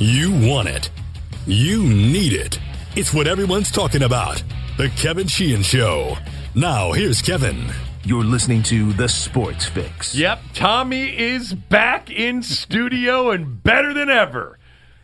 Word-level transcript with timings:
You 0.00 0.32
want 0.48 0.68
it. 0.68 0.90
You 1.46 1.84
need 1.84 2.32
it. 2.32 2.58
It's 2.96 3.14
what 3.14 3.28
everyone's 3.28 3.70
talking 3.70 4.02
about. 4.02 4.42
The 4.76 4.88
Kevin 4.96 5.28
Sheehan 5.28 5.62
Show. 5.62 6.16
Now, 6.56 6.90
here's 6.92 7.22
Kevin. 7.22 7.70
You're 8.04 8.24
listening 8.24 8.64
to 8.64 8.92
The 8.94 9.08
Sports 9.08 9.66
Fix. 9.66 10.16
Yep, 10.16 10.40
Tommy 10.52 11.16
is 11.16 11.54
back 11.54 12.10
in 12.10 12.42
studio 12.42 13.30
and 13.30 13.62
better 13.62 13.94
than 13.94 14.10
ever. 14.10 14.58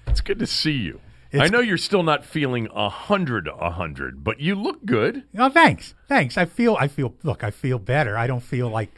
It's 0.09 0.21
good 0.21 0.41
to 0.41 0.46
see 0.46 0.73
you. 0.73 1.00
I 1.32 1.46
know 1.46 1.61
you're 1.61 1.79
still 1.79 2.02
not 2.02 2.25
feeling 2.25 2.66
a 2.75 2.88
hundred, 2.88 3.46
a 3.46 3.70
hundred, 3.70 4.25
but 4.25 4.41
you 4.41 4.57
look 4.57 4.84
good. 4.84 5.22
Oh, 5.38 5.50
thanks, 5.50 5.95
thanks. 6.09 6.36
I 6.36 6.46
feel, 6.46 6.77
I 6.80 6.88
feel. 6.88 7.14
Look, 7.22 7.45
I 7.45 7.52
feel 7.52 7.79
better. 7.79 8.18
I 8.18 8.27
don't 8.27 8.43
feel 8.43 8.68
like, 8.68 8.91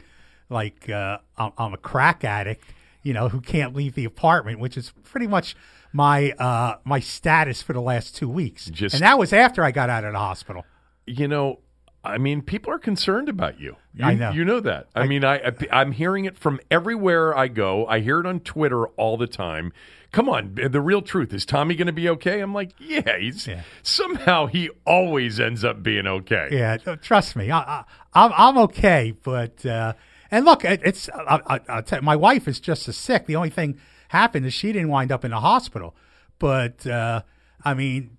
like 0.49 0.89
uh, 0.89 1.19
I'm, 1.37 1.51
I'm 1.55 1.73
a 1.75 1.77
crack 1.77 2.23
addict, 2.23 2.65
you 3.03 3.13
know, 3.13 3.29
who 3.29 3.39
can't 3.39 3.75
leave 3.75 3.93
the 3.93 4.05
apartment, 4.05 4.57
which 4.57 4.75
is 4.75 4.91
pretty 5.03 5.27
much 5.27 5.55
my 5.93 6.31
uh, 6.31 6.77
my 6.83 6.99
status 6.99 7.61
for 7.61 7.71
the 7.73 7.81
last 7.81 8.15
two 8.15 8.27
weeks. 8.27 8.65
Just- 8.65 8.95
and 8.95 9.03
that 9.03 9.17
was 9.17 9.31
after 9.31 9.63
I 9.63 9.71
got 9.71 9.89
out 9.89 10.03
of 10.03 10.11
the 10.13 10.19
hospital. 10.19 10.65
You 11.05 11.27
know, 11.27 11.59
I 12.03 12.17
mean, 12.17 12.41
people 12.41 12.71
are 12.73 12.79
concerned 12.79 13.29
about 13.29 13.59
you. 13.59 13.77
you 13.93 14.03
I 14.05 14.13
know. 14.13 14.31
You 14.31 14.43
know 14.43 14.59
that. 14.61 14.87
I, 14.95 15.05
mean, 15.07 15.23
I, 15.23 15.35
I 15.37 15.51
I'm 15.71 15.91
hearing 15.93 16.25
it 16.25 16.37
from 16.37 16.59
everywhere 16.69 17.37
I 17.37 17.47
go. 17.47 17.85
I 17.87 17.99
hear 17.99 18.19
it 18.19 18.25
on 18.25 18.41
Twitter 18.41 18.87
all 18.87 19.15
the 19.17 19.27
time. 19.27 19.71
Come 20.11 20.29
on, 20.29 20.53
the 20.69 20.79
real 20.81 21.01
truth 21.01 21.33
is 21.33 21.43
Tommy 21.43 21.73
going 21.73 21.87
to 21.87 21.93
be 21.93 22.07
okay? 22.07 22.39
I'm 22.39 22.53
like, 22.53 22.73
yeah, 22.77 23.17
he's 23.17 23.47
Yeah. 23.47 23.63
somehow 23.81 24.45
he 24.45 24.69
always 24.85 25.39
ends 25.39 25.63
up 25.63 25.81
being 25.81 26.05
okay. 26.05 26.49
Yeah, 26.51 26.77
trust 26.77 27.35
me, 27.35 27.49
I, 27.49 27.59
I, 27.59 27.83
I'm 28.13 28.31
I'm 28.35 28.57
okay. 28.65 29.15
But 29.23 29.65
uh, 29.65 29.93
and 30.29 30.45
look, 30.45 30.65
it, 30.65 30.81
it's 30.83 31.09
I, 31.09 31.39
I, 31.47 31.59
I'll 31.67 31.83
tell 31.83 31.97
you, 31.99 32.03
my 32.03 32.15
wife 32.15 32.47
is 32.47 32.59
just 32.59 32.87
as 32.87 32.95
sick. 32.95 33.25
The 33.25 33.35
only 33.35 33.49
thing 33.49 33.79
happened 34.13 34.45
is 34.45 34.53
she 34.53 34.71
didn't 34.71 34.87
wind 34.89 35.11
up 35.11 35.25
in 35.25 35.31
the 35.31 35.39
hospital. 35.41 35.95
But 36.39 36.87
uh, 36.87 37.21
I 37.65 37.73
mean, 37.73 38.17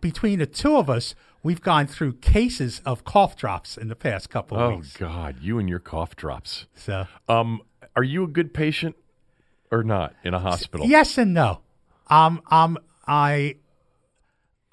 between 0.00 0.38
the 0.38 0.46
two 0.46 0.76
of 0.76 0.88
us, 0.88 1.14
we've 1.42 1.60
gone 1.60 1.86
through 1.88 2.14
cases 2.14 2.80
of 2.86 3.04
cough 3.04 3.36
drops 3.36 3.76
in 3.76 3.88
the 3.88 3.96
past 3.96 4.30
couple 4.30 4.56
of 4.58 4.62
Oh 4.72 4.76
weeks. 4.76 4.96
Oh 4.96 5.06
God, 5.06 5.36
you 5.40 5.58
and 5.58 5.68
your 5.68 5.80
cough 5.80 6.14
drops. 6.16 6.66
So 6.74 7.06
Um, 7.28 7.60
are 7.96 8.04
you 8.04 8.24
a 8.24 8.28
good 8.28 8.54
patient 8.54 8.94
or 9.70 9.82
not 9.82 10.14
in 10.24 10.34
a 10.34 10.38
hospital? 10.38 10.86
yes 10.86 11.18
and 11.18 11.34
no. 11.34 11.60
Um, 12.08 12.40
I'm 12.48 12.78
I. 13.06 13.56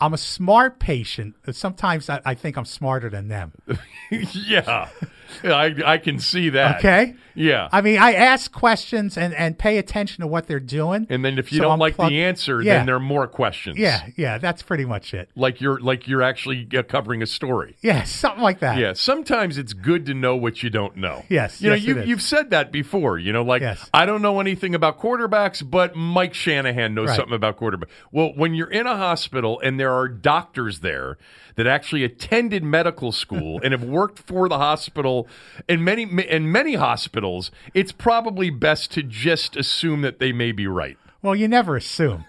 I'm 0.02 0.14
a 0.14 0.18
smart 0.18 0.80
patient. 0.80 1.36
Sometimes 1.52 2.10
I, 2.10 2.22
I 2.24 2.34
think 2.34 2.56
I'm 2.58 2.64
smarter 2.64 3.10
than 3.10 3.28
them. 3.28 3.52
yeah, 4.12 4.88
I 5.44 5.74
I 5.86 5.98
can 5.98 6.20
see 6.20 6.50
that. 6.50 6.78
Okay. 6.80 7.16
Yeah. 7.36 7.70
I 7.72 7.80
mean, 7.82 7.98
I 8.00 8.14
ask 8.16 8.52
questions 8.52 9.18
and, 9.18 9.34
and 9.34 9.58
pay 9.58 9.78
attention 9.78 10.22
to 10.24 10.28
what 10.28 10.48
they're 10.48 10.60
doing. 10.60 11.08
and 11.10 11.24
then 11.24 11.38
if 11.38 11.54
you 11.54 11.60
So 11.60 11.64
don't 11.66 11.74
I'm 11.74 11.80
like 11.80 11.96
the 11.96 12.24
answer, 12.24 12.62
Yeah. 12.62 12.78
then 12.78 12.86
there 12.86 12.96
are 12.96 13.00
more 13.00 13.28
questions. 13.28 13.78
Yeah, 13.78 14.02
yeah, 14.18 14.40
that's 14.40 14.62
pretty 14.62 14.84
much 14.84 15.14
it. 15.14 15.30
Like 15.36 15.62
you're 15.62 15.80
like 15.80 16.08
you're 16.08 16.22
actually 16.24 16.68
uh, 16.78 16.84
covering 16.84 17.22
a 17.22 17.26
story. 17.28 17.78
Yeah, 17.82 18.04
something 18.06 18.44
like 18.44 18.60
that. 18.60 18.78
Yeah, 18.78 18.92
sometimes 18.94 19.58
it's 19.58 19.72
good 19.74 20.06
to 20.08 20.14
know 20.14 20.36
what 20.36 20.64
you 20.64 20.70
don't 20.70 20.98
know. 20.98 21.24
Yes, 21.30 21.62
you 21.62 21.70
know 21.70 21.76
yes, 21.76 21.86
you 21.86 21.96
it 21.96 22.02
is. 22.02 22.08
you've 22.10 22.22
said 22.22 22.50
that 22.50 22.72
before. 22.74 23.18
You 23.18 23.32
know, 23.32 23.44
like 23.44 23.62
Yes. 23.62 23.90
I 23.94 24.06
don't 24.06 24.22
know 24.22 24.40
anything 24.42 24.76
about 24.76 25.00
quarterbacks, 25.00 25.68
but 25.70 25.96
Mike 25.96 26.34
Shanahan 26.34 26.94
knows 26.94 27.10
Right. 27.10 27.16
something 27.16 27.36
about 27.36 27.58
quarterbacks. 27.58 27.90
Well, 28.12 28.34
when 28.36 28.54
you're 28.54 28.72
in 28.72 28.86
a 28.88 28.98
hospital 28.98 29.62
and 29.64 29.80
there 29.80 29.94
are 29.94 30.10
doctors 30.10 30.80
there 30.82 31.18
that 31.60 31.68
actually 31.68 32.06
attended 32.06 32.64
medical 32.64 33.12
school 33.12 33.60
and 33.62 33.74
have 33.74 33.84
worked 33.84 34.18
for 34.18 34.48
the 34.48 34.58
hospital 34.58 35.28
in 35.68 35.84
many 35.84 36.04
in 36.04 36.50
many 36.50 36.76
hospitals, 36.76 37.52
it's 37.74 37.92
probably 37.92 38.50
best 38.50 38.92
to 38.94 39.04
just 39.04 39.58
assume 39.58 40.02
that 40.02 40.20
they 40.20 40.32
may 40.32 40.54
be 40.54 40.68
right. 40.68 40.98
Well, 41.22 41.36
you 41.36 41.50
never 41.50 41.76
assume. 41.76 42.24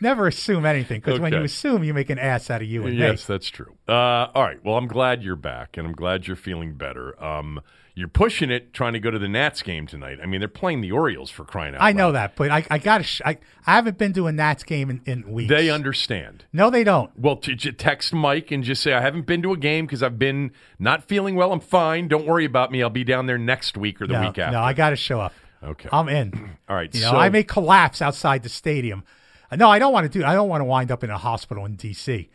never 0.00 0.26
assume 0.26 0.66
anything 0.66 1.00
because 1.00 1.20
when 1.20 1.32
you 1.32 1.44
assume, 1.44 1.84
you 1.84 1.94
make 1.94 2.10
an 2.10 2.18
ass 2.18 2.50
out 2.50 2.62
of 2.62 2.68
you 2.68 2.82
and 2.84 2.98
me. 2.98 2.98
Yes, 2.98 3.26
that's 3.26 3.48
true. 3.48 3.76
Uh, 3.88 4.26
all 4.34 4.42
right. 4.42 4.58
Well, 4.64 4.76
I'm 4.76 4.88
glad 4.88 5.22
you're 5.22 5.36
back, 5.36 5.76
and 5.76 5.86
I'm 5.86 5.94
glad 5.94 6.26
you're 6.26 6.34
feeling 6.34 6.74
better. 6.74 7.22
Um, 7.22 7.60
you're 7.96 8.08
pushing 8.08 8.50
it, 8.50 8.72
trying 8.72 8.92
to 8.94 8.98
go 8.98 9.10
to 9.10 9.18
the 9.20 9.28
Nats 9.28 9.62
game 9.62 9.86
tonight. 9.86 10.18
I 10.22 10.26
mean, 10.26 10.40
they're 10.40 10.48
playing 10.48 10.80
the 10.80 10.90
Orioles 10.90 11.30
for 11.30 11.44
crying 11.44 11.74
out 11.74 11.80
me. 11.80 11.86
I 11.86 11.92
know 11.92 12.10
that, 12.12 12.34
but 12.34 12.50
I, 12.50 12.66
I 12.68 12.78
got 12.78 12.98
to. 12.98 13.04
Sh- 13.04 13.22
I, 13.24 13.38
I 13.66 13.74
haven't 13.74 13.98
been 13.98 14.12
to 14.14 14.26
a 14.26 14.32
Nats 14.32 14.64
game 14.64 14.90
in, 14.90 15.00
in 15.06 15.30
weeks. 15.32 15.48
They 15.48 15.70
understand. 15.70 16.44
no, 16.52 16.70
they 16.70 16.82
don't. 16.82 17.16
Well, 17.18 17.36
t- 17.36 17.54
text 17.56 18.12
Mike 18.12 18.50
and 18.50 18.64
just 18.64 18.82
say 18.82 18.92
I 18.92 19.00
haven't 19.00 19.26
been 19.26 19.42
to 19.42 19.52
a 19.52 19.56
game 19.56 19.86
because 19.86 20.02
I've 20.02 20.18
been 20.18 20.50
not 20.78 21.04
feeling 21.04 21.36
well. 21.36 21.52
I'm 21.52 21.60
fine. 21.60 22.08
Don't 22.08 22.26
worry 22.26 22.44
about 22.44 22.72
me. 22.72 22.82
I'll 22.82 22.90
be 22.90 23.04
down 23.04 23.26
there 23.26 23.38
next 23.38 23.76
week 23.76 24.00
or 24.02 24.06
the 24.08 24.14
no, 24.14 24.20
week 24.22 24.38
after. 24.38 24.56
no, 24.56 24.62
I 24.62 24.72
got 24.72 24.90
to 24.90 24.96
show 24.96 25.20
up. 25.20 25.32
Okay. 25.62 25.88
I'm 25.92 26.08
in. 26.08 26.56
all 26.68 26.76
right. 26.76 26.92
You 26.92 27.00
know, 27.02 27.12
so 27.12 27.16
I 27.16 27.28
may 27.28 27.44
collapse 27.44 28.02
outside 28.02 28.42
the 28.42 28.48
stadium. 28.48 29.04
Uh, 29.50 29.56
No, 29.56 29.70
I 29.70 29.78
don't 29.78 29.92
want 29.92 30.10
to 30.10 30.18
do. 30.18 30.24
I 30.24 30.34
don't 30.34 30.48
want 30.48 30.60
to 30.62 30.66
wind 30.66 30.90
up 30.90 31.04
in 31.04 31.10
a 31.10 31.18
hospital 31.18 31.64
in 31.64 31.76
D.C. 31.76 32.28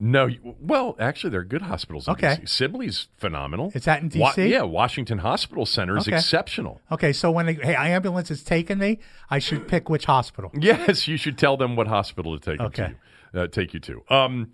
no. 0.00 0.28
Well, 0.60 0.96
actually, 0.98 1.30
there 1.30 1.40
are 1.40 1.44
good 1.44 1.62
hospitals. 1.62 2.08
In 2.08 2.12
Okay. 2.14 2.38
DC. 2.42 2.48
Sibley's 2.48 3.08
phenomenal. 3.18 3.70
It's 3.74 3.86
at 3.86 4.02
in 4.02 4.10
Wa- 4.18 4.32
DC? 4.32 4.48
yeah, 4.50 4.62
Washington 4.62 5.18
Hospital 5.18 5.66
Center 5.66 5.96
is 5.98 6.08
Okay. 6.08 6.16
exceptional. 6.16 6.80
Okay, 6.90 7.12
so 7.12 7.30
when 7.30 7.48
a 7.48 7.52
hey, 7.52 7.74
ambulance 7.74 8.30
is 8.30 8.42
taking 8.42 8.78
me, 8.78 8.98
I 9.28 9.38
should 9.38 9.68
pick 9.68 9.88
which 9.88 10.06
hospital. 10.06 10.50
Yes, 10.58 11.06
you 11.06 11.16
should 11.16 11.36
tell 11.38 11.56
them 11.56 11.76
what 11.76 11.86
hospital 11.86 12.38
to 12.38 12.50
take 12.50 12.60
Okay. 12.60 12.88
you 12.88 12.94
to. 13.34 13.42
Uh, 13.42 13.46
take 13.46 13.74
you 13.74 13.80
to. 13.80 14.02
Um, 14.08 14.52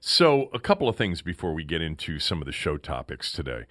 so 0.00 0.50
a 0.54 0.58
couple 0.58 0.88
of 0.88 0.96
things 0.96 1.22
before 1.22 1.52
we 1.54 1.62
get 1.62 1.80
into 1.82 2.18
some 2.18 2.40
of 2.40 2.46
the 2.46 2.52
show 2.52 2.76
topics 2.76 3.30
today. 3.32 3.64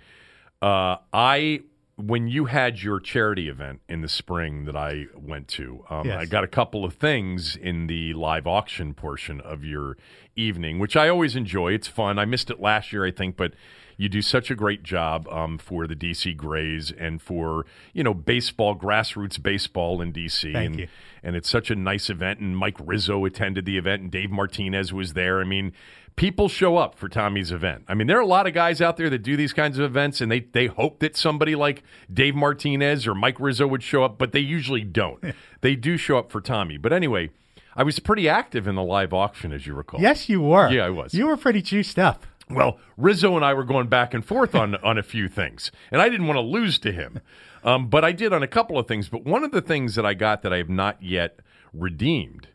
Uh, 0.62 0.98
I 1.14 1.62
when 1.98 2.28
you 2.28 2.46
had 2.46 2.82
your 2.82 3.00
charity 3.00 3.48
event 3.48 3.80
in 3.88 4.02
the 4.02 4.10
spring 4.10 4.66
that 4.66 4.76
I 4.76 5.06
went 5.16 5.48
to, 5.50 5.86
um, 5.90 6.08
Yes. 6.08 6.20
I 6.20 6.26
got 6.26 6.44
a 6.44 6.48
couple 6.48 6.84
of 6.84 6.94
things 6.94 7.56
in 7.56 7.88
the 7.88 8.14
live 8.14 8.46
auction 8.46 8.94
portion 8.94 9.40
of 9.40 9.64
your 9.64 9.98
evening, 10.36 10.80
which 10.80 10.98
I 10.98 11.08
always 11.08 11.36
enjoy. 11.36 11.72
It's 11.74 11.88
fun. 11.88 12.20
I 12.20 12.26
missed 12.26 12.50
it 12.50 12.60
last 12.60 12.92
year, 12.92 13.06
I 13.06 13.12
think, 13.12 13.38
but 13.38 13.54
you 13.98 14.10
do 14.10 14.22
such 14.22 14.52
a 14.52 14.56
great 14.56 14.84
job 14.84 15.28
um, 15.30 15.58
for 15.58 15.88
the 15.88 15.96
DC 15.96 16.36
Grays 16.36 16.92
and 16.92 17.22
for 17.22 17.66
you 17.94 18.04
know 18.04 18.14
baseball, 18.14 18.76
grassroots 18.76 19.42
baseball 19.42 20.02
in 20.02 20.12
DC. 20.12 20.52
Thank 20.52 20.66
and 20.66 20.80
you. 20.80 20.88
and 21.24 21.36
it's 21.38 21.50
such 21.50 21.72
a 21.72 21.76
nice 21.76 22.10
event. 22.10 22.42
And 22.42 22.58
Mike 22.58 22.78
Rizzo 22.84 23.24
attended 23.24 23.66
the 23.66 23.78
event, 23.78 24.02
and 24.02 24.12
Dave 24.12 24.32
Martinez 24.32 24.92
was 24.92 25.14
there. 25.14 25.40
I 25.40 25.46
mean, 25.46 25.72
people 26.16 26.48
show 26.48 26.78
up 26.78 26.96
for 26.98 27.10
Tommy's 27.10 27.52
event. 27.52 27.84
I 27.88 27.94
mean, 27.94 28.08
there 28.08 28.18
are 28.18 28.22
a 28.22 28.28
lot 28.28 28.48
of 28.48 28.54
guys 28.54 28.82
out 28.82 28.98
there 28.98 29.10
that 29.10 29.20
do 29.24 29.36
these 29.36 29.54
kinds 29.54 29.78
of 29.78 29.86
events, 29.86 30.22
and 30.22 30.32
they 30.32 30.42
they 30.42 30.68
hope 30.68 31.00
that 31.00 31.16
somebody 31.16 31.56
like 31.56 31.84
Dave 32.12 32.36
Martinez 32.36 33.08
or 33.08 33.16
Mike 33.16 33.40
Rizzo 33.40 33.68
would 33.68 33.84
show 33.84 34.04
up, 34.04 34.18
but 34.18 34.32
they 34.32 34.40
usually 34.40 34.84
don't. 34.84 35.24
they 35.62 35.76
do 35.76 35.98
show 35.98 36.18
up 36.18 36.32
for 36.32 36.42
Tommy. 36.42 36.78
But 36.78 36.94
anyway, 36.94 37.32
I 37.76 37.84
was 37.84 38.00
pretty 38.00 38.30
active 38.30 38.68
in 38.68 38.76
the 38.76 38.84
live 38.84 39.14
auction, 39.14 39.52
as 39.52 39.68
you 39.68 39.74
recall. 39.74 40.02
Yes, 40.02 40.30
you 40.30 40.42
were. 40.42 40.70
Yeah, 40.70 40.86
I 40.86 40.90
was. 40.90 41.14
You 41.14 41.28
were 41.28 41.38
pretty 41.38 41.62
juiced 41.62 42.00
up. 42.00 42.26
Well, 42.50 42.78
Rizzo 42.96 43.36
and 43.36 43.44
I 43.44 43.54
were 43.56 43.64
going 43.64 43.88
back 43.88 44.14
and 44.14 44.24
forth 44.24 44.56
on 44.56 44.76
on 44.84 44.98
a 44.98 45.04
few 45.04 45.28
things, 45.28 45.72
and 45.92 46.02
I 46.02 46.10
didn't 46.10 46.28
want 46.28 46.38
to 46.38 46.42
lose 46.42 46.78
to 46.80 46.92
him, 46.92 47.20
um, 47.64 47.90
but 47.90 48.06
I 48.06 48.12
did 48.12 48.34
on 48.34 48.44
a 48.44 48.48
couple 48.48 48.78
of 48.78 48.88
things. 48.88 49.10
But 49.10 49.26
one 49.26 49.44
of 49.44 49.52
the 49.52 49.62
things 49.62 49.96
that 49.96 50.06
I 50.06 50.14
got 50.14 50.44
that 50.44 50.54
I 50.54 50.58
have 50.58 50.70
not 50.70 51.02
yet 51.02 51.40
redeemed 51.74 52.48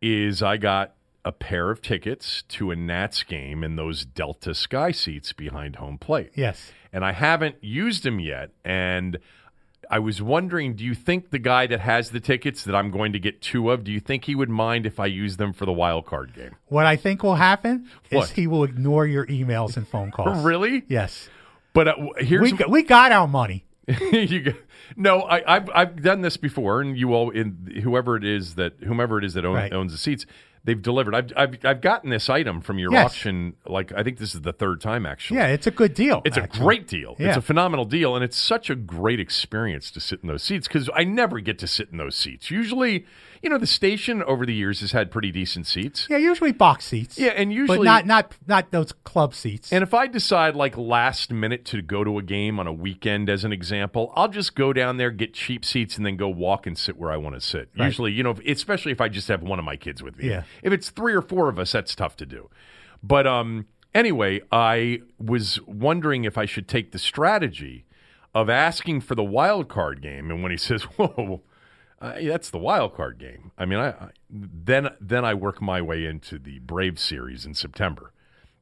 is 0.00 0.42
I 0.42 0.56
got 0.56 0.94
a 1.24 1.32
pair 1.32 1.70
of 1.70 1.80
tickets 1.82 2.42
to 2.48 2.70
a 2.70 2.76
Nats 2.76 3.22
game 3.22 3.62
in 3.62 3.76
those 3.76 4.04
Delta 4.04 4.54
Sky 4.54 4.90
seats 4.90 5.32
behind 5.32 5.76
home 5.76 5.98
plate. 5.98 6.30
Yes. 6.34 6.72
And 6.92 7.04
I 7.04 7.12
haven't 7.12 7.56
used 7.62 8.02
them 8.02 8.18
yet, 8.20 8.50
and 8.64 9.18
I 9.90 9.98
was 9.98 10.20
wondering, 10.22 10.74
do 10.74 10.84
you 10.84 10.94
think 10.94 11.30
the 11.30 11.38
guy 11.38 11.66
that 11.66 11.80
has 11.80 12.10
the 12.10 12.20
tickets 12.20 12.64
that 12.64 12.74
I'm 12.74 12.90
going 12.90 13.12
to 13.12 13.18
get 13.18 13.40
two 13.42 13.70
of, 13.70 13.84
do 13.84 13.92
you 13.92 14.00
think 14.00 14.24
he 14.24 14.34
would 14.34 14.48
mind 14.50 14.84
if 14.86 14.98
I 14.98 15.06
use 15.06 15.36
them 15.36 15.52
for 15.52 15.64
the 15.66 15.72
wild 15.72 16.06
card 16.06 16.34
game? 16.34 16.56
What 16.68 16.86
I 16.86 16.96
think 16.96 17.22
will 17.22 17.36
happen 17.36 17.88
What? 18.10 18.24
is 18.24 18.30
he 18.32 18.46
will 18.46 18.64
ignore 18.64 19.06
your 19.06 19.26
emails 19.26 19.76
and 19.76 19.86
phone 19.86 20.10
calls. 20.10 20.42
Really? 20.44 20.84
Yes. 20.88 21.28
But 21.74 21.88
uh, 21.88 21.94
here's 22.18 22.42
We 22.42 22.52
got, 22.52 22.68
we 22.70 22.82
got 22.82 23.12
our 23.12 23.28
money. 23.28 23.64
you 24.12 24.40
go, 24.40 24.52
no, 24.96 25.22
I, 25.22 25.56
I've 25.56 25.70
I've 25.74 26.02
done 26.02 26.20
this 26.20 26.36
before, 26.36 26.80
and 26.80 26.96
you 26.96 27.14
all 27.14 27.30
in 27.30 27.80
whoever 27.82 28.16
it 28.16 28.24
is 28.24 28.54
that 28.54 28.74
whomever 28.84 29.18
it 29.18 29.24
is 29.24 29.34
that 29.34 29.44
own, 29.44 29.54
Right. 29.56 29.72
owns 29.72 29.90
the 29.92 29.98
seats, 29.98 30.24
they've 30.64 30.80
delivered. 30.80 31.14
I've, 31.14 31.32
I've 31.36 31.58
I've 31.64 31.80
gotten 31.80 32.10
this 32.10 32.28
item 32.28 32.60
from 32.60 32.78
your 32.78 32.92
Yes. 32.92 33.06
auction. 33.06 33.54
Like 33.66 33.92
I 33.92 34.02
think 34.02 34.18
this 34.18 34.34
is 34.34 34.42
the 34.42 34.52
third 34.52 34.80
time 34.80 35.06
actually. 35.06 35.38
Yeah, 35.38 35.46
it's 35.48 35.66
a 35.66 35.70
good 35.70 35.94
deal. 35.94 36.22
It's 36.24 36.36
actually. 36.36 36.60
a 36.60 36.62
great 36.64 36.86
deal. 36.86 37.16
It's 37.18 37.36
a 37.36 37.42
phenomenal 37.42 37.84
deal, 37.84 38.14
and 38.14 38.24
it's 38.24 38.36
such 38.36 38.70
a 38.70 38.74
great 38.74 39.20
experience 39.20 39.90
to 39.92 40.00
sit 40.00 40.20
in 40.22 40.28
those 40.28 40.42
seats 40.42 40.68
because 40.68 40.88
I 40.94 41.04
never 41.04 41.40
get 41.40 41.58
to 41.60 41.66
sit 41.66 41.88
in 41.90 41.98
those 41.98 42.16
seats. 42.16 42.50
Usually, 42.50 43.06
you 43.42 43.50
know, 43.50 43.58
the 43.58 43.66
station 43.66 44.22
over 44.22 44.46
the 44.46 44.54
years 44.54 44.80
has 44.80 44.92
had 44.92 45.10
pretty 45.10 45.32
decent 45.32 45.66
seats. 45.66 46.06
Yeah, 46.08 46.18
usually 46.18 46.52
box 46.52 46.84
seats. 46.84 47.18
Yeah, 47.18 47.30
and 47.30 47.52
usually 47.52 47.78
but 47.78 47.84
not 47.84 48.06
not 48.06 48.36
not 48.46 48.70
those 48.70 48.92
club 49.04 49.34
seats. 49.34 49.72
And 49.72 49.82
if 49.82 49.92
I 49.92 50.06
decide 50.06 50.54
like 50.54 50.76
last 50.76 51.32
minute 51.32 51.64
to 51.66 51.82
go 51.82 52.04
to 52.04 52.18
a 52.18 52.22
game 52.22 52.60
on 52.60 52.68
a 52.68 52.72
weekend 52.72 53.28
as 53.28 53.44
an 53.44 53.52
example, 53.52 54.12
I'll 54.14 54.28
just 54.28 54.54
go 54.54 54.72
down 54.72 54.96
there, 54.96 55.10
get 55.10 55.34
cheap 55.34 55.64
seats, 55.64 55.96
and 55.96 56.06
then 56.06 56.16
go 56.16 56.28
walk 56.28 56.68
and 56.68 56.78
sit 56.78 56.96
where 56.96 57.10
I 57.10 57.16
want 57.16 57.34
to 57.34 57.40
sit. 57.40 57.68
Right. 57.76 57.86
Usually, 57.86 58.12
you 58.12 58.22
know, 58.22 58.36
especially 58.46 58.92
if 58.92 59.00
I 59.00 59.08
just 59.08 59.26
have 59.26 59.42
one 59.42 59.58
of 59.58 59.64
my 59.64 59.76
kids 59.76 60.02
with 60.02 60.16
me. 60.16 60.28
Yeah. 60.28 60.44
If 60.62 60.72
it's 60.72 60.90
three 60.90 61.12
or 61.12 61.22
four 61.22 61.48
of 61.48 61.58
us, 61.58 61.72
that's 61.72 61.96
tough 61.96 62.16
to 62.18 62.26
do. 62.26 62.48
But 63.02 63.26
um, 63.26 63.66
anyway, 63.92 64.40
I 64.52 65.02
was 65.18 65.60
wondering 65.66 66.24
if 66.24 66.38
I 66.38 66.46
should 66.46 66.68
take 66.68 66.92
the 66.92 66.98
strategy 67.00 67.86
of 68.34 68.48
asking 68.48 69.00
for 69.00 69.14
the 69.14 69.24
wild 69.24 69.68
card 69.68 70.00
game. 70.00 70.30
And 70.30 70.44
when 70.44 70.52
he 70.52 70.58
says, 70.58 70.82
"Whoa," 70.96 71.42
Uh, 72.02 72.14
that's 72.24 72.50
the 72.50 72.58
wild 72.58 72.96
card 72.96 73.16
game. 73.16 73.52
I 73.56 73.64
mean, 73.64 73.78
I, 73.78 73.90
I 73.90 74.08
then 74.28 74.90
then 75.00 75.24
I 75.24 75.34
work 75.34 75.62
my 75.62 75.80
way 75.80 76.04
into 76.04 76.36
the 76.36 76.58
Brave 76.58 76.98
series 76.98 77.46
in 77.46 77.54
September 77.54 78.12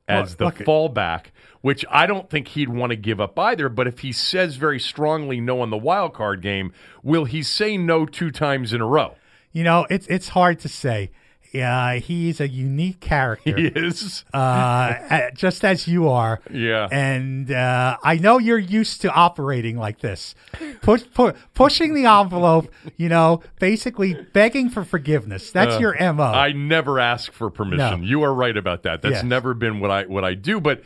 as 0.06 0.36
the 0.36 0.46
look- 0.46 0.56
fallback, 0.58 1.26
which 1.62 1.84
I 1.90 2.04
don't 2.04 2.28
think 2.28 2.48
he'd 2.48 2.68
want 2.68 2.90
to 2.90 2.96
give 2.96 3.18
up 3.18 3.38
either. 3.38 3.70
But 3.70 3.86
if 3.86 4.00
he 4.00 4.12
says 4.12 4.56
very 4.56 4.78
strongly 4.78 5.40
no 5.40 5.62
on 5.62 5.70
the 5.70 5.78
wild 5.78 6.12
card 6.12 6.42
game, 6.42 6.72
will 7.02 7.24
he 7.24 7.42
say 7.42 7.78
no 7.78 8.04
two 8.04 8.30
times 8.30 8.74
in 8.74 8.82
a 8.82 8.86
row? 8.86 9.14
You 9.52 9.64
know, 9.64 9.86
it's 9.88 10.06
it's 10.08 10.28
hard 10.28 10.58
to 10.60 10.68
say. 10.68 11.10
Yeah, 11.52 11.94
he's 11.94 12.40
a 12.40 12.48
unique 12.48 13.00
character. 13.00 13.56
He 13.56 13.66
is. 13.66 14.24
uh, 14.32 14.36
uh, 14.36 15.30
just 15.34 15.64
as 15.64 15.88
you 15.88 16.08
are. 16.08 16.40
Yeah. 16.50 16.86
And 16.92 17.50
uh, 17.50 17.96
I 18.04 18.16
know 18.16 18.38
you're 18.38 18.58
used 18.58 19.00
to 19.02 19.10
operating 19.12 19.76
like 19.76 19.98
this, 20.00 20.34
push, 20.82 21.02
pu- 21.12 21.32
pushing 21.54 21.94
the 21.94 22.06
envelope. 22.06 22.72
You 22.96 23.08
know, 23.08 23.42
basically 23.58 24.14
begging 24.32 24.70
for 24.70 24.84
forgiveness. 24.84 25.50
That's 25.50 25.80
your 25.80 25.94
mo. 26.12 26.22
Uh, 26.22 26.30
I 26.30 26.52
never 26.52 27.00
ask 27.00 27.32
for 27.32 27.50
permission. 27.50 28.00
No. 28.02 28.06
You 28.06 28.22
are 28.22 28.32
right 28.32 28.56
about 28.56 28.84
that. 28.84 29.02
That's 29.02 29.14
Yes. 29.16 29.24
never 29.24 29.52
been 29.54 29.80
what 29.80 29.90
I 29.90 30.04
what 30.04 30.24
I 30.24 30.34
do. 30.34 30.60
But 30.60 30.82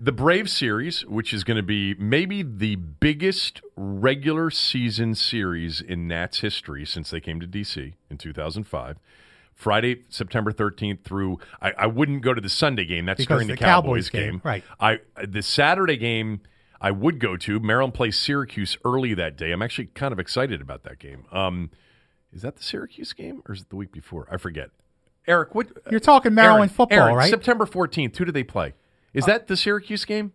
the 0.00 0.12
Brave 0.12 0.48
series, 0.50 1.04
which 1.06 1.32
is 1.32 1.42
going 1.44 1.56
to 1.56 1.62
be 1.62 1.94
maybe 1.94 2.42
the 2.42 2.76
biggest 2.76 3.60
regular 3.76 4.50
season 4.50 5.14
series 5.14 5.80
in 5.80 6.06
Nats 6.08 6.40
history 6.40 6.84
since 6.84 7.10
they 7.10 7.20
came 7.20 7.40
to 7.40 7.46
DC 7.46 7.94
in 8.10 8.18
2005. 8.18 8.96
Friday, 9.56 10.04
September 10.10 10.52
13th 10.52 11.02
through 11.02 11.40
I, 11.60 11.72
I 11.78 11.86
wouldn't 11.86 12.22
go 12.22 12.34
to 12.34 12.40
the 12.40 12.48
Sunday 12.48 12.84
game. 12.84 13.06
That's 13.06 13.18
Because 13.18 13.36
during 13.36 13.48
the, 13.48 13.54
the 13.54 13.58
Cowboys, 13.58 14.10
Cowboys 14.10 14.10
game, 14.10 14.30
game. 14.32 14.40
right. 14.44 14.64
I 14.78 15.00
the 15.26 15.42
Saturday 15.42 15.96
game 15.96 16.42
I 16.80 16.90
would 16.90 17.18
go 17.18 17.36
to. 17.38 17.58
Maryland 17.58 17.94
plays 17.94 18.18
Syracuse 18.18 18.76
early 18.84 19.14
that 19.14 19.36
day. 19.36 19.52
I'm 19.52 19.62
actually 19.62 19.86
kind 19.86 20.12
of 20.12 20.18
excited 20.20 20.60
about 20.60 20.84
that 20.84 20.98
game. 20.98 21.24
Um, 21.32 21.70
is 22.32 22.42
that 22.42 22.56
the 22.56 22.62
Syracuse 22.62 23.14
game 23.14 23.42
or 23.48 23.54
is 23.54 23.62
it 23.62 23.70
the 23.70 23.76
week 23.76 23.92
before? 23.92 24.28
I 24.30 24.36
forget. 24.36 24.70
Eric, 25.26 25.54
what 25.54 25.68
You're 25.90 26.00
talking 26.00 26.34
Maryland 26.34 26.60
Aaron, 26.60 26.68
football, 26.68 26.98
Aaron, 26.98 27.16
right? 27.16 27.30
September 27.30 27.64
14th. 27.64 28.14
Who 28.16 28.26
do 28.26 28.32
they 28.32 28.44
play? 28.44 28.74
Is 29.14 29.24
that 29.24 29.46
the 29.48 29.56
Syracuse 29.56 30.04
game? 30.04 30.32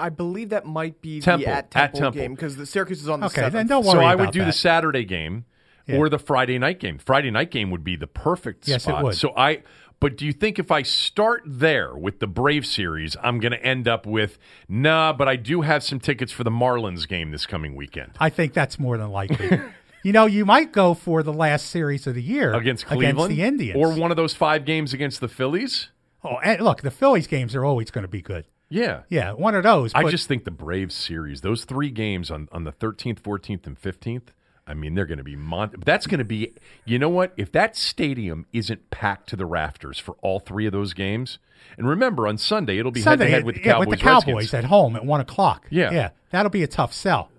I 0.00 0.08
believe 0.08 0.48
that 0.48 0.64
might 0.64 1.02
be 1.02 1.20
Temple, 1.20 1.44
the 1.44 1.52
at 1.52 1.64
at 1.64 1.70
Temple, 1.70 2.00
Temple. 2.00 2.20
game 2.22 2.34
because 2.34 2.56
the 2.56 2.64
Syracuse 2.64 3.02
is 3.02 3.08
on 3.10 3.20
the 3.20 3.26
okay, 3.26 3.34
seventh. 3.34 3.52
then 3.52 3.66
don't 3.66 3.84
worry 3.84 3.98
so 3.98 4.00
I 4.00 4.14
would 4.14 4.30
do 4.30 4.38
that. 4.40 4.46
the 4.46 4.52
Saturday 4.52 5.04
game 5.04 5.44
or 5.88 6.08
the 6.08 6.18
Friday 6.18 6.58
night 6.58 6.80
game. 6.80 6.98
Friday 6.98 7.30
night 7.30 7.50
game 7.50 7.70
would 7.70 7.84
be 7.84 7.96
the 7.96 8.06
perfect 8.06 8.66
Yes, 8.66 8.82
it 8.82 8.90
spot. 8.90 9.04
would. 9.04 9.14
So 9.16 9.32
I 9.36 9.62
but 9.98 10.16
do 10.16 10.26
you 10.26 10.32
think 10.32 10.58
if 10.58 10.70
I 10.70 10.82
start 10.82 11.42
there 11.46 11.96
with 11.96 12.20
the 12.20 12.26
Brave 12.26 12.66
series, 12.66 13.16
I'm 13.22 13.40
going 13.40 13.52
to 13.52 13.64
end 13.64 13.88
up 13.88 14.04
with 14.04 14.38
nah, 14.68 15.12
but 15.12 15.26
I 15.28 15.36
do 15.36 15.62
have 15.62 15.82
some 15.82 16.00
tickets 16.00 16.32
for 16.32 16.44
the 16.44 16.50
Marlins 16.50 17.08
game 17.08 17.30
this 17.30 17.46
coming 17.46 17.74
weekend 17.74 18.12
I 18.20 18.30
think 18.30 18.52
that's 18.52 18.78
more 18.78 18.98
than 18.98 19.10
likely. 19.10 19.60
you 20.02 20.12
know, 20.12 20.26
you 20.26 20.44
might 20.44 20.72
go 20.72 20.94
for 20.94 21.22
the 21.22 21.32
last 21.32 21.66
series 21.66 22.06
of 22.06 22.14
the 22.14 22.22
year 22.22 22.52
against 22.54 22.86
Cleveland 22.86 23.18
against 23.18 23.28
the 23.28 23.42
Indians, 23.42 23.76
or 23.76 23.98
one 23.98 24.10
of 24.10 24.16
those 24.16 24.34
5 24.34 24.64
games 24.64 24.92
against 24.92 25.20
the 25.20 25.28
Phillies? 25.28 25.88
Oh, 26.22 26.38
and 26.42 26.60
look, 26.60 26.82
the 26.82 26.90
Phillies 26.90 27.26
games 27.26 27.54
are 27.54 27.64
always 27.64 27.90
going 27.90 28.02
to 28.02 28.08
be 28.08 28.20
good. 28.20 28.46
Yeah. 28.68 29.02
Yeah, 29.08 29.32
one 29.32 29.54
of 29.54 29.62
those. 29.62 29.94
I 29.94 30.10
just 30.10 30.26
think 30.26 30.44
the 30.44 30.50
Braves 30.50 30.94
series, 30.94 31.40
those 31.40 31.64
three 31.64 31.90
games 31.90 32.30
on, 32.30 32.48
on 32.50 32.64
the 32.64 32.72
13th, 32.72 33.20
14th, 33.20 33.66
and 33.66 33.80
15th, 33.80 34.28
I 34.66 34.74
mean, 34.74 34.94
they're 34.94 35.06
going 35.06 35.18
to 35.18 35.24
be 35.24 35.36
mon- 35.36 35.74
That's 35.84 36.06
going 36.06 36.18
to 36.18 36.24
be, 36.24 36.52
you 36.84 36.98
know 36.98 37.08
what? 37.08 37.32
If 37.36 37.52
that 37.52 37.76
stadium 37.76 38.46
isn't 38.52 38.90
packed 38.90 39.28
to 39.28 39.36
the 39.36 39.46
rafters 39.46 39.98
for 39.98 40.16
all 40.22 40.40
three 40.40 40.66
of 40.66 40.72
those 40.72 40.92
games, 40.92 41.38
and 41.78 41.88
remember 41.88 42.26
on 42.26 42.36
Sunday 42.38 42.78
it'll 42.78 42.92
be 42.92 43.02
head 43.02 43.18
to 43.18 43.28
head 43.28 43.44
with 43.44 43.56
the 43.56 43.60
yeah, 43.62 43.72
Cowboys. 43.72 43.86
with 43.86 43.98
the 43.98 44.04
Cowboys 44.04 44.34
Redskins. 44.34 44.54
at 44.54 44.64
home 44.64 44.96
at 44.96 45.04
one 45.04 45.20
o'clock. 45.20 45.66
Yeah. 45.70 45.92
yeah, 45.92 46.10
that'll 46.30 46.50
be 46.50 46.62
a 46.62 46.68
tough 46.68 46.92
sell. 46.92 47.30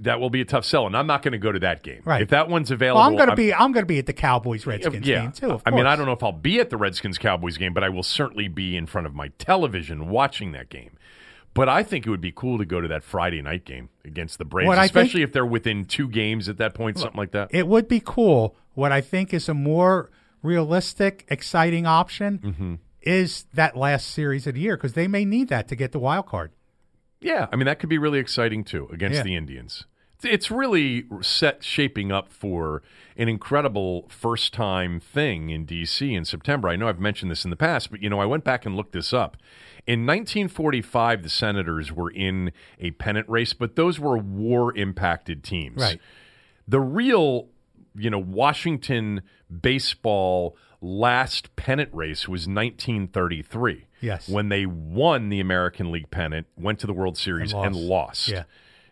That 0.00 0.20
will 0.20 0.30
be 0.30 0.40
a 0.40 0.44
tough 0.46 0.64
sell, 0.64 0.86
and 0.86 0.96
I'm 0.96 1.06
not 1.06 1.22
going 1.22 1.32
to 1.32 1.38
go 1.38 1.52
to 1.52 1.58
that 1.58 1.82
game. 1.82 2.00
Right. 2.04 2.22
If 2.22 2.30
that 2.30 2.48
one's 2.48 2.70
available, 2.70 3.00
Well, 3.00 3.08
I'm 3.10 3.16
going 3.16 3.28
to 3.28 3.36
be 3.36 3.52
I'm 3.52 3.72
going 3.72 3.82
to 3.82 3.86
be 3.86 3.98
at 3.98 4.06
the 4.06 4.14
Cowboys 4.14 4.64
Redskins 4.64 5.06
yeah. 5.06 5.22
game 5.22 5.32
too. 5.32 5.60
I 5.66 5.70
mean, 5.70 5.86
I 5.86 5.96
don't 5.96 6.06
know 6.06 6.12
if 6.12 6.22
I'll 6.22 6.32
be 6.32 6.60
at 6.60 6.70
the 6.70 6.78
Redskins 6.78 7.18
Cowboys 7.18 7.58
game, 7.58 7.74
but 7.74 7.84
I 7.84 7.90
will 7.90 8.02
certainly 8.02 8.48
be 8.48 8.74
in 8.76 8.86
front 8.86 9.06
of 9.06 9.14
my 9.14 9.28
television 9.38 10.08
watching 10.08 10.52
that 10.52 10.70
game. 10.70 10.92
But 11.56 11.68
I 11.68 11.82
think 11.82 12.06
it 12.06 12.10
would 12.10 12.20
be 12.20 12.32
cool 12.32 12.58
to 12.58 12.64
go 12.64 12.80
to 12.80 12.88
that 12.88 13.02
Friday 13.02 13.42
night 13.42 13.64
game 13.64 13.88
against 14.04 14.38
the 14.38 14.44
Braves, 14.44 14.68
What 14.68 14.78
I 14.78 14.82
think- 14.82 14.90
especially 15.06 15.22
if 15.22 15.32
they're 15.32 15.44
within 15.46 15.84
two 15.86 16.08
games 16.08 16.48
at 16.48 16.58
that 16.58 16.74
point, 16.74 16.98
something 16.98 17.18
like 17.18 17.32
that. 17.32 17.48
It 17.52 17.66
would 17.66 17.88
be 17.88 18.00
cool. 18.04 18.54
What 18.74 18.92
I 18.92 19.00
think 19.00 19.32
is 19.34 19.48
a 19.48 19.54
more 19.54 20.10
realistic, 20.42 21.24
exciting 21.28 21.86
option 21.86 22.38
Mm-hmm. 22.38 22.74
is 23.02 23.46
that 23.54 23.76
last 23.76 24.08
series 24.08 24.46
of 24.46 24.54
the 24.54 24.60
year 24.60 24.76
because 24.76 24.92
they 24.94 25.08
may 25.08 25.24
need 25.24 25.48
that 25.48 25.66
to 25.68 25.76
get 25.76 25.92
the 25.92 25.98
wild 25.98 26.26
card. 26.26 26.52
Yeah, 27.20 27.46
I 27.52 27.56
mean 27.56 27.66
that 27.66 27.78
could 27.78 27.88
be 27.88 27.98
really 27.98 28.18
exciting 28.18 28.62
too 28.62 28.88
against 28.92 29.16
Yeah. 29.16 29.22
the 29.22 29.34
Indians. 29.36 29.86
It's- 30.24 30.50
really 30.50 31.04
set 31.20 31.62
shaping 31.62 32.10
up 32.10 32.32
for 32.32 32.82
an 33.16 33.28
incredible 33.28 34.06
first 34.08 34.52
time 34.52 34.98
thing 35.00 35.50
in 35.50 35.64
DC 35.66 36.14
in 36.14 36.24
September. 36.24 36.68
I 36.68 36.76
know 36.76 36.88
I've 36.88 36.98
mentioned 37.00 37.30
this 37.30 37.44
in 37.44 37.50
the 37.50 37.56
past, 37.56 37.90
but 37.90 38.02
you 38.02 38.08
know 38.10 38.20
I 38.20 38.24
went 38.26 38.42
back 38.44 38.64
and 38.66 38.76
looked 38.76 38.92
this 38.92 39.12
up. 39.12 39.36
In 39.86 40.04
1945, 40.06 41.22
the 41.22 41.28
Senators 41.28 41.92
were 41.92 42.10
in 42.10 42.50
a 42.80 42.90
pennant 42.92 43.28
race, 43.28 43.52
but 43.52 43.76
those 43.76 44.00
were 44.00 44.18
war 44.18 44.76
impacted 44.76 45.44
teams. 45.44 45.80
Right. 45.80 46.00
The 46.66 46.80
real, 46.80 47.48
you 47.94 48.10
know, 48.10 48.18
Washington 48.18 49.22
baseball 49.62 50.56
last 50.80 51.54
pennant 51.56 51.90
race 51.92 52.26
was 52.28 52.48
1933. 52.48 53.86
Yes. 54.00 54.28
When 54.28 54.48
they 54.48 54.66
won 54.66 55.28
the 55.28 55.40
American 55.40 55.90
League 55.92 56.10
pennant, 56.10 56.46
went 56.56 56.78
to 56.80 56.86
the 56.86 56.92
World 56.92 57.16
Series 57.16 57.52
And 57.52 57.66
and 57.66 57.74
lost. 57.76 57.88
lost. 57.88 58.28
Yeah. 58.28 58.42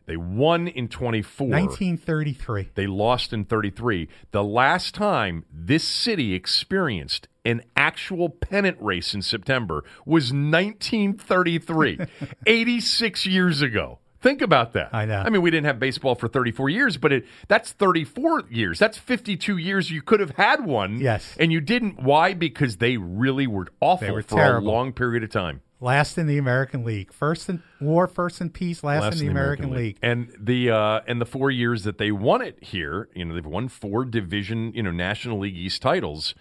They 0.06 0.16
won 0.16 0.68
in 0.68 0.88
24. 0.88 1.48
1933. 1.48 2.70
They 2.74 2.86
lost 2.86 3.32
in 3.32 3.44
33. 3.44 4.08
The 4.32 4.44
last 4.44 4.94
time 4.94 5.44
this 5.52 5.84
city 5.84 6.34
experienced 6.34 7.28
an 7.44 7.62
actual 7.76 8.28
pennant 8.30 8.76
race 8.80 9.14
in 9.14 9.22
September 9.22 9.84
was 10.06 10.32
1933, 10.32 11.98
86 12.46 13.26
years 13.26 13.62
ago. 13.62 13.98
Think 14.20 14.40
about 14.40 14.72
that. 14.72 14.88
I 14.94 15.04
know. 15.04 15.18
I 15.20 15.28
mean, 15.28 15.42
we 15.42 15.50
didn't 15.50 15.66
have 15.66 15.78
baseball 15.78 16.14
for 16.14 16.28
34 16.28 16.70
years, 16.70 16.96
but 16.96 17.12
it 17.12 17.26
that's 17.46 17.72
34 17.72 18.44
years. 18.50 18.78
That's 18.78 18.96
52 18.96 19.58
years 19.58 19.90
you 19.90 20.00
could 20.00 20.20
have 20.20 20.30
had 20.30 20.64
one. 20.64 20.98
Yes. 20.98 21.36
And 21.38 21.52
you 21.52 21.60
didn't. 21.60 22.02
Why? 22.02 22.32
Because 22.32 22.78
they 22.78 22.96
really 22.96 23.46
were 23.46 23.66
awful 23.80 24.06
They 24.08 24.12
were 24.14 24.22
for 24.22 24.36
terrible. 24.36 24.66
a 24.66 24.72
long 24.72 24.92
period 24.94 25.24
of 25.24 25.30
time. 25.30 25.60
Last 25.80 26.16
in 26.16 26.26
the 26.26 26.38
American 26.38 26.84
League. 26.84 27.12
First 27.12 27.48
in 27.48 27.62
war, 27.80 28.06
first 28.06 28.40
in 28.40 28.50
peace, 28.50 28.82
last, 28.82 29.02
Last 29.02 29.14
in 29.14 29.26
the 29.26 29.30
American, 29.30 29.70
League. 29.70 29.98
And 30.00 30.34
the 30.38 30.70
uh, 30.70 31.00
and 31.06 31.20
the 31.20 31.26
four 31.26 31.50
years 31.50 31.84
that 31.84 31.98
they 31.98 32.10
won 32.10 32.40
it 32.42 32.62
here, 32.62 33.08
you 33.14 33.24
know, 33.24 33.34
they've 33.34 33.44
won 33.44 33.68
four 33.68 34.04
division, 34.04 34.72
you 34.74 34.82
know, 34.82 34.90
National 34.92 35.40
League 35.40 35.56
East 35.56 35.82
titles. 35.82 36.34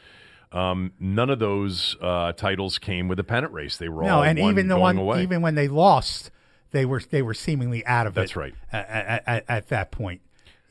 Um, 0.52 0.94
none 1.00 1.32
of 1.32 1.40
those 1.40 1.98
uh, 2.00 2.32
titles 2.34 2.78
came 2.78 3.08
with 3.08 3.20
a 3.20 3.24
pennant 3.24 3.52
race. 3.54 3.76
They 3.76 3.90
were 3.90 4.04
No, 4.04 4.18
all 4.18 4.24
and 4.24 4.38
even 4.38 4.68
the 4.68 4.78
one, 4.78 4.98
away. 4.98 5.24
even 5.24 5.42
when 5.42 5.56
they 5.56 5.68
lost, 5.68 6.30
they 6.72 6.86
were 6.86 7.02
they 7.10 7.24
were 7.24 7.34
seemingly 7.34 7.84
out 7.88 8.06
of 8.08 8.14
That's 8.14 8.32
it. 8.32 8.36
That's 8.36 8.38
right. 8.38 8.54
At, 8.72 8.90
at, 8.90 9.24
at, 9.28 9.44
at 9.50 9.68
that 9.70 9.92
point, 9.92 10.22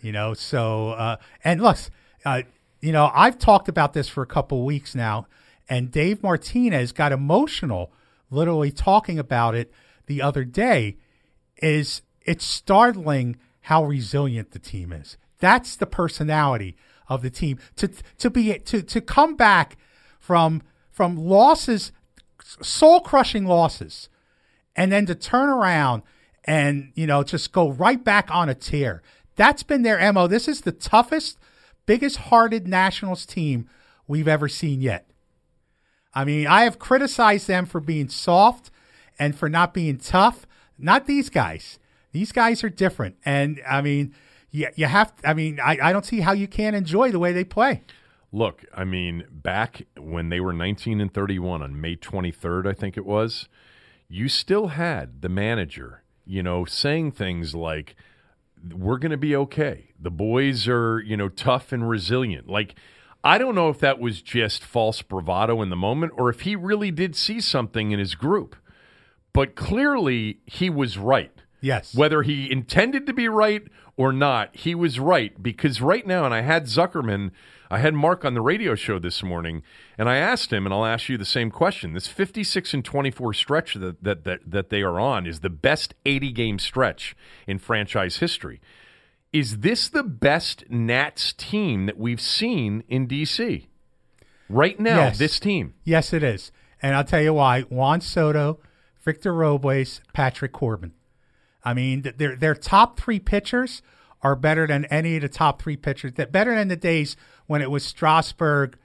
you 0.01 0.13
know. 0.13 0.35
So 0.35 0.91
uh, 0.91 1.17
and 1.43 1.61
look, 1.61 1.79
uh, 2.25 2.43
you 2.81 2.93
know, 2.93 3.11
I've 3.13 3.39
talked 3.39 3.69
about 3.69 3.93
this 3.93 4.09
for 4.09 4.23
a 4.23 4.27
couple 4.27 4.61
of 4.61 4.65
weeks 4.65 4.95
now, 4.95 5.27
and 5.69 5.91
Dave 5.91 6.23
Martinez 6.23 6.93
got 6.93 7.11
emotional, 7.11 7.91
literally 8.33 8.71
talking 8.71 9.19
about 9.19 9.55
it 9.55 9.73
the 10.07 10.23
other 10.23 10.45
day. 10.45 10.97
Is 11.63 12.03
it's 12.23 12.45
startling 12.45 13.37
how 13.63 13.85
resilient 13.85 14.51
the 14.51 14.59
team 14.59 14.93
is. 14.93 15.17
That's 15.39 15.77
the 15.77 15.87
personality 15.87 16.77
of 17.09 17.23
the 17.23 17.31
team 17.31 17.59
to 17.77 17.89
to 18.19 18.31
be 18.31 18.59
to 18.59 18.83
to 18.83 19.01
come 19.01 19.37
back 19.37 19.77
from 20.19 20.63
from 20.91 21.17
losses, 21.17 21.93
soul 22.61 23.01
crushing 23.01 23.47
losses, 23.47 24.09
and 24.77 24.93
then 24.93 25.07
to 25.07 25.15
turn 25.15 25.49
around 25.49 26.03
and 26.45 26.93
you 26.95 27.07
know 27.07 27.23
just 27.23 27.53
go 27.53 27.71
right 27.71 28.03
back 28.03 28.31
on 28.31 28.49
a 28.49 28.55
tear. 28.55 29.03
That's 29.37 29.63
been 29.63 29.83
their 29.83 30.13
mo. 30.13 30.27
This 30.27 30.49
is 30.49 30.63
the 30.63 30.73
toughest, 30.73 31.39
biggest 31.87 32.17
hearted 32.17 32.69
Nationals 32.69 33.27
team 33.27 33.69
we've 34.07 34.29
ever 34.29 34.49
seen 34.49 34.81
yet. 34.81 35.09
I 36.15 36.25
mean, 36.25 36.47
I 36.47 36.65
have 36.65 36.79
criticized 36.79 37.49
them 37.49 37.67
for 37.67 37.81
being 37.81 38.09
soft 38.09 38.71
and 39.19 39.35
for 39.35 39.49
not 39.49 39.73
being 39.73 39.99
tough. 39.99 40.47
Not 40.79 41.07
these 41.07 41.31
guys. 41.31 41.79
These 42.13 42.33
guys 42.33 42.63
are 42.63 42.69
different. 42.69 43.17
And 43.25 43.61
I 43.69 43.81
mean, 43.81 44.15
you, 44.51 44.69
you 44.75 44.87
have, 44.87 45.13
I 45.25 45.35
mean, 45.35 45.59
I, 45.61 45.79
I 45.83 45.93
don't 45.93 46.05
see 46.05 46.21
how 46.21 46.33
you 46.33 46.47
can't 46.47 46.77
enjoy 46.77 47.11
the 47.11 47.19
way 47.19 47.33
they 47.33 47.45
play. 47.45 47.83
Look, 48.33 48.65
I 48.75 48.85
mean, 48.85 49.25
back 49.31 49.87
when 49.99 50.29
they 50.29 50.41
were 50.41 50.53
19 50.53 51.01
and 51.01 51.13
31 51.13 51.63
on 51.63 51.81
May 51.81 51.97
23rd, 51.97 52.67
I 52.67 52.73
think 52.73 52.97
it 52.97 53.05
was, 53.05 53.49
you 54.09 54.29
still 54.29 54.69
had 54.69 55.23
the 55.23 55.29
manager, 55.29 56.03
you 56.25 56.43
know, 56.43 56.65
saying 56.65 57.13
things 57.13 57.55
like, 57.55 57.95
we're 58.71 58.99
going 58.99 59.11
to 59.11 59.17
be 59.17 59.35
okay. 59.35 59.91
The 60.01 60.11
boys 60.11 60.69
are, 60.69 61.01
you 61.01 61.17
know, 61.17 61.29
tough 61.29 61.73
and 61.73 61.89
resilient. 61.89 62.49
Like, 62.49 62.75
I 63.25 63.39
don't 63.39 63.55
know 63.55 63.69
if 63.69 63.79
that 63.79 64.01
was 64.01 64.21
just 64.21 64.65
false 64.65 65.01
bravado 65.03 65.63
in 65.63 65.71
the 65.71 65.77
moment 65.77 66.13
or 66.17 66.29
if 66.29 66.41
he 66.41 66.57
really 66.57 66.91
did 66.91 67.15
see 67.15 67.41
something 67.41 67.93
in 67.93 67.99
his 67.99 68.15
group. 68.15 68.57
But 69.33 69.55
clearly, 69.55 70.41
he 70.47 70.69
was 70.69 70.99
right. 70.99 71.33
Yes. 71.61 71.95
Whether 71.95 72.23
he 72.23 72.51
intended 72.51 73.07
to 73.07 73.13
be 73.13 73.29
right 73.29 73.63
or 73.97 74.13
not, 74.13 74.55
he 74.55 74.75
was 74.75 74.99
right 74.99 75.41
because 75.41 75.81
right 75.81 76.07
now, 76.07 76.25
and 76.25 76.35
I 76.35 76.41
had 76.41 76.65
Zuckerman, 76.65 77.31
I 77.71 77.79
had 77.79 77.95
Mark 77.95 78.25
on 78.25 78.35
the 78.35 78.41
radio 78.41 78.75
show 78.75 78.99
this 78.99 79.23
morning, 79.23 79.63
and 79.97 80.09
I 80.09 80.17
asked 80.17 80.53
him, 80.53 80.67
and 80.67 80.75
I'll 80.75 80.85
ask 80.85 81.09
you 81.09 81.17
the 81.17 81.25
same 81.25 81.51
question. 81.51 81.95
This 81.95 82.09
56 82.09 82.75
and 82.75 82.85
24 82.85 83.33
stretch 83.33 83.75
that, 83.75 84.03
that, 84.03 84.25
that, 84.25 84.41
that 84.45 84.69
they 84.71 84.83
are 84.83 84.99
on 84.99 85.27
is 85.27 85.41
the 85.41 85.49
best 85.49 85.95
80 86.05 86.33
game 86.33 86.59
stretch 86.59 87.17
in 87.47 87.59
franchise 87.59 88.17
history. 88.17 88.61
Is 89.33 89.59
this 89.59 89.89
the 89.89 90.03
best 90.03 90.65
Nats 90.69 91.33
team 91.33 91.87
that 91.87 91.99
we've 91.99 92.21
seen 92.21 92.85
in 92.89 93.07
D.C.? 93.07 93.67
Right 94.49 94.79
now, 94.79 94.97
Yes. 94.97 95.19
this 95.19 95.41
team. 95.41 95.75
Yes, 95.85 96.13
it 96.13 96.23
is. 96.23 96.53
And 96.83 96.95
I'll 96.95 97.05
tell 97.05 97.23
you 97.23 97.33
why. 97.33 97.63
Juan 97.63 98.01
Soto, 98.03 98.59
Victor 99.03 99.33
Robles, 99.33 100.01
Patrick 100.13 100.53
Corbin. 100.53 100.93
I 101.65 101.73
mean, 101.75 102.03
their 102.19 102.37
their 102.37 102.55
top 102.55 102.99
three 102.99 103.21
pitchers 103.21 103.83
are 104.21 104.37
better 104.37 104.67
than 104.67 104.85
any 104.87 105.17
of 105.17 105.23
the 105.23 105.29
top 105.29 105.63
three 105.63 105.77
pitchers. 105.77 106.13
That 106.15 106.33
better 106.33 106.55
than 106.55 106.69
the 106.69 106.77
days 106.77 107.17
when 107.47 107.63
it 107.63 107.71
was 107.71 107.85
Strasburg, 107.85 108.77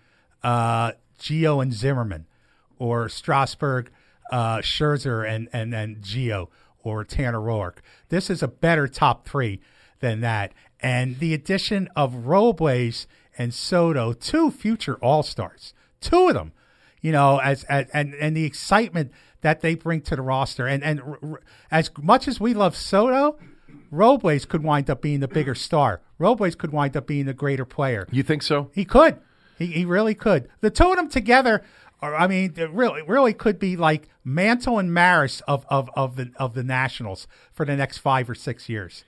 uh, 0.43 0.93
Gio, 1.19 1.61
and 1.61 1.73
Zimmerman, 1.73 2.27
or 2.77 3.09
Strasburg, 3.09 3.89
uh, 4.31 4.57
Scherzer, 4.59 5.27
and 5.27 5.49
and 5.51 5.73
and 5.73 5.97
Gio, 6.01 6.49
or 6.83 7.03
Tanner 7.03 7.39
Roark. 7.39 7.77
This 8.09 8.29
is 8.29 8.41
a 8.43 8.47
better 8.47 8.87
top 8.87 9.27
three 9.27 9.59
than 9.99 10.21
that. 10.21 10.53
And 10.79 11.19
the 11.19 11.33
addition 11.33 11.89
of 11.95 12.27
Robles 12.27 13.07
and 13.37 13.53
Soto, 13.53 14.13
two 14.13 14.51
future 14.51 14.95
All 14.95 15.23
Stars, 15.23 15.73
two 16.01 16.27
of 16.27 16.33
them, 16.33 16.51
you 17.01 17.11
know, 17.11 17.37
as, 17.39 17.63
as 17.65 17.87
and 17.93 18.13
and 18.15 18.35
the 18.35 18.45
excitement 18.45 19.11
that 19.41 19.61
they 19.61 19.75
bring 19.75 20.01
to 20.01 20.15
the 20.15 20.21
roster, 20.21 20.67
and 20.67 20.83
and 20.83 21.01
r- 21.01 21.19
r- 21.21 21.41
as 21.71 21.91
much 22.01 22.27
as 22.27 22.39
we 22.39 22.53
love 22.53 22.75
Soto, 22.75 23.37
Robles 23.91 24.45
could 24.45 24.63
wind 24.63 24.89
up 24.89 25.01
being 25.01 25.19
the 25.19 25.27
bigger 25.27 25.55
star. 25.55 26.01
Robles 26.19 26.55
could 26.55 26.71
wind 26.71 26.97
up 26.97 27.07
being 27.07 27.25
the 27.25 27.33
greater 27.33 27.65
player. 27.65 28.07
You 28.11 28.23
think 28.23 28.43
so? 28.43 28.71
He 28.73 28.85
could. 28.85 29.19
He, 29.57 29.67
he 29.67 29.85
really 29.85 30.15
could. 30.15 30.49
The 30.61 30.69
two 30.69 30.89
of 30.89 30.97
them 30.97 31.09
together, 31.09 31.63
are, 32.01 32.15
I 32.15 32.27
mean, 32.27 32.53
it 32.57 32.71
really, 32.71 33.01
really 33.03 33.33
could 33.33 33.59
be 33.59 33.75
like 33.75 34.09
Mantle 34.23 34.77
and 34.79 34.93
Maris 34.93 35.41
of, 35.41 35.65
of, 35.69 35.89
of 35.95 36.15
the 36.15 36.31
of 36.37 36.53
the 36.53 36.63
Nationals 36.63 37.27
for 37.51 37.65
the 37.65 37.75
next 37.75 37.99
five 37.99 38.29
or 38.29 38.35
six 38.35 38.69
years. 38.69 39.03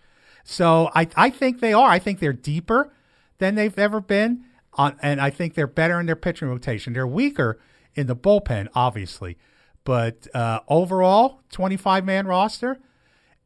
So 0.50 0.90
I, 0.96 1.08
I 1.16 1.30
think 1.30 1.60
they 1.60 1.74
are. 1.74 1.88
I 1.88 2.00
think 2.00 2.20
they're 2.20 2.34
deeper 2.34 2.92
than 3.38 3.54
they've 3.54 3.78
ever 3.78 4.02
been, 4.02 4.46
on, 4.74 4.96
and 5.00 5.22
I 5.22 5.30
think 5.30 5.54
they're 5.54 5.68
better 5.68 6.00
in 6.00 6.08
their 6.08 6.16
pitching 6.16 6.48
rotation. 6.48 6.94
They're 6.94 7.06
weaker 7.06 7.60
in 7.94 8.08
the 8.08 8.16
bullpen, 8.16 8.68
obviously, 8.74 9.38
but 9.84 10.28
uh, 10.34 10.62
overall, 10.68 11.42
twenty 11.52 11.78
five 11.78 12.04
man 12.04 12.26
roster. 12.26 12.80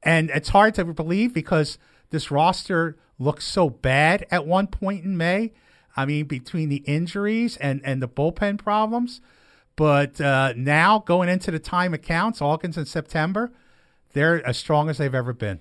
And 0.01 0.29
it's 0.29 0.49
hard 0.49 0.75
to 0.75 0.85
believe 0.85 1.33
because 1.33 1.77
this 2.09 2.31
roster 2.31 2.97
looked 3.19 3.43
so 3.43 3.69
bad 3.69 4.25
at 4.31 4.47
one 4.47 4.67
point 4.67 5.03
in 5.03 5.17
May. 5.17 5.51
I 5.97 6.05
mean, 6.05 6.25
between 6.25 6.69
the 6.69 6.83
injuries 6.85 7.57
and, 7.57 7.81
and 7.83 8.01
the 8.01 8.07
bullpen 8.07 8.57
problems. 8.59 9.19
But 9.75 10.21
uh, 10.21 10.53
now 10.55 10.99
going 10.99 11.27
into 11.27 11.51
the 11.51 11.59
time 11.59 11.93
accounts, 11.93 12.41
August 12.41 12.77
and 12.77 12.87
September, 12.87 13.51
they're 14.13 14.45
as 14.47 14.57
strong 14.57 14.89
as 14.89 14.97
they've 14.97 15.13
ever 15.13 15.33
been. 15.33 15.59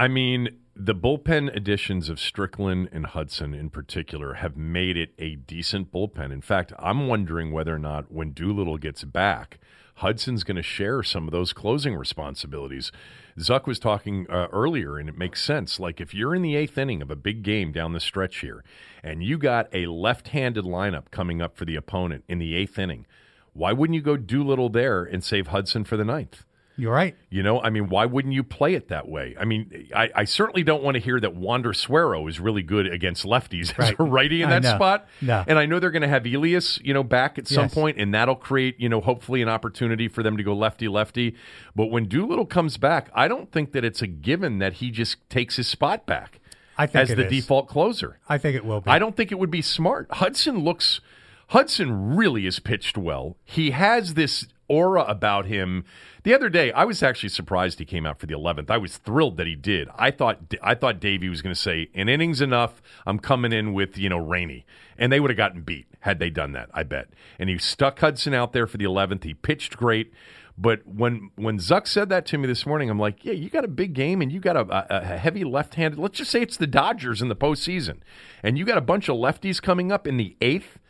I 0.00 0.06
mean, 0.06 0.50
the 0.76 0.94
bullpen 0.94 1.54
additions 1.56 2.08
of 2.08 2.20
Strickland 2.20 2.88
and 2.92 3.04
Hudson 3.04 3.52
in 3.52 3.68
particular 3.68 4.34
have 4.34 4.56
made 4.56 4.96
it 4.96 5.10
a 5.18 5.34
decent 5.34 5.90
bullpen. 5.90 6.32
In 6.32 6.40
fact, 6.40 6.72
I'm 6.78 7.08
wondering 7.08 7.50
whether 7.50 7.74
or 7.74 7.80
not 7.80 8.12
when 8.12 8.30
Doolittle 8.30 8.78
gets 8.78 9.02
back, 9.02 9.58
Hudson's 9.96 10.44
going 10.44 10.56
to 10.56 10.62
share 10.62 11.02
some 11.02 11.26
of 11.26 11.32
those 11.32 11.52
closing 11.52 11.96
responsibilities. 11.96 12.92
Zuck 13.40 13.66
was 13.66 13.80
talking 13.80 14.30
uh, 14.30 14.46
earlier, 14.52 14.98
and 14.98 15.08
it 15.08 15.18
makes 15.18 15.42
sense. 15.42 15.80
Like 15.80 16.00
if 16.00 16.14
you're 16.14 16.36
in 16.36 16.42
the 16.42 16.54
eighth 16.54 16.78
inning 16.78 17.02
of 17.02 17.10
a 17.10 17.16
big 17.16 17.42
game 17.42 17.72
down 17.72 17.92
the 17.92 17.98
stretch 17.98 18.38
here, 18.38 18.62
and 19.02 19.24
you 19.24 19.36
got 19.36 19.66
a 19.74 19.86
left-handed 19.86 20.64
lineup 20.64 21.10
coming 21.10 21.42
up 21.42 21.56
for 21.56 21.64
the 21.64 21.74
opponent 21.74 22.22
in 22.28 22.38
the 22.38 22.54
eighth 22.54 22.78
inning, 22.78 23.04
why 23.52 23.72
wouldn't 23.72 23.96
you 23.96 24.02
go 24.02 24.16
Doolittle 24.16 24.68
there 24.68 25.02
and 25.02 25.24
save 25.24 25.48
Hudson 25.48 25.82
for 25.82 25.96
the 25.96 26.04
ninth? 26.04 26.44
You're 26.80 26.92
right. 26.92 27.16
You 27.28 27.42
know, 27.42 27.60
I 27.60 27.70
mean, 27.70 27.88
why 27.88 28.06
wouldn't 28.06 28.32
you 28.32 28.44
play 28.44 28.74
it 28.74 28.86
that 28.88 29.08
way? 29.08 29.34
I 29.38 29.44
mean, 29.44 29.88
I, 29.94 30.10
I 30.14 30.24
certainly 30.24 30.62
don't 30.62 30.80
want 30.82 30.94
to 30.94 31.00
hear 31.00 31.18
that 31.18 31.34
Wander 31.34 31.72
Suero 31.72 32.28
is 32.28 32.38
really 32.38 32.62
good 32.62 32.86
against 32.86 33.24
lefties 33.26 33.70
as 33.72 33.78
Right. 33.78 33.96
a 33.98 34.02
righty 34.04 34.42
in 34.42 34.50
that 34.50 34.64
spot. 34.64 35.08
No. 35.20 35.44
And 35.48 35.58
I 35.58 35.66
know 35.66 35.80
they're 35.80 35.90
going 35.90 36.02
to 36.02 36.08
have 36.08 36.24
Elias, 36.24 36.78
you 36.84 36.94
know, 36.94 37.02
back 37.02 37.36
at 37.36 37.48
some 37.48 37.64
Yes. 37.64 37.74
point, 37.74 37.98
and 37.98 38.14
that'll 38.14 38.36
create, 38.36 38.78
you 38.78 38.88
know, 38.88 39.00
hopefully 39.00 39.42
an 39.42 39.48
opportunity 39.48 40.06
for 40.06 40.22
them 40.22 40.36
to 40.36 40.44
go 40.44 40.54
lefty 40.54 40.86
lefty. 40.86 41.34
But 41.74 41.86
when 41.86 42.04
Doolittle 42.06 42.46
comes 42.46 42.76
back, 42.76 43.10
I 43.12 43.26
don't 43.26 43.50
think 43.50 43.72
that 43.72 43.84
it's 43.84 44.00
a 44.00 44.06
given 44.06 44.58
that 44.60 44.74
he 44.74 44.92
just 44.92 45.16
takes 45.28 45.56
his 45.56 45.66
spot 45.66 46.06
back 46.06 46.38
I 46.78 46.86
think 46.86 47.10
as 47.10 47.16
the 47.16 47.24
is. 47.24 47.30
default 47.30 47.66
closer. 47.66 48.20
I 48.28 48.38
think 48.38 48.54
it 48.54 48.64
will 48.64 48.80
be. 48.82 48.88
I 48.88 49.00
don't 49.00 49.16
think 49.16 49.32
it 49.32 49.38
would 49.40 49.50
be 49.50 49.62
smart. 49.62 50.06
Hudson 50.12 50.60
looks 50.60 51.00
Hudson 51.48 52.14
really 52.14 52.46
is 52.46 52.60
pitched 52.60 52.96
well. 52.96 53.36
He 53.44 53.70
has 53.72 54.14
this 54.14 54.46
aura 54.68 55.02
about 55.02 55.46
him. 55.46 55.84
The 56.22 56.34
other 56.34 56.48
day, 56.48 56.72
I 56.72 56.84
was 56.84 57.02
actually 57.02 57.30
surprised 57.30 57.78
he 57.78 57.84
came 57.84 58.06
out 58.06 58.18
for 58.18 58.26
the 58.26 58.34
11th. 58.34 58.70
I 58.70 58.78
was 58.78 58.98
thrilled 58.98 59.36
that 59.38 59.46
he 59.46 59.54
did. 59.54 59.88
I 59.96 60.10
thought 60.10 60.54
I 60.62 60.74
thought 60.74 61.00
Davey 61.00 61.28
was 61.28 61.42
going 61.42 61.54
to 61.54 61.60
say, 61.60 61.88
"An 61.94 62.08
inning's 62.08 62.40
enough. 62.40 62.82
I'm 63.06 63.18
coming 63.18 63.52
in 63.52 63.72
with, 63.72 63.98
you 63.98 64.08
know, 64.08 64.18
Rainey." 64.18 64.66
And 64.98 65.12
they 65.12 65.20
would 65.20 65.30
have 65.30 65.36
gotten 65.36 65.62
beat 65.62 65.86
had 66.00 66.18
they 66.18 66.30
done 66.30 66.52
that, 66.52 66.70
I 66.74 66.82
bet. 66.82 67.08
And 67.38 67.48
he 67.48 67.58
stuck 67.58 68.00
Hudson 68.00 68.34
out 68.34 68.52
there 68.52 68.66
for 68.66 68.78
the 68.78 68.84
11th. 68.84 69.24
He 69.24 69.34
pitched 69.34 69.76
great. 69.76 70.12
But 70.60 70.84
when 70.86 71.30
when 71.36 71.58
Zuck 71.58 71.86
said 71.86 72.08
that 72.08 72.26
to 72.26 72.38
me 72.38 72.48
this 72.48 72.66
morning, 72.66 72.90
I'm 72.90 72.98
like, 72.98 73.24
yeah, 73.24 73.32
you 73.32 73.48
got 73.48 73.64
a 73.64 73.68
big 73.68 73.94
game 73.94 74.20
and 74.20 74.32
you 74.32 74.40
got 74.40 74.56
a, 74.56 74.66
a, 74.90 75.16
heavy 75.16 75.44
left-handed. 75.44 76.00
Let's 76.00 76.18
just 76.18 76.32
say 76.32 76.42
it's 76.42 76.56
the 76.56 76.66
Dodgers 76.66 77.22
in 77.22 77.28
the 77.28 77.36
postseason, 77.36 77.98
and 78.42 78.58
you 78.58 78.64
got 78.64 78.76
a 78.76 78.82
bunch 78.82 79.08
of 79.08 79.16
lefties 79.16 79.62
coming 79.62 79.92
up 79.92 80.06
in 80.06 80.16
the 80.16 80.36
eighth. 80.40 80.80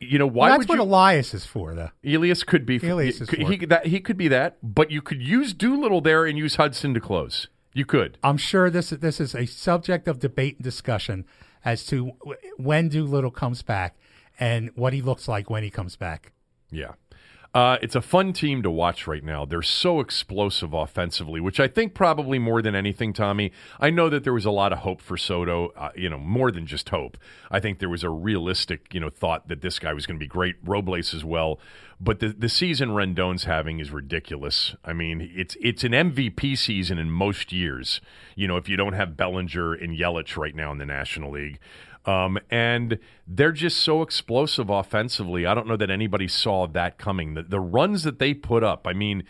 You 0.00 0.18
know 0.18 0.26
why 0.26 0.48
Well, 0.48 0.58
that's 0.58 0.68
would 0.68 0.78
what 0.78 0.84
you? 0.84 0.90
Elias 0.90 1.34
is 1.34 1.46
for, 1.46 1.74
though. 1.74 1.90
Elias 2.04 2.42
could 2.44 2.66
be. 2.66 2.76
Elias 2.78 3.20
is 3.20 3.30
he, 3.30 3.44
for- 3.44 3.50
he, 3.52 3.66
that, 3.66 3.86
he 3.86 4.00
could 4.00 4.16
be 4.16 4.28
that, 4.28 4.58
but 4.62 4.90
you 4.90 5.00
could 5.00 5.22
use 5.22 5.54
Doolittle 5.54 6.00
there 6.00 6.24
and 6.26 6.36
use 6.36 6.56
Hudson 6.56 6.94
to 6.94 7.00
close. 7.00 7.48
You 7.72 7.84
could. 7.86 8.18
I'm 8.22 8.36
sure 8.36 8.70
this 8.70 8.90
this 8.90 9.20
is 9.20 9.34
a 9.34 9.46
subject 9.46 10.06
of 10.06 10.18
debate 10.20 10.56
and 10.56 10.64
discussion 10.64 11.24
as 11.64 11.84
to 11.86 12.12
w- 12.20 12.36
when 12.56 12.88
Doolittle 12.88 13.30
comes 13.32 13.62
back 13.62 13.96
and 14.38 14.70
what 14.74 14.92
he 14.92 15.02
looks 15.02 15.26
like 15.26 15.48
when 15.50 15.62
he 15.64 15.70
comes 15.70 15.96
back. 15.96 16.32
Yeah. 16.70 16.92
Uh, 17.54 17.78
it's 17.80 17.94
a 17.94 18.02
fun 18.02 18.32
team 18.32 18.62
to 18.64 18.70
watch 18.70 19.06
right 19.06 19.22
now. 19.22 19.44
They're 19.44 19.62
so 19.62 20.00
explosive 20.00 20.74
offensively, 20.74 21.40
which 21.40 21.60
I 21.60 21.68
think 21.68 21.94
probably 21.94 22.40
more 22.40 22.60
than 22.60 22.74
anything, 22.74 23.12
Tommy. 23.12 23.52
I 23.78 23.90
know 23.90 24.08
that 24.08 24.24
there 24.24 24.32
was 24.32 24.44
a 24.44 24.50
lot 24.50 24.72
of 24.72 24.80
hope 24.80 25.00
for 25.00 25.16
Soto, 25.16 25.68
uh, 25.76 25.90
you 25.94 26.10
know, 26.10 26.18
more 26.18 26.50
than 26.50 26.66
just 26.66 26.88
hope. 26.88 27.16
I 27.52 27.60
think 27.60 27.78
there 27.78 27.88
was 27.88 28.02
a 28.02 28.10
realistic, 28.10 28.92
you 28.92 28.98
know, 28.98 29.08
thought 29.08 29.46
that 29.46 29.60
this 29.60 29.78
guy 29.78 29.92
was 29.92 30.04
going 30.04 30.18
to 30.18 30.24
be 30.24 30.26
great. 30.26 30.56
Robles 30.64 31.14
as 31.14 31.24
well, 31.24 31.60
but 32.00 32.18
the 32.18 32.28
the 32.28 32.48
season 32.48 32.90
Rendon's 32.90 33.44
having 33.44 33.78
is 33.78 33.92
ridiculous. 33.92 34.74
I 34.84 34.92
mean, 34.92 35.30
it's 35.32 35.56
it's 35.60 35.84
an 35.84 35.92
MVP 35.92 36.58
season 36.58 36.98
in 36.98 37.08
most 37.08 37.52
years. 37.52 38.00
You 38.34 38.48
know, 38.48 38.56
if 38.56 38.68
you 38.68 38.76
don't 38.76 38.94
have 38.94 39.16
Bellinger 39.16 39.74
and 39.74 39.96
Yelich 39.96 40.36
right 40.36 40.56
now 40.56 40.72
in 40.72 40.78
the 40.78 40.86
National 40.86 41.30
League. 41.30 41.60
Um, 42.06 42.38
and 42.50 42.98
they're 43.26 43.52
just 43.52 43.78
so 43.78 44.02
explosive 44.02 44.68
offensively. 44.68 45.46
I 45.46 45.54
don't 45.54 45.66
know 45.66 45.76
that 45.76 45.90
anybody 45.90 46.28
saw 46.28 46.66
that 46.68 46.98
coming. 46.98 47.34
The, 47.34 47.42
the 47.44 47.60
runs 47.60 48.02
that 48.02 48.18
they 48.18 48.34
put 48.34 48.62
up, 48.62 48.86
I 48.86 48.92
mean, 48.92 49.24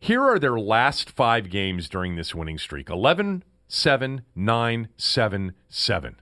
here 0.00 0.22
are 0.22 0.38
their 0.38 0.58
last 0.58 1.10
five 1.10 1.50
games 1.50 1.88
during 1.88 2.16
this 2.16 2.34
winning 2.34 2.58
streak 2.58 2.90
11, 2.90 3.44
7, 3.68 4.22
9, 4.34 4.88
7, 4.96 5.52
7. 5.68 6.16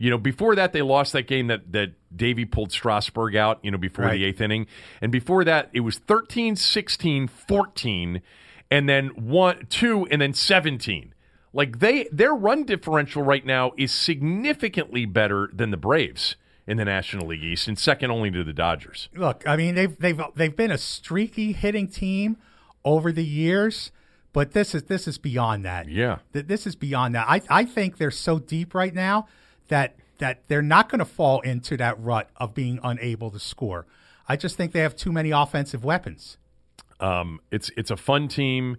You 0.00 0.10
know, 0.10 0.18
before 0.18 0.54
that, 0.54 0.72
they 0.72 0.82
lost 0.82 1.12
that 1.12 1.26
game 1.26 1.48
that, 1.48 1.72
that 1.72 1.94
Davey 2.16 2.44
pulled 2.44 2.70
Strasburg 2.70 3.34
out, 3.34 3.58
you 3.64 3.72
know, 3.72 3.78
before 3.78 4.04
Right. 4.04 4.12
the 4.18 4.24
eighth 4.26 4.40
inning. 4.40 4.68
And 5.00 5.10
before 5.10 5.42
that, 5.44 5.70
it 5.72 5.80
was 5.80 5.98
13, 5.98 6.54
16, 6.54 7.26
14, 7.26 8.22
and 8.70 8.88
then 8.88 9.08
one, 9.08 9.66
two, 9.68 10.06
and 10.10 10.22
then 10.22 10.32
17. 10.34 11.14
Like 11.52 11.78
they 11.78 12.08
their 12.12 12.34
run 12.34 12.64
differential 12.64 13.22
right 13.22 13.44
now 13.44 13.72
is 13.76 13.92
significantly 13.92 15.06
better 15.06 15.50
than 15.52 15.70
the 15.70 15.76
Braves 15.76 16.36
in 16.66 16.76
the 16.76 16.84
National 16.84 17.28
League 17.28 17.42
East 17.42 17.66
and 17.66 17.78
second 17.78 18.10
only 18.10 18.30
to 18.30 18.44
the 18.44 18.52
Dodgers. 18.52 19.08
Look, 19.14 19.42
I 19.46 19.56
mean 19.56 19.74
they've 19.74 19.98
they've 19.98 20.20
they've 20.34 20.54
been 20.54 20.70
a 20.70 20.78
streaky 20.78 21.52
hitting 21.52 21.88
team 21.88 22.36
over 22.84 23.10
the 23.10 23.24
years, 23.24 23.90
but 24.32 24.52
this 24.52 24.74
is 24.74 24.84
this 24.84 25.08
is 25.08 25.18
beyond 25.18 25.64
that. 25.64 25.88
Yeah. 25.88 26.18
Th- 26.32 26.46
this 26.46 26.66
is 26.66 26.76
beyond 26.76 27.14
that. 27.14 27.26
I 27.28 27.40
I 27.48 27.64
think 27.64 27.96
they're 27.96 28.10
so 28.10 28.38
deep 28.38 28.74
right 28.74 28.94
now 28.94 29.26
that 29.68 29.96
that 30.18 30.42
they're 30.48 30.62
not 30.62 30.88
going 30.88 30.98
to 30.98 31.04
fall 31.04 31.40
into 31.40 31.76
that 31.78 31.98
rut 32.00 32.28
of 32.36 32.54
being 32.54 32.78
unable 32.82 33.30
to 33.30 33.38
score. 33.38 33.86
I 34.28 34.36
just 34.36 34.56
think 34.56 34.72
they 34.72 34.80
have 34.80 34.96
too 34.96 35.12
many 35.12 35.30
offensive 35.30 35.84
weapons. 35.84 36.36
Um, 37.00 37.40
it's 37.50 37.70
it's 37.76 37.90
a 37.90 37.96
fun 37.96 38.28
team 38.28 38.76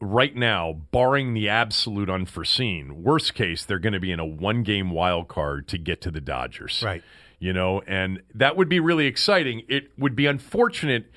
right 0.00 0.34
now, 0.34 0.72
barring 0.92 1.34
the 1.34 1.48
absolute 1.48 2.08
unforeseen. 2.08 3.02
Worst 3.02 3.34
case, 3.34 3.64
they're 3.64 3.78
going 3.78 3.92
to 3.92 4.00
be 4.00 4.12
in 4.12 4.20
a 4.20 4.26
one 4.26 4.62
game 4.62 4.90
wild 4.90 5.28
card 5.28 5.68
to 5.68 5.78
get 5.78 6.00
to 6.02 6.10
the 6.10 6.20
Dodgers. 6.20 6.82
Right. 6.84 7.02
You 7.38 7.52
know, 7.52 7.82
and 7.86 8.22
that 8.34 8.56
would 8.56 8.68
be 8.68 8.80
really 8.80 9.06
exciting. 9.06 9.62
It 9.68 9.92
would 9.96 10.16
be 10.16 10.26
unfortunate 10.26 11.10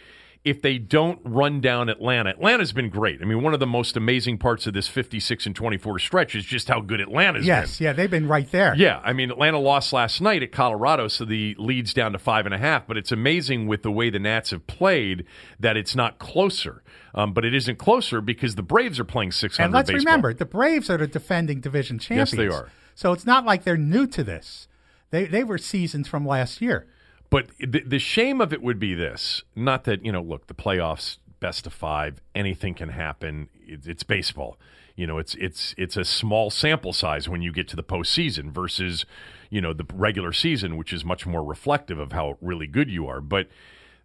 if 0.44 0.60
they 0.62 0.80
don't 0.80 1.20
run 1.24 1.62
down 1.62 1.88
Atlanta. 1.88 2.32
Atlanta's 2.32 2.74
been 2.74 2.90
great. 2.90 3.22
I 3.22 3.26
mean, 3.26 3.44
one 3.44 3.54
of 3.54 3.60
the 3.60 3.68
most 3.68 3.96
amazing 3.96 4.40
parts 4.40 4.66
of 4.66 4.74
this 4.74 4.88
56 4.88 5.46
and 5.46 5.56
24 5.56 6.00
stretch 6.00 6.34
is 6.34 6.44
just 6.44 6.68
how 6.68 6.80
good 6.82 7.00
Atlanta's 7.00 7.46
Yes, 7.46 7.58
been. 7.58 7.62
Yes, 7.70 7.82
yeah, 7.82 7.94
they've 7.94 8.10
been 8.10 8.28
right 8.28 8.50
there. 8.52 8.74
Yeah, 8.76 9.00
I 9.04 9.14
mean, 9.14 9.30
Atlanta 9.30 9.60
lost 9.60 9.94
last 9.94 10.20
night 10.20 10.42
at 10.42 10.52
Colorado, 10.52 11.08
so 11.10 11.26
the 11.26 11.56
lead's 11.60 11.94
down 11.94 12.14
to 12.14 12.18
five 12.18 12.46
and 12.48 12.56
a 12.56 12.58
half. 12.58 12.88
But 12.88 12.98
it's 12.98 13.12
amazing 13.12 13.68
with 13.68 13.84
the 13.84 13.92
way 13.92 14.10
the 14.10 14.18
Nats 14.18 14.50
have 14.50 14.66
played 14.66 15.26
that 15.60 15.78
it's 15.78 15.96
not 15.96 16.18
closer. 16.18 16.82
Um, 17.14 17.34
but 17.34 17.46
it 17.46 17.54
isn't 17.54 17.78
closer 17.78 18.20
because 18.20 18.56
the 18.56 18.64
Braves 18.64 19.00
are 19.00 19.04
playing 19.04 19.34
600 19.34 19.64
And 19.66 19.74
let's 19.74 19.92
baseball. 19.92 20.06
remember, 20.06 20.34
the 20.34 20.46
Braves 20.46 20.90
are 20.90 20.98
the 20.98 21.08
defending 21.08 21.60
division 21.60 22.00
champions. 22.00 22.32
Yes, 22.34 22.38
they 22.38 22.48
are. 22.48 22.70
So 22.96 23.12
it's 23.14 23.26
not 23.28 23.46
like 23.46 23.64
they're 23.64 23.78
new 23.78 24.08
to 24.08 24.24
this. 24.24 24.68
They 25.12 25.26
they 25.26 25.44
were 25.44 25.58
seasons 25.60 26.08
from 26.08 26.26
last 26.26 26.62
year. 26.62 26.88
But 27.32 27.48
the, 27.60 27.80
the 27.80 27.98
shame 27.98 28.42
of 28.42 28.54
it 28.54 28.62
would 28.62 28.78
be 28.78 28.94
this: 28.94 29.42
not 29.56 29.86
that 29.86 30.06
you 30.06 30.12
know, 30.12 30.22
look, 30.22 30.46
the 30.46 30.54
playoffs, 30.54 31.18
best 31.40 31.66
of 31.66 31.74
five, 31.74 32.22
anything 32.36 32.76
can 32.76 32.90
happen. 32.90 33.50
It, 33.66 33.88
it's 33.88 34.04
baseball. 34.04 34.60
You 34.96 35.08
know, 35.08 35.18
it's 35.18 35.34
it's 35.36 35.74
it's 35.78 35.98
a 35.98 36.06
small 36.06 36.52
sample 36.52 36.94
size 36.94 37.28
when 37.28 37.42
you 37.42 37.52
get 37.52 37.68
to 37.70 37.76
the 37.76 37.84
postseason 37.84 38.52
versus 38.52 39.06
you 39.50 39.62
know 39.62 39.74
the 39.74 39.88
regular 39.94 40.34
season, 40.34 40.78
which 40.78 40.94
is 40.94 41.04
much 41.04 41.26
more 41.26 41.44
reflective 41.44 41.98
of 41.98 42.12
how 42.12 42.38
really 42.42 42.68
good 42.68 42.92
you 42.92 43.08
are. 43.08 43.22
But 43.22 43.48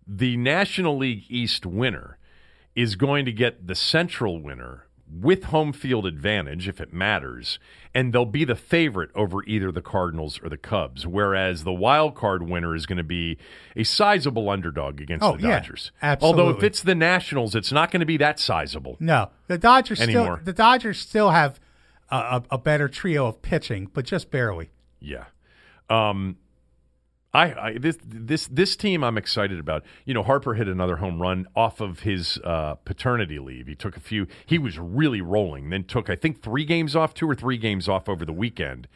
the 0.07 0.37
National 0.37 0.97
League 0.97 1.25
East 1.29 1.67
winner 1.67 2.19
is 2.77 2.95
going 2.95 3.25
to 3.25 3.33
get 3.33 3.67
the 3.67 3.75
Central 3.75 4.41
winner 4.41 4.86
with 5.11 5.45
home 5.45 5.73
field 5.73 6.05
advantage 6.07 6.67
if 6.69 6.81
it 6.81 6.93
matters, 6.93 7.59
and 7.95 8.13
they'll 8.13 8.25
be 8.25 8.45
the 8.45 8.57
favorite 8.57 9.11
over 9.15 9.45
either 9.45 9.71
the 9.71 9.81
Cardinals 9.81 10.41
or 10.43 10.49
the 10.49 10.57
Cubs. 10.57 11.07
Whereas 11.07 11.65
the 11.65 11.73
wild 11.73 12.15
card 12.15 12.43
winner 12.49 12.75
is 12.75 12.87
going 12.87 12.99
to 12.99 13.05
be 13.05 13.39
a 13.77 13.85
sizable 13.85 14.51
underdog 14.51 15.01
against 15.01 15.25
Oh, 15.25 15.37
the 15.37 15.45
yeah, 15.45 15.61
Dodgers. 15.61 15.93
absolutely. 16.03 16.43
Although 16.43 16.59
if 16.59 16.65
it's 16.65 16.83
the 16.83 16.95
Nationals, 16.95 17.55
it's 17.55 17.71
not 17.73 17.91
going 17.91 18.01
to 18.01 18.07
be 18.07 18.17
that 18.17 18.41
sizable. 18.41 18.97
No, 18.99 19.31
the 19.47 19.59
Dodgers 19.59 20.01
Anymore. 20.01 20.37
still 20.39 20.45
the 20.45 20.53
Dodgers 20.53 20.99
still 20.99 21.31
have 21.31 21.61
a, 22.11 22.17
a, 22.17 22.43
a 22.53 22.59
better 22.59 22.89
trio 22.89 23.27
of 23.27 23.43
pitching, 23.43 23.89
but 23.95 24.05
just 24.05 24.31
barely. 24.31 24.71
Yeah. 25.01 25.25
Um, 25.89 26.37
I, 27.37 27.67
I 27.67 27.79
this 27.79 27.99
this 28.03 28.47
this 28.47 28.77
team 28.77 29.05
I'm 29.05 29.19
excited 29.19 29.59
about. 29.61 29.85
You 30.07 30.15
know, 30.15 30.23
Harper 30.23 30.55
hit 30.55 30.69
another 30.69 30.97
home 30.97 31.21
run 31.21 31.47
off 31.55 31.81
of 31.81 32.01
his 32.01 32.39
uh, 32.43 32.77
paternity 32.87 33.39
leave. 33.39 33.67
He 33.67 33.75
took 33.75 33.97
a 33.97 34.01
few. 34.01 34.27
He 34.47 34.59
was 34.59 34.79
really 34.79 35.21
rolling. 35.21 35.69
Then 35.69 35.85
took 35.85 36.09
I 36.09 36.17
think 36.17 36.43
three 36.43 36.65
games 36.65 36.97
off, 36.97 37.13
two 37.13 37.29
or 37.29 37.35
three 37.35 37.59
games 37.59 37.89
off 37.89 38.09
over 38.09 38.25
the 38.25 38.33
weekend, 38.33 38.89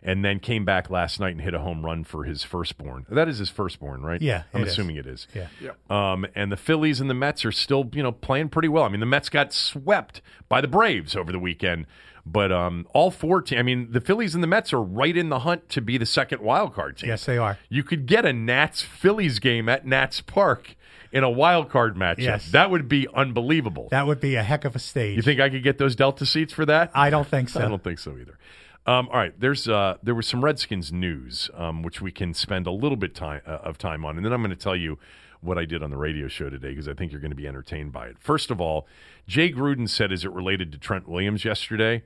and 0.00 0.24
then 0.24 0.38
came 0.38 0.64
back 0.64 0.90
last 0.90 1.18
night 1.18 1.32
and 1.32 1.40
hit 1.40 1.54
a 1.54 1.58
home 1.58 1.84
run 1.84 2.04
for 2.04 2.22
his 2.22 2.44
firstborn. 2.44 3.04
That 3.08 3.28
is 3.28 3.38
his 3.38 3.50
firstborn, 3.50 4.02
right? 4.02 4.22
Yeah, 4.22 4.44
I'm 4.54 4.62
it 4.62 4.68
is. 4.68 4.72
assuming 4.74 4.96
it 4.96 5.06
is. 5.06 5.26
Yeah. 5.34 5.72
Um, 5.90 6.24
and 6.36 6.52
the 6.52 6.56
Phillies 6.56 7.00
and 7.00 7.10
the 7.10 7.14
Mets 7.14 7.44
are 7.44 7.52
still, 7.52 7.90
you 7.92 8.04
know, 8.04 8.12
playing 8.12 8.50
pretty 8.50 8.68
well. 8.68 8.84
I 8.84 8.88
mean, 8.90 9.00
the 9.00 9.06
Mets 9.06 9.28
got 9.28 9.52
swept 9.52 10.22
by 10.48 10.60
the 10.60 10.68
Braves 10.68 11.16
over 11.16 11.32
the 11.32 11.38
weekend, 11.40 11.86
but 12.32 12.52
um, 12.52 12.86
all 12.92 13.10
four 13.10 13.42
teams. 13.42 13.58
I 13.58 13.62
mean, 13.62 13.88
the 13.90 14.00
Phillies 14.00 14.34
and 14.34 14.42
the 14.42 14.48
Mets 14.48 14.72
are 14.72 14.82
right 14.82 15.16
in 15.16 15.28
the 15.28 15.40
hunt 15.40 15.68
to 15.70 15.80
be 15.80 15.98
the 15.98 16.06
second 16.06 16.40
wild 16.42 16.74
card 16.74 16.98
team. 16.98 17.08
Yes, 17.08 17.24
they 17.24 17.38
are. 17.38 17.58
You 17.68 17.82
could 17.82 18.06
get 18.06 18.24
a 18.24 18.32
Nats 18.32 18.82
Phillies 18.82 19.38
game 19.38 19.68
at 19.68 19.86
Nats 19.86 20.20
Park 20.20 20.76
in 21.12 21.24
a 21.24 21.30
wild 21.30 21.70
card 21.70 21.96
matchup. 21.96 22.18
Yes. 22.18 22.50
That 22.52 22.70
would 22.70 22.88
be 22.88 23.08
unbelievable. 23.14 23.88
That 23.90 24.06
would 24.06 24.20
be 24.20 24.34
a 24.34 24.42
heck 24.42 24.64
of 24.64 24.76
a 24.76 24.78
stage. 24.78 25.16
you 25.16 25.22
think 25.22 25.40
I 25.40 25.48
could 25.48 25.62
get 25.62 25.78
those 25.78 25.96
Delta 25.96 26.26
seats 26.26 26.52
for 26.52 26.66
that? 26.66 26.90
I 26.94 27.10
don't 27.10 27.26
think 27.26 27.48
so. 27.50 27.60
I 27.60 27.68
don't 27.68 27.82
think 27.82 27.98
so 27.98 28.12
either. 28.12 28.38
Um, 28.86 29.08
all 29.08 29.18
right, 29.18 29.38
there's 29.38 29.68
uh, 29.68 29.98
there 30.02 30.14
was 30.14 30.26
some 30.26 30.42
Redskins 30.42 30.90
news, 30.92 31.50
um, 31.54 31.82
which 31.82 32.00
we 32.00 32.10
can 32.10 32.32
spend 32.32 32.66
a 32.66 32.70
little 32.70 32.96
bit 32.96 33.14
time 33.14 33.42
uh, 33.46 33.50
of 33.62 33.76
time 33.76 34.02
on, 34.04 34.16
and 34.16 34.24
then 34.24 34.32
I'm 34.32 34.40
going 34.40 34.48
to 34.50 34.56
tell 34.56 34.76
you 34.76 34.98
what 35.40 35.58
I 35.58 35.64
did 35.64 35.82
on 35.82 35.90
the 35.90 35.96
radio 35.96 36.28
show 36.28 36.50
today 36.50 36.70
because 36.70 36.88
I 36.88 36.94
think 36.94 37.12
you're 37.12 37.20
going 37.20 37.30
to 37.30 37.36
be 37.36 37.46
entertained 37.46 37.92
by 37.92 38.08
it. 38.08 38.16
First 38.18 38.50
of 38.50 38.60
all, 38.60 38.86
Jay 39.26 39.52
Gruden 39.52 39.88
said, 39.88 40.12
as 40.12 40.24
it 40.24 40.32
related 40.32 40.72
to 40.72 40.78
Trent 40.78 41.08
Williams 41.08 41.44
yesterday, 41.44 42.02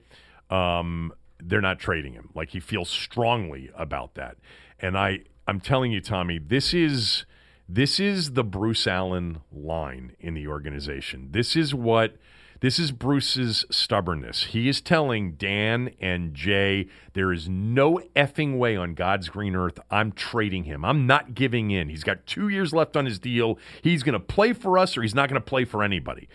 um, 0.51 1.13
they're 1.41 1.61
not 1.61 1.79
trading 1.79 2.13
him. 2.13 2.31
Like 2.35 2.51
he 2.51 2.61
feels 2.61 2.91
strongly 2.91 3.71
about 3.77 4.15
that, 4.15 4.37
and 4.79 4.97
I 4.97 5.21
I'm 5.47 5.61
telling 5.61 5.93
you, 5.93 6.01
Tommy, 6.01 6.39
this 6.39 6.73
is 6.73 7.25
this 7.69 7.99
is 7.99 8.33
the 8.33 8.45
Bruce 8.45 8.87
Allen 8.87 9.41
line 9.51 10.15
in 10.21 10.35
the 10.35 10.47
organization. 10.47 11.29
This 11.31 11.57
is 11.57 11.75
what 11.75 12.17
this 12.63 12.79
is 12.79 12.93
Bruce's 12.93 13.67
stubbornness. 13.73 14.45
He 14.45 14.69
is 14.69 14.81
telling 14.81 15.33
Dan 15.33 15.91
and 16.01 16.33
Jay, 16.33 16.87
there 17.13 17.33
is 17.33 17.49
no 17.49 18.01
effing 18.15 18.57
way 18.57 18.77
on 18.77 18.95
God's 18.95 19.29
green 19.29 19.57
earth 19.57 19.81
I'm 19.91 20.13
trading 20.13 20.63
him. 20.63 20.85
I'm 20.85 21.05
not 21.05 21.35
giving 21.35 21.73
in. 21.73 21.89
He's 21.89 22.05
got 22.05 22.25
two 22.25 22.49
years 22.49 22.73
left 22.73 22.97
on 22.97 23.05
his 23.05 23.19
deal. 23.19 23.59
He's 23.83 24.05
going 24.05 24.13
to 24.13 24.21
play 24.21 24.53
for 24.53 24.79
us 24.79 24.97
or 24.97 25.03
he's 25.03 25.15
not 25.15 25.29
going 25.29 25.43
to 25.43 25.45
play 25.45 25.65
for 25.65 25.83
anybody. 25.83 26.29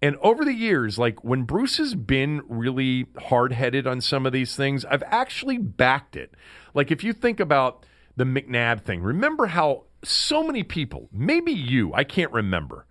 And 0.00 0.14
over 0.18 0.44
the 0.44 0.54
years, 0.54 1.00
like 1.00 1.24
when 1.24 1.42
Bruce 1.42 1.78
has 1.78 1.96
been 1.96 2.42
really 2.48 3.06
hard 3.18 3.52
headed 3.52 3.88
on 3.88 4.00
some 4.00 4.24
of 4.24 4.32
these 4.32 4.54
things, 4.54 4.84
I've 4.84 5.02
actually 5.08 5.58
backed 5.58 6.14
it. 6.14 6.32
Like 6.74 6.92
if 6.92 7.02
you 7.02 7.12
think 7.12 7.40
about 7.40 7.84
the 8.14 8.22
McNabb 8.22 8.84
thing, 8.84 9.02
remember 9.02 9.46
how 9.46 9.86
so 10.04 10.44
many 10.44 10.62
people, 10.62 11.08
maybe 11.12 11.50
you, 11.50 11.92
I 11.92 12.04
can't 12.04 12.30
remember, 12.30 12.86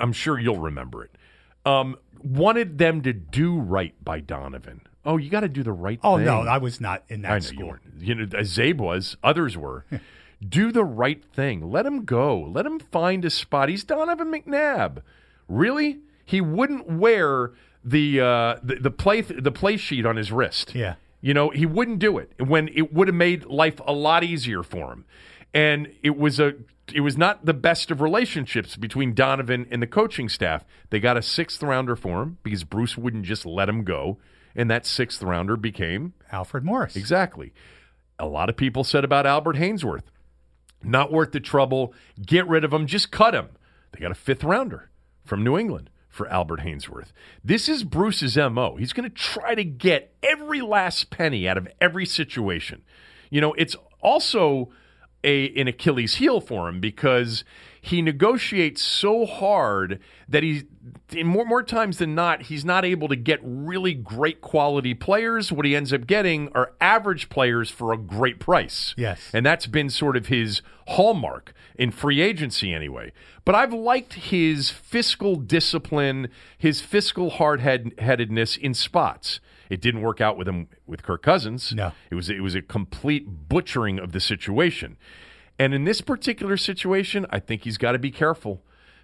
I'm 0.00 0.12
sure 0.12 0.38
you'll 0.38 0.60
remember 0.60 1.02
it, 1.02 1.17
um, 1.68 1.96
wanted 2.22 2.78
them 2.78 3.02
to 3.02 3.12
do 3.12 3.58
right 3.58 3.94
by 4.02 4.20
Donovan. 4.20 4.80
Oh, 5.04 5.16
you 5.16 5.30
got 5.30 5.40
to 5.40 5.48
do 5.48 5.62
the 5.62 5.72
right 5.72 6.00
thing. 6.00 6.10
oh 6.10 6.16
thing. 6.16 6.26
no, 6.26 6.40
I 6.40 6.58
was 6.58 6.80
not 6.80 7.02
in 7.08 7.22
that 7.22 7.30
I 7.30 7.34
know 7.34 7.40
school. 7.40 7.58
you 7.58 7.66
weren't. 7.66 7.82
You 8.00 8.14
know, 8.14 8.26
Zabe 8.26 8.76
was, 8.78 9.16
others 9.22 9.56
were. 9.56 9.84
Do 10.46 10.70
the 10.70 10.84
right 10.84 11.20
thing. 11.34 11.68
Let 11.68 11.84
him 11.84 12.04
go. 12.04 12.38
Let 12.38 12.64
him 12.64 12.78
find 12.78 13.24
a 13.24 13.30
spot. 13.30 13.68
He's 13.68 13.82
Donovan 13.82 14.30
McNabb. 14.30 15.02
Really? 15.48 15.98
He 16.24 16.40
wouldn't 16.40 16.88
wear 16.88 17.50
the 17.82 18.20
uh, 18.20 18.56
the, 18.62 18.76
the 18.76 18.90
play 18.92 19.22
the 19.22 19.50
play 19.50 19.76
sheet 19.76 20.06
on 20.06 20.14
his 20.14 20.30
wrist. 20.30 20.76
Yeah. 20.76 20.94
You 21.20 21.34
know, 21.34 21.50
he 21.50 21.66
wouldn't 21.66 21.98
do 21.98 22.18
it 22.18 22.30
when 22.38 22.68
it 22.68 22.92
would 22.92 23.08
have 23.08 23.16
made 23.16 23.46
life 23.46 23.80
a 23.84 23.92
lot 23.92 24.22
easier 24.22 24.62
for 24.62 24.92
him. 24.92 25.04
And 25.54 25.92
it 26.02 26.16
was 26.16 26.38
a 26.38 26.54
it 26.92 27.00
was 27.00 27.18
not 27.18 27.44
the 27.44 27.54
best 27.54 27.90
of 27.90 28.00
relationships 28.00 28.76
between 28.76 29.14
Donovan 29.14 29.66
and 29.70 29.82
the 29.82 29.86
coaching 29.86 30.28
staff. 30.28 30.64
They 30.90 31.00
got 31.00 31.16
a 31.16 31.22
sixth 31.22 31.62
rounder 31.62 31.96
for 31.96 32.22
him 32.22 32.38
because 32.42 32.64
Bruce 32.64 32.96
wouldn't 32.96 33.24
just 33.24 33.44
let 33.44 33.68
him 33.68 33.84
go. 33.84 34.18
And 34.54 34.70
that 34.70 34.86
sixth 34.86 35.22
rounder 35.22 35.56
became 35.56 36.14
Alfred 36.32 36.64
Morris. 36.64 36.96
Exactly. 36.96 37.52
A 38.18 38.26
lot 38.26 38.48
of 38.48 38.56
people 38.56 38.84
said 38.84 39.04
about 39.04 39.26
Albert 39.26 39.56
Haynesworth, 39.56 40.04
not 40.82 41.12
worth 41.12 41.32
the 41.32 41.40
trouble. 41.40 41.94
Get 42.24 42.48
rid 42.48 42.64
of 42.64 42.72
him. 42.72 42.86
Just 42.86 43.12
cut 43.12 43.34
him. 43.34 43.50
They 43.92 44.00
got 44.00 44.10
a 44.10 44.16
fifth 44.16 44.42
rounder 44.42 44.90
from 45.24 45.44
New 45.44 45.56
England 45.56 45.90
for 46.08 46.28
Albert 46.28 46.60
Haynesworth. 46.60 47.12
This 47.44 47.68
is 47.68 47.84
Bruce's 47.84 48.36
MO. 48.36 48.76
He's 48.76 48.92
going 48.92 49.08
to 49.08 49.14
try 49.14 49.54
to 49.54 49.64
get 49.64 50.14
every 50.22 50.60
last 50.60 51.10
penny 51.10 51.46
out 51.46 51.56
of 51.56 51.68
every 51.80 52.06
situation. 52.06 52.82
You 53.30 53.40
know, 53.40 53.52
it's 53.52 53.76
also 54.00 54.70
a 55.28 55.48
an 55.60 55.68
Achilles 55.68 56.16
heel 56.16 56.40
for 56.40 56.68
him 56.68 56.80
because 56.80 57.44
he 57.80 58.02
negotiates 58.02 58.82
so 58.82 59.26
hard 59.26 60.00
that 60.28 60.42
he's 60.42 60.64
in 61.12 61.26
more 61.26 61.44
more 61.44 61.62
times 61.62 61.98
than 61.98 62.14
not 62.14 62.42
he's 62.42 62.64
not 62.64 62.84
able 62.84 63.08
to 63.08 63.16
get 63.16 63.38
really 63.42 63.94
great 63.94 64.40
quality 64.40 64.94
players. 64.94 65.52
What 65.52 65.66
he 65.66 65.76
ends 65.76 65.92
up 65.92 66.06
getting 66.06 66.48
are 66.54 66.72
average 66.80 67.28
players 67.28 67.70
for 67.70 67.92
a 67.92 67.98
great 67.98 68.40
price. 68.40 68.94
Yes. 68.96 69.30
And 69.32 69.44
that's 69.44 69.66
been 69.66 69.90
sort 69.90 70.16
of 70.16 70.26
his 70.26 70.62
hallmark 70.88 71.52
in 71.76 71.90
free 71.90 72.20
agency 72.20 72.72
anyway. 72.72 73.12
But 73.44 73.54
I've 73.54 73.72
liked 73.72 74.14
his 74.14 74.70
fiscal 74.70 75.36
discipline, 75.36 76.28
his 76.56 76.80
fiscal 76.80 77.30
hard 77.30 77.60
headedness 77.60 78.56
in 78.56 78.74
spots. 78.74 79.40
It 79.70 79.80
didn't 79.80 80.02
work 80.02 80.20
out 80.20 80.36
with 80.36 80.48
him 80.48 80.68
with 80.86 81.02
Kirk 81.02 81.22
Cousins. 81.22 81.72
No. 81.72 81.92
It 82.10 82.14
was 82.14 82.30
it 82.30 82.42
was 82.42 82.54
a 82.54 82.62
complete 82.62 83.48
butchering 83.48 83.98
of 83.98 84.12
the 84.12 84.20
situation. 84.20 84.96
And 85.58 85.74
in 85.74 85.84
this 85.84 86.00
particular 86.00 86.56
situation, 86.56 87.26
I 87.30 87.40
think 87.40 87.64
he's 87.64 87.78
got 87.78 87.92
to 87.92 87.98
be 87.98 88.10
careful 88.10 88.62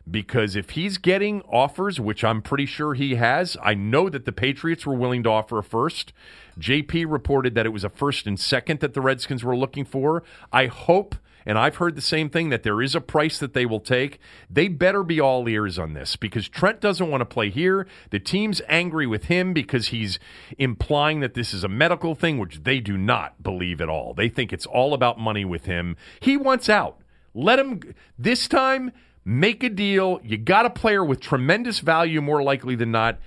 because 0.08 0.54
if 0.54 0.70
he's 0.70 0.98
getting 0.98 1.42
offers, 1.42 1.98
which 1.98 2.22
I'm 2.22 2.42
pretty 2.42 2.66
sure 2.66 2.94
he 2.94 3.14
has, 3.16 3.56
I 3.62 3.74
know 3.74 4.08
that 4.08 4.24
the 4.24 4.32
Patriots 4.32 4.86
were 4.86 4.94
willing 4.94 5.22
to 5.24 5.30
offer 5.30 5.58
a 5.58 5.62
first. 5.62 6.12
JP 6.58 7.10
reported 7.10 7.54
that 7.54 7.66
it 7.66 7.70
was 7.70 7.84
a 7.84 7.88
first 7.88 8.26
and 8.26 8.38
second 8.38 8.80
that 8.80 8.94
the 8.94 9.00
Redskins 9.00 9.42
were 9.42 9.56
looking 9.56 9.84
for. 9.84 10.22
I 10.52 10.66
hope 10.66 11.16
and 11.46 11.58
I've 11.58 11.76
heard 11.76 11.94
the 11.94 12.02
same 12.02 12.30
thing 12.30 12.48
that 12.50 12.62
there 12.62 12.80
is 12.80 12.94
a 12.94 13.00
price 13.00 13.38
that 13.38 13.54
they 13.54 13.66
will 13.66 13.80
take. 13.80 14.18
They 14.50 14.68
better 14.68 15.02
be 15.02 15.20
all 15.20 15.48
ears 15.48 15.78
on 15.78 15.94
this 15.94 16.16
because 16.16 16.48
Trent 16.48 16.80
doesn't 16.80 17.10
want 17.10 17.20
to 17.20 17.26
play 17.26 17.50
here. 17.50 17.86
The 18.10 18.20
team's 18.20 18.62
angry 18.68 19.06
with 19.06 19.24
him 19.24 19.52
because 19.52 19.88
he's 19.88 20.18
implying 20.58 21.20
that 21.20 21.34
this 21.34 21.52
is 21.52 21.64
a 21.64 21.68
medical 21.68 22.14
thing, 22.14 22.38
which 22.38 22.62
they 22.64 22.80
do 22.80 22.96
not 22.96 23.42
believe 23.42 23.80
at 23.80 23.88
all. 23.88 24.14
They 24.14 24.28
think 24.28 24.52
it's 24.52 24.66
all 24.66 24.94
about 24.94 25.18
money 25.18 25.44
with 25.44 25.66
him. 25.66 25.96
He 26.20 26.36
wants 26.36 26.68
out. 26.68 27.00
Let 27.34 27.58
him 27.58 27.80
this 28.18 28.46
time 28.46 28.92
make 29.24 29.62
a 29.64 29.68
deal. 29.68 30.20
You 30.22 30.36
got 30.38 30.66
a 30.66 30.70
player 30.70 31.04
with 31.04 31.20
tremendous 31.20 31.80
value 31.80 32.20
more 32.20 32.42
likely 32.42 32.76
than 32.76 32.92
not. 32.92 33.18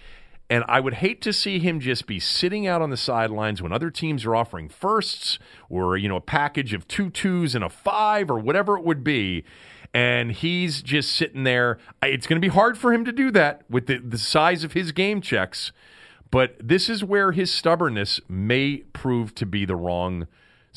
And 0.49 0.63
I 0.67 0.79
would 0.79 0.95
hate 0.95 1.21
to 1.23 1.33
see 1.33 1.59
him 1.59 1.79
just 1.79 2.07
be 2.07 2.19
sitting 2.19 2.65
out 2.65 2.81
on 2.81 2.89
the 2.89 2.97
sidelines 2.97 3.61
when 3.61 3.73
other 3.73 3.91
teams 3.91 4.25
are 4.25 4.35
offering 4.35 4.69
firsts 4.69 5.39
or, 5.69 5.97
you 5.97 6.07
know, 6.07 6.15
a 6.15 6.21
package 6.21 6.73
of 6.73 6.87
two 6.87 7.09
twos 7.09 7.53
and 7.53 7.63
a 7.63 7.69
five 7.69 8.31
or 8.31 8.39
whatever 8.39 8.77
it 8.77 8.85
would 8.85 9.03
be. 9.03 9.43
And 9.93 10.31
he's 10.31 10.81
just 10.81 11.11
sitting 11.11 11.43
there. 11.43 11.79
It's 12.01 12.27
going 12.27 12.41
to 12.41 12.45
be 12.45 12.53
hard 12.53 12.77
for 12.77 12.93
him 12.93 13.03
to 13.05 13.11
do 13.11 13.29
that 13.31 13.63
with 13.69 13.87
the, 13.87 13.97
the 13.97 14.17
size 14.17 14.63
of 14.63 14.73
his 14.73 14.91
game 14.91 15.19
checks. 15.21 15.71
But 16.31 16.55
this 16.61 16.89
is 16.89 17.03
where 17.03 17.31
his 17.33 17.53
stubbornness 17.53 18.21
may 18.29 18.77
prove 18.93 19.35
to 19.35 19.45
be 19.45 19.65
the 19.65 19.75
wrong 19.75 20.27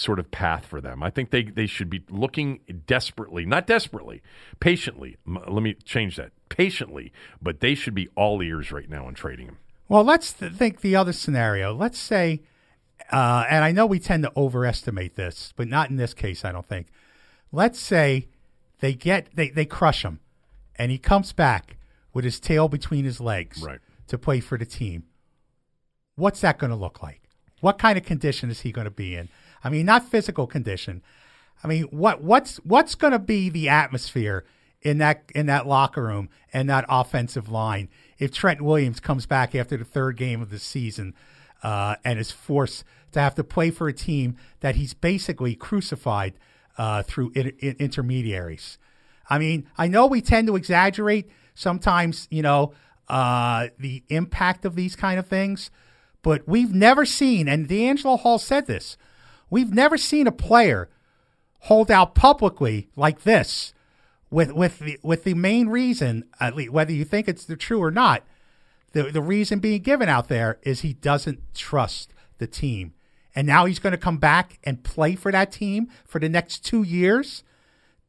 sort 0.01 0.19
of 0.19 0.31
path 0.31 0.65
for 0.67 0.81
them. 0.81 1.03
I 1.03 1.11
think 1.11 1.31
they, 1.31 1.43
they 1.45 1.67
should 1.67 1.91
be 1.91 2.03
looking 2.09 2.61
desperately, 2.87 3.45
not 3.45 3.67
desperately, 3.67 4.23
patiently. 4.59 5.17
Let 5.27 5.63
me 5.63 5.75
change 5.75 6.17
that. 6.17 6.33
Patiently, 6.49 7.13
but 7.41 7.61
they 7.61 7.75
should 7.75 7.95
be 7.95 8.09
all 8.17 8.43
ears 8.43 8.73
right 8.73 8.89
now 8.89 9.07
on 9.07 9.15
trading 9.15 9.47
him. 9.47 9.59
Well, 9.89 10.03
let's 10.05 10.33
th- 10.33 10.53
think 10.53 10.81
the 10.81 10.97
other 10.97 11.13
scenario. 11.13 11.75
Let's 11.75 11.99
say, 11.99 12.43
uh, 13.13 13.45
and 13.49 13.65
I 13.65 13.73
know 13.73 13.87
we 13.87 13.99
tend 13.99 14.23
to 14.23 14.33
overestimate 14.37 15.17
this, 15.17 15.53
but 15.57 15.69
not 15.69 15.91
in 15.91 15.97
this 15.97 16.15
case, 16.15 16.45
I 16.45 16.53
don't 16.53 16.67
think. 16.67 16.87
Let's 17.53 17.79
say 17.79 18.29
they 18.81 18.95
get 18.95 19.29
they, 19.35 19.51
they 19.51 19.65
crush 19.67 20.05
him, 20.05 20.21
and 20.77 20.91
he 20.91 20.99
comes 20.99 21.33
back 21.33 21.77
with 22.15 22.25
his 22.25 22.41
tail 22.41 22.69
between 22.69 23.05
his 23.05 23.21
legs 23.21 23.63
Right. 23.63 23.81
to 24.09 24.17
play 24.19 24.41
for 24.41 24.57
the 24.57 24.65
team. 24.67 25.05
What's 26.17 26.41
that 26.41 26.59
going 26.59 26.71
to 26.71 26.77
look 26.77 27.03
like? 27.03 27.23
What 27.61 27.79
kind 27.79 27.99
of 27.99 28.05
condition 28.05 28.51
is 28.51 28.61
he 28.61 28.73
going 28.73 28.87
to 28.87 28.91
be 28.91 29.15
in? 29.15 29.29
I 29.63 29.71
mean, 29.71 29.87
not 29.87 30.09
physical 30.09 30.47
condition. 30.47 31.03
I 31.63 31.69
mean, 31.69 31.85
what 31.85 32.23
what's 32.23 32.57
what's 32.59 32.95
going 32.95 33.13
to 33.13 33.19
be 33.19 33.51
the 33.51 33.69
atmosphere 33.69 34.45
in 34.83 34.99
that 34.99 35.25
in 35.35 35.47
that 35.47 35.67
locker 35.67 36.03
room 36.03 36.29
and 36.53 36.69
that 36.71 36.87
offensive 36.89 37.49
line 37.49 37.89
if 38.19 38.33
Trent 38.33 38.63
Williams 38.63 39.01
comes 39.01 39.27
back 39.27 39.55
after 39.55 39.77
the 39.77 39.85
third 39.85 40.17
game 40.17 40.41
of 40.41 40.51
the 40.51 40.59
season 40.59 41.15
uh, 41.63 41.97
and 42.05 42.19
is 42.19 42.31
forced 42.31 42.85
to 43.13 43.21
have 43.21 43.35
to 43.35 43.45
play 43.45 43.71
for 43.71 43.89
a 43.89 43.93
team 43.93 44.37
that 44.61 44.77
he's 44.77 44.95
basically 44.95 45.55
crucified 45.55 46.35
uh, 46.79 47.03
through 47.03 47.33
in, 47.35 47.53
in- 47.59 47.77
intermediaries? 47.79 48.79
I 49.29 49.39
mean, 49.39 49.67
I 49.77 49.87
know 49.87 50.07
we 50.07 50.21
tend 50.23 50.49
to 50.49 50.57
exaggerate 50.57 51.31
sometimes, 51.55 52.27
you 52.31 52.43
know, 52.43 52.73
uh, 53.09 53.69
the 53.79 54.03
impact 54.09 54.65
of 54.65 54.75
these 54.77 54.97
kind 54.97 55.19
of 55.19 55.27
things, 55.27 55.71
but 56.23 56.47
we've 56.47 56.75
never 56.75 57.05
seen, 57.05 57.49
and 57.49 57.69
DeAngelo 57.69 58.21
Hall 58.21 58.39
said 58.39 58.67
this, 58.67 58.97
we've 59.51 59.75
never 59.75 59.99
seen 59.99 60.27
a 60.27 60.33
player 60.33 60.89
hold 61.61 61.91
out 61.91 62.15
publicly 62.15 62.89
like 62.97 63.23
this 63.23 63.75
with 64.31 64.53
with 64.53 64.79
the 64.79 64.99
with 65.03 65.25
the 65.25 65.35
main 65.35 65.69
reason, 65.69 66.25
at 66.39 66.57
least 66.57 66.73
whether 66.73 66.93
you 66.93 67.05
think 67.05 67.29
it's 67.29 67.45
the 67.45 67.57
true 67.57 67.83
or 67.83 67.91
not, 67.91 68.23
the 68.93 69.05
the 69.05 69.21
reason 69.21 69.59
being 69.59 69.83
given 69.83 70.09
out 70.09 70.29
there 70.29 70.59
is 70.63 70.81
he 70.81 70.93
doesn't 70.93 71.55
trust 71.55 72.15
the 72.39 72.47
team. 72.47 72.95
And 73.35 73.47
now 73.47 73.65
he's 73.65 73.79
going 73.79 73.93
to 73.93 73.99
come 73.99 74.19
back 74.19 74.59
and 74.65 74.83
play 74.83 75.15
for 75.15 75.31
that 75.31 75.53
team 75.53 75.89
for 76.05 76.19
the 76.19 76.29
next 76.29 76.65
2 76.65 76.83
years. 76.83 77.45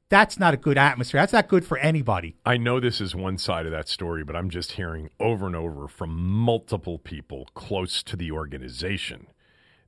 That's 0.09 0.39
not 0.39 0.55
a 0.55 0.57
good 0.57 0.79
atmosphere. 0.79 1.21
That's 1.21 1.31
not 1.31 1.47
good 1.47 1.63
for 1.63 1.77
anybody. 1.77 2.35
I 2.43 2.57
know 2.57 2.79
this 2.79 2.99
is 2.99 3.15
one 3.15 3.37
side 3.37 3.67
of 3.67 3.71
that 3.71 3.87
story, 3.87 4.23
but 4.23 4.35
I'm 4.35 4.49
just 4.49 4.73
hearing 4.73 5.09
over 5.19 5.45
and 5.45 5.55
over 5.55 5.87
from 5.87 6.09
multiple 6.09 6.97
people 6.97 7.47
close 7.53 8.01
to 8.03 8.17
the 8.17 8.31
organization 8.31 9.27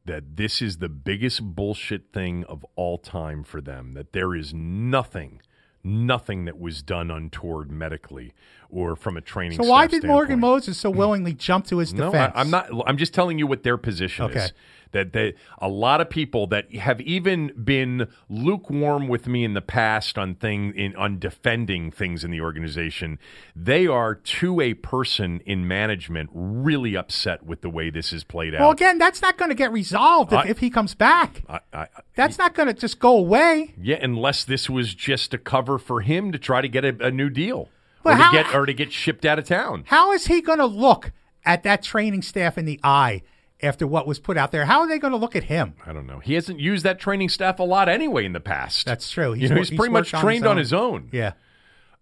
that 0.05 0.35
this 0.35 0.61
is 0.61 0.77
the 0.77 0.89
biggest 0.89 1.41
bullshit 1.55 2.11
thing 2.11 2.43
of 2.45 2.65
all 2.75 2.97
time 2.97 3.43
for 3.43 3.61
them. 3.61 3.93
That 3.93 4.13
there 4.13 4.35
is 4.35 4.53
nothing, 4.53 5.41
nothing 5.83 6.45
that 6.45 6.59
was 6.59 6.83
done 6.83 7.09
untoward 7.09 7.71
medically 7.71 8.33
or 8.73 8.95
from 8.95 9.15
a 9.17 9.21
training. 9.21 9.61
So 9.61 9.69
why 9.69 9.87
did 9.87 10.03
Morgan. 10.03 10.39
Moses 10.39 10.77
so 10.77 10.89
willingly 10.89 11.33
jump 11.33 11.67
to 11.67 11.77
his 11.77 11.93
defense? 11.93 12.13
No? 12.13 12.19
I, 12.35 12.41
am 12.41 12.49
not. 12.49 12.69
I'm 12.87 12.97
just 12.97 13.13
telling 13.13 13.37
you 13.39 13.47
what 13.47 13.63
their 13.63 13.77
position 13.77 14.25
Okay. 14.25 14.39
is. 14.45 14.53
That 14.91 15.11
they, 15.11 15.33
a 15.57 15.67
lot 15.67 16.01
of 16.01 16.09
people 16.11 16.45
that 16.47 16.71
have 16.75 17.01
even 17.01 17.51
been 17.63 18.07
lukewarm 18.29 19.07
with 19.07 19.25
me 19.25 19.43
in 19.43 19.55
the 19.55 19.61
past 19.61 20.19
on 20.19 20.35
thing 20.35 20.71
in 20.75 20.95
on 20.95 21.17
defending 21.17 21.89
things 21.89 22.23
in 22.23 22.29
the 22.29 22.41
organization, 22.41 23.17
they 23.55 23.87
are 23.87 24.13
to 24.13 24.61
a 24.61 24.75
person 24.75 25.41
in 25.47 25.67
management 25.67 26.29
really 26.31 26.95
upset 26.95 27.43
with 27.43 27.61
the 27.61 27.71
way 27.71 27.89
this 27.89 28.13
is 28.13 28.23
played 28.23 28.53
out. 28.53 28.61
Well, 28.61 28.69
again, 28.69 28.99
that's 28.99 29.19
not 29.19 29.37
going 29.37 29.49
to 29.49 29.55
get 29.55 29.71
resolved 29.71 30.31
if, 30.31 30.39
I- 30.39 30.47
if 30.47 30.59
he 30.59 30.69
comes 30.69 30.93
back. 30.93 31.41
I, 31.49 31.59
I, 31.73 31.87
That's 32.15 32.37
not 32.37 32.53
going 32.53 32.67
to 32.67 32.73
just 32.75 32.99
go 32.99 33.17
away. 33.17 33.73
yeah, 33.81 33.97
unless 33.99 34.43
this 34.43 34.69
was 34.69 34.93
just 34.93 35.33
a 35.33 35.39
cover 35.39 35.79
for 35.79 36.01
him 36.01 36.31
to 36.31 36.37
try 36.37 36.61
to 36.61 36.67
get 36.67 36.85
a, 36.85 37.07
a 37.07 37.09
new 37.09 37.31
deal 37.31 37.69
Or 38.05 38.11
to 38.11 38.17
how- 38.17 38.31
get 38.31 38.53
or 38.53 38.65
to 38.65 38.73
get 38.73 38.91
shipped 38.91 39.25
out 39.25 39.39
of 39.39 39.45
town. 39.45 39.83
How 39.87 40.11
is 40.11 40.27
he 40.27 40.41
going 40.41 40.59
to 40.59 40.65
look 40.65 41.11
at 41.45 41.63
that 41.63 41.83
training 41.83 42.21
staff 42.21 42.57
in 42.57 42.65
the 42.65 42.79
eye 42.83 43.21
after 43.61 43.85
what 43.87 44.05
was 44.07 44.19
put 44.19 44.37
out 44.37 44.51
there? 44.51 44.65
How 44.65 44.81
are 44.81 44.87
they 44.87 44.99
going 44.99 45.11
to 45.11 45.17
look 45.17 45.35
at 45.35 45.45
him? 45.45 45.75
I 45.85 45.93
don't 45.93 46.05
know. 46.07 46.19
He 46.19 46.33
hasn't 46.33 46.59
used 46.59 46.83
that 46.85 46.99
training 46.99 47.29
staff 47.29 47.59
a 47.59 47.63
lot 47.63 47.87
anyway 47.89 48.25
in 48.25 48.33
the 48.33 48.39
past. 48.39 48.85
That's 48.85 49.09
true. 49.09 49.33
you 49.33 49.47
know, 49.49 49.55
wor- 49.55 49.59
he's 49.63 49.69
pretty 49.71 49.91
much 49.93 50.11
worked 50.13 50.21
trained 50.23 50.45
on 50.45 50.57
his 50.57 50.73
own. 50.73 51.09
Yeah. 51.11 51.33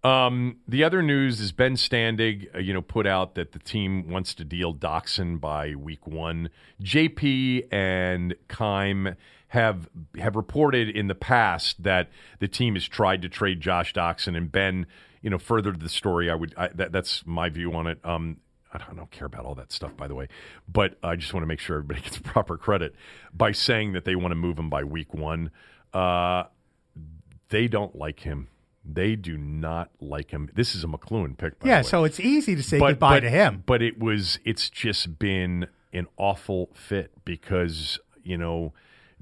Um, 0.03 0.57
the 0.67 0.83
other 0.83 1.03
news 1.03 1.39
is 1.39 1.51
Ben 1.51 1.73
Standig, 1.75 2.55
uh, 2.55 2.59
you 2.59 2.73
know, 2.73 2.81
put 2.81 3.05
out 3.05 3.35
that 3.35 3.51
the 3.51 3.59
team 3.59 4.09
wants 4.09 4.33
to 4.35 4.43
deal 4.43 4.73
Doctson 4.73 5.39
by 5.39 5.75
week 5.75 6.07
one. 6.07 6.49
JP 6.81 7.67
and 7.71 8.33
Keim 8.49 9.15
have 9.49 9.89
have 10.17 10.35
reported 10.35 10.89
in 10.89 11.07
the 11.07 11.13
past 11.13 11.83
that 11.83 12.09
the 12.39 12.47
team 12.47 12.73
has 12.73 12.87
tried 12.87 13.21
to 13.21 13.29
trade 13.29 13.61
Josh 13.61 13.93
Doctson 13.93 14.35
and 14.35 14.51
Ben. 14.51 14.87
You 15.21 15.29
know, 15.29 15.37
further 15.37 15.71
to 15.71 15.77
the 15.77 15.89
story, 15.89 16.29
I 16.31 16.35
would 16.35 16.53
I, 16.57 16.69
that, 16.69 16.91
that's 16.91 17.23
my 17.25 17.49
view 17.49 17.73
on 17.73 17.87
it. 17.87 17.99
Um, 18.03 18.37
I 18.73 18.77
don't, 18.77 18.89
I 18.89 18.93
don't 18.93 19.11
care 19.11 19.25
about 19.27 19.45
all 19.45 19.55
that 19.55 19.71
stuff, 19.71 19.95
by 19.97 20.07
the 20.07 20.15
way, 20.15 20.27
but 20.71 20.97
I 21.03 21.15
just 21.15 21.33
want 21.33 21.43
to 21.43 21.47
make 21.47 21.59
sure 21.59 21.77
everybody 21.77 22.01
gets 22.05 22.17
proper 22.19 22.57
credit 22.57 22.95
by 23.33 23.51
saying 23.51 23.93
that 23.93 24.05
they 24.05 24.15
want 24.15 24.31
to 24.31 24.35
move 24.35 24.57
him 24.57 24.69
by 24.69 24.83
week 24.83 25.13
one. 25.13 25.51
Uh, 25.93 26.43
they 27.49 27.67
don't 27.67 27.95
like 27.95 28.21
him. 28.21 28.47
They 28.83 29.15
do 29.15 29.37
not 29.37 29.91
like 29.99 30.31
him. 30.31 30.49
This 30.55 30.73
is 30.73 30.83
a 30.83 30.87
McCloughan 30.87 31.37
pick, 31.37 31.59
by 31.59 31.67
Yeah, 31.67 31.81
the 31.81 31.85
way. 31.85 31.89
so 31.89 32.03
it's 32.05 32.19
easy 32.19 32.55
to 32.55 32.63
say 32.63 32.79
goodbye 32.79 33.19
to 33.19 33.29
him. 33.29 33.63
But 33.65 33.81
it 33.83 33.99
was. 33.99 34.39
It's 34.43 34.69
just 34.69 35.19
been 35.19 35.67
an 35.93 36.07
awful 36.17 36.69
fit 36.73 37.11
because 37.25 37.99
you 38.23 38.37
know, 38.37 38.73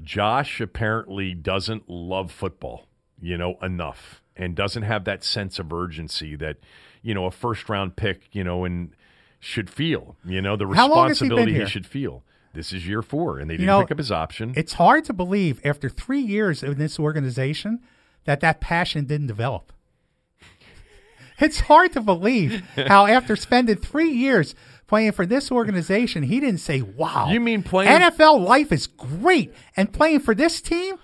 Josh 0.02 0.62
apparently 0.62 1.34
doesn't 1.34 1.90
love 1.90 2.32
football. 2.32 2.86
You 3.22 3.38
know 3.38 3.58
enough, 3.62 4.22
and 4.40 4.56
doesn't 4.56 4.84
have 4.84 5.04
that 5.04 5.24
sense 5.24 5.60
of 5.60 5.72
urgency 5.72 6.36
that 6.38 6.58
you 7.04 7.14
know 7.14 7.26
a 7.26 7.32
first 7.32 7.70
round 7.70 7.96
pick. 7.96 8.24
You 8.32 8.44
know, 8.44 8.66
and 8.66 8.92
should 9.40 9.70
feel. 9.70 10.16
You 10.26 10.42
know 10.42 10.56
the 10.56 10.66
has 10.68 10.76
he 10.76 10.82
responsibility 10.82 11.54
he, 11.60 11.66
should 11.68 11.86
feel. 11.86 12.24
This 12.54 12.74
is 12.74 12.88
year 12.88 13.04
four, 13.04 13.38
and 13.38 13.50
they 13.50 13.56
didn't 13.56 13.68
know, 13.68 13.82
pick 13.82 13.92
up 13.92 13.98
his 14.00 14.12
option. 14.12 14.54
It's 14.56 14.74
hard 14.74 15.06
to 15.06 15.14
believe 15.14 15.62
after 15.64 15.88
three 15.90 16.22
years 16.22 16.64
in 16.64 16.80
this 16.80 17.00
organization 17.00 17.80
that 18.26 18.40
that 18.40 18.60
passion 18.60 19.06
didn't 19.06 19.28
develop. 19.28 19.72
It's 21.42 21.62
hard 21.62 21.94
to 21.94 22.02
believe 22.02 22.66
how 22.76 23.06
after 23.06 23.38
spending 23.38 23.78
three 23.78 24.10
years 24.10 24.56
playing 24.88 25.14
for 25.14 25.26
this 25.26 25.50
organization, 25.54 26.24
he 26.24 26.42
didn't 26.42 26.60
say, 26.60 26.82
"Wow, 26.82 27.30
You 27.30 27.40
mean 27.40 27.64
playing- 27.64 27.90
NFL 28.02 28.46
life 28.46 28.74
is 28.74 28.88
great 28.88 29.54
and 29.78 29.94
playing 29.94 30.20
for 30.20 30.36
this 30.36 30.60
team? 30.60 30.98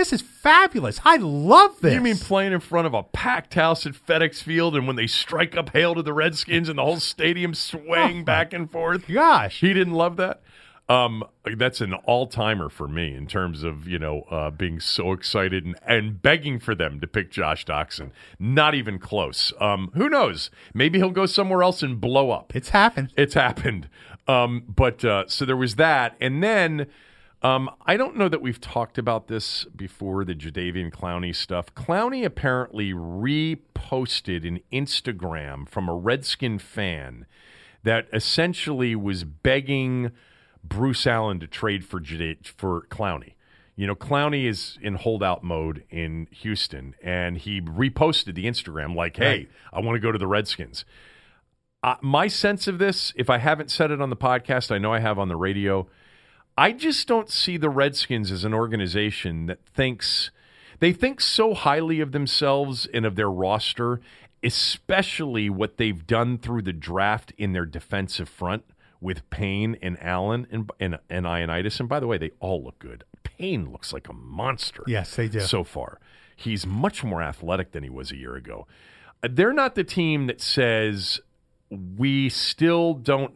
This 0.00 0.14
is 0.14 0.22
fabulous. 0.22 0.98
I 1.04 1.18
love 1.18 1.78
this." 1.82 1.92
You 1.92 2.00
mean 2.00 2.16
playing 2.16 2.54
in 2.54 2.60
front 2.60 2.86
of 2.86 2.94
a 2.94 3.02
packed 3.02 3.52
house 3.52 3.84
at 3.84 3.92
FedEx 3.92 4.42
Field, 4.42 4.74
and 4.74 4.86
when 4.86 4.96
they 4.96 5.06
strike 5.06 5.54
up 5.58 5.74
hail 5.74 5.94
to 5.94 6.00
the 6.00 6.14
Redskins, 6.14 6.70
and 6.70 6.78
the 6.78 6.82
whole 6.82 7.00
stadium 7.00 7.52
swaying 7.52 8.24
back 8.24 8.54
and 8.54 8.70
forth? 8.70 9.06
Gosh, 9.06 9.60
He 9.60 9.74
didn't 9.74 9.92
love 9.92 10.16
that. 10.16 10.40
Um, 10.88 11.22
that's 11.58 11.82
an 11.82 11.92
all 11.92 12.26
timer 12.28 12.70
for 12.70 12.88
me 12.88 13.14
in 13.14 13.26
terms 13.26 13.62
of 13.62 13.86
you 13.86 13.98
know 13.98 14.22
uh, 14.30 14.48
being 14.48 14.80
so 14.80 15.12
excited 15.12 15.66
and, 15.66 15.76
and 15.86 16.22
begging 16.22 16.60
for 16.60 16.74
them 16.74 16.98
to 17.00 17.06
pick 17.06 17.30
Josh 17.30 17.66
Doctson. 17.66 18.10
Not 18.38 18.74
even 18.74 18.98
close. 18.98 19.52
Um, 19.60 19.90
who 19.92 20.08
knows? 20.08 20.48
Maybe 20.72 20.98
he'll 20.98 21.10
go 21.10 21.26
somewhere 21.26 21.62
else 21.62 21.82
and 21.82 22.00
blow 22.00 22.30
up. 22.30 22.56
it's 22.56 22.70
happened. 22.70 23.12
It's 23.18 23.34
happened. 23.34 23.90
Um, 24.26 24.64
but 24.66 25.04
uh, 25.04 25.24
so 25.26 25.44
there 25.44 25.58
was 25.58 25.76
that, 25.76 26.16
and 26.22 26.42
then 26.42 26.86
um, 27.42 27.70
I 27.86 27.96
don't 27.96 28.16
know 28.16 28.28
that 28.28 28.42
we've 28.42 28.60
talked 28.60 28.98
about 28.98 29.28
this 29.28 29.64
before 29.64 30.24
the 30.24 30.34
Jadeveon 30.34 30.92
Clowney 30.92 31.34
stuff. 31.34 31.74
Clowney 31.74 32.24
apparently 32.24 32.92
reposted 32.92 34.46
an 34.46 34.60
Instagram 34.72 35.68
from 35.68 35.88
a 35.88 35.94
Redskin 35.94 36.58
fan 36.58 37.26
that 37.82 38.06
essentially 38.12 38.94
was 38.94 39.24
begging 39.24 40.10
Bruce 40.62 41.06
Allen 41.06 41.40
to 41.40 41.46
trade 41.46 41.84
for 41.84 41.98
Jada- 42.00 42.46
for 42.46 42.82
Clowney. 42.90 43.32
You 43.74 43.86
know, 43.86 43.94
Clowney 43.94 44.44
is 44.44 44.78
in 44.82 44.96
holdout 44.96 45.42
mode 45.42 45.84
in 45.88 46.28
Houston, 46.30 46.94
and 47.02 47.38
he 47.38 47.62
reposted 47.62 48.34
the 48.34 48.44
Instagram 48.44 48.94
like, 48.94 49.16
"Hey, 49.16 49.24
Right. 49.30 49.48
I 49.72 49.80
want 49.80 49.96
to 49.96 50.00
go 50.00 50.12
to 50.12 50.18
the 50.18 50.26
Redskins." 50.26 50.84
uh, 51.82 51.94
my 52.02 52.28
sense 52.28 52.68
of 52.68 52.78
this, 52.78 53.10
if 53.16 53.30
I 53.30 53.38
haven't 53.38 53.70
said 53.70 53.90
it 53.90 54.02
on 54.02 54.10
the 54.10 54.16
podcast, 54.16 54.70
I 54.70 54.76
know 54.76 54.92
I 54.92 54.98
have 54.98 55.18
on 55.18 55.28
the 55.28 55.36
radio. 55.36 55.86
I 56.60 56.72
just 56.72 57.08
don't 57.08 57.30
see 57.30 57.56
the 57.56 57.70
Redskins 57.70 58.30
as 58.30 58.44
an 58.44 58.52
organization 58.52 59.46
that 59.46 59.64
thinks 59.64 60.30
they 60.78 60.92
think 60.92 61.18
so 61.22 61.54
highly 61.54 62.00
of 62.00 62.12
themselves 62.12 62.86
and 62.92 63.06
of 63.06 63.16
their 63.16 63.30
roster, 63.30 64.02
especially 64.42 65.48
what 65.48 65.78
they've 65.78 66.06
done 66.06 66.36
through 66.36 66.60
the 66.60 66.74
draft 66.74 67.32
in 67.38 67.54
their 67.54 67.64
defensive 67.64 68.28
front 68.28 68.64
with 69.00 69.28
Payne 69.30 69.78
and 69.80 69.96
Allen 70.02 70.46
and, 70.50 70.70
and 70.78 70.98
and 71.08 71.24
Ioannidis. 71.24 71.80
And 71.80 71.88
by 71.88 71.98
the 71.98 72.06
way, 72.06 72.18
they 72.18 72.32
all 72.40 72.62
look 72.62 72.78
good. 72.78 73.04
Payne 73.22 73.72
looks 73.72 73.94
like 73.94 74.06
a 74.10 74.12
monster. 74.12 74.82
Yes, 74.86 75.16
they 75.16 75.28
do. 75.28 75.40
So 75.40 75.64
far, 75.64 75.98
he's 76.36 76.66
much 76.66 77.02
more 77.02 77.22
athletic 77.22 77.72
than 77.72 77.84
he 77.84 77.90
was 77.90 78.12
a 78.12 78.16
year 78.16 78.36
ago. 78.36 78.66
They're 79.22 79.54
not 79.54 79.76
the 79.76 79.84
team 79.84 80.26
that 80.26 80.42
says 80.42 81.22
we 81.70 82.28
still 82.28 82.94
don't 82.94 83.34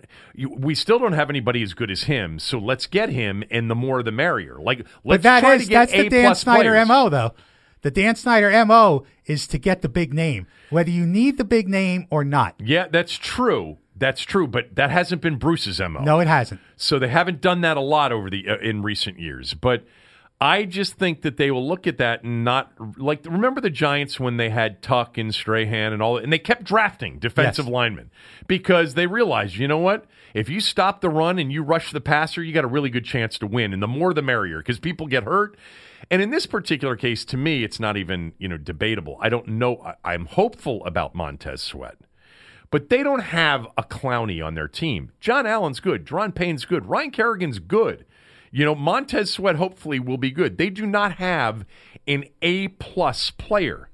we 0.59 0.75
still 0.75 0.99
don't 0.99 1.13
have 1.13 1.31
anybody 1.31 1.63
as 1.63 1.73
good 1.75 1.91
as 1.91 2.05
him. 2.05 2.39
So 2.39 2.59
let's 2.59 2.87
get 2.87 3.09
him, 3.09 3.45
and 3.51 3.71
the 3.71 3.75
more 3.75 4.03
the 4.03 4.13
merrier. 4.13 4.59
Like 4.61 4.79
let's 5.05 5.23
But 5.23 5.23
that 5.23 5.41
try 5.41 5.55
is 5.55 5.63
to 5.65 5.69
get 5.69 5.89
that's 5.89 5.93
A 5.93 6.03
the 6.03 6.09
Dan 6.11 6.25
plus 6.27 6.41
Snyder 6.41 6.71
players. 6.71 6.89
mo 6.89 7.09
though. 7.09 7.35
The 7.83 7.91
Dan 7.91 8.17
Snyder 8.17 8.65
mo 8.65 9.05
is 9.27 9.47
to 9.49 9.59
get 9.59 9.83
the 9.83 9.89
big 9.89 10.13
name, 10.15 10.47
whether 10.71 10.91
you 10.91 11.07
need 11.07 11.37
the 11.39 11.45
big 11.45 11.69
name 11.69 12.07
or 12.11 12.25
not. 12.25 12.55
Yeah, 12.59 12.89
that's 12.89 13.17
true. 13.17 13.79
That's 13.97 14.23
true, 14.23 14.49
but 14.49 14.75
that 14.75 14.91
hasn't 14.91 15.23
been 15.23 15.37
Bruce's 15.37 15.79
mo. 15.79 16.01
No, 16.01 16.19
it 16.19 16.27
hasn't. 16.27 16.61
So 16.77 16.99
they 16.99 17.09
haven't 17.09 17.41
done 17.41 17.61
that 17.61 17.77
a 17.77 17.81
lot 17.81 18.11
over 18.11 18.29
the 18.31 18.49
uh, 18.49 18.57
in 18.59 18.83
recent 18.83 19.21
years, 19.21 19.55
but 19.55 19.85
I 20.45 20.67
just 20.67 20.97
think 20.97 21.23
that 21.23 21.39
they 21.39 21.51
will 21.51 21.67
look 21.67 21.87
at 21.87 21.97
that 21.97 22.23
and 22.23 22.45
not 22.45 22.71
like 22.99 23.25
remember 23.25 23.63
the 23.63 23.71
Giants 23.71 24.21
when 24.21 24.37
they 24.37 24.51
had 24.51 24.83
Tuck 24.83 25.17
and 25.17 25.35
Strahan 25.35 25.95
and 25.95 26.03
all 26.03 26.19
and 26.19 26.31
they 26.31 26.39
kept 26.39 26.65
drafting 26.65 27.19
defensive 27.19 27.65
Yes. 27.65 27.73
linemen 27.73 28.11
because 28.47 28.93
they 28.93 29.07
realized, 29.07 29.57
you 29.57 29.67
know 29.67 29.79
what? 29.79 30.05
If 30.35 30.51
you 30.51 30.61
stop 30.61 31.01
the 31.01 31.09
run 31.09 31.39
and 31.39 31.51
you 31.51 31.63
rush 31.63 31.93
the 31.93 32.01
passer, 32.03 32.43
you 32.43 32.53
got 32.53 32.65
a 32.65 32.69
really 32.69 32.91
good 32.91 33.07
chance 33.07 33.39
to 33.39 33.47
win 33.47 33.73
and 33.73 33.83
the 33.83 33.89
more 33.89 34.13
the 34.13 34.21
merrier 34.21 34.59
because 34.59 34.79
people 34.79 35.07
get 35.07 35.23
hurt. 35.23 35.57
And 36.11 36.21
in 36.21 36.29
this 36.29 36.45
particular 36.45 36.95
case 36.95 37.25
to 37.25 37.39
me 37.39 37.65
it's 37.65 37.81
not 37.81 37.97
even, 37.97 38.35
you 38.37 38.47
know, 38.49 38.59
debatable. 38.59 39.17
I 39.23 39.31
don't 39.31 39.49
know 39.49 39.79
I, 39.79 39.95
I'm 40.13 40.27
hopeful 40.27 40.85
about 40.85 41.15
Montez 41.15 41.63
Sweat. 41.63 41.97
But 42.71 42.91
they 42.91 43.03
don't 43.03 43.21
have 43.21 43.67
a 43.79 43.83
Clowney 43.83 44.45
on 44.45 44.55
their 44.55 44.69
team. 44.69 45.13
John 45.21 45.47
Allen's 45.47 45.81
good. 45.81 46.05
Daron 46.05 46.35
Payne's 46.35 46.67
good. 46.67 46.85
Ryan 46.85 47.13
Kerrigan's 47.13 47.61
good. 47.61 48.05
You 48.57 48.65
know, 48.65 48.75
Montez 48.77 49.33
Sweat 49.33 49.57
hopefully 49.57 49.99
will 49.99 50.17
be 50.17 50.31
good. 50.31 50.59
They 50.59 50.71
do 50.71 50.87
not 50.87 51.15
have 51.17 51.65
an 52.07 52.25
A 52.41 52.69
plus 52.69 53.31
player. 53.33 53.89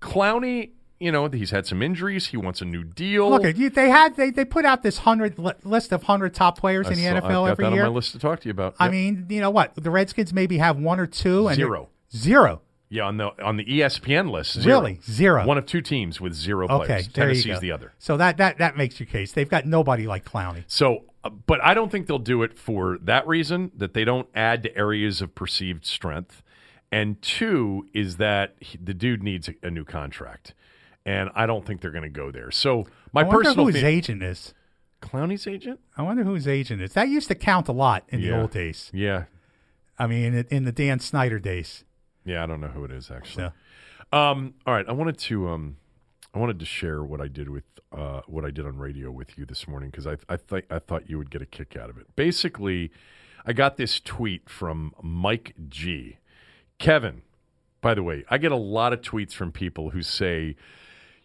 Clowney, 0.00 0.70
you 0.98 1.12
know, 1.12 1.28
he's 1.28 1.50
had 1.50 1.66
some 1.66 1.82
injuries. 1.82 2.26
He 2.28 2.36
wants 2.36 2.60
a 2.60 2.64
new 2.64 2.82
deal. 2.84 3.30
Look 3.30 3.44
at. 3.44 3.56
They 3.56 3.88
had 3.88 4.16
they, 4.16 4.30
they 4.30 4.44
put 4.44 4.64
out 4.64 4.82
this 4.82 4.98
hundred 4.98 5.38
list 5.38 5.92
of 5.92 6.02
hundred 6.04 6.34
top 6.34 6.58
players 6.58 6.88
in 6.88 6.94
the 6.94 7.02
saw- 7.04 7.10
NFL 7.10 7.16
I've 7.16 7.22
got 7.30 7.50
every 7.50 7.64
that 7.66 7.72
year. 7.74 7.82
on 7.84 7.90
my 7.90 7.94
list 7.94 8.12
to 8.12 8.18
talk 8.18 8.40
to 8.40 8.48
you 8.48 8.50
about. 8.50 8.74
I 8.78 8.86
Yep. 8.86 8.92
mean, 8.92 9.26
you 9.30 9.40
know 9.40 9.50
what? 9.50 9.74
The 9.76 9.90
Redskins 9.90 10.32
maybe 10.32 10.58
have 10.58 10.78
one 10.78 10.98
or 10.98 11.06
two 11.06 11.46
and 11.48 11.54
Zero. 11.56 11.88
zero. 12.14 12.60
yeah, 12.88 13.04
on 13.04 13.16
the 13.18 13.30
on 13.44 13.56
the 13.56 13.64
ESPN 13.64 14.30
list, 14.30 14.60
zero. 14.60 14.80
Really? 14.80 15.00
Zero. 15.08 15.46
One 15.46 15.58
of 15.58 15.66
two 15.66 15.80
teams 15.80 16.20
with 16.20 16.34
zero 16.34 16.66
Okay, 16.68 16.86
players. 16.86 16.88
there 16.88 17.28
you 17.28 17.34
Tennessee's 17.34 17.54
go. 17.54 17.60
the 17.60 17.70
other. 17.72 17.92
So 18.00 18.16
that 18.16 18.36
that 18.38 18.58
that 18.58 18.76
makes 18.76 18.98
your 18.98 19.06
case. 19.06 19.30
They've 19.32 19.48
got 19.48 19.64
nobody 19.66 20.06
like 20.08 20.24
Clowney. 20.24 20.64
So, 20.66 21.04
but 21.46 21.62
I 21.62 21.74
don't 21.74 21.90
think 21.90 22.06
they'll 22.06 22.18
do 22.18 22.42
it 22.42 22.58
for 22.58 22.98
that 23.02 23.26
reason 23.26 23.70
that 23.76 23.94
they 23.94 24.04
don't 24.04 24.28
add 24.34 24.62
to 24.64 24.76
areas 24.76 25.20
of 25.22 25.34
perceived 25.34 25.84
strength. 25.86 26.42
And 26.90 27.20
two 27.22 27.88
is 27.94 28.16
that 28.18 28.54
he, 28.60 28.76
the 28.76 28.92
dude 28.94 29.22
needs 29.22 29.48
a, 29.48 29.54
a 29.62 29.70
new 29.70 29.84
contract. 29.84 30.54
And 31.06 31.30
I 31.34 31.46
don't 31.46 31.64
think 31.66 31.80
they're 31.80 31.90
going 31.90 32.02
to 32.02 32.08
go 32.08 32.30
there. 32.30 32.50
So, 32.50 32.86
my 33.12 33.22
I 33.22 33.24
wonder 33.24 33.44
personal 33.44 33.66
who 33.66 33.72
his 33.72 33.82
fe- 33.82 33.88
agent 33.88 34.22
is. 34.22 34.54
Clowney's 35.00 35.46
agent? 35.48 35.80
I 35.96 36.02
wonder 36.02 36.22
who 36.22 36.34
his 36.34 36.46
agent 36.46 36.80
is. 36.80 36.92
That 36.92 37.08
used 37.08 37.26
to 37.28 37.34
count 37.34 37.66
a 37.68 37.72
lot 37.72 38.04
in 38.08 38.20
the 38.20 38.38
old 38.38 38.50
days. 38.52 38.88
Yeah. 38.94 39.24
I 39.98 40.06
mean, 40.06 40.34
in, 40.34 40.46
in 40.50 40.64
the 40.64 40.70
Dan 40.72 41.00
Snyder 41.00 41.38
days. 41.40 41.84
Yeah, 42.24 42.44
I 42.44 42.46
don't 42.46 42.60
know 42.60 42.68
who 42.68 42.84
it 42.84 42.92
is 42.92 43.10
actually. 43.10 43.50
So, 44.12 44.16
Um, 44.16 44.54
all 44.66 44.74
right, 44.74 44.86
I 44.88 44.92
wanted 44.92 45.18
to 45.18 45.48
um, 45.48 45.76
I 46.34 46.38
wanted 46.38 46.58
to 46.60 46.64
share 46.64 47.02
what 47.02 47.20
I 47.20 47.28
did 47.28 47.48
with 47.50 47.64
uh, 47.92 48.22
what 48.26 48.44
I 48.44 48.50
did 48.50 48.66
on 48.66 48.78
radio 48.78 49.10
with 49.10 49.36
you 49.36 49.44
this 49.44 49.68
morning 49.68 49.90
because 49.90 50.06
I 50.06 50.16
I 50.28 50.36
th- 50.36 50.64
I 50.70 50.78
thought 50.78 51.08
you 51.08 51.18
would 51.18 51.30
get 51.30 51.42
a 51.42 51.46
kick 51.46 51.76
out 51.76 51.90
of 51.90 51.98
it. 51.98 52.06
Basically, 52.16 52.90
I 53.44 53.52
got 53.52 53.76
this 53.76 54.00
tweet 54.00 54.48
from 54.48 54.94
Mike 55.02 55.54
G. 55.68 56.18
Kevin, 56.78 57.22
by 57.80 57.94
the 57.94 58.02
way, 58.02 58.24
I 58.30 58.38
get 58.38 58.52
a 58.52 58.56
lot 58.56 58.92
of 58.92 59.02
tweets 59.02 59.32
from 59.32 59.52
people 59.52 59.90
who 59.90 60.02
say. 60.02 60.56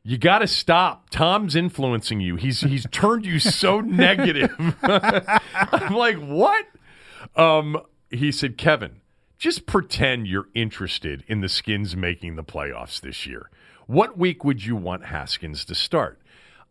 You 0.04 0.18
got 0.18 0.40
to 0.40 0.48
stop. 0.48 1.10
Thom's 1.10 1.54
influencing 1.54 2.22
you. 2.22 2.38
He's 2.38 2.62
he's 2.62 2.86
turned 2.92 3.26
you 3.26 3.40
so 3.40 3.82
negative. 3.82 4.56
I'm 4.82 5.94
like, 5.96 6.16
what? 6.16 6.66
Um, 7.36 7.82
he 8.10 8.32
said, 8.32 8.58
Kevin, 8.58 9.02
just 9.38 9.66
pretend 9.66 10.28
you're 10.28 10.48
interested 10.56 11.26
in 11.28 11.42
the 11.42 11.50
Skins 11.50 11.98
making 11.98 12.38
the 12.38 12.44
playoffs 12.44 13.02
this 13.02 13.26
year. 13.26 13.50
What 13.88 14.18
week 14.18 14.44
would 14.44 14.66
you 14.66 14.76
want 14.76 15.06
Haskins 15.06 15.64
to 15.66 15.76
start? 15.76 16.22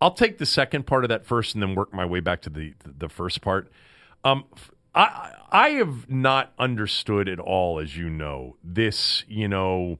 I'll 0.00 0.12
take 0.12 0.36
the 0.36 0.46
second 0.46 0.86
part 0.86 1.02
of 1.04 1.08
that 1.08 1.24
first 1.24 1.54
and 1.54 1.62
then 1.62 1.74
work 1.74 1.92
my 1.92 2.04
way 2.04 2.20
back 2.20 2.42
to 2.42 2.50
the 2.50 2.74
the 2.84 3.08
first 3.08 3.40
part. 3.40 3.70
Um, 4.22 4.44
I 4.94 5.32
I 5.50 5.68
have 5.70 6.10
not 6.10 6.52
understood 6.58 7.28
at 7.28 7.40
all, 7.40 7.78
as 7.78 7.96
you 7.96 8.10
know, 8.10 8.56
this 8.62 9.24
you 9.26 9.48
know 9.48 9.98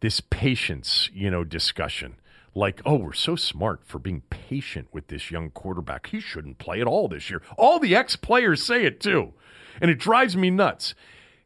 this 0.00 0.20
patience 0.20 1.08
you 1.14 1.30
know 1.30 1.44
discussion. 1.44 2.16
Like, 2.54 2.82
oh, 2.84 2.96
we're 2.96 3.12
so 3.12 3.36
smart 3.36 3.80
for 3.84 3.98
being 3.98 4.22
patient 4.28 4.88
with 4.92 5.06
this 5.06 5.30
young 5.30 5.50
quarterback. 5.50 6.08
He 6.08 6.20
shouldn't 6.20 6.58
play 6.58 6.80
at 6.80 6.86
all 6.86 7.08
this 7.08 7.30
year. 7.30 7.40
All 7.56 7.78
the 7.78 7.94
ex 7.94 8.16
players 8.16 8.62
say 8.62 8.84
it 8.84 9.00
too, 9.00 9.32
and 9.80 9.90
it 9.90 9.98
drives 9.98 10.36
me 10.36 10.50
nuts 10.50 10.94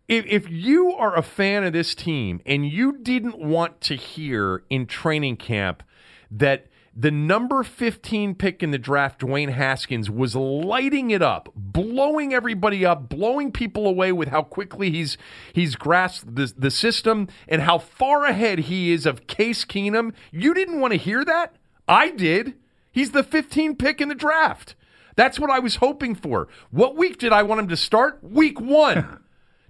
if, 0.08 0.26
if 0.26 0.50
you 0.50 0.92
are 0.92 1.16
a 1.16 1.22
fan 1.22 1.64
of 1.64 1.72
this 1.72 1.94
team 1.94 2.40
and 2.44 2.66
you 2.66 2.98
didn't 2.98 3.38
want 3.38 3.80
to 3.82 3.96
hear 3.96 4.62
in 4.68 4.86
training 4.86 5.36
camp 5.36 5.82
that 6.30 6.66
the 6.96 7.10
number 7.10 7.64
15 7.64 8.36
pick 8.36 8.62
in 8.62 8.70
the 8.70 8.78
draft, 8.78 9.20
Dwayne 9.20 9.50
Haskins, 9.50 10.08
was 10.08 10.36
lighting 10.36 11.10
it 11.10 11.22
up, 11.22 11.48
blowing 11.56 12.32
everybody 12.32 12.86
up, 12.86 13.08
blowing 13.08 13.50
people 13.50 13.86
away 13.86 14.12
with 14.12 14.28
how 14.28 14.42
quickly 14.42 14.90
he's 14.90 15.16
he's 15.52 15.74
grasped 15.74 16.36
the, 16.36 16.52
the 16.56 16.70
system 16.70 17.26
and 17.48 17.62
how 17.62 17.78
far 17.78 18.26
ahead 18.26 18.60
he 18.60 18.92
is 18.92 19.06
of 19.06 19.26
Case 19.26 19.64
Keenum. 19.64 20.12
You 20.30 20.54
didn't 20.54 20.80
want 20.80 20.92
to 20.92 20.98
hear 20.98 21.24
that? 21.24 21.56
I 21.88 22.10
did. 22.10 22.54
He's 22.92 23.10
the 23.10 23.24
15 23.24 23.74
pick 23.74 24.00
in 24.00 24.08
the 24.08 24.14
draft. 24.14 24.76
That's 25.16 25.40
what 25.40 25.50
I 25.50 25.58
was 25.58 25.76
hoping 25.76 26.14
for. 26.14 26.48
What 26.70 26.96
week 26.96 27.18
did 27.18 27.32
I 27.32 27.42
want 27.42 27.60
him 27.60 27.68
to 27.68 27.76
start? 27.76 28.22
Week 28.22 28.60
one. 28.60 29.18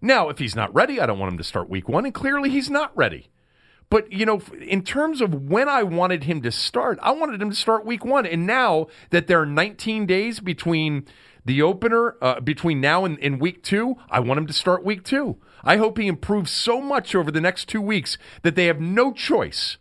Now, 0.05 0.29
if 0.29 0.39
he's 0.39 0.55
not 0.55 0.75
ready, 0.75 1.01
I 1.01 1.07
don't 1.07 1.19
want 1.19 1.33
him 1.33 1.39
to 1.39 1.45
start 1.45 1.71
week 1.71 1.89
one, 1.89 2.05
and 2.05 2.13
clearly 2.13 2.51
he's 2.51 2.69
not 2.69 2.95
ready. 2.95 3.31
But, 3.89 4.13
you 4.13 4.27
know, 4.27 4.43
in 4.61 4.83
terms 4.83 5.23
of 5.23 5.49
when 5.49 5.67
I 5.67 5.83
wanted 5.83 6.25
him 6.25 6.43
to 6.43 6.51
start, 6.51 6.99
I 7.01 7.13
wanted 7.13 7.41
him 7.41 7.49
to 7.49 7.57
start 7.57 7.87
week 7.87 8.05
one. 8.05 8.27
And 8.27 8.47
now 8.47 8.89
that 9.09 9.29
there 9.29 9.41
are 9.41 9.47
19 9.47 10.05
days 10.05 10.41
between 10.41 11.07
the 11.47 11.63
opener, 11.63 12.17
uh, 12.21 12.41
between 12.41 12.83
now 12.83 13.07
and, 13.07 13.19
and 13.21 13.41
week 13.41 13.63
two, 13.63 13.97
I 14.11 14.21
want 14.21 14.37
him 14.37 14.47
to 14.47 14.53
start 14.53 14.85
week 14.85 15.05
two. 15.05 15.39
I 15.63 15.79
hope 15.79 15.97
he 15.97 16.07
improves 16.07 16.51
so 16.51 16.83
much 16.83 17.15
over 17.15 17.31
the 17.31 17.41
next 17.41 17.67
two 17.71 17.81
weeks 17.81 18.19
that 18.43 18.57
they 18.57 18.67
have 18.67 18.83
no 18.83 19.11
choice 19.11 19.79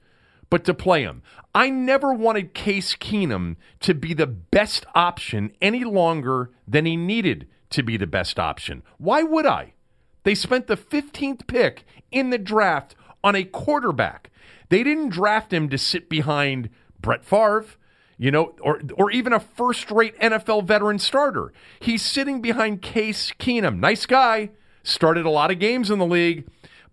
but 0.49 0.63
to 0.63 0.73
play 0.73 1.03
him. 1.03 1.21
I 1.53 1.69
never 1.69 2.13
wanted 2.13 2.53
Case 2.53 2.95
Keenum 2.95 3.57
to 3.81 3.93
be 3.93 4.13
the 4.13 4.27
best 4.27 4.86
option 4.95 5.51
any 5.62 5.83
longer 5.83 6.51
than 6.65 6.86
he 6.86 6.95
needed 6.95 7.49
to 7.71 7.83
be 7.83 7.97
the 7.97 8.07
best 8.07 8.39
option. 8.39 8.83
Why 8.97 9.23
would 9.23 9.45
I? 9.45 9.73
They 10.23 10.36
spent 10.36 10.67
the 10.67 10.77
15th 10.77 11.47
pick 11.47 11.86
in 12.12 12.29
the 12.29 12.38
draft 12.38 12.95
on 13.23 13.36
a 13.36 13.43
quarterback. 13.43 14.29
They 14.69 14.83
didn't 14.83 15.09
draft 15.09 15.53
him 15.53 15.69
to 15.69 15.77
sit 15.77 16.09
behind 16.09 16.69
Brett 16.99 17.23
Favre, 17.23 17.65
you 18.17 18.31
know, 18.31 18.55
or 18.62 18.81
or 18.95 19.12
even 19.12 19.33
a 19.33 19.39
first-rate 19.39 20.17
NFL 20.19 20.65
veteran 20.65 20.99
starter. 20.99 21.51
He's 21.79 22.01
sitting 22.01 22.41
behind 22.41 22.81
Case 22.81 23.31
Keenum. 23.39 23.79
Nice 23.79 24.05
guy, 24.05 24.49
started 24.83 25.25
a 25.25 25.29
lot 25.29 25.51
of 25.51 25.59
games 25.59 25.91
in 25.91 25.99
the 25.99 26.05
league, 26.05 26.47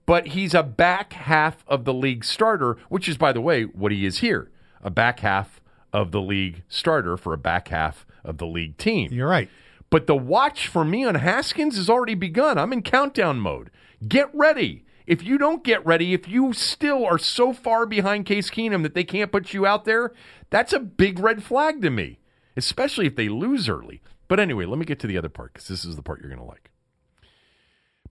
but 0.07 0.29
he's 0.29 0.55
a 0.55 0.63
back 0.63 1.13
half 1.13 1.65
of 1.67 1.85
the 1.85 1.95
league 1.95 2.25
starter, 2.25 2.77
which 2.89 3.09
is 3.09 3.17
by 3.17 3.33
the 3.33 3.41
way 3.41 3.65
what 3.65 3.93
he 3.93 4.05
is 4.05 4.19
here. 4.19 4.51
A 4.83 4.91
back 4.91 5.21
half 5.21 5.61
of 5.93 6.11
the 6.11 6.21
league 6.21 6.63
starter 6.69 7.17
for 7.17 7.33
a 7.33 7.39
back 7.39 7.69
half 7.69 8.07
of 8.25 8.39
the 8.39 8.47
league 8.47 8.77
team. 8.77 9.13
you're 9.13 9.29
right. 9.29 9.49
But 9.91 10.07
the 10.07 10.17
watch 10.17 10.69
for 10.69 10.85
me 10.85 11.05
on 11.05 11.17
Haskins 11.17 11.77
has 11.77 11.91
already 11.91 12.15
begun. 12.15 12.59
I'm 12.59 12.73
in 12.73 12.83
countdown 12.83 13.41
mode. 13.41 13.71
Get 14.07 14.31
ready. 14.33 14.85
If 15.07 15.25
you 15.25 15.39
don't 15.39 15.65
get 15.65 15.85
ready, 15.85 16.15
if 16.15 16.29
you 16.29 16.53
still 16.53 17.05
are 17.05 17.19
so 17.19 17.53
far 17.53 17.85
behind 17.85 18.27
Case 18.27 18.49
Keenum 18.49 18.85
that 18.85 18.95
they 18.95 19.03
can't 19.03 19.33
put 19.33 19.53
you 19.53 19.67
out 19.67 19.85
there, 19.85 20.13
that's 20.51 20.73
a 20.73 20.79
big 20.79 21.19
red 21.19 21.43
flag 21.43 21.83
to 21.83 21.91
me, 21.91 22.21
especially 22.57 23.07
if 23.07 23.17
they 23.17 23.29
lose 23.29 23.69
early. 23.69 24.01
But 24.29 24.39
anyway, 24.39 24.67
let 24.67 24.79
me 24.79 24.85
get 24.85 25.01
to 25.01 25.09
the 25.09 25.19
other 25.19 25.29
part 25.29 25.53
because 25.53 25.67
this 25.67 25.85
is 25.85 25.97
the 25.97 26.03
part 26.03 26.21
you're 26.21 26.29
going 26.29 26.39
to 26.39 26.45
like. 26.45 26.71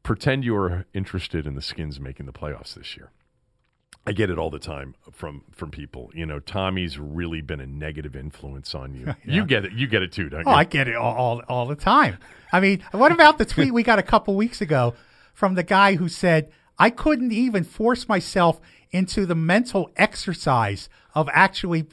Pretend 0.03 0.43
you 0.43 0.57
are 0.57 0.85
interested 0.93 1.47
in 1.47 1.55
the 1.55 1.61
Skins 1.61 1.99
making 2.01 2.25
the 2.25 2.33
playoffs 2.33 2.73
this 2.73 2.97
year. 2.97 3.11
I 4.07 4.11
get 4.11 4.29
it 4.29 4.39
all 4.39 4.49
the 4.49 4.59
time 4.59 4.95
from 5.11 5.43
from 5.51 5.69
people. 5.71 6.09
You 6.15 6.25
know, 6.25 6.39
Tommy's 6.39 6.97
really 6.97 7.41
been 7.41 7.59
a 7.59 7.67
negative 7.67 8.15
influence 8.15 8.73
on 8.73 8.95
you. 8.95 9.13
You 9.23 9.45
get 9.45 9.65
it. 9.65 9.73
You 9.73 9.87
get 9.87 10.01
it 10.01 10.11
too, 10.11 10.29
don't 10.29 10.47
Oh, 10.47 10.51
you? 10.51 10.55
I 10.57 10.63
get 10.63 10.87
it 10.87 10.95
all, 10.95 11.15
all, 11.15 11.41
all 11.47 11.65
the 11.67 11.75
time. 11.75 12.17
I 12.51 12.59
mean, 12.59 12.83
what 12.91 13.11
about 13.11 13.37
the 13.37 13.45
tweet 13.45 13.73
we 13.73 13.83
got 13.83 13.99
a 13.99 14.03
couple 14.03 14.35
weeks 14.35 14.61
ago 14.61 14.95
from 15.33 15.53
the 15.55 15.63
guy 15.63 15.95
who 15.95 16.09
said, 16.09 16.51
I 16.79 16.89
couldn't 16.89 17.31
even 17.31 17.63
force 17.63 18.07
myself 18.09 18.59
into 18.91 19.25
the 19.25 19.35
mental 19.35 19.91
exercise 19.95 20.89
of 21.13 21.29
actually 21.31 21.87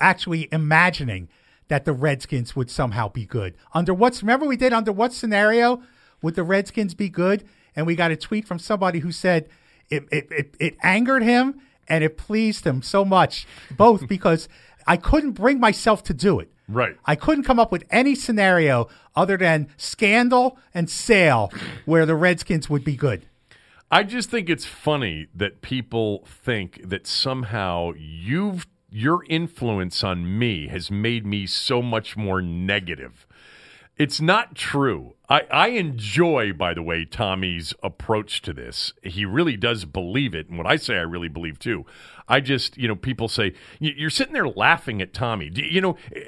actually 0.00 0.48
imagining 0.52 1.28
that 1.68 1.84
the 1.84 1.92
Redskins 1.92 2.54
would 2.54 2.70
somehow 2.70 3.08
be 3.08 3.24
good. 3.24 3.54
Under 3.74 3.94
what's 3.94 4.22
remember 4.22 4.46
we 4.46 4.56
did 4.56 4.72
under 4.72 4.92
what 4.92 5.12
scenario 5.12 5.82
would 6.20 6.34
the 6.34 6.42
Redskins 6.44 6.94
be 6.94 7.08
good? 7.08 7.44
And 7.74 7.86
we 7.86 7.96
got 7.96 8.10
a 8.10 8.16
tweet 8.16 8.46
from 8.46 8.58
somebody 8.58 9.00
who 9.00 9.10
said 9.10 9.48
it 9.92 10.04
it, 10.10 10.28
it, 10.30 10.54
it 10.58 10.76
angered 10.82 11.22
him 11.22 11.60
and 11.88 12.02
it 12.04 12.16
pleased 12.16 12.66
him 12.66 12.82
so 12.82 13.04
much, 13.04 13.46
both 13.76 14.08
because 14.08 14.48
I 14.86 14.96
couldn't 14.96 15.32
bring 15.32 15.60
myself 15.60 16.02
to 16.04 16.14
do 16.14 16.40
it. 16.40 16.50
Right. 16.68 16.96
I 17.04 17.16
couldn't 17.16 17.44
come 17.44 17.58
up 17.58 17.70
with 17.70 17.84
any 17.90 18.14
scenario 18.14 18.88
other 19.14 19.36
than 19.36 19.68
scandal 19.76 20.58
and 20.72 20.88
sale 20.88 21.52
where 21.84 22.06
the 22.06 22.14
Redskins 22.14 22.70
would 22.70 22.84
be 22.84 22.96
good. 22.96 23.26
I 23.90 24.04
just 24.04 24.30
think 24.30 24.48
it's 24.48 24.64
funny 24.64 25.26
that 25.34 25.60
people 25.60 26.24
think 26.26 26.80
that 26.88 27.06
somehow 27.06 27.92
you've 27.96 28.66
your 28.90 29.24
influence 29.28 30.04
on 30.04 30.38
me 30.38 30.68
has 30.68 30.90
made 30.90 31.26
me 31.26 31.46
so 31.46 31.80
much 31.80 32.16
more 32.16 32.42
negative. 32.42 33.26
It's 33.96 34.20
not 34.20 34.54
true. 34.54 35.14
I, 35.32 35.42
I 35.50 35.68
enjoy, 35.68 36.52
by 36.52 36.74
the 36.74 36.82
way, 36.82 37.04
Tommy's 37.04 37.72
approach 37.82 38.42
to 38.42 38.52
this. 38.52 38.92
He 39.02 39.24
really 39.24 39.56
does 39.56 39.84
believe 39.84 40.34
it. 40.34 40.48
And 40.48 40.58
what 40.58 40.66
I 40.66 40.76
say, 40.76 40.96
I 40.96 41.02
really 41.02 41.28
believe 41.28 41.58
too. 41.58 41.86
I 42.28 42.40
just, 42.40 42.76
you 42.76 42.86
know, 42.86 42.96
people 42.96 43.28
say, 43.28 43.54
"You- 43.80 43.94
you're 43.96 44.10
sitting 44.10 44.34
there 44.34 44.48
laughing 44.48 45.00
at 45.00 45.12
Tommy. 45.14 45.48
Do- 45.48 45.64
You 45.64 45.80
know, 45.80 45.96
eh, 46.14 46.20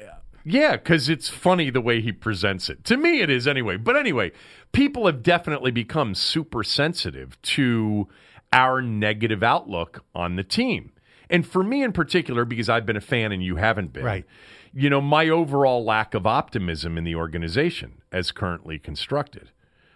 yeah, 0.45 0.73
because 0.73 1.09
it's 1.09 1.29
funny 1.29 1.71
the 1.71 1.81
way 1.81 2.01
he 2.01 2.13
presents 2.13 2.69
it. 2.71 2.85
To 2.85 2.97
me, 2.97 3.21
it 3.21 3.31
is 3.31 3.47
anyway. 3.47 3.77
But 3.77 3.97
anyway, 3.97 4.33
people 4.73 5.07
have 5.07 5.23
definitely 5.23 5.71
become 5.71 6.15
super 6.15 6.63
sensitive 6.65 7.41
to 7.43 8.09
our 8.53 8.81
negative 8.83 9.43
outlook 9.43 10.05
on 10.15 10.37
the 10.37 10.45
team. 10.45 10.93
And 11.31 11.47
for 11.47 11.63
me 11.63 11.83
in 11.83 11.93
particular, 11.93 12.45
because 12.45 12.69
I've 12.69 12.87
been 12.87 12.97
a 12.97 13.01
fan 13.03 13.33
and 13.33 13.43
you 13.43 13.57
haven't 13.57 13.93
been, 13.93 14.05
Right. 14.05 14.25
You 14.75 14.91
know, 14.91 15.01
my 15.01 15.29
overall 15.29 15.85
lack 15.85 16.15
of 16.15 16.27
optimism 16.27 16.99
in 16.99 17.05
the 17.05 17.15
organization 17.15 18.03
as 18.11 18.33
currently 18.33 18.79
constructed. 18.79 19.51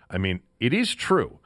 I 0.08 0.18
mean, 0.18 0.40
it 0.60 0.72
is 0.72 0.94
true. 0.94 1.38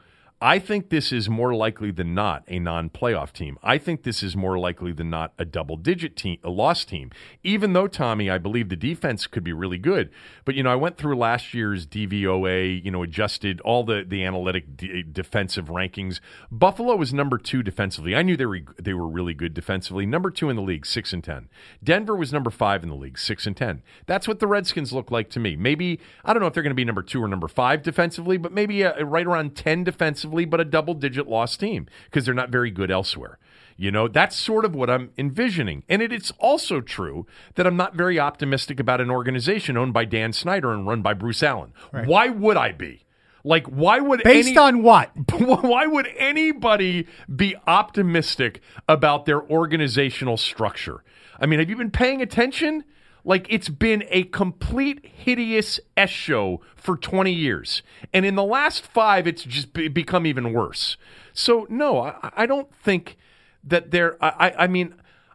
I 0.42 0.58
think 0.58 0.88
this 0.88 1.12
is 1.12 1.28
more 1.30 1.54
likely 1.54 1.92
than 1.92 2.14
not 2.14 2.42
a 2.48 2.58
non-playoff 2.58 3.32
team. 3.32 3.58
I 3.62 3.78
think 3.78 4.02
this 4.02 4.24
is 4.24 4.36
more 4.36 4.58
likely 4.58 4.90
than 4.90 5.08
not 5.08 5.34
a 5.38 5.44
double-digit 5.44 6.16
team, 6.16 6.38
a 6.42 6.50
loss 6.50 6.84
team. 6.84 7.12
Even 7.44 7.74
though 7.74 7.86
Tommy, 7.86 8.28
I 8.28 8.38
believe 8.38 8.68
the 8.68 8.74
defense 8.74 9.28
could 9.28 9.44
be 9.44 9.52
really 9.52 9.78
good. 9.78 10.10
But 10.44 10.56
you 10.56 10.64
know, 10.64 10.72
I 10.72 10.74
went 10.74 10.96
through 10.96 11.16
last 11.16 11.54
year's 11.54 11.86
DVOA, 11.86 12.84
you 12.84 12.90
know, 12.90 13.04
adjusted 13.04 13.60
all 13.60 13.84
the 13.84 14.04
the 14.04 14.24
analytic 14.24 14.76
d- 14.76 15.04
defensive 15.04 15.66
rankings. 15.66 16.18
Buffalo 16.50 16.96
was 16.96 17.14
number 17.14 17.38
2 17.38 17.62
defensively. 17.62 18.16
I 18.16 18.22
knew 18.22 18.36
they 18.36 18.46
were 18.46 18.62
they 18.82 18.94
were 18.94 19.06
really 19.06 19.34
good 19.34 19.54
defensively. 19.54 20.06
Number 20.06 20.32
2 20.32 20.50
in 20.50 20.56
the 20.56 20.62
league, 20.62 20.86
6 20.86 21.12
and 21.12 21.22
10. 21.22 21.50
Denver 21.84 22.16
was 22.16 22.32
number 22.32 22.50
5 22.50 22.82
in 22.82 22.88
the 22.88 22.96
league, 22.96 23.16
6 23.16 23.46
and 23.46 23.56
10. 23.56 23.80
That's 24.06 24.26
what 24.26 24.40
the 24.40 24.48
Redskins 24.48 24.92
look 24.92 25.12
like 25.12 25.30
to 25.30 25.38
me. 25.38 25.54
Maybe 25.54 26.00
I 26.24 26.32
don't 26.32 26.40
know 26.40 26.48
if 26.48 26.54
they're 26.54 26.64
going 26.64 26.72
to 26.72 26.74
be 26.74 26.84
number 26.84 27.02
2 27.02 27.22
or 27.22 27.28
number 27.28 27.46
5 27.46 27.82
defensively, 27.82 28.38
but 28.38 28.50
maybe 28.50 28.84
uh 28.84 29.04
right 29.04 29.26
around 29.26 29.54
10 29.54 29.84
defensively, 29.84 30.31
but 30.32 30.60
a 30.60 30.64
double 30.64 30.94
digit 30.94 31.28
loss 31.28 31.56
team 31.56 31.86
because 32.04 32.24
they're 32.24 32.34
not 32.34 32.50
very 32.50 32.70
good 32.70 32.90
elsewhere. 32.90 33.38
You 33.76 33.90
know, 33.90 34.06
that's 34.06 34.36
sort 34.36 34.64
of 34.64 34.74
what 34.74 34.90
I'm 34.90 35.10
envisioning. 35.16 35.82
And 35.88 36.02
it, 36.02 36.12
it's 36.12 36.32
also 36.38 36.80
true 36.80 37.26
that 37.54 37.66
I'm 37.66 37.76
not 37.76 37.94
very 37.94 38.18
optimistic 38.18 38.78
about 38.78 39.00
an 39.00 39.10
organization 39.10 39.76
owned 39.76 39.92
by 39.92 40.04
Dan 40.04 40.32
Snyder 40.32 40.72
and 40.72 40.86
run 40.86 41.02
by 41.02 41.14
Bruce 41.14 41.42
Allen. 41.42 41.72
Why 42.06 42.28
would 42.28 42.56
I 42.56 42.72
be? 42.72 43.04
Like, 43.44 43.66
why 43.66 43.98
would 43.98 44.22
Based 44.22 44.50
any, 44.50 44.58
on 44.58 44.82
what? 44.82 45.10
why 45.38 45.86
would 45.86 46.06
anybody 46.16 47.08
be 47.34 47.56
optimistic 47.66 48.60
about 48.88 49.26
their 49.26 49.42
organizational 49.42 50.36
structure? 50.36 51.02
I 51.40 51.46
mean, 51.46 51.58
have 51.58 51.68
you 51.68 51.76
been 51.76 51.90
paying 51.90 52.22
attention? 52.22 52.84
Like, 53.24 53.46
it's 53.48 53.68
been 53.68 54.04
a 54.08 54.24
complete 54.24 55.04
hideous 55.06 55.78
S 55.96 56.10
show 56.10 56.60
for 56.74 56.96
20 56.96 57.32
years. 57.32 57.82
And 58.12 58.26
in 58.26 58.34
the 58.34 58.42
last 58.44 58.84
five, 58.84 59.26
it's 59.26 59.44
just 59.44 59.72
be- 59.72 59.88
become 59.88 60.26
even 60.26 60.52
worse. 60.52 60.96
So, 61.32 61.66
no, 61.70 62.00
I, 62.00 62.30
I 62.38 62.46
don't 62.46 62.74
think 62.74 63.16
that 63.62 63.90
they're, 63.92 64.16
I, 64.24 64.48
I- 64.48 64.64
I 64.64 64.66
mean, 64.66 64.94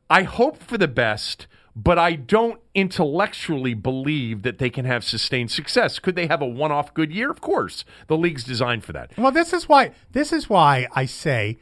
I 0.10 0.23
hope 0.23 0.62
for 0.62 0.78
the 0.78 0.88
best, 0.88 1.47
but 1.76 1.97
I 2.00 2.13
don't 2.15 2.60
intellectually 2.73 3.73
believe 3.73 4.41
that 4.43 4.58
they 4.58 4.69
can 4.69 4.86
have 4.86 5.04
sustained 5.04 5.52
success. 5.52 6.00
Could 6.00 6.15
they 6.15 6.28
have 6.28 6.41
a 6.41 6.45
one 6.45 6.71
off 6.71 6.93
good 6.93 7.12
year? 7.13 7.30
Of 7.32 7.39
course. 7.41 7.86
The 8.08 8.17
league's 8.17 8.43
designed 8.43 8.84
for 8.84 8.93
that. 8.93 9.12
Well, 9.17 9.32
this 9.32 9.54
is 9.54 9.69
why 9.69 9.91
this 10.12 10.34
is 10.34 10.50
why 10.50 10.88
I 10.95 11.06
say, 11.06 11.58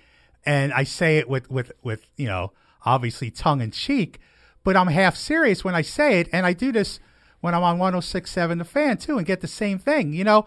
and 0.45 0.71
I 0.73 0.83
say 0.85 1.17
it 1.17 1.27
with 1.29 1.49
with 1.51 1.71
with 1.83 2.05
you 2.15 2.27
know 2.27 2.53
obviously 2.85 3.29
tongue 3.29 3.61
in 3.61 3.71
cheek, 3.71 4.19
but 4.65 4.75
I'm 4.75 4.87
half 4.87 5.15
serious 5.15 5.63
when 5.63 5.75
I 5.75 5.81
say 5.81 6.19
it, 6.19 6.27
and 6.33 6.45
I 6.45 6.51
do 6.51 6.73
this 6.73 6.99
when 7.39 7.53
I'm 7.55 7.63
on 7.63 7.79
106.7 7.79 8.57
The 8.57 8.65
Fan 8.65 8.97
too, 8.97 9.17
and 9.17 9.25
get 9.25 9.39
the 9.39 9.47
same 9.47 9.79
thing. 9.79 10.11
You 10.11 10.25
know, 10.25 10.45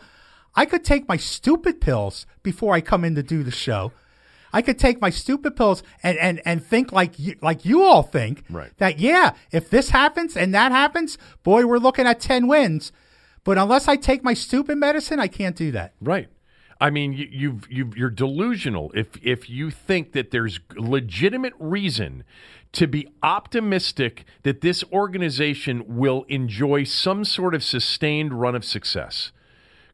I 0.54 0.66
could 0.66 0.84
take 0.84 1.08
my 1.08 1.16
stupid 1.16 1.80
pills 1.80 2.26
before 2.42 2.74
I 2.74 2.82
come 2.82 3.04
in 3.04 3.14
to 3.14 3.22
do 3.22 3.42
the 3.42 3.50
show. 3.50 3.92
I 4.52 4.62
could 4.62 4.78
take 4.78 5.00
my 5.00 5.10
stupid 5.10 5.56
pills 5.56 5.82
and, 6.02 6.18
and, 6.18 6.40
and 6.44 6.64
think 6.64 6.90
like 6.90 7.18
you, 7.18 7.36
like 7.42 7.64
you 7.64 7.82
all 7.82 8.02
think 8.02 8.44
Right. 8.50 8.72
that 8.78 8.98
yeah, 8.98 9.34
if 9.52 9.70
this 9.70 9.90
happens 9.90 10.36
and 10.36 10.54
that 10.54 10.72
happens, 10.72 11.16
boy, 11.42 11.66
we're 11.66 11.78
looking 11.78 12.06
at 12.06 12.18
ten 12.20 12.48
wins. 12.48 12.90
But 13.44 13.56
unless 13.58 13.88
I 13.88 13.96
take 13.96 14.24
my 14.24 14.34
stupid 14.34 14.76
medicine, 14.78 15.20
I 15.20 15.28
can't 15.28 15.54
do 15.56 15.70
that. 15.72 15.92
Right. 16.00 16.28
I 16.80 16.90
mean, 16.90 17.12
you, 17.12 17.26
you've, 17.30 17.66
you've, 17.70 17.96
you're 17.96 18.10
delusional 18.10 18.90
if 18.94 19.08
if 19.22 19.50
you 19.50 19.70
think 19.70 20.12
that 20.12 20.30
there's 20.30 20.60
legitimate 20.76 21.54
reason 21.58 22.24
to 22.72 22.86
be 22.86 23.08
optimistic 23.22 24.24
that 24.42 24.60
this 24.60 24.84
organization 24.92 25.84
will 25.86 26.24
enjoy 26.28 26.84
some 26.84 27.24
sort 27.24 27.54
of 27.54 27.62
sustained 27.64 28.34
run 28.34 28.54
of 28.54 28.64
success. 28.64 29.32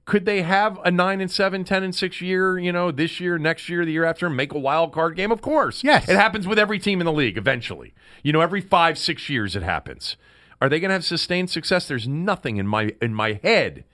Could 0.05 0.27
they 0.27 0.43
have 0.43 0.79
a 0.85 0.91
nine 0.91 1.21
and 1.21 1.31
seven, 1.31 1.65
10 1.65 1.83
and 1.83 1.95
six 1.95 2.21
year, 2.21 2.59
you 2.59 2.73
know, 2.73 2.91
this 2.91 3.21
year, 3.21 3.39
next 3.39 3.69
year, 3.71 3.87
the 3.87 3.93
year 3.93 4.05
after, 4.05 4.29
make 4.29 4.53
a 4.53 4.59
wild 4.59 4.93
card 4.93 5.17
game? 5.17 5.33
Of 5.33 5.41
course. 5.41 5.83
Yes. 5.83 6.09
It 6.09 6.17
happens 6.17 6.47
with 6.47 6.59
every 6.59 6.79
team 6.79 7.01
in 7.01 7.07
the 7.07 7.13
league 7.13 7.39
eventually. 7.39 7.95
You 8.23 8.33
know, 8.33 8.43
every 8.43 8.61
five, 8.61 8.99
six 8.99 9.31
years 9.31 9.57
it 9.57 9.63
happens. 9.63 10.17
Are 10.61 10.69
they 10.69 10.79
going 10.79 10.91
to 10.91 10.95
have 10.95 11.05
sustained 11.05 11.49
success? 11.49 11.89
There's 11.89 12.07
nothing 12.07 12.59
in 12.59 12.67
my 12.67 12.95
in 13.01 13.15
my 13.15 13.41
head 13.43 13.85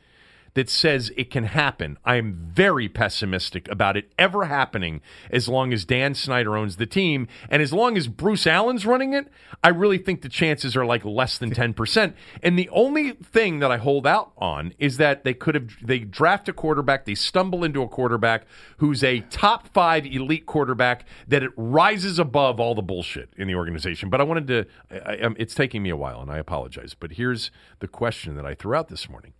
that 0.54 0.68
says 0.68 1.12
it 1.16 1.30
can 1.30 1.44
happen. 1.44 1.98
I'm 2.04 2.50
very 2.52 2.88
pessimistic 2.88 3.68
about 3.68 3.96
it 3.96 4.12
ever 4.18 4.46
happening 4.46 5.00
as 5.30 5.48
long 5.48 5.72
as 5.72 5.84
Dan 5.84 6.14
Snyder 6.14 6.56
owns 6.56 6.76
the 6.76 6.86
team. 6.86 7.28
And 7.48 7.62
as 7.62 7.72
long 7.72 7.96
as 7.96 8.08
Bruce 8.08 8.46
Allen's 8.46 8.86
running 8.86 9.12
it, 9.12 9.28
I 9.62 9.68
really 9.68 9.98
think 9.98 10.22
the 10.22 10.28
chances 10.28 10.76
are 10.76 10.84
like 10.84 11.04
less 11.04 11.38
than 11.38 11.52
10%. 11.52 12.14
And 12.42 12.58
the 12.58 12.68
only 12.70 13.12
thing 13.12 13.60
that 13.60 13.70
I 13.70 13.76
hold 13.76 14.06
out 14.06 14.32
on 14.38 14.74
is 14.78 14.96
that 14.96 15.24
they 15.24 15.34
could 15.34 15.54
have, 15.54 15.68
they 15.82 16.00
draft 16.00 16.48
a 16.48 16.52
quarterback, 16.52 17.04
they 17.04 17.14
stumble 17.14 17.64
into 17.64 17.82
a 17.82 17.88
quarterback 17.88 18.46
who's 18.78 19.04
a 19.04 19.20
top 19.30 19.68
five 19.68 20.06
elite 20.06 20.46
quarterback 20.46 21.06
that 21.28 21.42
it 21.42 21.52
rises 21.56 22.18
above 22.18 22.58
all 22.58 22.74
the 22.74 22.82
bullshit 22.82 23.30
in 23.36 23.46
the 23.48 23.54
organization. 23.54 24.10
But 24.10 24.20
I 24.20 24.24
wanted 24.24 24.46
to, 24.48 24.66
I, 24.90 25.10
I, 25.10 25.20
um, 25.20 25.36
it's 25.38 25.54
taking 25.54 25.82
me 25.82 25.90
a 25.90 25.96
while 25.96 26.20
and 26.20 26.30
I 26.30 26.38
apologize. 26.38 26.94
But 26.98 27.12
here's 27.12 27.50
the 27.80 27.88
question 27.88 28.34
that 28.36 28.46
I 28.46 28.54
threw 28.54 28.74
out 28.74 28.88
this 28.88 29.08
morning 29.08 29.32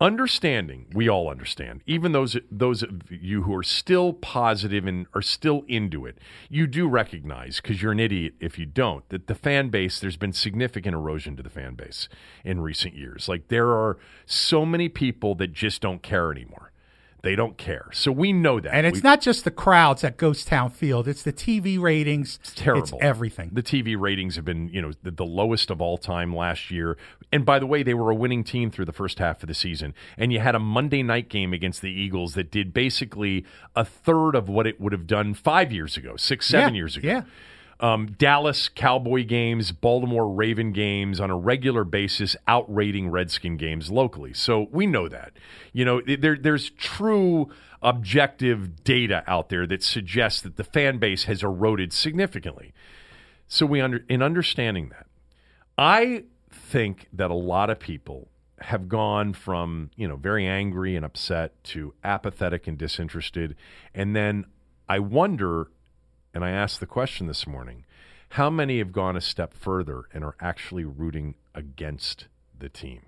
understanding 0.00 0.86
we 0.94 1.08
all 1.10 1.28
understand 1.28 1.82
even 1.86 2.12
those 2.12 2.34
those 2.50 2.82
of 2.82 2.90
you 3.10 3.42
who 3.42 3.54
are 3.54 3.62
still 3.62 4.14
positive 4.14 4.86
and 4.86 5.06
are 5.14 5.20
still 5.20 5.62
into 5.68 6.06
it 6.06 6.16
you 6.48 6.66
do 6.66 6.88
recognize 6.88 7.60
because 7.60 7.82
you're 7.82 7.92
an 7.92 8.00
idiot 8.00 8.32
if 8.40 8.58
you 8.58 8.64
don't 8.64 9.06
that 9.10 9.26
the 9.26 9.34
fan 9.34 9.68
base 9.68 10.00
there's 10.00 10.16
been 10.16 10.32
significant 10.32 10.94
erosion 10.94 11.36
to 11.36 11.42
the 11.42 11.50
fan 11.50 11.74
base 11.74 12.08
in 12.44 12.62
recent 12.62 12.94
years 12.94 13.28
like 13.28 13.48
there 13.48 13.68
are 13.68 13.98
so 14.24 14.64
many 14.64 14.88
people 14.88 15.34
that 15.34 15.52
just 15.52 15.82
don't 15.82 16.02
care 16.02 16.32
anymore 16.32 16.72
they 17.22 17.36
don't 17.36 17.58
care 17.58 17.90
so 17.92 18.10
we 18.10 18.32
know 18.32 18.58
that 18.58 18.72
And 18.74 18.86
it's 18.86 19.02
We- 19.02 19.02
not 19.02 19.20
just 19.20 19.44
the 19.44 19.50
crowds 19.50 20.02
at 20.02 20.16
Ghost 20.16 20.48
Town 20.48 20.70
Field; 20.70 21.06
it's 21.06 21.22
the 21.22 21.34
TV 21.34 21.78
ratings. 21.78 22.38
It's 22.40 22.54
terrible. 22.54 22.82
It's 22.82 22.92
everything. 23.02 23.50
The 23.52 23.62
TV 23.62 23.94
ratings 23.94 24.36
have 24.36 24.46
been, 24.46 24.68
you 24.70 24.80
know, 24.80 24.92
the, 25.02 25.10
the 25.10 25.26
lowest 25.26 25.70
of 25.70 25.82
all 25.82 25.98
time 25.98 26.34
last 26.34 26.70
year. 26.70 26.96
And 27.32 27.46
by 27.46 27.58
the 27.60 27.66
way, 27.66 27.82
they 27.82 27.94
were 27.94 28.10
a 28.10 28.14
winning 28.14 28.42
team 28.42 28.70
through 28.70 28.86
the 28.86 28.92
first 28.92 29.18
half 29.20 29.42
of 29.42 29.46
the 29.46 29.54
season. 29.54 29.94
And 30.18 30.32
you 30.32 30.40
had 30.40 30.54
a 30.54 30.58
Monday 30.58 31.02
night 31.02 31.28
game 31.28 31.52
against 31.52 31.80
the 31.80 31.90
Eagles 31.90 32.34
that 32.34 32.50
did 32.50 32.74
basically 32.74 33.44
a 33.76 33.84
third 33.84 34.34
of 34.34 34.48
what 34.48 34.66
it 34.66 34.80
would 34.80 34.92
have 34.92 35.06
done 35.06 35.34
five 35.34 35.70
years 35.72 35.96
ago, 35.96 36.16
six, 36.16 36.46
seven 36.46 36.74
Yeah, 36.74 36.78
years 36.78 36.96
ago. 36.96 37.08
yeah. 37.08 37.22
Um, 37.78 38.08
Dallas 38.18 38.68
Cowboy 38.68 39.24
games, 39.24 39.72
Baltimore 39.72 40.28
Raven 40.28 40.72
games 40.72 41.18
on 41.18 41.30
a 41.30 41.36
regular 41.36 41.82
basis, 41.82 42.36
outrating 42.46 43.08
Redskin 43.08 43.56
games 43.56 43.90
locally. 43.90 44.34
So 44.34 44.68
we 44.70 44.86
know 44.86 45.08
that. 45.08 45.32
You 45.72 45.86
know, 45.86 46.02
there, 46.02 46.36
there's 46.36 46.68
true 46.70 47.48
objective 47.80 48.84
data 48.84 49.24
out 49.26 49.48
there 49.48 49.66
that 49.66 49.82
suggests 49.82 50.42
that 50.42 50.56
the 50.56 50.64
fan 50.64 50.98
base 50.98 51.24
has 51.24 51.42
eroded 51.42 51.94
significantly. 51.94 52.74
So 53.48 53.64
we 53.64 53.80
under 53.80 54.04
in 54.10 54.20
understanding 54.22 54.90
that, 54.90 55.06
I 55.78 56.24
think 56.70 57.08
that 57.12 57.30
a 57.30 57.34
lot 57.34 57.68
of 57.68 57.80
people 57.80 58.28
have 58.60 58.88
gone 58.88 59.32
from 59.32 59.90
you 59.96 60.06
know 60.06 60.16
very 60.16 60.46
angry 60.46 60.94
and 60.94 61.04
upset 61.04 61.62
to 61.64 61.94
apathetic 62.04 62.68
and 62.68 62.78
disinterested, 62.78 63.56
and 63.94 64.14
then 64.14 64.44
I 64.88 65.00
wonder, 65.00 65.70
and 66.32 66.44
I 66.44 66.50
asked 66.50 66.78
the 66.78 66.86
question 66.86 67.26
this 67.26 67.46
morning: 67.46 67.84
How 68.30 68.50
many 68.50 68.78
have 68.78 68.92
gone 68.92 69.16
a 69.16 69.20
step 69.20 69.52
further 69.52 70.04
and 70.14 70.22
are 70.22 70.36
actually 70.40 70.84
rooting 70.84 71.34
against 71.54 72.26
the 72.56 72.68
team? 72.68 73.02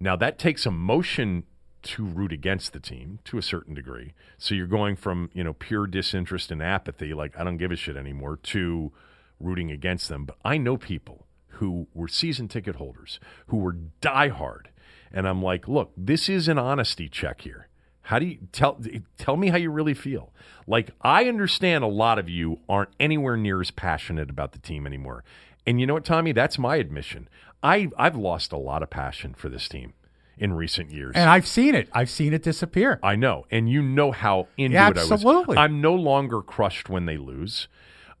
Now, 0.00 0.16
that 0.16 0.38
takes 0.38 0.66
emotion 0.66 1.44
to 1.82 2.04
root 2.04 2.32
against 2.32 2.72
the 2.72 2.80
team 2.80 3.20
to 3.24 3.38
a 3.38 3.42
certain 3.42 3.74
degree. 3.74 4.12
So 4.38 4.54
you're 4.54 4.66
going 4.66 4.96
from, 4.96 5.30
you 5.32 5.44
know, 5.44 5.52
pure 5.52 5.86
disinterest 5.86 6.50
and 6.50 6.62
apathy, 6.62 7.14
like 7.14 7.38
I 7.38 7.44
don't 7.44 7.58
give 7.58 7.70
a 7.70 7.76
shit 7.76 7.96
anymore, 7.96 8.36
to 8.36 8.92
rooting 9.38 9.70
against 9.70 10.08
them. 10.08 10.24
But 10.24 10.36
I 10.44 10.58
know 10.58 10.76
people 10.76 11.26
who 11.60 11.86
were 11.94 12.08
season 12.08 12.48
ticket 12.48 12.76
holders, 12.76 13.20
who 13.46 13.56
were 13.58 13.76
diehard. 14.02 14.66
And 15.12 15.26
I'm 15.28 15.42
like, 15.42 15.68
look, 15.68 15.92
this 15.96 16.28
is 16.28 16.48
an 16.48 16.58
honesty 16.58 17.08
check 17.08 17.42
here. 17.42 17.68
How 18.02 18.18
do 18.18 18.26
you 18.26 18.38
tell 18.50 18.80
tell 19.18 19.36
me 19.36 19.48
how 19.50 19.56
you 19.56 19.70
really 19.70 19.94
feel? 19.94 20.32
Like 20.66 20.90
I 21.02 21.26
understand 21.26 21.84
a 21.84 21.88
lot 21.88 22.18
of 22.18 22.28
you 22.28 22.58
aren't 22.68 22.90
anywhere 22.98 23.36
near 23.36 23.60
as 23.60 23.70
passionate 23.70 24.30
about 24.30 24.52
the 24.52 24.58
team 24.58 24.86
anymore. 24.86 25.22
And 25.66 25.80
you 25.80 25.86
know 25.86 25.94
what, 25.94 26.04
Tommy? 26.04 26.32
That's 26.32 26.58
my 26.58 26.76
admission. 26.76 27.28
I 27.62 27.88
I've 27.96 28.16
lost 28.16 28.52
a 28.52 28.56
lot 28.56 28.82
of 28.82 28.90
passion 28.90 29.34
for 29.34 29.48
this 29.48 29.68
team 29.68 29.92
in 30.38 30.54
recent 30.54 30.90
years. 30.90 31.12
And 31.14 31.28
I've 31.28 31.46
seen 31.46 31.74
it. 31.74 31.88
I've 31.92 32.10
seen 32.10 32.32
it 32.32 32.42
disappear. 32.42 32.98
I 33.02 33.14
know, 33.14 33.46
and 33.50 33.68
you 33.70 33.82
know 33.82 34.10
how 34.10 34.48
into 34.56 34.74
Yeah, 34.74 34.88
it 34.88 34.96
I 34.96 35.02
was. 35.02 35.12
absolutely. 35.12 35.58
I'm 35.58 35.80
no 35.80 35.94
longer 35.94 36.40
crushed 36.40 36.88
when 36.88 37.04
they 37.06 37.18
lose. 37.18 37.68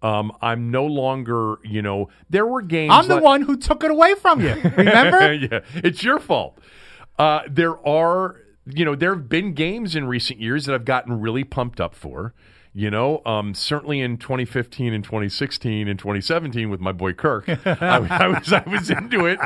Um, 0.02 0.32
I'm 0.40 0.70
no 0.70 0.86
longer, 0.86 1.56
you 1.62 1.82
know, 1.82 2.08
there 2.30 2.46
were 2.46 2.62
games. 2.62 2.92
I'm 2.94 3.06
the 3.08 3.16
like- 3.16 3.24
one 3.24 3.42
who 3.42 3.56
took 3.56 3.84
it 3.84 3.90
away 3.90 4.14
from 4.14 4.40
you. 4.40 4.54
Remember? 4.76 5.32
yeah, 5.34 5.60
it's 5.74 6.02
your 6.02 6.18
fault. 6.18 6.58
Uh, 7.18 7.40
there 7.48 7.86
are, 7.86 8.36
you 8.64 8.84
know, 8.84 8.94
there 8.94 9.14
have 9.14 9.28
been 9.28 9.52
games 9.52 9.94
in 9.94 10.06
recent 10.06 10.40
years 10.40 10.64
that 10.66 10.74
I've 10.74 10.86
gotten 10.86 11.20
really 11.20 11.44
pumped 11.44 11.80
up 11.80 11.94
for. 11.94 12.34
You 12.72 12.88
know, 12.88 13.20
um, 13.26 13.52
certainly 13.52 14.00
in 14.00 14.16
2015 14.16 14.94
and 14.94 15.02
2016 15.02 15.88
and 15.88 15.98
2017 15.98 16.70
with 16.70 16.78
my 16.78 16.92
boy 16.92 17.12
Kirk, 17.12 17.48
I, 17.66 18.06
I 18.08 18.28
was 18.28 18.52
I 18.52 18.62
was 18.64 18.90
into 18.90 19.26
it. 19.26 19.40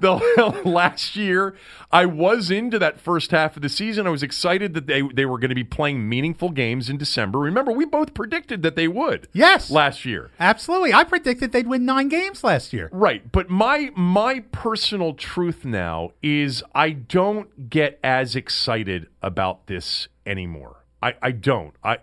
The 0.00 0.12
last 0.64 1.16
year, 1.16 1.56
I 1.90 2.04
was 2.04 2.50
into 2.50 2.78
that 2.78 3.00
first 3.00 3.30
half 3.30 3.56
of 3.56 3.62
the 3.62 3.70
season. 3.70 4.06
I 4.06 4.10
was 4.10 4.22
excited 4.22 4.74
that 4.74 4.86
they 4.86 5.00
they 5.00 5.24
were 5.24 5.38
going 5.38 5.48
to 5.48 5.54
be 5.54 5.64
playing 5.64 6.06
meaningful 6.06 6.50
games 6.50 6.90
in 6.90 6.98
December. 6.98 7.38
Remember, 7.38 7.72
we 7.72 7.86
both 7.86 8.12
predicted 8.12 8.62
that 8.62 8.76
they 8.76 8.88
would. 8.88 9.28
Yes. 9.32 9.70
last 9.70 10.04
year. 10.04 10.30
Absolutely. 10.38 10.92
I 10.92 11.04
predicted 11.04 11.52
they'd 11.52 11.66
win 11.66 11.86
nine 11.86 12.08
games 12.08 12.44
last 12.44 12.74
year. 12.74 12.90
Right, 12.92 13.32
but 13.32 13.48
my 13.48 13.90
my 13.96 14.40
personal 14.52 15.14
truth 15.14 15.64
now 15.64 16.10
is 16.22 16.62
I 16.74 16.90
don't 16.90 17.70
get 17.70 17.98
as 18.04 18.36
excited 18.36 19.06
about 19.22 19.66
this 19.66 20.08
anymore. 20.26 20.84
I, 21.02 21.14
I 21.22 21.30
don't. 21.30 21.74
I 21.82 21.98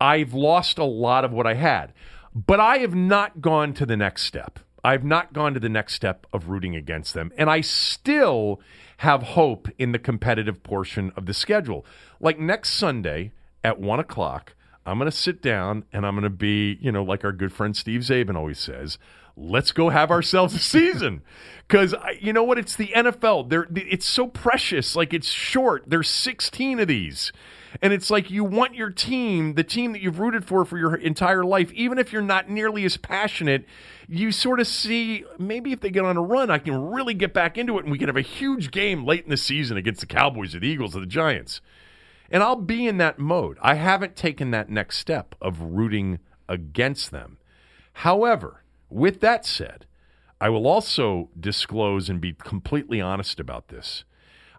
I've 0.00 0.34
lost 0.34 0.78
a 0.78 0.84
lot 0.84 1.24
of 1.24 1.32
what 1.32 1.46
I 1.46 1.54
had. 1.54 1.92
But 2.34 2.60
I 2.60 2.78
have 2.78 2.94
not 2.94 3.40
gone 3.40 3.72
to 3.74 3.86
the 3.86 3.96
next 3.96 4.22
step. 4.24 4.58
I've 4.84 5.04
not 5.04 5.32
gone 5.32 5.54
to 5.54 5.60
the 5.60 5.68
next 5.68 5.94
step 5.94 6.26
of 6.32 6.48
rooting 6.48 6.76
against 6.76 7.14
them. 7.14 7.32
And 7.36 7.48
I 7.48 7.60
still 7.60 8.60
have 8.98 9.22
hope 9.22 9.68
in 9.78 9.92
the 9.92 9.98
competitive 9.98 10.62
portion 10.62 11.12
of 11.16 11.26
the 11.26 11.34
schedule. 11.34 11.84
Like 12.20 12.38
next 12.38 12.70
Sunday 12.70 13.32
at 13.64 13.80
one 13.80 13.98
o'clock, 14.00 14.54
I'm 14.84 14.98
going 14.98 15.10
to 15.10 15.16
sit 15.16 15.42
down 15.42 15.84
and 15.92 16.06
I'm 16.06 16.14
going 16.14 16.24
to 16.24 16.30
be, 16.30 16.78
you 16.80 16.92
know, 16.92 17.02
like 17.02 17.24
our 17.24 17.32
good 17.32 17.52
friend 17.52 17.76
Steve 17.76 18.02
Czaban 18.02 18.36
always 18.36 18.60
says, 18.60 18.98
let's 19.36 19.72
go 19.72 19.88
have 19.88 20.10
ourselves 20.10 20.54
a 20.54 20.58
season. 20.58 21.22
Because 21.68 21.96
you 22.20 22.32
know 22.32 22.44
what? 22.44 22.58
It's 22.58 22.76
the 22.76 22.92
NFL. 22.94 23.50
They're, 23.50 23.66
it's 23.74 24.06
so 24.06 24.28
precious. 24.28 24.94
Like 24.94 25.12
it's 25.12 25.26
short. 25.26 25.82
There's 25.88 26.08
16 26.08 26.78
of 26.78 26.86
these. 26.86 27.32
And 27.82 27.92
it's 27.92 28.10
like 28.10 28.30
you 28.30 28.44
want 28.44 28.74
your 28.74 28.90
team, 28.90 29.54
the 29.54 29.64
team 29.64 29.92
that 29.92 30.00
you've 30.00 30.18
rooted 30.18 30.44
for 30.44 30.64
for 30.64 30.78
your 30.78 30.94
entire 30.94 31.44
life, 31.44 31.72
even 31.72 31.98
if 31.98 32.12
you're 32.12 32.22
not 32.22 32.48
nearly 32.48 32.84
as 32.84 32.96
passionate, 32.96 33.64
you 34.08 34.32
sort 34.32 34.60
of 34.60 34.66
see 34.66 35.24
maybe 35.38 35.72
if 35.72 35.80
they 35.80 35.90
get 35.90 36.04
on 36.04 36.16
a 36.16 36.22
run, 36.22 36.50
I 36.50 36.58
can 36.58 36.90
really 36.90 37.14
get 37.14 37.34
back 37.34 37.58
into 37.58 37.78
it 37.78 37.84
and 37.84 37.92
we 37.92 37.98
can 37.98 38.08
have 38.08 38.16
a 38.16 38.22
huge 38.22 38.70
game 38.70 39.04
late 39.04 39.24
in 39.24 39.30
the 39.30 39.36
season 39.36 39.76
against 39.76 40.00
the 40.00 40.06
Cowboys 40.06 40.54
or 40.54 40.60
the 40.60 40.68
Eagles 40.68 40.96
or 40.96 41.00
the 41.00 41.06
Giants. 41.06 41.60
And 42.30 42.42
I'll 42.42 42.56
be 42.56 42.86
in 42.86 42.96
that 42.98 43.18
mode. 43.18 43.58
I 43.62 43.74
haven't 43.74 44.16
taken 44.16 44.50
that 44.50 44.68
next 44.68 44.98
step 44.98 45.34
of 45.40 45.60
rooting 45.60 46.18
against 46.48 47.10
them. 47.10 47.38
However, 47.92 48.62
with 48.90 49.20
that 49.20 49.44
said, 49.46 49.86
I 50.40 50.48
will 50.50 50.66
also 50.66 51.30
disclose 51.38 52.10
and 52.10 52.20
be 52.20 52.34
completely 52.34 53.00
honest 53.00 53.40
about 53.40 53.68
this. 53.68 54.04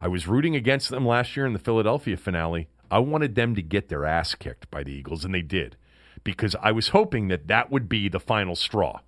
I 0.01 0.07
was 0.07 0.27
rooting 0.27 0.55
against 0.55 0.89
them 0.89 1.05
last 1.05 1.35
year 1.35 1.45
in 1.45 1.53
the 1.53 1.59
Philadelphia 1.59 2.17
finale. 2.17 2.67
I 2.89 2.99
wanted 2.99 3.35
them 3.35 3.55
to 3.55 3.61
get 3.61 3.89
their 3.89 4.05
ass 4.05 4.35
kicked 4.35 4.69
by 4.71 4.83
the 4.83 4.91
Eagles, 4.91 5.25
and 5.25 5.33
they 5.33 5.41
did, 5.41 5.75
because 6.23 6.55
I 6.61 6.71
was 6.71 6.89
hoping 6.89 7.27
that 7.29 7.47
that 7.47 7.71
would 7.71 7.89
be 7.89 8.09
the 8.09 8.19
final 8.19 8.55
straw, 8.55 8.99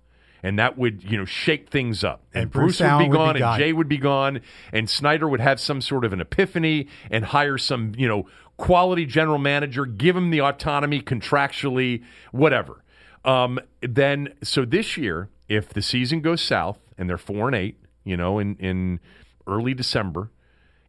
and 0.42 0.58
that 0.58 0.76
would 0.78 1.02
you 1.02 1.16
know 1.16 1.24
shake 1.24 1.70
things 1.70 2.04
up. 2.04 2.22
And 2.34 2.50
Bruce, 2.50 2.78
Bruce 2.78 2.90
would 2.90 2.98
be 2.98 3.08
would 3.08 3.12
be 3.12 3.16
gone, 3.16 3.30
and 3.30 3.38
gone. 3.38 3.58
Jay 3.58 3.72
would 3.72 3.88
be 3.88 3.98
gone, 3.98 4.40
and 4.72 4.88
Snyder 4.88 5.28
would 5.28 5.40
have 5.40 5.60
some 5.60 5.80
sort 5.80 6.04
of 6.04 6.12
an 6.12 6.20
epiphany 6.20 6.88
and 7.10 7.26
hire 7.26 7.58
some 7.58 7.92
you 7.96 8.08
know 8.08 8.26
quality 8.56 9.06
general 9.06 9.38
manager, 9.38 9.86
give 9.86 10.14
him 10.16 10.30
the 10.30 10.40
autonomy 10.40 11.00
contractually, 11.00 12.02
whatever. 12.30 12.84
Um, 13.24 13.58
then 13.80 14.34
so 14.42 14.64
this 14.64 14.96
year, 14.96 15.28
if 15.48 15.70
the 15.70 15.82
season 15.82 16.20
goes 16.20 16.42
south 16.42 16.78
and 16.96 17.08
they're 17.08 17.18
four 17.18 17.46
and 17.48 17.56
eight, 17.56 17.78
you 18.04 18.16
know, 18.16 18.38
in 18.38 18.56
in 18.56 19.00
early 19.46 19.74
December 19.74 20.30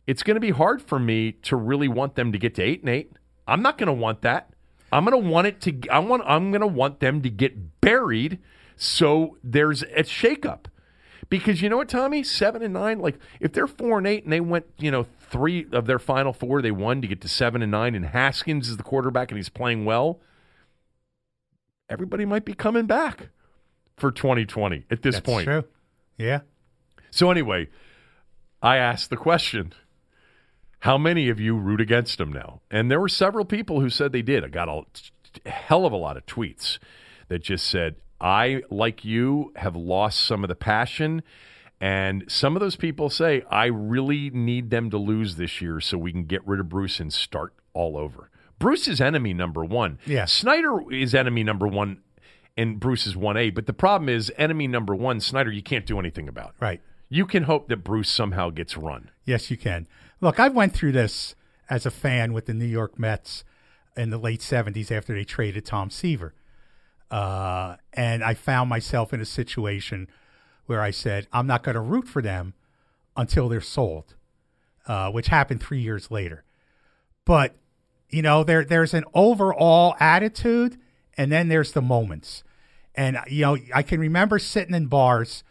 it's 0.08 0.24
going 0.24 0.36
to 0.36 0.42
be 0.42 0.52
hard 0.52 0.82
for 0.82 1.00
me 1.00 1.34
to 1.44 1.56
really 1.56 1.88
want 1.88 2.16
them 2.16 2.32
to 2.32 2.38
get 2.38 2.56
to 2.56 2.64
eight 2.64 2.82
and 2.82 2.90
eight. 2.90 3.12
I'm 3.48 3.62
not 3.62 3.78
going 3.78 3.88
to 3.88 3.94
want 3.94 4.22
that. 4.22 4.54
I'm 4.92 5.06
going 5.06 5.22
to 5.22 5.30
want 5.30 5.48
it 5.48 5.62
to. 5.62 5.90
I 5.90 6.00
want. 6.00 6.24
I'm 6.26 6.52
going 6.52 6.62
to 6.62 6.68
want 6.68 7.00
them 7.00 7.22
to 7.22 7.30
get 7.30 7.80
buried, 7.82 8.40
so 8.76 9.38
there's 9.44 9.84
a 9.84 10.04
shakeup. 10.04 10.66
Because 11.30 11.62
you 11.62 11.70
know 11.70 11.78
what, 11.78 11.88
Tommy, 11.88 12.24
seven 12.24 12.62
and 12.62 12.74
nine. 12.74 13.00
Like 13.00 13.18
if 13.40 13.54
they're 13.54 13.68
four 13.68 13.98
and 13.98 14.06
eight, 14.06 14.26
and 14.26 14.34
they 14.34 14.42
went, 14.42 14.66
you 14.78 14.92
know, 14.92 15.06
three 15.30 15.66
of 15.72 15.86
their 15.86 16.00
final 16.00 16.34
four, 16.34 16.62
they 16.62 16.72
won 16.72 17.02
to 17.02 17.08
get 17.08 17.22
to 17.22 17.30
seven 17.30 17.62
and 17.62 17.72
nine, 17.72 17.96
and 17.96 18.08
Haskins 18.08 18.68
is 18.68 18.76
the 18.76 18.84
quarterback, 18.84 19.32
and 19.32 19.38
he's 19.38 19.48
playing 19.48 19.86
well. 19.86 20.20
Everybody 21.90 22.26
might 22.26 22.44
be 22.44 22.54
coming 22.54 22.86
back 22.86 23.30
for 23.98 24.12
2020 24.12 24.86
at 24.90 25.02
this 25.02 25.16
That's 25.16 25.26
point. 25.26 25.46
true. 25.46 25.64
Yeah. 26.18 26.42
So 27.12 27.32
anyway, 27.32 27.70
I 28.62 28.76
asked 28.76 29.10
the 29.10 29.18
question: 29.18 29.74
How 30.82 30.98
many 30.98 31.30
of 31.30 31.40
you 31.40 31.56
root 31.56 31.82
against 31.82 32.18
them 32.18 32.32
now? 32.32 32.62
And 32.70 32.92
there 32.92 33.00
were 33.00 33.10
several 33.10 33.46
people 33.46 33.82
who 33.82 33.90
said 33.90 34.12
they 34.12 34.22
did. 34.22 34.44
I 34.44 34.48
got 34.48 34.68
a 34.68 35.50
hell 35.50 35.86
of 35.86 35.94
a 35.94 35.98
lot 35.98 36.18
of 36.18 36.26
tweets 36.26 36.78
that 37.30 37.40
just 37.40 37.66
said, 37.68 37.96
"I, 38.20 38.64
like 38.70 39.06
you, 39.06 39.54
have 39.56 39.76
lost 39.76 40.20
some 40.20 40.44
of 40.44 40.48
the 40.48 40.56
passion." 40.56 41.24
And 41.82 42.26
some 42.28 42.56
of 42.56 42.60
those 42.60 42.76
people 42.76 43.10
say, 43.10 43.42
I 43.50 43.66
really 43.66 44.30
need 44.30 44.70
them 44.70 44.92
to 44.92 45.00
lose 45.00 45.36
this 45.36 45.62
year 45.62 45.82
so 45.82 45.98
we 45.98 46.12
can 46.12 46.26
get 46.26 46.48
rid 46.48 46.60
of 46.60 46.70
Bruce 46.70 47.00
and 47.00 47.12
start 47.12 47.56
all 47.74 47.98
over. 47.98 48.30
Bruce 48.60 48.88
is 48.88 49.02
enemy 49.02 49.34
number 49.34 49.66
one. 49.66 49.98
Yeah. 50.06 50.26
Snyder 50.26 50.92
is 50.92 51.16
enemy 51.16 51.44
number 51.44 51.68
one, 51.68 52.02
and 52.56 52.80
Bruce 52.80 53.08
is 53.08 53.16
1A. 53.16 53.56
But 53.56 53.66
the 53.66 53.74
problem 53.74 54.10
is, 54.10 54.32
enemy 54.38 54.68
number 54.68 54.94
one, 54.94 55.20
Snyder, 55.20 55.52
you 55.52 55.64
can't 55.64 55.88
do 55.88 55.98
anything 55.98 56.30
about. 56.30 56.54
Right. 56.60 56.82
You 57.10 57.26
can 57.26 57.44
hope 57.44 57.68
that 57.70 57.78
Bruce 57.78 58.10
somehow 58.10 58.52
gets 58.52 58.78
run. 58.78 59.10
Yes, 59.26 59.50
you 59.50 59.58
can. 59.58 59.88
Look, 60.22 60.40
I 60.40 60.50
went 60.50 60.74
through 60.74 60.92
this 60.92 61.36
as 61.68 61.88
a 61.88 61.92
fan 61.92 62.32
with 62.32 62.46
the 62.46 62.54
New 62.54 62.66
York 62.66 63.00
Mets 63.00 63.44
in 63.98 64.12
the 64.12 64.20
late 64.20 64.40
70s 64.42 64.92
after 64.92 65.16
they 65.16 65.24
traded 65.24 65.66
Tom 65.66 65.90
Seaver. 65.90 66.36
Uh, 67.10 67.78
and 67.94 68.24
I 68.24 68.36
found 68.36 68.70
myself 68.70 69.14
in 69.14 69.20
a 69.20 69.26
situation 69.26 70.08
where 70.68 70.82
I 70.82 70.92
said, 70.92 71.28
I'm 71.34 71.48
not 71.48 71.64
going 71.64 71.74
to 71.74 71.82
root 71.82 72.08
for 72.08 72.22
them 72.22 72.54
until 73.18 73.50
they're 73.50 73.60
sold, 73.62 74.16
uh, 74.88 75.12
which 75.12 75.28
happened 75.28 75.60
three 75.60 75.82
years 75.82 76.12
later. 76.12 76.44
But, 77.26 77.56
you 78.10 78.22
know, 78.22 78.44
there 78.44 78.64
there's 78.64 78.94
an 78.94 79.06
overall 79.14 79.96
attitude, 80.00 80.78
and 81.18 81.32
then 81.32 81.50
there's 81.50 81.72
the 81.72 81.82
moments. 81.82 82.44
And, 82.96 83.18
you 83.28 83.42
know, 83.42 83.58
I 83.74 83.82
can 83.82 84.00
remember 84.00 84.38
sitting 84.38 84.76
in 84.76 84.86
bars 84.86 85.44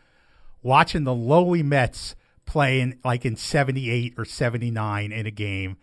watching 0.63 1.05
the 1.05 1.15
lowly 1.15 1.63
Mets 1.63 2.15
playing 2.51 2.99
like 3.05 3.25
in 3.25 3.37
78 3.37 4.15
or 4.19 4.25
79 4.25 5.13
in 5.13 5.27
a 5.27 5.31
game, 5.31 5.77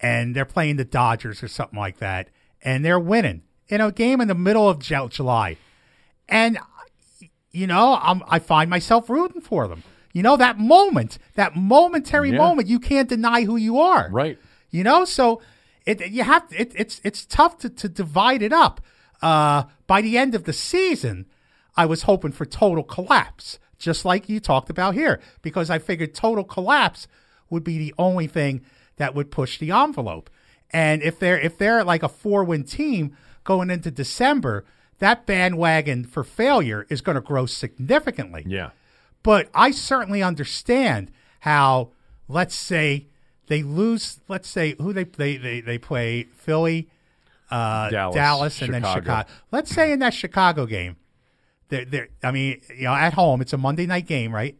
and 0.00 0.34
they're 0.34 0.44
playing 0.44 0.76
the 0.76 0.84
Dodgers 0.84 1.42
or 1.42 1.48
something 1.48 1.78
like 1.78 1.98
that, 1.98 2.28
and 2.62 2.84
they're 2.84 2.98
winning 2.98 3.42
in 3.68 3.80
a 3.80 3.92
game 3.92 4.20
in 4.20 4.26
the 4.28 4.34
middle 4.34 4.68
of 4.68 4.80
July. 4.80 5.56
And, 6.28 6.58
you 7.52 7.66
know, 7.68 7.98
I'm, 8.02 8.22
I 8.28 8.40
find 8.40 8.68
myself 8.68 9.08
rooting 9.08 9.40
for 9.40 9.68
them. 9.68 9.82
You 10.12 10.22
know, 10.22 10.36
that 10.36 10.58
moment, 10.58 11.18
that 11.34 11.54
momentary 11.54 12.30
Yeah. 12.30 12.38
moment, 12.38 12.68
you 12.68 12.80
can't 12.80 13.08
deny 13.08 13.44
who 13.44 13.56
you 13.56 13.78
are. 13.78 14.08
Right. 14.10 14.38
You 14.70 14.82
know, 14.82 15.04
so 15.04 15.40
it 15.84 16.10
you 16.10 16.24
have 16.24 16.44
it, 16.50 16.72
it's 16.74 17.00
it's 17.04 17.24
tough 17.24 17.58
to, 17.58 17.70
to 17.70 17.88
divide 17.88 18.42
it 18.42 18.52
up. 18.52 18.80
Uh, 19.22 19.64
by 19.86 20.00
the 20.02 20.18
end 20.18 20.34
of 20.34 20.44
the 20.44 20.52
season, 20.52 21.26
I 21.76 21.86
was 21.86 22.02
hoping 22.02 22.32
for 22.32 22.44
total 22.44 22.82
collapse, 22.82 23.58
just 23.78 24.04
like 24.04 24.28
you 24.28 24.40
talked 24.40 24.70
about 24.70 24.94
here, 24.94 25.20
because 25.42 25.70
I 25.70 25.78
figured 25.78 26.14
total 26.14 26.44
collapse 26.44 27.06
would 27.50 27.64
be 27.64 27.78
the 27.78 27.94
only 27.98 28.26
thing 28.26 28.62
that 28.96 29.14
would 29.14 29.30
push 29.30 29.58
the 29.58 29.70
envelope. 29.70 30.30
And 30.70 31.02
if 31.02 31.18
they're 31.18 31.38
if 31.38 31.58
they're 31.58 31.84
like 31.84 32.02
a 32.02 32.08
four 32.08 32.44
win 32.44 32.64
team 32.64 33.16
going 33.44 33.70
into 33.70 33.90
December, 33.90 34.64
that 34.98 35.26
bandwagon 35.26 36.04
for 36.04 36.24
failure 36.24 36.86
is 36.88 37.00
going 37.00 37.14
to 37.14 37.20
grow 37.20 37.46
significantly. 37.46 38.44
Yeah. 38.46 38.70
But 39.22 39.48
I 39.54 39.70
certainly 39.70 40.22
understand 40.22 41.10
how, 41.40 41.90
let's 42.28 42.54
say, 42.54 43.06
they 43.48 43.62
lose. 43.62 44.20
Let's 44.28 44.48
say 44.48 44.74
who 44.78 44.92
they 44.92 45.04
they 45.04 45.36
they, 45.36 45.60
they 45.60 45.78
play 45.78 46.24
Philly, 46.24 46.88
uh, 47.50 47.90
Dallas, 47.90 48.60
and 48.62 48.74
then 48.74 48.82
Chicago. 48.82 49.00
Chicago. 49.00 49.28
Let's 49.52 49.70
say 49.70 49.92
in 49.92 50.00
that 50.00 50.14
Chicago 50.14 50.66
game, 50.66 50.96
they're, 51.68 51.84
they're, 51.84 52.08
I 52.22 52.30
mean, 52.30 52.60
you 52.74 52.84
know, 52.84 52.94
at 52.94 53.14
home, 53.14 53.40
it's 53.40 53.52
a 53.52 53.58
Monday 53.58 53.86
night 53.86 54.06
game, 54.06 54.34
right? 54.34 54.56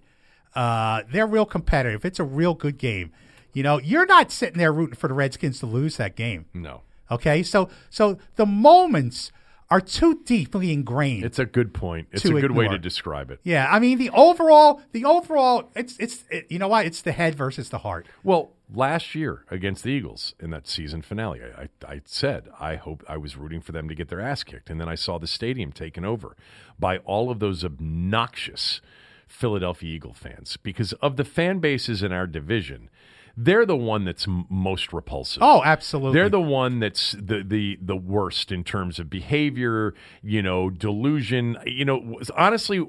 Uh, 0.54 1.02
they're 1.10 1.26
real 1.26 1.46
competitive. 1.46 2.04
It's 2.04 2.18
a 2.18 2.24
real 2.24 2.54
good 2.54 2.78
game. 2.78 3.12
You 3.52 3.62
know, 3.62 3.80
you're 3.80 4.06
not 4.06 4.30
sitting 4.30 4.58
there 4.58 4.72
rooting 4.72 4.96
for 4.96 5.08
the 5.08 5.14
Redskins 5.14 5.60
to 5.60 5.66
lose 5.66 5.96
that 5.96 6.16
game. 6.16 6.46
No. 6.52 6.82
Okay, 7.10 7.42
so 7.42 7.68
so 7.88 8.18
the 8.34 8.46
moments 8.46 9.30
are 9.70 9.80
too 9.80 10.20
deeply 10.24 10.72
ingrained. 10.72 11.24
It's 11.24 11.38
a 11.38 11.44
good 11.44 11.74
point. 11.74 12.08
It's 12.12 12.24
a 12.24 12.30
good 12.30 12.52
way 12.52 12.68
to 12.68 12.78
describe 12.78 13.30
it. 13.30 13.40
yeah, 13.42 13.66
I 13.70 13.78
mean 13.78 13.98
the 13.98 14.10
overall, 14.10 14.80
the 14.92 15.04
overall, 15.04 15.70
it's 15.74 15.96
it's 15.98 16.24
it, 16.30 16.46
you 16.50 16.58
know 16.58 16.68
what? 16.68 16.86
It's 16.86 17.02
the 17.02 17.12
head 17.12 17.34
versus 17.34 17.70
the 17.70 17.78
heart. 17.78 18.06
Well, 18.22 18.52
last 18.72 19.14
year 19.14 19.44
against 19.50 19.82
the 19.82 19.90
Eagles 19.90 20.34
in 20.38 20.50
that 20.50 20.68
season 20.68 21.02
finale, 21.02 21.40
I, 21.42 21.62
I, 21.62 21.94
I 21.94 22.00
said 22.04 22.48
I 22.60 22.76
hope 22.76 23.04
I 23.08 23.16
was 23.16 23.36
rooting 23.36 23.60
for 23.60 23.72
them 23.72 23.88
to 23.88 23.94
get 23.94 24.08
their 24.08 24.20
ass 24.20 24.44
kicked, 24.44 24.70
and 24.70 24.80
then 24.80 24.88
I 24.88 24.94
saw 24.94 25.18
the 25.18 25.26
stadium 25.26 25.72
taken 25.72 26.04
over 26.04 26.36
by 26.78 26.98
all 26.98 27.30
of 27.30 27.40
those 27.40 27.64
obnoxious 27.64 28.80
Philadelphia 29.26 29.96
Eagle 29.96 30.14
fans 30.14 30.56
because 30.56 30.92
of 30.94 31.16
the 31.16 31.24
fan 31.24 31.58
bases 31.58 32.02
in 32.02 32.12
our 32.12 32.26
division. 32.26 32.88
They're 33.36 33.66
the 33.66 33.76
one 33.76 34.04
that's 34.04 34.26
m- 34.26 34.46
most 34.48 34.92
repulsive. 34.92 35.42
Oh, 35.42 35.62
absolutely. 35.62 36.18
They're 36.18 36.30
the 36.30 36.40
one 36.40 36.80
that's 36.80 37.12
the 37.12 37.44
the 37.46 37.78
the 37.82 37.96
worst 37.96 38.50
in 38.50 38.64
terms 38.64 38.98
of 38.98 39.10
behavior, 39.10 39.94
you 40.22 40.42
know, 40.42 40.70
delusion. 40.70 41.58
You 41.66 41.84
know, 41.84 42.20
honestly, 42.34 42.84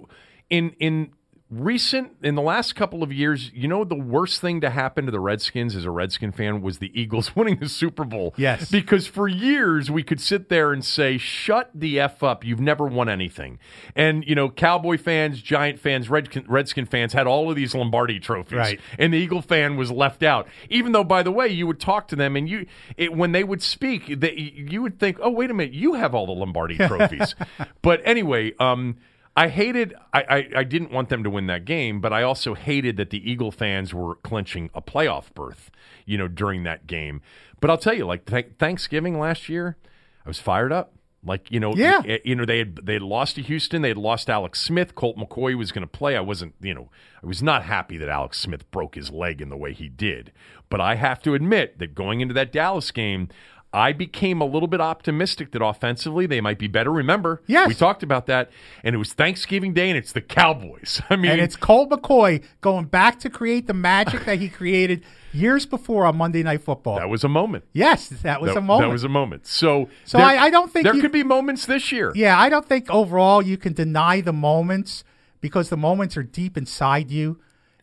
in 0.49 0.71
in 0.79 1.11
recent 1.49 2.11
in 2.21 2.35
the 2.35 2.41
last 2.41 2.75
couple 2.75 3.01
of 3.03 3.11
years, 3.13 3.51
you 3.53 3.67
know, 3.69 3.83
the 3.85 3.95
worst 3.95 4.41
thing 4.41 4.59
to 4.61 4.69
happen 4.69 5.05
to 5.05 5.11
the 5.11 5.19
Redskins 5.19 5.75
as 5.77 5.85
a 5.85 5.91
Redskin 5.91 6.31
fan 6.33 6.61
was 6.61 6.79
the 6.79 6.91
Eagles 6.99 7.35
winning 7.35 7.57
the 7.59 7.69
Super 7.69 8.03
Bowl. 8.03 8.33
Yes. 8.37 8.69
because 8.69 9.07
for 9.07 9.27
years 9.29 9.89
we 9.89 10.03
could 10.03 10.19
sit 10.19 10.49
there 10.49 10.73
and 10.73 10.83
say, 10.83 11.17
"Shut 11.17 11.69
the 11.73 11.99
f 11.99 12.21
up! 12.21 12.43
You've 12.43 12.59
never 12.59 12.85
won 12.85 13.07
anything." 13.07 13.59
And 13.95 14.25
you 14.27 14.35
know, 14.35 14.49
Cowboy 14.49 14.97
fans, 14.97 15.41
Giant 15.41 15.79
fans, 15.79 16.09
Redskin, 16.09 16.45
Redskin 16.47 16.85
fans 16.85 17.13
had 17.13 17.27
all 17.27 17.49
of 17.49 17.55
these 17.55 17.73
Lombardi 17.73 18.19
trophies, 18.19 18.57
Right. 18.57 18.79
and 18.99 19.13
the 19.13 19.17
Eagle 19.17 19.41
fan 19.41 19.77
was 19.77 19.89
left 19.89 20.23
out. 20.23 20.47
Even 20.69 20.91
though, 20.91 21.03
by 21.05 21.23
the 21.23 21.31
way, 21.31 21.47
you 21.47 21.65
would 21.67 21.79
talk 21.79 22.07
to 22.09 22.15
them 22.17 22.35
and 22.35 22.49
you, 22.49 22.65
it, 22.97 23.13
when 23.13 23.31
they 23.31 23.43
would 23.45 23.61
speak, 23.61 24.19
they, 24.19 24.33
you 24.33 24.81
would 24.81 24.99
think, 24.99 25.17
"Oh, 25.21 25.29
wait 25.29 25.49
a 25.49 25.53
minute, 25.53 25.73
you 25.73 25.93
have 25.93 26.13
all 26.13 26.25
the 26.25 26.33
Lombardi 26.33 26.75
trophies." 26.87 27.35
but 27.81 28.01
anyway, 28.03 28.53
um, 28.59 28.97
I 29.37 29.47
hated. 29.49 29.93
I, 30.13 30.21
I 30.29 30.49
I 30.57 30.63
didn't 30.63 30.91
want 30.91 31.09
them 31.09 31.23
to 31.23 31.29
win 31.29 31.47
that 31.47 31.63
game, 31.63 32.01
but 32.01 32.11
I 32.11 32.23
also 32.23 32.55
hated 32.55 32.97
that 32.97 33.11
the 33.11 33.29
Eagle 33.31 33.51
fans 33.51 33.93
were 33.93 34.15
clinching 34.15 34.69
a 34.73 34.81
playoff 34.81 35.33
berth. 35.33 35.69
You 36.05 36.17
know, 36.17 36.27
during 36.27 36.63
that 36.63 36.87
game. 36.87 37.21
But 37.59 37.69
I'll 37.69 37.77
tell 37.77 37.93
you, 37.93 38.05
like 38.05 38.25
th- 38.25 38.53
Thanksgiving 38.59 39.19
last 39.19 39.47
year, 39.49 39.77
I 40.25 40.29
was 40.29 40.39
fired 40.39 40.71
up. 40.71 40.93
Like 41.23 41.51
you 41.51 41.59
know, 41.59 41.73
Yeah. 41.75 42.01
y- 42.07 42.19
you 42.23 42.35
know 42.35 42.45
they 42.45 42.59
had 42.59 42.77
they 42.85 42.93
had 42.93 43.01
lost 43.01 43.35
to 43.35 43.41
Houston. 43.41 43.81
They 43.81 43.89
had 43.89 43.97
lost 43.97 44.29
Alex 44.29 44.61
Smith. 44.61 44.95
Colt 44.95 45.17
McCoy 45.17 45.57
was 45.57 45.71
going 45.71 45.81
to 45.81 45.87
play. 45.87 46.15
I 46.15 46.21
wasn't, 46.21 46.53
you 46.61 46.73
know, 46.73 46.89
I 47.21 47.25
was 47.27 47.43
not 47.43 47.63
happy 47.63 47.97
that 47.97 48.07
Alex 48.09 48.39
Smith 48.39 48.69
broke 48.71 48.95
his 48.95 49.11
leg 49.11 49.41
in 49.41 49.49
the 49.49 49.57
way 49.57 49.73
he 49.73 49.89
did. 49.89 50.31
But 50.69 50.79
I 50.79 50.95
have 50.95 51.21
to 51.23 51.33
admit 51.33 51.79
that 51.79 51.93
going 51.95 52.21
into 52.21 52.33
that 52.35 52.51
Dallas 52.51 52.91
game, 52.91 53.27
I 53.73 53.91
became 53.91 54.39
a 54.41 54.45
little 54.45 54.67
bit 54.67 54.79
optimistic 54.79 55.51
that 55.51 55.61
offensively 55.63 56.25
they 56.25 56.39
might 56.41 56.57
be 56.57 56.67
better. 56.67 56.89
Remember, 56.91 57.41
Yes. 57.47 57.67
we 57.67 57.73
talked 57.75 58.01
about 58.01 58.25
that, 58.27 58.49
and 58.83 58.95
it 58.95 58.97
was 58.97 59.13
Thanksgiving 59.13 59.73
Day, 59.73 59.89
and 59.89 59.97
it's 59.97 60.13
the 60.13 60.21
Cowboys. 60.21 61.01
I 61.09 61.17
mean, 61.17 61.31
and 61.31 61.41
it's 61.41 61.55
Colt 61.57 61.89
McCoy 61.89 62.43
going 62.61 62.85
back 62.85 63.19
to 63.19 63.29
create 63.29 63.67
the 63.67 63.73
magic 63.73 64.23
that 64.25 64.39
he 64.39 64.47
created 64.59 65.03
years 65.33 65.65
before 65.65 66.05
on 66.05 66.15
Monday 66.17 66.43
Night 66.43 66.61
Football. 66.63 66.95
that 66.97 67.09
was 67.09 67.23
a 67.25 67.29
moment. 67.29 67.65
yes, 67.73 68.07
that 68.07 68.41
was 68.41 68.51
that, 68.53 68.57
a 68.57 68.61
moment. 68.61 68.87
That 68.89 68.93
was 68.93 69.03
a 69.03 69.09
moment. 69.09 69.45
So, 69.45 69.89
So 70.05 70.17
I- 70.19 70.43
I 70.45 70.49
don't 70.49 70.71
think 70.71 70.85
there 70.85 70.95
you- 70.95 71.01
could 71.01 71.11
be 71.11 71.23
moments 71.23 71.65
this 71.65 71.91
year. 71.91 72.11
Yeah, 72.15 72.39
I 72.39 72.47
don't 72.49 72.65
think 72.65 72.89
overall 72.89 73.41
you 73.41 73.57
can 73.57 73.73
deny 73.73 74.21
the 74.21 74.33
moments 74.33 75.03
because 75.41 75.69
the 75.69 75.77
moments 75.77 76.15
are 76.17 76.23
deep 76.23 76.57
inside 76.57 77.11
you. 77.11 77.37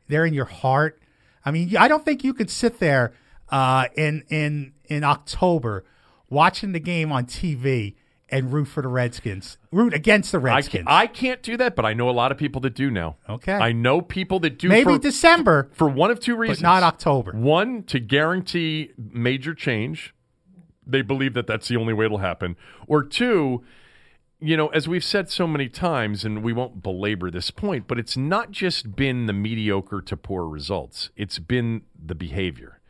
They're 0.08 0.24
in 0.26 0.34
your 0.34 0.46
heart. 0.46 0.98
I 1.44 1.50
mean, 1.50 1.76
I 1.76 1.88
don't 1.88 2.04
think 2.04 2.24
you 2.24 2.32
could 2.34 2.50
sit 2.50 2.80
there 2.80 3.12
uh, 3.50 3.86
in 3.96 4.24
in 4.28 4.72
in 4.86 5.04
October 5.04 5.84
watching 6.28 6.72
the 6.72 6.80
game 6.80 7.12
on 7.12 7.26
TV 7.26 7.94
and 8.30 8.52
root 8.52 8.64
for 8.66 8.82
the 8.82 8.88
Redskins, 8.88 9.58
root 9.70 9.94
against 9.94 10.32
the 10.32 10.38
Redskins. 10.38 10.86
can't, 10.86 10.88
I 10.88 11.06
can't 11.06 11.42
do 11.42 11.56
that, 11.58 11.76
but 11.76 11.84
I 11.84 11.94
know 11.94 12.08
a 12.08 12.12
lot 12.12 12.32
of 12.32 12.38
people 12.38 12.60
that 12.62 12.74
do 12.74 12.90
now. 12.90 13.16
Okay. 13.28 13.52
I 13.52 13.72
know 13.72 14.00
people 14.00 14.40
that 14.40 14.58
do 14.58 14.68
Maybe 14.68 14.84
for, 14.84 14.98
December, 14.98 15.70
for 15.72 15.88
one 15.88 16.10
of 16.10 16.20
two 16.20 16.34
reasons. 16.34 16.60
but 16.60 16.66
not 16.66 16.82
October. 16.82 17.32
One, 17.32 17.84
to 17.84 18.00
guarantee 18.00 18.90
major 18.96 19.54
change. 19.54 20.14
They 20.86 21.02
believe 21.02 21.34
that 21.34 21.46
that's 21.46 21.68
the 21.68 21.76
only 21.76 21.94
way 21.94 22.06
it'll 22.06 22.18
happen. 22.18 22.56
Or 22.86 23.04
two, 23.04 23.62
you 24.40 24.56
know, 24.56 24.68
as 24.68 24.86
we've 24.88 25.04
said 25.04 25.30
so 25.30 25.46
many 25.46 25.68
times, 25.68 26.24
and 26.24 26.42
we 26.42 26.52
won't 26.52 26.82
belabor 26.82 27.30
this 27.30 27.50
point, 27.50 27.86
but 27.86 27.98
it's 27.98 28.16
not 28.16 28.50
just 28.50 28.94
been 28.96 29.26
the 29.26 29.32
mediocre 29.32 30.02
to 30.02 30.16
poor 30.16 30.46
results, 30.46 31.10
it's 31.16 31.38
been 31.38 31.82
the 31.98 32.14
behavior. 32.14 32.80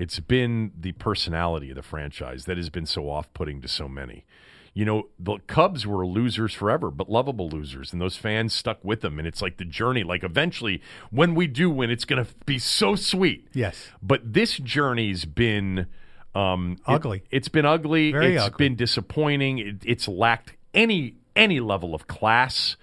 It's 0.00 0.18
been 0.20 0.72
the 0.78 0.92
personality 0.92 1.70
of 1.70 1.76
the 1.76 1.82
franchise 1.82 2.46
that 2.46 2.56
has 2.56 2.70
been 2.70 2.86
so 2.86 3.10
off 3.10 3.32
putting 3.34 3.60
to 3.60 3.68
so 3.68 3.86
many. 3.88 4.24
You 4.72 4.84
know, 4.84 5.08
the 5.18 5.38
Cubs 5.46 5.86
were 5.86 6.06
losers 6.06 6.54
forever, 6.54 6.90
but 6.90 7.10
lovable 7.10 7.48
losers, 7.50 7.92
and 7.92 8.00
those 8.00 8.16
fans 8.16 8.54
stuck 8.54 8.78
with 8.84 9.00
them. 9.00 9.18
And 9.18 9.26
it's 9.26 9.42
like 9.42 9.56
the 9.58 9.64
journey. 9.64 10.02
Like 10.04 10.22
eventually, 10.24 10.80
when 11.10 11.34
we 11.34 11.46
do 11.48 11.68
win, 11.68 11.90
it's 11.90 12.04
going 12.04 12.24
to 12.24 12.30
be 12.46 12.58
so 12.58 12.94
sweet. 12.94 13.48
Yes. 13.52 13.88
But 14.00 14.32
this 14.32 14.56
journey's 14.58 15.24
been 15.24 15.86
um, 16.34 16.76
it- 16.88 16.92
Ugly. 16.92 17.24
it's 17.30 17.48
been 17.48 17.66
ugly. 17.66 18.12
Very 18.12 18.36
It's 18.36 18.44
ugly. 18.44 18.68
been 18.68 18.76
disappointing. 18.76 19.58
It, 19.58 19.76
it's 19.84 20.06
lacked 20.08 20.54
any 20.72 21.16
any 21.36 21.58
level 21.60 21.94
of 21.94 22.06
class. 22.06 22.76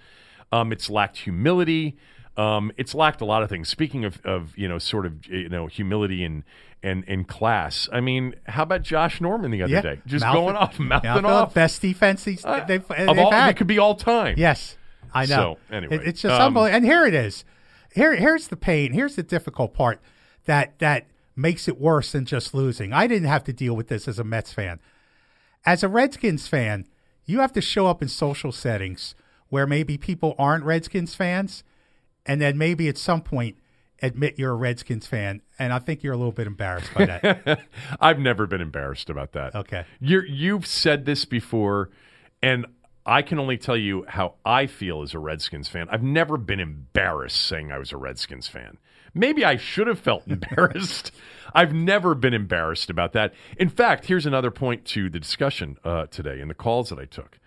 Um, 0.52 0.72
it's 0.72 0.88
lacked 0.90 1.16
humility. 1.18 1.96
Um, 2.38 2.70
it's 2.76 2.94
lacked 2.94 3.20
a 3.20 3.24
lot 3.24 3.42
of 3.42 3.48
things. 3.48 3.68
Speaking 3.68 4.04
of, 4.04 4.20
of 4.24 4.56
you 4.56 4.68
know, 4.68 4.78
sort 4.78 5.04
of 5.06 5.26
you 5.26 5.48
know, 5.48 5.66
humility 5.66 6.24
and 6.24 6.44
and 6.82 7.04
and 7.08 7.26
class. 7.26 7.88
I 7.92 8.00
mean, 8.00 8.36
how 8.46 8.62
about 8.62 8.82
Josh 8.82 9.20
Norman 9.20 9.50
the 9.50 9.62
other 9.62 9.72
Yeah, 9.72 9.80
day, 9.82 10.00
just 10.06 10.24
Mouth- 10.24 10.34
going 10.34 10.56
off, 10.56 10.78
mouthing 10.78 11.10
Mouth- 11.10 11.24
off? 11.24 11.54
Best 11.54 11.82
defense 11.82 12.24
he's, 12.24 12.44
Uh, 12.44 12.64
they've, 12.64 12.86
they've 12.86 13.08
all, 13.18 13.32
had. 13.32 13.48
it 13.50 13.56
could 13.56 13.66
be 13.66 13.78
all 13.80 13.96
time. 13.96 14.36
Yes, 14.38 14.76
I 15.12 15.26
know. 15.26 15.58
So, 15.68 15.74
anyway, 15.76 15.96
It- 15.96 16.06
it's 16.06 16.22
just 16.22 16.32
um, 16.40 16.48
unbelievable. 16.48 16.76
And 16.76 16.84
here 16.84 17.04
it 17.04 17.14
is. 17.14 17.44
Here, 17.94 18.14
here's 18.14 18.46
the 18.48 18.56
pain. 18.56 18.92
Here's 18.92 19.16
the 19.16 19.24
difficult 19.24 19.74
part 19.74 20.00
that 20.44 20.78
that 20.78 21.06
makes 21.34 21.66
it 21.66 21.80
worse 21.80 22.12
than 22.12 22.24
just 22.24 22.54
losing. 22.54 22.92
I 22.92 23.08
didn't 23.08 23.28
have 23.28 23.42
to 23.44 23.52
deal 23.52 23.74
with 23.74 23.88
this 23.88 24.06
as 24.06 24.18
a 24.20 24.24
Mets 24.24 24.52
fan. 24.52 24.78
As 25.66 25.82
a 25.82 25.88
Redskins 25.88 26.46
fan, 26.46 26.86
you 27.24 27.40
have 27.40 27.52
to 27.54 27.60
show 27.60 27.86
up 27.88 28.00
in 28.02 28.08
social 28.08 28.52
settings 28.52 29.16
where 29.48 29.66
maybe 29.66 29.98
people 29.98 30.36
aren't 30.38 30.62
Redskins 30.64 31.14
fans, 31.16 31.64
and 32.28 32.40
then 32.40 32.56
maybe 32.58 32.88
at 32.88 32.98
some 32.98 33.22
point 33.22 33.56
admit 34.02 34.38
you're 34.38 34.52
a 34.52 34.56
Redskins 34.56 35.06
fan. 35.06 35.42
And 35.58 35.72
I 35.72 35.78
think 35.78 36.02
you're 36.02 36.12
a 36.12 36.16
little 36.16 36.32
bit 36.32 36.46
embarrassed 36.46 36.92
by 36.94 37.06
that. 37.06 37.60
I've 38.00 38.18
never 38.18 38.46
been 38.46 38.60
embarrassed 38.60 39.10
about 39.10 39.32
that. 39.32 39.54
Okay. 39.54 39.84
You're, 40.00 40.24
you've 40.24 40.66
said 40.66 41.04
this 41.04 41.24
before, 41.24 41.90
and 42.42 42.66
I 43.04 43.22
can 43.22 43.38
only 43.38 43.56
tell 43.56 43.76
you 43.76 44.04
how 44.06 44.34
I 44.44 44.66
feel 44.66 45.02
as 45.02 45.14
a 45.14 45.18
Redskins 45.18 45.68
fan. 45.68 45.88
I've 45.90 46.02
never 46.02 46.36
been 46.36 46.60
embarrassed 46.60 47.40
saying 47.40 47.72
I 47.72 47.78
was 47.78 47.90
a 47.90 47.96
Redskins 47.96 48.46
fan. 48.46 48.78
Maybe 49.14 49.44
I 49.44 49.56
should 49.56 49.86
have 49.86 49.98
felt 49.98 50.26
embarrassed. 50.28 51.10
I've 51.54 51.72
never 51.72 52.14
been 52.14 52.34
embarrassed 52.34 52.90
about 52.90 53.14
that. 53.14 53.32
In 53.56 53.70
fact, 53.70 54.04
here's 54.04 54.26
another 54.26 54.50
point 54.50 54.84
to 54.86 55.08
the 55.08 55.18
discussion 55.18 55.78
uh, 55.82 56.06
today 56.06 56.40
and 56.40 56.50
the 56.50 56.54
calls 56.54 56.90
that 56.90 56.98
I 56.98 57.06
took. 57.06 57.38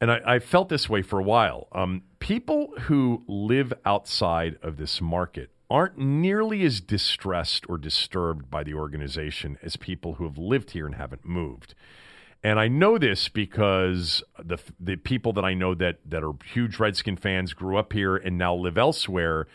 And 0.00 0.10
I, 0.10 0.20
I 0.26 0.38
felt 0.38 0.68
this 0.68 0.88
way 0.88 1.02
for 1.02 1.18
a 1.18 1.22
while. 1.22 1.68
Um, 1.72 2.02
people 2.22 2.72
who 2.82 3.24
live 3.26 3.72
outside 3.84 4.56
of 4.62 4.76
this 4.76 5.00
market 5.00 5.50
aren't 5.68 5.98
nearly 5.98 6.62
as 6.62 6.80
distressed 6.80 7.68
or 7.68 7.76
disturbed 7.76 8.48
by 8.48 8.62
the 8.62 8.72
organization 8.72 9.58
as 9.60 9.74
people 9.76 10.14
who 10.14 10.24
have 10.24 10.38
lived 10.38 10.70
here 10.70 10.86
and 10.86 10.94
haven't 10.94 11.24
moved. 11.24 11.74
And 12.44 12.60
I 12.60 12.68
know 12.68 12.96
this 12.96 13.28
because 13.28 14.22
the 14.38 14.58
the 14.78 14.94
people 14.94 15.32
that 15.32 15.44
I 15.44 15.54
know 15.54 15.74
that 15.74 15.98
that 16.08 16.22
are 16.22 16.34
huge 16.44 16.78
Redskin 16.78 17.16
fans 17.16 17.54
grew 17.54 17.76
up 17.76 17.92
here 17.92 18.16
and 18.16 18.38
now 18.38 18.54
live 18.54 18.78
elsewhere 18.78 19.48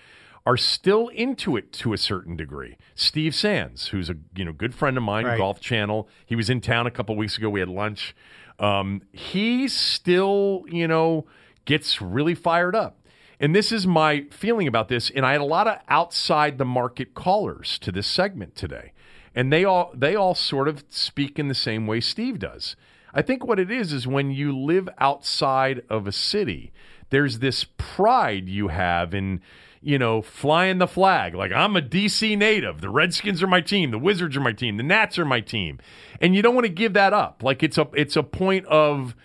are 0.45 0.57
still 0.57 1.07
into 1.09 1.55
it 1.55 1.71
to 1.73 1.93
a 1.93 1.97
certain 1.97 2.35
degree. 2.35 2.75
Steve 2.95 3.33
Sands, 3.33 3.87
who's 3.89 4.09
a 4.09 4.15
you 4.35 4.43
know 4.43 4.51
good 4.51 4.75
friend 4.75 4.97
of 4.97 5.03
mine, 5.03 5.25
Right. 5.25 5.37
Golf 5.37 5.61
Channel, 5.61 6.09
he 6.25 6.35
was 6.35 6.49
in 6.49 6.59
town 6.59 6.85
a 6.85 6.91
couple 6.91 7.15
weeks 7.15 7.37
ago. 7.37 7.49
We 7.49 7.61
had 7.61 7.69
lunch. 7.69 8.13
Um, 8.59 9.03
he 9.13 9.69
still 9.69 10.65
you 10.67 10.87
know 10.89 11.27
gets 11.67 12.01
really 12.01 12.33
fired 12.33 12.75
up. 12.75 12.97
And 13.39 13.55
this 13.55 13.71
is 13.71 13.85
my 13.85 14.25
feeling 14.31 14.67
about 14.67 14.87
this. 14.87 15.11
And 15.11 15.23
I 15.23 15.33
had 15.33 15.41
a 15.41 15.45
lot 15.45 15.67
of 15.67 15.77
outside 15.87 16.57
the 16.57 16.65
market 16.65 17.13
callers 17.13 17.77
to 17.79 17.91
this 17.91 18.07
segment 18.07 18.55
today 18.55 18.93
and 19.37 19.53
they 19.53 19.63
all 19.63 19.91
they 19.93 20.15
all 20.15 20.33
sort 20.33 20.67
of 20.67 20.83
speak 20.89 21.37
in 21.37 21.47
the 21.47 21.53
same 21.53 21.85
way 21.85 21.99
Steve 21.99 22.39
does. 22.39 22.75
I 23.13 23.21
think 23.21 23.45
what 23.45 23.59
it 23.59 23.69
is 23.69 23.93
is 23.93 24.07
when 24.07 24.31
you 24.31 24.57
live 24.57 24.89
outside 24.97 25.83
of 25.91 26.07
a 26.07 26.11
city, 26.11 26.71
there's 27.11 27.37
this 27.37 27.63
pride 27.77 28.49
you 28.49 28.69
have 28.69 29.13
in 29.13 29.41
you 29.79 29.99
know, 29.99 30.23
flying 30.23 30.79
the 30.79 30.87
flag. 30.87 31.35
Like, 31.35 31.51
I'm 31.51 31.75
a 31.75 31.81
DC 31.81 32.35
native. 32.35 32.81
The 32.81 32.89
Redskins 32.89 33.43
are 33.43 33.47
my 33.47 33.61
team. 33.61 33.91
The 33.91 33.99
Wizards 33.99 34.35
are 34.35 34.41
my 34.41 34.51
team. 34.51 34.75
The 34.75 34.83
Nats 34.83 35.19
are 35.19 35.23
my 35.23 35.39
team. 35.39 35.79
And 36.19 36.35
you 36.35 36.41
don't 36.41 36.55
want 36.55 36.65
to 36.65 36.73
give 36.73 36.93
that 36.93 37.13
up. 37.13 37.43
Like, 37.43 37.61
it's 37.61 37.77
a, 37.77 37.87
it's 37.93 38.15
a 38.15 38.23
point 38.23 38.65
of 38.65 39.15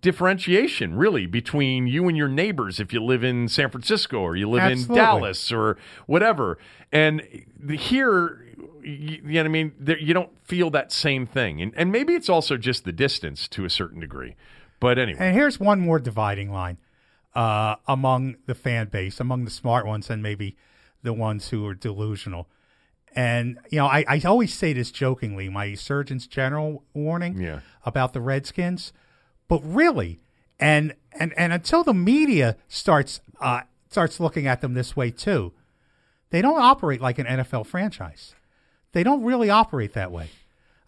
differentiation, 0.00 0.94
really, 0.94 1.26
between 1.26 1.86
you 1.86 2.08
and 2.08 2.16
your 2.16 2.28
neighbors 2.28 2.80
if 2.80 2.92
you 2.92 3.02
live 3.02 3.22
in 3.22 3.48
San 3.48 3.70
Francisco 3.70 4.18
or 4.18 4.36
you 4.36 4.48
live 4.48 4.62
Absolutely. 4.62 4.96
in 4.96 5.04
Dallas 5.04 5.52
or 5.52 5.76
whatever. 6.06 6.58
And 6.90 7.22
here, 7.70 8.44
you, 8.82 9.20
you 9.22 9.22
know 9.22 9.40
what 9.40 9.46
I 9.46 9.48
mean? 9.48 9.72
There, 9.78 9.98
you 9.98 10.14
don't 10.14 10.30
feel 10.44 10.70
that 10.70 10.92
same 10.92 11.26
thing. 11.26 11.60
And, 11.60 11.72
and 11.76 11.92
maybe 11.92 12.14
it's 12.14 12.28
also 12.28 12.56
just 12.56 12.84
the 12.84 12.92
distance 12.92 13.48
to 13.48 13.64
a 13.64 13.70
certain 13.70 14.00
degree. 14.00 14.34
But 14.80 14.98
anyway. 14.98 15.18
And 15.20 15.34
here's 15.36 15.60
one 15.60 15.80
more 15.80 15.98
dividing 15.98 16.50
line 16.50 16.78
uh, 17.34 17.76
among 17.86 18.36
the 18.46 18.54
fan 18.54 18.88
base, 18.88 19.20
among 19.20 19.44
the 19.44 19.50
smart 19.50 19.86
ones, 19.86 20.10
and 20.10 20.22
maybe 20.22 20.56
the 21.02 21.12
ones 21.12 21.50
who 21.50 21.66
are 21.66 21.74
delusional. 21.74 22.48
And 23.14 23.58
you 23.70 23.78
know, 23.78 23.86
I, 23.86 24.04
I 24.08 24.20
always 24.24 24.54
say 24.54 24.72
this 24.72 24.90
jokingly, 24.90 25.48
my 25.48 25.74
Surgeon's 25.74 26.26
General 26.26 26.82
warning 26.94 27.38
Yeah. 27.40 27.60
about 27.84 28.12
the 28.14 28.20
Redskins, 28.20 28.92
but 29.48 29.60
really, 29.64 30.20
and 30.58 30.94
and 31.18 31.32
and 31.36 31.52
until 31.52 31.84
the 31.84 31.94
media 31.94 32.56
starts 32.68 33.20
uh, 33.40 33.62
starts 33.90 34.20
looking 34.20 34.46
at 34.46 34.60
them 34.60 34.74
this 34.74 34.96
way 34.96 35.10
too, 35.10 35.52
they 36.30 36.42
don't 36.42 36.60
operate 36.60 37.00
like 37.00 37.18
an 37.18 37.26
NFL 37.26 37.66
franchise. 37.66 38.34
They 38.92 39.02
don't 39.02 39.22
really 39.22 39.50
operate 39.50 39.94
that 39.94 40.12
way. 40.12 40.30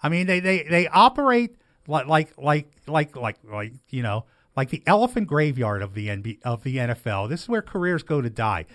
I 0.03 0.09
mean, 0.09 0.27
they 0.27 0.41
they 0.41 0.63
they 0.63 0.89
operate 0.89 1.57
like 1.87 2.07
like 2.07 2.33
like 2.37 2.69
like 2.87 3.17
like 3.17 3.39
like 3.45 3.73
you 3.91 4.03
know 4.03 4.25
like 4.57 4.71
the 4.71 4.83
elephant 4.87 5.27
graveyard 5.27 5.83
of 5.83 5.95
the 5.95 6.09
NB, 6.09 6.39
of 6.45 6.63
the 6.63 6.77
NFL. 6.77 7.29
This 7.29 7.43
is 7.43 7.49
where 7.49 7.63
careers 7.63 8.03
go 8.03 8.21
to 8.21 8.31
die. 8.31 8.67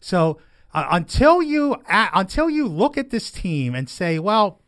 So 0.00 0.38
uh, 0.72 0.86
until 0.90 1.42
you 1.42 1.76
uh, 1.88 2.08
until 2.14 2.48
you 2.48 2.66
look 2.66 2.96
at 2.96 3.10
this 3.10 3.30
team 3.30 3.74
and 3.74 3.88
say, 3.88 4.18
well, 4.18 4.60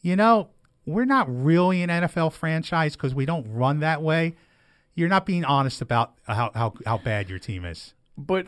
you 0.00 0.16
know, 0.16 0.48
we're 0.90 1.04
not 1.04 1.26
really 1.28 1.82
an 1.82 1.90
NFL 1.90 2.32
franchise 2.32 2.96
because 2.96 3.14
we 3.14 3.26
don't 3.26 3.46
run 3.52 3.80
that 3.80 4.02
way. 4.02 4.36
You're 4.94 5.08
not 5.08 5.24
being 5.24 5.44
honest 5.44 5.80
about 5.80 6.14
how 6.26 6.50
how, 6.54 6.74
how 6.84 6.98
bad 6.98 7.30
your 7.30 7.38
team 7.38 7.64
is. 7.64 7.94
But 8.18 8.46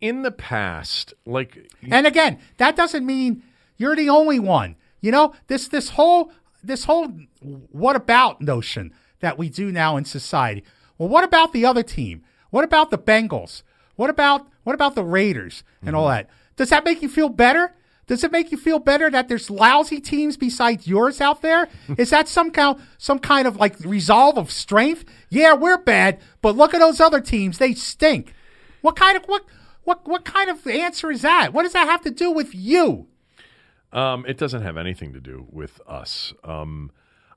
in 0.00 0.22
the 0.22 0.32
past, 0.32 1.14
like 1.24 1.70
And 1.90 2.06
again, 2.06 2.38
that 2.58 2.76
doesn't 2.76 3.06
mean 3.06 3.42
you're 3.76 3.96
the 3.96 4.10
only 4.10 4.38
one. 4.38 4.76
You 5.00 5.12
know, 5.12 5.34
this 5.46 5.68
this 5.68 5.90
whole 5.90 6.32
this 6.62 6.84
whole 6.84 7.08
what 7.40 7.96
about 7.96 8.40
notion 8.40 8.92
that 9.20 9.38
we 9.38 9.48
do 9.48 9.72
now 9.72 9.96
in 9.96 10.04
society. 10.04 10.64
Well, 10.98 11.08
what 11.08 11.24
about 11.24 11.52
the 11.52 11.64
other 11.64 11.82
team? 11.82 12.22
What 12.50 12.64
about 12.64 12.90
the 12.90 12.98
Bengals? 12.98 13.62
What 13.96 14.10
about 14.10 14.46
what 14.64 14.74
about 14.74 14.94
the 14.94 15.04
Raiders 15.04 15.64
and 15.84 15.96
all 15.96 16.06
mm-hmm. 16.06 16.26
that? 16.26 16.30
Does 16.56 16.68
that 16.70 16.84
make 16.84 17.02
you 17.02 17.08
feel 17.08 17.28
better? 17.28 17.74
Does 18.06 18.24
it 18.24 18.32
make 18.32 18.50
you 18.50 18.58
feel 18.58 18.78
better 18.78 19.10
that 19.10 19.28
there's 19.28 19.48
lousy 19.48 20.00
teams 20.00 20.36
besides 20.36 20.86
yours 20.86 21.20
out 21.20 21.40
there? 21.40 21.68
Is 21.98 22.10
that 22.10 22.28
some 22.28 22.50
kind 22.50 22.78
some 22.98 23.18
kind 23.18 23.46
of 23.46 23.56
like 23.56 23.78
resolve 23.80 24.38
of 24.38 24.50
strength? 24.50 25.04
Yeah, 25.30 25.54
we're 25.54 25.78
bad, 25.78 26.20
but 26.40 26.56
look 26.56 26.74
at 26.74 26.80
those 26.80 27.00
other 27.00 27.20
teams; 27.20 27.58
they 27.58 27.74
stink. 27.74 28.34
What 28.80 28.96
kind 28.96 29.16
of 29.16 29.24
what 29.24 29.44
what 29.84 30.06
what 30.06 30.24
kind 30.24 30.50
of 30.50 30.66
answer 30.66 31.10
is 31.10 31.22
that? 31.22 31.52
What 31.52 31.62
does 31.62 31.72
that 31.72 31.88
have 31.88 32.02
to 32.02 32.10
do 32.10 32.30
with 32.30 32.54
you? 32.54 33.06
Um, 33.92 34.24
it 34.26 34.38
doesn't 34.38 34.62
have 34.62 34.76
anything 34.76 35.12
to 35.12 35.20
do 35.20 35.46
with 35.50 35.80
us. 35.86 36.32
Um, 36.42 36.90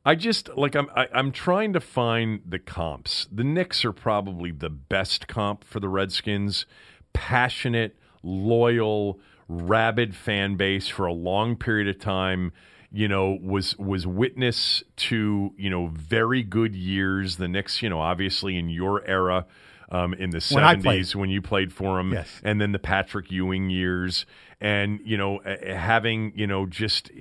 I 0.05 0.15
just 0.15 0.49
like 0.55 0.75
I'm 0.75 0.87
I, 0.95 1.07
I'm 1.13 1.31
trying 1.31 1.73
to 1.73 1.79
find 1.79 2.41
the 2.45 2.59
comps. 2.59 3.27
The 3.31 3.43
Knicks 3.43 3.83
are 3.83 3.91
probably 3.91 4.51
the 4.51 4.69
best 4.69 5.27
comp 5.27 5.63
for 5.63 5.79
the 5.79 5.89
Redskins. 5.89 6.65
Passionate, 7.13 7.97
loyal, 8.23 9.19
rabid 9.47 10.15
fan 10.15 10.55
base 10.55 10.87
for 10.87 11.05
a 11.05 11.13
long 11.13 11.55
period 11.55 11.87
of 11.87 11.99
time. 11.99 12.51
You 12.91 13.07
know, 13.09 13.37
was 13.41 13.77
was 13.77 14.07
witness 14.07 14.81
to 14.97 15.53
you 15.57 15.69
know 15.69 15.87
very 15.87 16.43
good 16.43 16.75
years. 16.75 17.37
The 17.37 17.47
Knicks, 17.47 17.81
you 17.81 17.89
know, 17.89 17.99
obviously 17.99 18.57
in 18.57 18.69
your 18.69 19.05
era. 19.05 19.45
Um, 19.91 20.15
in 20.15 20.31
the 20.31 20.43
When 20.51 20.63
I 20.63 20.75
played. 20.75 21.03
70s 21.03 21.15
when 21.15 21.29
you 21.29 21.43
played 21.43 21.71
for 21.71 21.97
them 21.97 22.11
Yes. 22.11 22.41
and 22.43 22.59
then 22.59 22.71
the 22.71 22.79
Patrick 22.79 23.29
Ewing 23.29 23.69
years, 23.69 24.25
and 24.59 24.99
you 25.05 25.15
know 25.15 25.41
having 25.45 26.33
you 26.35 26.47
know 26.47 26.65
just, 26.65 27.11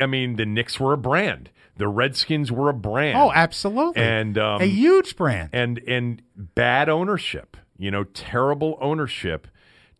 I 0.00 0.06
mean 0.06 0.36
the 0.36 0.46
Knicks 0.46 0.80
were 0.80 0.94
a 0.94 0.96
brand, 0.96 1.50
the 1.76 1.86
Redskins 1.86 2.50
were 2.50 2.70
a 2.70 2.74
brand. 2.74 3.18
Oh, 3.18 3.30
absolutely. 3.34 4.00
And 4.02 4.38
um, 4.38 4.62
a 4.62 4.64
huge 4.64 5.16
brand. 5.16 5.50
and 5.52 5.80
and 5.86 6.22
bad 6.34 6.88
ownership, 6.88 7.58
you 7.76 7.90
know, 7.90 8.04
terrible 8.04 8.78
ownership, 8.80 9.46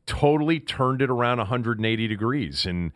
totally 0.08 0.58
turned 0.58 1.02
it 1.02 1.10
around 1.10 1.38
180 1.38 2.08
degrees, 2.08 2.66
and 2.66 2.90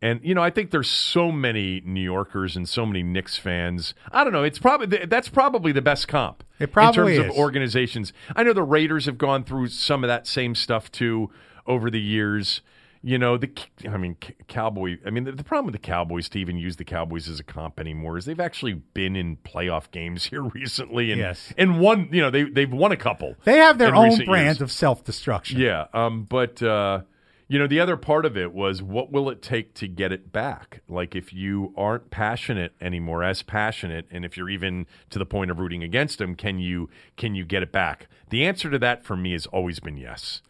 and 0.00 0.20
you 0.22 0.34
know 0.34 0.42
I 0.42 0.50
think 0.50 0.70
there's 0.70 0.88
so 0.88 1.30
many 1.30 1.82
New 1.84 2.00
Yorkers 2.00 2.56
and 2.56 2.66
so 2.68 2.86
many 2.86 3.02
Knicks 3.02 3.36
fans. 3.36 3.92
I 4.10 4.24
don't 4.24 4.32
know. 4.32 4.44
It's 4.44 4.58
probably 4.58 5.04
that's 5.04 5.28
probably 5.28 5.72
the 5.72 5.82
best 5.82 6.08
comp. 6.08 6.42
It 6.58 6.72
probably 6.72 7.16
in 7.16 7.20
terms 7.20 7.30
is. 7.30 7.36
of 7.36 7.38
organizations. 7.38 8.12
I 8.34 8.42
know 8.42 8.52
the 8.52 8.62
Raiders 8.62 9.06
have 9.06 9.18
gone 9.18 9.44
through 9.44 9.68
some 9.68 10.02
of 10.04 10.08
that 10.08 10.26
same 10.26 10.54
stuff 10.54 10.90
too 10.90 11.30
over 11.66 11.90
the 11.90 12.00
years. 12.00 12.62
You 13.04 13.18
know, 13.18 13.36
the 13.36 13.50
I 13.88 13.96
mean, 13.96 14.16
Cowboy. 14.46 14.98
I 15.04 15.10
mean, 15.10 15.24
the, 15.24 15.32
the 15.32 15.42
problem 15.42 15.66
with 15.66 15.72
the 15.74 15.84
Cowboys 15.86 16.28
to 16.30 16.38
even 16.38 16.56
use 16.56 16.76
the 16.76 16.84
Cowboys 16.84 17.28
as 17.28 17.40
a 17.40 17.44
comp 17.44 17.80
anymore 17.80 18.16
is 18.16 18.26
they've 18.26 18.38
actually 18.38 18.74
been 18.74 19.16
in 19.16 19.38
playoff 19.38 19.90
games 19.90 20.24
here 20.30 20.42
recently, 20.42 21.10
and 21.10 21.18
Yes. 21.20 21.52
and 21.58 21.80
won. 21.80 22.08
You 22.12 22.20
know, 22.22 22.30
they 22.30 22.44
they've 22.44 22.72
won 22.72 22.92
a 22.92 22.96
couple. 22.96 23.34
they 23.44 23.56
have 23.58 23.78
their 23.78 23.94
own 23.94 24.24
brand 24.24 24.44
years. 24.58 24.60
of 24.60 24.70
self 24.70 25.02
destruction. 25.02 25.58
Yeah, 25.60 25.86
um, 25.92 26.24
but 26.24 26.62
uh, 26.62 27.00
you 27.48 27.58
know, 27.58 27.66
the 27.66 27.80
other 27.80 27.96
part 27.96 28.24
of 28.24 28.36
it 28.36 28.52
was 28.52 28.82
what 28.82 29.10
will 29.10 29.28
it 29.30 29.42
take 29.42 29.74
to 29.74 29.88
get 29.88 30.12
it 30.12 30.30
back? 30.32 30.80
Like, 30.88 31.16
if 31.16 31.32
you 31.32 31.74
aren't 31.76 32.08
passionate 32.10 32.72
anymore, 32.80 33.24
as 33.24 33.42
passionate, 33.42 34.06
and 34.12 34.24
if 34.24 34.36
you're 34.36 34.48
even 34.48 34.86
to 35.10 35.18
the 35.18 35.26
point 35.26 35.50
of 35.50 35.58
rooting 35.58 35.82
against 35.82 36.18
them, 36.18 36.36
can 36.36 36.60
you 36.60 36.88
can 37.16 37.34
you 37.34 37.44
get 37.44 37.64
it 37.64 37.72
back? 37.72 38.06
The 38.30 38.46
answer 38.46 38.70
to 38.70 38.78
that 38.78 39.04
for 39.04 39.16
me 39.16 39.32
has 39.32 39.46
always 39.46 39.80
been 39.80 39.96
yes. 39.96 40.40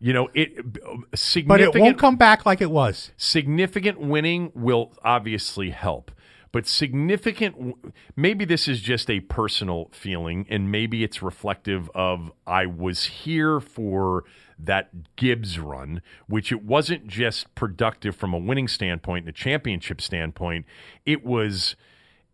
You 0.00 0.14
know, 0.14 0.28
it 0.32 0.58
um, 0.88 1.06
But 1.46 1.60
it 1.60 1.74
won't 1.74 1.98
come 1.98 2.16
back 2.16 2.46
like 2.46 2.60
it 2.60 2.70
was. 2.70 3.12
significant 3.16 4.00
winning 4.00 4.50
will 4.54 4.92
obviously 5.04 5.70
help 5.70 6.10
but 6.52 6.66
significant 6.66 7.76
maybe 8.16 8.44
this 8.44 8.66
is 8.66 8.80
just 8.80 9.08
a 9.10 9.20
personal 9.20 9.88
feeling 9.92 10.46
and 10.48 10.70
maybe 10.70 11.04
it's 11.04 11.22
reflective 11.22 11.90
of 11.94 12.32
i 12.46 12.66
was 12.66 13.04
here 13.04 13.60
for 13.60 14.24
that 14.58 15.16
gibbs 15.16 15.58
run 15.58 16.02
which 16.26 16.52
it 16.52 16.64
wasn't 16.64 17.06
just 17.06 17.52
productive 17.54 18.14
from 18.16 18.34
a 18.34 18.38
winning 18.38 18.68
standpoint 18.68 19.24
and 19.26 19.34
a 19.34 19.38
championship 19.38 20.00
standpoint 20.00 20.64
it 21.06 21.24
was 21.24 21.76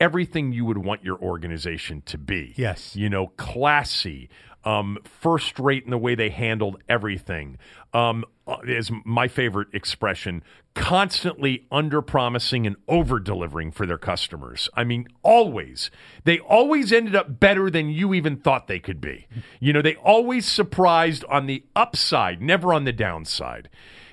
everything 0.00 0.52
you 0.52 0.64
would 0.64 0.78
want 0.78 1.04
your 1.04 1.18
organization 1.18 2.02
to 2.06 2.18
be 2.18 2.54
Yes. 2.56 2.94
you 2.96 3.08
know, 3.08 3.28
classy, 3.36 4.28
um, 4.64 4.98
first 5.04 5.58
rate 5.58 5.84
in 5.84 5.90
the 5.90 5.98
way 5.98 6.14
they 6.14 6.30
handled 6.30 6.82
everything. 6.88 7.56
Um, 7.92 8.24
uh, 8.48 8.58
is 8.66 8.90
my 9.04 9.26
favorite 9.28 9.68
expression. 9.72 10.42
Constantly 10.74 11.66
under 11.70 12.02
promising 12.02 12.66
and 12.66 12.76
over 12.86 13.18
delivering 13.18 13.72
for 13.72 13.86
their 13.86 13.98
customers. 13.98 14.68
I 14.74 14.84
mean, 14.84 15.08
always. 15.22 15.90
They 16.24 16.38
always 16.38 16.92
ended 16.92 17.16
up 17.16 17.40
better 17.40 17.70
than 17.70 17.88
you 17.88 18.12
even 18.14 18.36
thought 18.36 18.66
they 18.68 18.78
could 18.78 19.00
be. 19.00 19.26
You 19.58 19.72
know, 19.72 19.82
they 19.82 19.96
always 19.96 20.46
surprised 20.46 21.24
on 21.24 21.46
the 21.46 21.64
upside, 21.74 22.42
never 22.42 22.72
on 22.74 22.84
the 22.84 22.92
downside. 22.92 23.68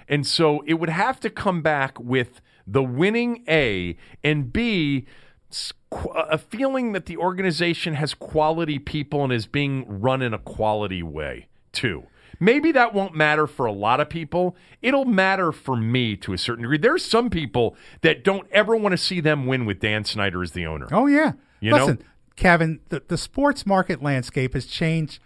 And 0.08 0.26
so 0.26 0.64
it 0.66 0.76
would 0.76 0.90
have 0.90 1.20
to 1.22 1.30
come 1.30 1.62
back 1.62 2.00
with 2.00 2.42
the 2.66 2.84
winning 2.84 3.44
A 3.48 3.98
and 4.24 4.52
B 4.54 5.06
a 6.16 6.38
feeling 6.38 6.94
that 6.94 7.06
the 7.06 7.18
organization 7.18 7.94
has 7.96 8.14
quality 8.14 8.80
people 8.80 9.24
and 9.24 9.32
is 9.32 9.46
being 9.46 9.86
run 9.88 10.22
in 10.22 10.34
a 10.34 10.40
quality 10.40 11.04
way 11.04 11.48
too. 11.72 12.04
Maybe 12.40 12.72
that 12.72 12.94
won't 12.94 13.16
matter 13.16 13.48
for 13.48 13.66
a 13.66 13.72
lot 13.72 14.00
of 14.00 14.10
people. 14.10 14.56
It'll 14.82 15.06
matter 15.06 15.52
for 15.52 15.78
me 15.78 16.16
to 16.18 16.34
a 16.34 16.38
certain 16.38 16.64
degree. 16.64 16.78
There's 16.78 17.06
some 17.06 17.30
people 17.30 17.76
that 18.02 18.24
don't 18.24 18.48
ever 18.52 18.76
want 18.76 18.94
to 18.94 18.98
see 18.98 19.20
them 19.20 19.46
win 19.46 19.66
with 19.66 19.80
Dan 19.80 20.04
Snyder 20.04 20.42
as 20.42 20.52
the 20.52 20.66
owner. 20.66 20.88
Oh 20.92 21.06
yeah. 21.06 21.34
You 21.60 21.72
know? 21.72 21.78
Listen, 21.78 22.04
Kevin, 22.36 22.80
the, 22.90 23.04
the 23.08 23.18
sports 23.18 23.66
market 23.66 24.02
landscape 24.02 24.56
has 24.56 24.66
changed 24.66 25.20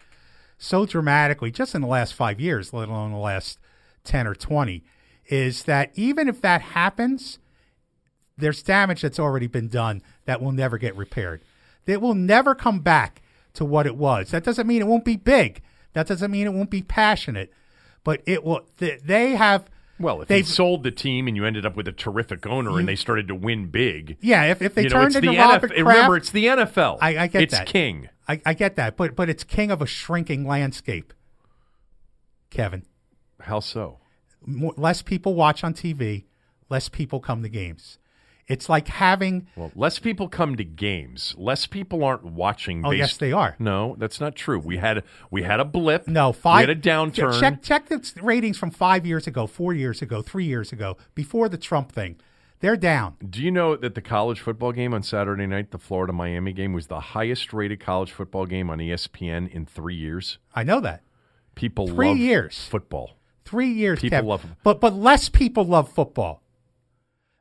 so 0.58 0.86
dramatically 0.86 1.50
just 1.50 1.74
in 1.74 1.82
the 1.82 1.88
last 1.88 2.14
five 2.14 2.40
years, 2.40 2.74
let 2.74 2.90
alone 2.90 3.12
the 3.14 3.18
last 3.18 3.58
ten 4.04 4.28
or 4.28 4.36
twenty, 4.36 4.84
is 5.28 5.64
that 5.64 5.92
even 5.96 6.28
if 6.28 6.42
that 6.42 6.62
happens, 6.62 7.40
there's 8.38 8.62
damage 8.64 9.02
that's 9.02 9.20
already 9.20 9.48
been 9.48 9.68
done 9.68 10.02
that 10.26 10.42
will 10.42 10.52
never 10.52 10.78
get 10.78 10.96
repaired. 10.96 11.42
It 11.86 12.02
will 12.02 12.16
never 12.16 12.54
come 12.54 12.80
back 12.80 13.22
to 13.54 13.66
what 13.66 13.86
it 13.88 13.96
was. 13.96 14.32
That 14.32 14.44
doesn't 14.44 14.68
mean 14.68 14.82
it 14.82 14.88
won't 14.88 15.06
be 15.06 15.16
big. 15.16 15.62
That 15.94 16.08
doesn't 16.08 16.30
mean 16.30 16.46
it 16.46 16.54
won't 16.54 16.70
be 16.70 16.84
passionate, 16.84 17.52
but 18.04 18.22
it 18.26 18.44
will. 18.44 18.68
They 18.78 19.32
have 19.32 19.66
Well, 20.00 20.22
if 20.22 20.28
they 20.28 20.44
sold 20.44 20.84
the 20.84 20.92
team 20.92 21.28
and 21.28 21.36
you 21.36 21.46
ended 21.46 21.66
up 21.66 21.76
with 21.76 21.88
a 21.88 21.92
terrific 21.92 22.46
owner 22.46 22.78
and 22.78 22.88
they 22.88 22.96
started 22.96 23.28
to 23.30 23.36
win 23.36 23.68
big, 23.68 24.18
Yeah, 24.22 24.44
if, 24.44 24.62
if 24.62 24.76
they 24.76 24.84
you 24.84 24.90
know, 24.90 24.98
turned 25.02 25.16
into 25.16 25.32
the 25.32 25.38
Robert. 25.38 25.70
Kraft, 25.72 25.80
Remember, 25.80 26.18
it's 26.18 26.30
the 26.30 26.46
NFL. 26.46 27.00
I- 27.02 27.18
I 27.18 27.28
get 27.28 27.42
it's 27.44 27.54
that. 27.54 27.64
It's 27.64 27.72
king. 27.72 28.10
I, 28.28 28.42
I 28.46 28.54
get 28.54 28.76
that, 28.76 28.98
but 28.98 29.16
but 29.16 29.30
it's 29.30 29.44
king 29.44 29.72
of 29.72 29.82
a 29.82 29.88
shrinking 29.88 30.46
landscape. 30.46 31.14
Kevin, 32.50 32.84
How 33.42 33.60
so? 33.60 34.00
More, 34.46 34.74
less 34.78 35.02
people 35.02 35.34
watch 35.34 35.64
on 35.64 35.74
TV, 35.74 36.26
less 36.70 36.90
people 36.90 37.20
come 37.20 37.42
to 37.44 37.50
games. 37.50 37.98
It's 38.48 38.70
like 38.70 38.88
having. 38.88 39.48
Well, 39.58 39.72
less 39.76 40.00
people 40.00 40.30
come 40.30 40.56
to 40.56 40.64
games. 40.64 41.36
Less 41.38 41.68
people 41.68 42.04
aren't 42.04 42.24
watching. 42.24 42.86
Oh 42.86 42.92
yes, 42.92 43.18
they 43.18 43.34
are. 43.34 43.56
No, 43.60 43.96
that's 44.00 44.22
not 44.22 44.36
true. 44.36 44.58
We 44.60 44.78
had 44.78 45.04
we 45.30 45.44
had 45.44 45.60
a 45.60 45.66
blip. 45.66 46.08
No, 46.08 46.32
five. 46.32 46.68
We 46.68 46.74
had 46.74 46.78
a 46.78 46.90
downturn. 46.90 47.40
Check 47.40 47.62
check 47.62 47.90
the 47.90 48.14
ratings 48.22 48.58
from 48.58 48.72
five 48.72 49.06
years 49.06 49.28
ago, 49.28 49.48
four 49.48 49.74
years 49.74 50.02
ago, 50.02 50.22
three 50.22 50.46
years 50.46 50.72
ago, 50.72 50.96
before 51.14 51.50
the 51.50 51.58
Trump 51.58 51.92
thing. 51.92 52.16
They're 52.60 52.78
down. 52.78 53.18
Do 53.30 53.44
you 53.44 53.52
know 53.52 53.76
that 53.76 53.94
the 53.94 54.02
college 54.02 54.40
football 54.40 54.72
game 54.72 54.94
on 54.94 55.04
Saturday 55.04 55.46
night, 55.46 55.70
the 55.70 55.78
Florida 55.78 56.12
Miami 56.12 56.54
game, 56.54 56.74
was 56.74 56.88
the 56.88 57.00
highest 57.00 57.54
rated 57.54 57.80
college 57.80 58.12
football 58.12 58.48
game 58.48 58.70
on 58.72 58.80
ESPN 58.80 59.48
in 59.52 59.66
three 59.68 59.94
years? 59.96 60.40
I 60.56 60.64
know 60.64 60.80
that. 60.80 61.04
People 61.54 61.88
Three 61.88 62.10
love 62.10 62.18
years. 62.18 62.68
football. 62.70 63.18
Three 63.46 63.70
years. 63.72 64.00
People 64.00 64.18
Kevin. 64.18 64.30
love 64.30 64.46
but 64.64 64.80
but 64.80 64.94
less 64.94 65.28
people 65.30 65.66
love 65.66 65.92
football. 65.92 66.42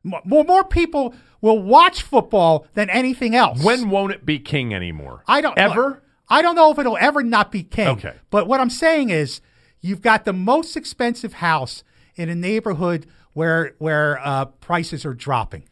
Mo- 0.06 0.20
More 0.24 0.44
more 0.44 0.64
people 0.64 1.14
will 1.40 1.60
watch 1.62 2.02
football 2.02 2.66
than 2.74 2.88
anything 2.90 3.34
else. 3.34 3.62
When 3.62 3.90
won't 3.90 4.12
it 4.12 4.24
be 4.24 4.38
king 4.38 4.72
anymore? 4.72 5.22
I 5.28 5.40
don't 5.40 5.58
ever. 5.58 6.02
I 6.28 6.42
don't 6.42 6.54
know 6.56 6.70
if 6.72 6.78
it'll 6.78 6.96
ever 6.98 7.22
not 7.22 7.52
be 7.52 7.62
king. 7.62 7.88
Okay. 7.88 8.14
But 8.30 8.46
what 8.48 8.60
I'm 8.60 8.70
saying 8.70 9.10
is, 9.10 9.40
you've 9.80 10.00
got 10.02 10.24
the 10.24 10.32
most 10.32 10.76
expensive 10.76 11.34
house 11.34 11.84
in 12.14 12.28
a 12.28 12.34
neighborhood 12.34 13.06
where 13.32 13.74
where 13.78 14.18
uh, 14.24 14.46
prices 14.46 15.04
are 15.04 15.14
dropping. 15.14 15.64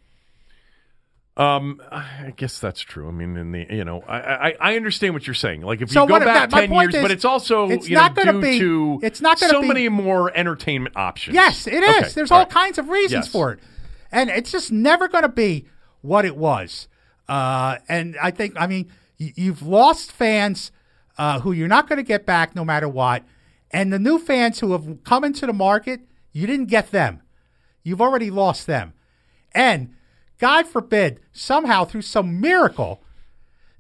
Um, 1.37 1.83
I 1.91 2.33
guess 2.37 2.61
that's 2.61 2.81
true. 2.81 3.09
I 3.09 3.11
mean, 3.11 3.37
in 3.37 3.51
the 3.51 3.67
you 3.69 3.85
know, 3.85 4.05
I 4.07 4.19
I, 4.51 4.55
I 4.61 4.77
understand 4.77 5.15
what 5.15 5.27
you're 5.27 5.35
saying. 5.35 5.63
Like 5.63 5.81
if 5.81 5.91
So 5.91 6.03
you 6.03 6.09
go 6.09 6.21
back 6.21 6.51
that- 6.51 6.69
ten 6.69 6.73
years, 6.73 6.93
but 6.95 7.11
it's 7.11 7.25
also 7.25 7.69
it's 7.71 7.89
you 7.89 7.97
not 7.97 8.15
know, 8.15 8.23
gonna 8.25 8.41
due 8.41 8.41
be- 8.41 8.59
to 8.61 9.01
it's 9.03 9.21
not 9.21 9.41
so 9.41 9.61
be- 9.63 9.67
many 9.67 9.89
more 9.89 10.31
entertainment 10.37 10.97
options. 10.97 11.35
Yes, 11.35 11.67
it 11.67 11.83
is. 11.83 11.97
Okay, 12.05 12.09
There's 12.15 12.31
all 12.31 12.39
all 12.39 12.45
right. 12.45 12.53
kinds 12.53 12.79
of 12.79 12.89
reasons 12.89 13.27
Yes. 13.27 13.33
for 13.33 13.51
it, 13.53 13.59
and 14.15 14.31
it's 14.31 14.51
just 14.51 14.73
never 14.73 15.09
going 15.09 15.23
to 15.23 15.29
be 15.29 15.67
what 16.01 16.25
it 16.25 16.37
was. 16.37 16.89
Uh, 17.29 17.79
and 17.89 18.17
I 18.23 18.31
think, 18.31 18.55
I 18.57 18.67
mean, 18.67 18.91
you've 19.19 19.63
lost 19.63 20.13
fans 20.13 20.71
uh, 21.19 21.41
who 21.41 21.53
you're 21.53 21.69
not 21.69 21.89
going 21.89 21.99
to 21.99 22.05
get 22.05 22.25
back 22.25 22.55
no 22.55 22.65
matter 22.65 22.89
what, 22.89 23.25
and 23.71 23.93
the 23.93 23.99
new 23.99 24.19
fans 24.19 24.61
who 24.61 24.73
have 24.73 25.05
come 25.05 25.25
into 25.25 25.47
the 25.47 25.53
market, 25.53 26.01
you 26.33 26.47
didn't 26.47 26.67
get 26.67 26.91
them. 26.91 27.21
You've 27.83 28.01
already 28.01 28.31
lost 28.31 28.67
them, 28.67 28.95
and 29.53 29.95
God 30.39 30.67
forbid, 30.67 31.21
somehow 31.33 31.85
through 31.85 32.03
some 32.03 32.41
miracle. 32.41 33.03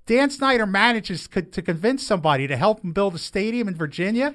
Dan 0.07 0.29
Snyder 0.31 0.67
manages 0.67 1.27
co- 1.27 1.41
to 1.41 1.63
convince 1.63 2.07
somebody 2.07 2.47
to 2.47 2.57
help 2.57 2.85
him 2.85 2.93
build 2.93 3.15
a 3.15 3.19
stadium 3.19 3.69
in 3.69 3.75
Virginia 3.75 4.35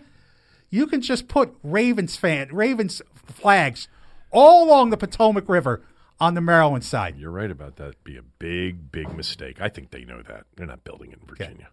you 0.69 0.87
can 0.87 1.01
just 1.01 1.27
put 1.27 1.55
Ravens 1.63 2.15
fan 2.15 2.49
Ravens 2.51 3.01
flags 3.25 3.87
all 4.31 4.63
along 4.63 4.89
the 4.89 4.97
Potomac 4.97 5.47
River 5.47 5.83
on 6.19 6.33
the 6.33 6.41
Maryland 6.41 6.83
side. 6.83 7.17
You're 7.17 7.31
right 7.31 7.51
about 7.51 7.77
that. 7.77 7.87
It'd 7.89 8.03
be 8.03 8.17
a 8.17 8.21
big, 8.21 8.91
big 8.91 9.15
mistake. 9.15 9.61
I 9.61 9.69
think 9.69 9.91
they 9.91 10.03
know 10.03 10.21
that. 10.21 10.45
They're 10.55 10.67
not 10.67 10.83
building 10.83 11.11
it 11.11 11.19
in 11.19 11.27
Virginia. 11.27 11.69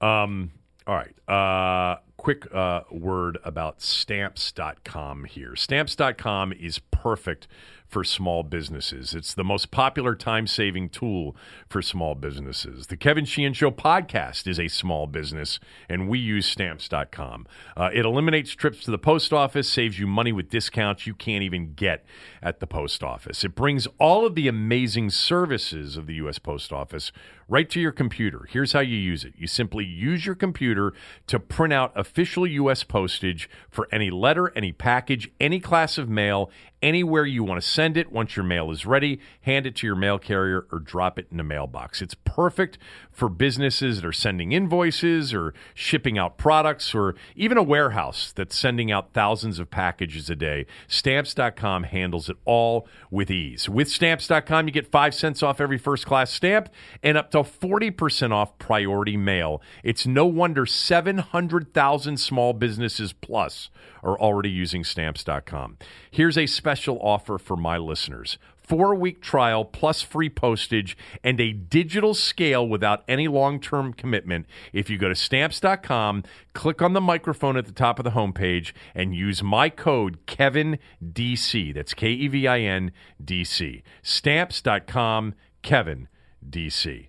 Um, 0.00 0.52
all 0.86 0.96
right. 0.96 1.28
Uh, 1.28 2.00
quick 2.16 2.52
uh, 2.54 2.82
word 2.90 3.38
about 3.44 3.80
stamps.com 3.80 5.24
here. 5.24 5.56
Stamps.com 5.56 6.52
is 6.52 6.78
perfect 6.90 7.46
for 7.92 8.02
small 8.02 8.42
businesses. 8.42 9.14
It's 9.14 9.34
the 9.34 9.44
most 9.44 9.70
popular 9.70 10.14
time 10.14 10.46
saving 10.46 10.88
tool 10.88 11.36
for 11.68 11.82
small 11.82 12.14
businesses. 12.14 12.86
The 12.86 12.96
Kevin 12.96 13.26
Sheehan 13.26 13.52
Show 13.52 13.70
podcast 13.70 14.46
is 14.46 14.58
a 14.58 14.68
small 14.68 15.06
business, 15.06 15.60
and 15.90 16.08
we 16.08 16.18
use 16.18 16.46
stamps.com. 16.46 17.46
Uh, 17.76 17.90
it 17.92 18.06
eliminates 18.06 18.54
trips 18.54 18.82
to 18.84 18.90
the 18.90 18.98
post 18.98 19.30
office, 19.30 19.68
saves 19.68 19.98
you 19.98 20.06
money 20.06 20.32
with 20.32 20.48
discounts 20.48 21.06
you 21.06 21.14
can't 21.14 21.42
even 21.42 21.74
get 21.74 22.06
at 22.42 22.60
the 22.60 22.66
post 22.66 23.02
office. 23.02 23.44
It 23.44 23.54
brings 23.54 23.86
all 23.98 24.24
of 24.24 24.34
the 24.34 24.48
amazing 24.48 25.10
services 25.10 25.98
of 25.98 26.06
the 26.06 26.14
U.S. 26.14 26.38
Post 26.38 26.72
Office 26.72 27.12
right 27.52 27.68
to 27.68 27.78
your 27.78 27.92
computer. 27.92 28.46
Here's 28.48 28.72
how 28.72 28.80
you 28.80 28.96
use 28.96 29.24
it 29.24 29.34
you 29.36 29.46
simply 29.46 29.84
use 29.84 30.24
your 30.24 30.34
computer 30.34 30.94
to 31.26 31.38
print 31.38 31.72
out 31.74 31.92
official 31.94 32.46
U.S. 32.46 32.82
postage 32.82 33.50
for 33.68 33.86
any 33.92 34.10
letter, 34.10 34.50
any 34.56 34.72
package, 34.72 35.30
any 35.38 35.60
class 35.60 35.98
of 35.98 36.08
mail, 36.08 36.50
anywhere 36.82 37.24
you 37.24 37.44
want 37.44 37.62
to 37.62 37.66
send 37.66 37.96
it. 37.96 38.10
Once 38.10 38.36
your 38.36 38.44
mail 38.44 38.70
is 38.70 38.84
ready, 38.84 39.20
hand 39.42 39.66
it 39.66 39.76
to 39.76 39.86
your 39.86 39.94
mail 39.94 40.18
carrier 40.18 40.66
or 40.72 40.80
drop 40.80 41.18
it 41.18 41.28
in 41.30 41.38
a 41.38 41.44
mailbox. 41.44 42.02
It's 42.02 42.16
perfect 42.24 42.76
for 43.12 43.28
businesses 43.28 44.00
that 44.00 44.06
are 44.06 44.12
sending 44.12 44.52
invoices 44.52 45.32
or 45.32 45.54
shipping 45.74 46.18
out 46.18 46.38
products 46.38 46.94
or 46.94 47.14
even 47.36 47.56
a 47.56 47.62
warehouse 47.62 48.32
that's 48.34 48.56
sending 48.56 48.90
out 48.90 49.12
thousands 49.12 49.58
of 49.58 49.70
packages 49.70 50.28
a 50.28 50.34
day. 50.34 50.66
Stamps.com 50.88 51.84
handles 51.84 52.28
it 52.28 52.36
all 52.44 52.88
with 53.10 53.30
ease. 53.30 53.68
With 53.68 53.88
Stamps.com, 53.88 54.66
you 54.66 54.72
get 54.72 54.90
5 54.90 55.14
cents 55.14 55.42
off 55.42 55.60
every 55.60 55.78
first 55.78 56.06
class 56.06 56.32
stamp 56.32 56.68
and 57.02 57.16
up 57.16 57.30
to 57.30 57.38
40% 57.38 58.32
off 58.32 58.58
priority 58.58 59.16
mail. 59.16 59.62
It's 59.84 60.06
no 60.06 60.26
wonder 60.26 60.66
700,000 60.66 62.16
small 62.16 62.52
businesses 62.52 63.12
plus 63.12 63.70
are 64.02 64.18
already 64.18 64.50
using 64.50 64.82
Stamps.com. 64.82 65.78
Here's 66.10 66.36
a 66.36 66.46
special 66.46 66.71
offer 66.88 67.38
for 67.38 67.56
my 67.56 67.78
listeners 67.78 68.38
four 68.72 68.94
week 68.94 69.20
trial 69.20 69.64
plus 69.64 70.00
free 70.00 70.30
postage 70.30 70.96
and 71.22 71.38
a 71.40 71.52
digital 71.52 72.14
scale 72.14 72.66
without 72.66 73.04
any 73.06 73.28
long 73.28 73.60
term 73.60 73.92
commitment. 73.92 74.46
If 74.72 74.88
you 74.88 74.98
go 74.98 75.08
to 75.08 75.14
stamps.com, 75.14 76.24
click 76.54 76.80
on 76.80 76.92
the 76.92 77.00
microphone 77.00 77.56
at 77.56 77.66
the 77.66 77.72
top 77.72 77.98
of 77.98 78.04
the 78.04 78.12
homepage, 78.12 78.72
and 78.94 79.14
use 79.14 79.42
my 79.42 79.68
code 79.68 80.26
KevinDC. 80.26 81.74
That's 81.74 81.94
K 81.94 82.12
E 82.12 82.28
V 82.28 82.46
I 82.46 82.60
N 82.60 82.92
D 83.22 83.44
C. 83.44 83.82
Stamps.com, 84.02 85.34
Kevin 85.62 86.08
DC. 86.48 87.08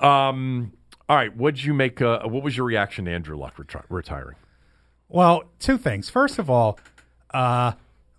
Um, 0.00 0.72
all 1.08 1.16
right, 1.16 1.34
what'd 1.36 1.64
you 1.64 1.74
make? 1.74 2.02
Uh, 2.02 2.26
what 2.26 2.42
was 2.42 2.56
your 2.56 2.66
reaction 2.66 3.04
to 3.04 3.12
Andrew 3.12 3.36
Luck 3.36 3.54
retiring? 3.88 4.36
Well, 5.08 5.44
two 5.60 5.78
things. 5.78 6.10
First 6.10 6.40
of 6.40 6.50
all, 6.50 6.80
uh, 7.32 7.72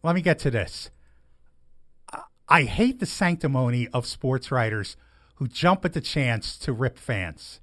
let 0.04 0.16
me 0.16 0.22
get 0.22 0.40
to 0.40 0.52
this. 0.52 0.90
I- 2.48 2.64
hate 2.64 3.00
the 3.00 3.06
sanctimony 3.06 3.88
of 3.90 4.06
sports 4.06 4.52
writers 4.52 4.96
who 5.36 5.48
jump 5.48 5.86
at 5.86 5.94
the 5.94 6.02
chance 6.02 6.58
to 6.60 6.72
rip 6.72 6.98
fans. 6.98 7.60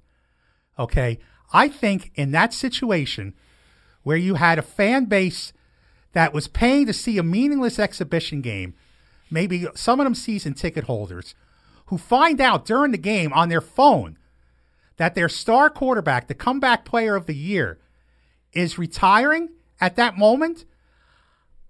Okay? 0.77 1.19
I 1.53 1.67
think 1.67 2.11
in 2.15 2.31
that 2.31 2.53
situation 2.53 3.33
where 4.03 4.17
you 4.17 4.35
had 4.35 4.59
a 4.59 4.63
fan 4.63 5.05
base 5.05 5.53
that 6.13 6.33
was 6.33 6.47
paying 6.47 6.85
to 6.85 6.93
see 6.93 7.17
a 7.17 7.23
meaningless 7.23 7.79
exhibition 7.79 8.41
game, 8.41 8.73
maybe 9.29 9.67
some 9.75 9.99
of 9.99 10.05
them 10.05 10.15
season 10.15 10.53
ticket 10.53 10.85
holders, 10.85 11.35
who 11.87 11.97
find 11.97 12.39
out 12.39 12.65
during 12.65 12.91
the 12.91 12.97
game 12.97 13.33
on 13.33 13.49
their 13.49 13.61
phone 13.61 14.17
that 14.97 15.15
their 15.15 15.29
star 15.29 15.69
quarterback, 15.69 16.27
the 16.27 16.33
comeback 16.33 16.85
player 16.85 17.15
of 17.15 17.25
the 17.25 17.35
year, 17.35 17.79
is 18.53 18.77
retiring 18.77 19.49
at 19.81 19.95
that 19.97 20.17
moment, 20.17 20.65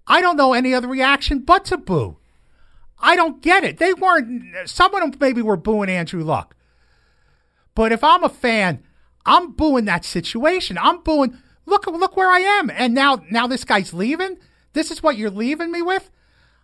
I 0.07 0.21
don't 0.21 0.37
know 0.37 0.53
any 0.53 0.73
other 0.73 0.87
reaction 0.87 1.39
but 1.39 1.65
to 1.65 1.77
boo. 1.77 2.17
I 2.99 3.15
don't 3.15 3.41
get 3.41 3.63
it. 3.63 3.77
They 3.77 3.93
weren't, 3.93 4.69
some 4.69 4.93
of 4.95 5.01
them 5.01 5.19
maybe 5.19 5.41
were 5.41 5.57
booing 5.57 5.89
Andrew 5.89 6.23
Luck. 6.23 6.55
But 7.73 7.91
if 7.91 8.03
I'm 8.03 8.23
a 8.23 8.29
fan, 8.29 8.83
I'm 9.25 9.51
booing 9.51 9.85
that 9.85 10.05
situation. 10.05 10.77
I'm 10.77 11.01
booing, 11.01 11.37
look, 11.65 11.87
look 11.87 12.15
where 12.15 12.29
I 12.29 12.39
am. 12.39 12.69
And 12.69 12.93
now, 12.93 13.23
now 13.29 13.47
this 13.47 13.65
guy's 13.65 13.93
leaving. 13.93 14.37
This 14.73 14.91
is 14.91 15.03
what 15.03 15.17
you're 15.17 15.29
leaving 15.29 15.71
me 15.71 15.81
with. 15.81 16.09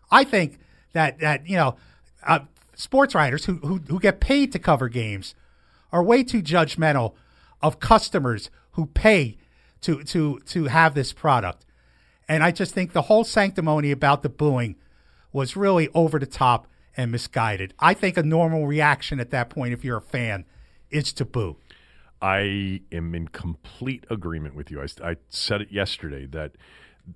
I 0.10 0.24
think 0.24 0.60
that, 0.94 1.20
that 1.20 1.48
you 1.48 1.58
know, 1.58 1.76
uh, 2.26 2.40
sports 2.76 3.14
writers 3.14 3.46
who, 3.46 3.56
who, 3.58 3.78
who 3.78 4.00
get 4.00 4.20
paid 4.20 4.52
to 4.52 4.60
cover 4.60 4.90
games 4.90 5.36
are 5.92 6.04
way 6.04 6.24
too 6.24 6.42
judgmental 6.42 7.14
of 7.62 7.80
customers 7.80 8.50
who 8.72 8.86
pay 8.88 9.38
to 9.82 10.04
to 10.04 10.40
to 10.46 10.66
have 10.66 10.94
this 10.94 11.14
product. 11.14 11.66
And 12.28 12.44
I 12.44 12.52
just 12.52 12.74
think 12.74 12.94
the 12.94 13.04
whole 13.04 13.24
sanctimony 13.24 13.92
about 13.92 14.24
the 14.24 14.30
booing 14.30 14.76
was 15.34 15.56
really 15.56 15.90
over 15.94 16.20
the 16.20 16.26
top 16.26 16.68
and 16.96 17.12
misguided. 17.12 17.74
I 17.80 17.94
think 17.94 18.18
a 18.18 18.24
normal 18.24 18.68
reaction 18.68 19.20
at 19.20 19.32
that 19.32 19.50
point, 19.50 19.74
if 19.74 19.84
you're 19.84 19.98
a 19.98 20.02
fan, 20.02 20.46
is 20.90 21.14
to 21.14 21.26
boo. 21.26 21.58
I 22.22 22.82
am 22.92 23.16
in 23.16 23.30
complete 23.30 24.06
agreement 24.10 24.56
with 24.56 24.70
you. 24.70 24.82
I, 24.82 25.12
I 25.12 25.16
said 25.30 25.62
it 25.62 25.72
yesterday 25.72 26.26
that 26.28 26.52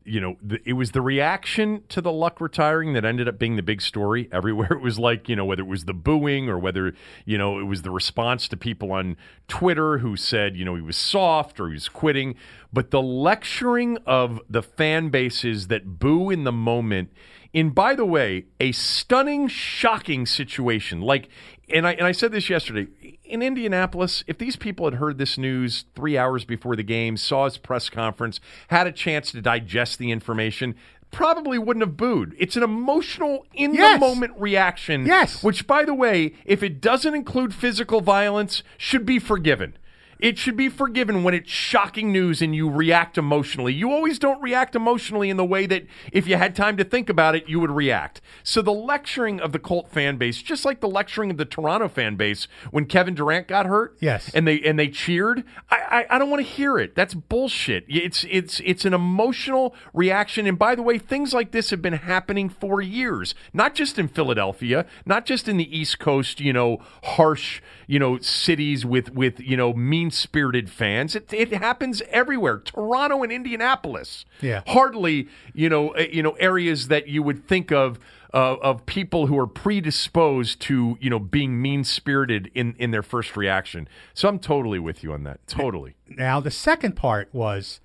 you 0.03 0.19
know, 0.19 0.35
the, 0.41 0.59
it 0.65 0.73
was 0.73 0.91
the 0.91 1.01
reaction 1.01 1.83
to 1.89 2.01
the 2.01 2.11
Luck 2.11 2.41
retiring 2.41 2.93
that 2.93 3.05
ended 3.05 3.27
up 3.27 3.37
being 3.37 3.55
the 3.55 3.63
big 3.63 3.81
story. 3.81 4.29
Everywhere 4.31 4.71
it 4.71 4.81
was 4.81 4.99
like, 4.99 5.29
you 5.29 5.35
know, 5.35 5.45
whether 5.45 5.63
it 5.63 5.67
was 5.67 5.85
the 5.85 5.93
booing 5.93 6.49
or 6.49 6.59
whether, 6.59 6.93
you 7.25 7.37
know, 7.37 7.59
it 7.59 7.63
was 7.63 7.81
the 7.81 7.91
response 7.91 8.47
to 8.49 8.57
people 8.57 8.91
on 8.91 9.17
Twitter 9.47 9.99
who 9.99 10.15
said, 10.15 10.55
you 10.55 10.65
know, 10.65 10.75
he 10.75 10.81
was 10.81 10.97
soft 10.97 11.59
or 11.59 11.67
he 11.67 11.73
was 11.73 11.89
quitting. 11.89 12.35
But 12.73 12.91
the 12.91 13.01
lecturing 13.01 13.97
of 14.05 14.41
the 14.49 14.61
fan 14.61 15.09
bases 15.09 15.67
that 15.67 15.99
boo 15.99 16.29
in 16.29 16.43
the 16.43 16.51
moment 16.51 17.11
in 17.53 17.69
by 17.69 17.95
the 17.95 18.05
way 18.05 18.45
a 18.59 18.73
stunning 18.73 19.47
shocking 19.47 20.25
situation 20.25 20.99
like 20.99 21.29
and 21.73 21.87
I 21.87 21.93
and 21.93 22.05
I 22.05 22.11
said 22.11 22.33
this 22.33 22.49
yesterday 22.49 22.87
in 23.27 23.41
Indianapolis 23.41 24.23
if 24.27 24.37
these 24.37 24.55
people 24.55 24.85
had 24.85 24.95
heard 24.95 25.17
this 25.17 25.37
news 25.37 25.85
3 25.95 26.17
hours 26.17 26.45
before 26.45 26.75
the 26.75 26.83
game 26.83 27.17
saw 27.17 27.45
his 27.45 27.57
press 27.57 27.89
conference 27.89 28.39
had 28.69 28.87
a 28.87 28.91
chance 28.91 29.31
to 29.31 29.41
digest 29.41 29.97
the 29.99 30.11
information 30.11 30.75
probably 31.11 31.57
wouldn't 31.57 31.85
have 31.85 31.95
booed 31.97 32.35
it's 32.37 32.55
an 32.57 32.63
emotional 32.63 33.45
in 33.53 33.73
Yes. 33.73 33.99
the 33.99 34.05
moment 34.05 34.33
reaction 34.37 35.05
Yes. 35.05 35.43
which 35.43 35.65
by 35.67 35.83
the 35.85 35.93
way 35.93 36.33
if 36.45 36.61
it 36.61 36.81
doesn't 36.81 37.13
include 37.15 37.53
physical 37.53 38.01
violence 38.01 38.63
should 38.77 39.05
be 39.05 39.17
forgiven 39.19 39.77
it 40.25 40.39
should 40.39 40.57
be 40.57 40.69
forgiven 40.69 41.21
when 41.23 41.35
it's 41.35 41.51
shocking 41.51 42.11
news 42.11 42.41
and 42.41 42.55
you 42.55 42.67
react 42.67 43.15
emotionally. 43.15 43.71
You 43.71 43.91
always 43.91 44.17
don't 44.17 44.41
react 44.41 44.75
emotionally 44.75 45.29
in 45.29 45.37
the 45.37 45.45
way 45.45 45.67
that 45.67 45.85
if 46.11 46.25
you 46.25 46.35
had 46.35 46.55
time 46.55 46.77
to 46.77 46.83
think 46.83 47.09
about 47.09 47.35
it, 47.35 47.47
you 47.47 47.59
would 47.59 47.69
react. 47.69 48.21
So 48.41 48.63
the 48.63 48.73
lecturing 48.73 49.39
of 49.39 49.51
the 49.51 49.59
Colt 49.59 49.91
fan 49.91 50.17
base, 50.17 50.41
just 50.41 50.65
like 50.65 50.79
the 50.81 50.87
lecturing 50.87 51.29
of 51.29 51.37
the 51.37 51.45
Toronto 51.45 51.87
fan 51.87 52.15
base 52.15 52.47
when 52.71 52.85
Kevin 52.87 53.13
Durant 53.13 53.47
got 53.47 53.67
hurt, 53.67 53.97
Yes. 53.99 54.31
and 54.33 54.47
they 54.47 54.59
and 54.61 54.79
they 54.79 54.87
cheered. 54.87 55.43
I 55.69 55.75
I, 56.09 56.15
I 56.15 56.17
don't 56.17 56.31
want 56.31 56.43
to 56.43 56.51
hear 56.51 56.79
it. 56.79 56.95
That's 56.95 57.13
bullshit. 57.13 57.85
It's 57.87 58.25
it's 58.27 58.59
it's 58.65 58.83
an 58.83 58.95
emotional 58.95 59.75
reaction. 59.93 60.47
And 60.47 60.57
by 60.57 60.73
the 60.73 60.81
way, 60.81 60.97
things 60.97 61.35
like 61.35 61.51
this 61.51 61.69
have 61.69 61.83
been 61.83 61.93
happening 61.93 62.49
for 62.49 62.81
years, 62.81 63.35
not 63.53 63.75
just 63.75 63.99
in 63.99 64.07
Philadelphia, 64.07 64.87
not 65.05 65.27
just 65.27 65.47
in 65.47 65.57
the 65.57 65.77
East 65.77 65.99
Coast. 65.99 66.39
You 66.41 66.51
know, 66.53 66.79
harsh 67.03 67.61
you 67.85 67.99
know 67.99 68.17
cities 68.17 68.87
with 68.87 69.13
with 69.13 69.39
you 69.39 69.55
know 69.55 69.71
mean 69.73 70.09
spirited 70.15 70.69
fans. 70.69 71.15
It 71.15 71.31
it 71.33 71.53
happens 71.53 72.01
everywhere. 72.09 72.59
Toronto 72.59 73.23
and 73.23 73.31
Indianapolis. 73.31 74.25
Yeah. 74.41 74.61
hardly 74.67 75.27
you 75.53 75.69
know 75.69 75.89
uh, 75.95 76.05
you 76.11 76.23
know 76.23 76.31
areas 76.33 76.87
that 76.87 77.07
you 77.07 77.23
would 77.23 77.47
think 77.47 77.71
of. 77.71 77.99
Uh, 78.33 78.57
of 78.61 78.85
people 78.85 79.27
who 79.27 79.39
are 79.39 79.47
predisposed 79.47 80.59
to, 80.59 80.97
you 80.99 81.09
know, 81.09 81.19
being 81.19 81.61
mean 81.61 81.85
spirited 81.85 82.51
in 82.53 82.75
in 82.77 82.91
their 82.91 83.03
first 83.03 83.37
reaction. 83.37 83.87
So 84.13 84.27
I'm 84.27 84.39
totally 84.39 84.77
with 84.77 85.03
you 85.03 85.13
on 85.13 85.23
that. 85.23 85.47
Totally. 85.47 85.95
Now, 86.09 86.41
the 86.41 86.51
second 86.51 86.97
part 86.97 87.29
was, 87.31 87.79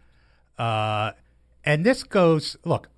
uh, 0.59 1.13
and 1.65 1.87
this 1.87 2.03
goes, 2.03 2.57
look, 2.65 2.89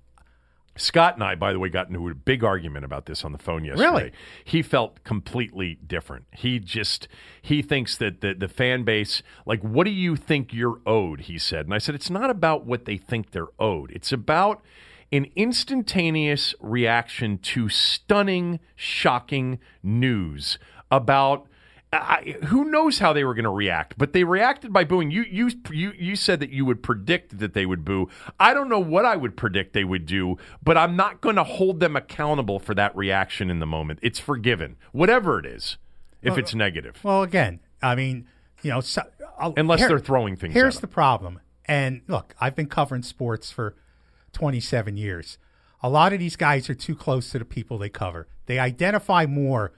Scott 0.75 1.15
and 1.15 1.23
I, 1.23 1.35
by 1.35 1.53
the 1.53 1.59
way, 1.59 1.69
got 1.69 1.87
into 1.87 2.09
a 2.09 2.15
big 2.15 2.43
argument 2.43 2.83
about 2.83 3.05
this 3.05 3.23
on 3.23 3.31
the 3.31 3.37
phone 3.37 3.63
yesterday. 3.63 3.85
Really? 3.85 4.11
He 4.43 4.61
felt 4.63 5.03
completely 5.03 5.77
different. 5.85 6.25
He 6.33 6.59
just 6.59 7.07
he 7.41 7.61
thinks 7.61 7.95
that 7.97 8.21
the 8.21 8.33
the 8.33 8.47
fan 8.47 8.83
base, 8.83 9.21
like, 9.45 9.61
what 9.61 9.85
do 9.85 9.91
you 9.91 10.15
think 10.15 10.53
you're 10.53 10.81
owed? 10.85 11.21
He 11.21 11.37
said, 11.37 11.65
and 11.65 11.73
I 11.73 11.77
said, 11.77 11.93
it's 11.95 12.09
not 12.09 12.29
about 12.29 12.65
what 12.65 12.85
they 12.85 12.97
think 12.97 13.31
they're 13.31 13.47
owed. 13.59 13.91
It's 13.91 14.11
about 14.11 14.63
an 15.11 15.27
instantaneous 15.35 16.55
reaction 16.59 17.37
to 17.37 17.69
stunning, 17.69 18.59
shocking 18.75 19.59
news 19.83 20.57
about. 20.89 21.47
I, 21.93 22.37
who 22.45 22.65
knows 22.65 22.99
how 22.99 23.13
they 23.13 23.23
were 23.23 23.33
going 23.33 23.43
to 23.45 23.49
react? 23.51 23.95
But 23.97 24.13
they 24.13 24.23
reacted 24.23 24.73
by 24.73 24.83
booing. 24.83 25.11
You, 25.11 25.23
you, 25.29 25.49
you, 25.71 25.93
you 25.97 26.15
said 26.15 26.39
that 26.39 26.49
you 26.49 26.65
would 26.65 26.81
predict 26.83 27.39
that 27.39 27.53
they 27.53 27.65
would 27.65 27.85
boo. 27.85 28.09
I 28.39 28.53
don't 28.53 28.69
know 28.69 28.79
what 28.79 29.05
I 29.05 29.15
would 29.15 29.37
predict 29.37 29.73
they 29.73 29.83
would 29.83 30.05
do, 30.05 30.37
but 30.63 30.77
I'm 30.77 30.95
not 30.95 31.21
going 31.21 31.35
to 31.35 31.43
hold 31.43 31.79
them 31.79 31.95
accountable 31.95 32.59
for 32.59 32.73
that 32.75 32.95
reaction 32.95 33.49
in 33.49 33.59
the 33.59 33.65
moment. 33.65 33.99
It's 34.01 34.19
forgiven, 34.19 34.75
whatever 34.91 35.39
it 35.39 35.45
is, 35.45 35.77
if 36.21 36.37
it's 36.37 36.53
negative. 36.55 36.99
well, 37.03 37.23
again, 37.23 37.59
I 37.81 37.95
mean, 37.95 38.27
you 38.61 38.71
know, 38.71 38.79
so, 38.81 39.03
Unless 39.39 39.81
they're 39.87 39.99
throwing 39.99 40.35
things 40.35 40.53
Here's 40.53 40.79
the 40.79 40.87
'em. 40.87 40.91
problem. 40.93 41.39
And 41.65 42.01
look, 42.07 42.33
I've 42.39 42.55
been 42.55 42.67
covering 42.67 43.03
sports 43.03 43.51
for 43.51 43.75
27 44.33 44.97
years. 44.97 45.37
A 45.81 45.89
lot 45.89 46.13
of 46.13 46.19
these 46.19 46.35
guys 46.35 46.69
are 46.69 46.75
too 46.75 46.95
close 46.95 47.29
to 47.31 47.39
the 47.39 47.45
people 47.45 47.77
they 47.77 47.89
cover. 47.89 48.27
They 48.45 48.59
identify 48.59 49.25
more 49.25 49.73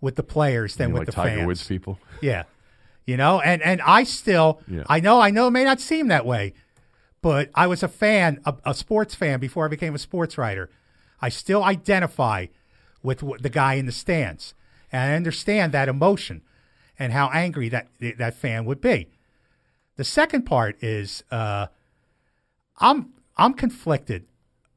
with 0.00 0.16
the 0.16 0.22
players 0.22 0.76
than 0.76 0.92
with 0.92 1.00
like 1.00 1.06
the 1.06 1.12
Tiger 1.12 1.36
fans. 1.36 1.46
Woods 1.46 1.66
people. 1.66 1.98
Yeah. 2.20 2.44
You 3.06 3.16
know, 3.16 3.40
and 3.40 3.62
and 3.62 3.80
I 3.82 4.04
still 4.04 4.60
Yeah. 4.68 4.84
I 4.88 5.00
know 5.00 5.20
I 5.20 5.30
know 5.30 5.48
it 5.48 5.52
may 5.52 5.64
not 5.64 5.80
seem 5.80 6.08
that 6.08 6.24
way, 6.26 6.54
but 7.22 7.50
I 7.54 7.66
was 7.66 7.82
a 7.82 7.88
fan, 7.88 8.40
a, 8.44 8.54
a 8.64 8.74
sports 8.74 9.14
fan 9.14 9.40
before 9.40 9.64
I 9.64 9.68
became 9.68 9.94
a 9.94 9.98
sports 9.98 10.38
writer. 10.38 10.70
I 11.20 11.28
still 11.28 11.64
identify 11.64 12.46
with 13.02 13.22
the 13.42 13.50
guy 13.50 13.74
in 13.74 13.86
the 13.86 13.92
stands. 13.92 14.54
And 14.92 15.12
I 15.12 15.14
understand 15.14 15.72
that 15.72 15.88
emotion 15.88 16.42
and 16.98 17.12
how 17.12 17.30
angry 17.32 17.68
that 17.68 17.88
that 18.18 18.34
fan 18.34 18.64
would 18.64 18.80
be. 18.80 19.08
The 19.96 20.04
second 20.04 20.42
part 20.42 20.82
is 20.82 21.22
uh, 21.30 21.66
I'm 22.78 23.12
I'm 23.36 23.54
conflicted 23.54 24.26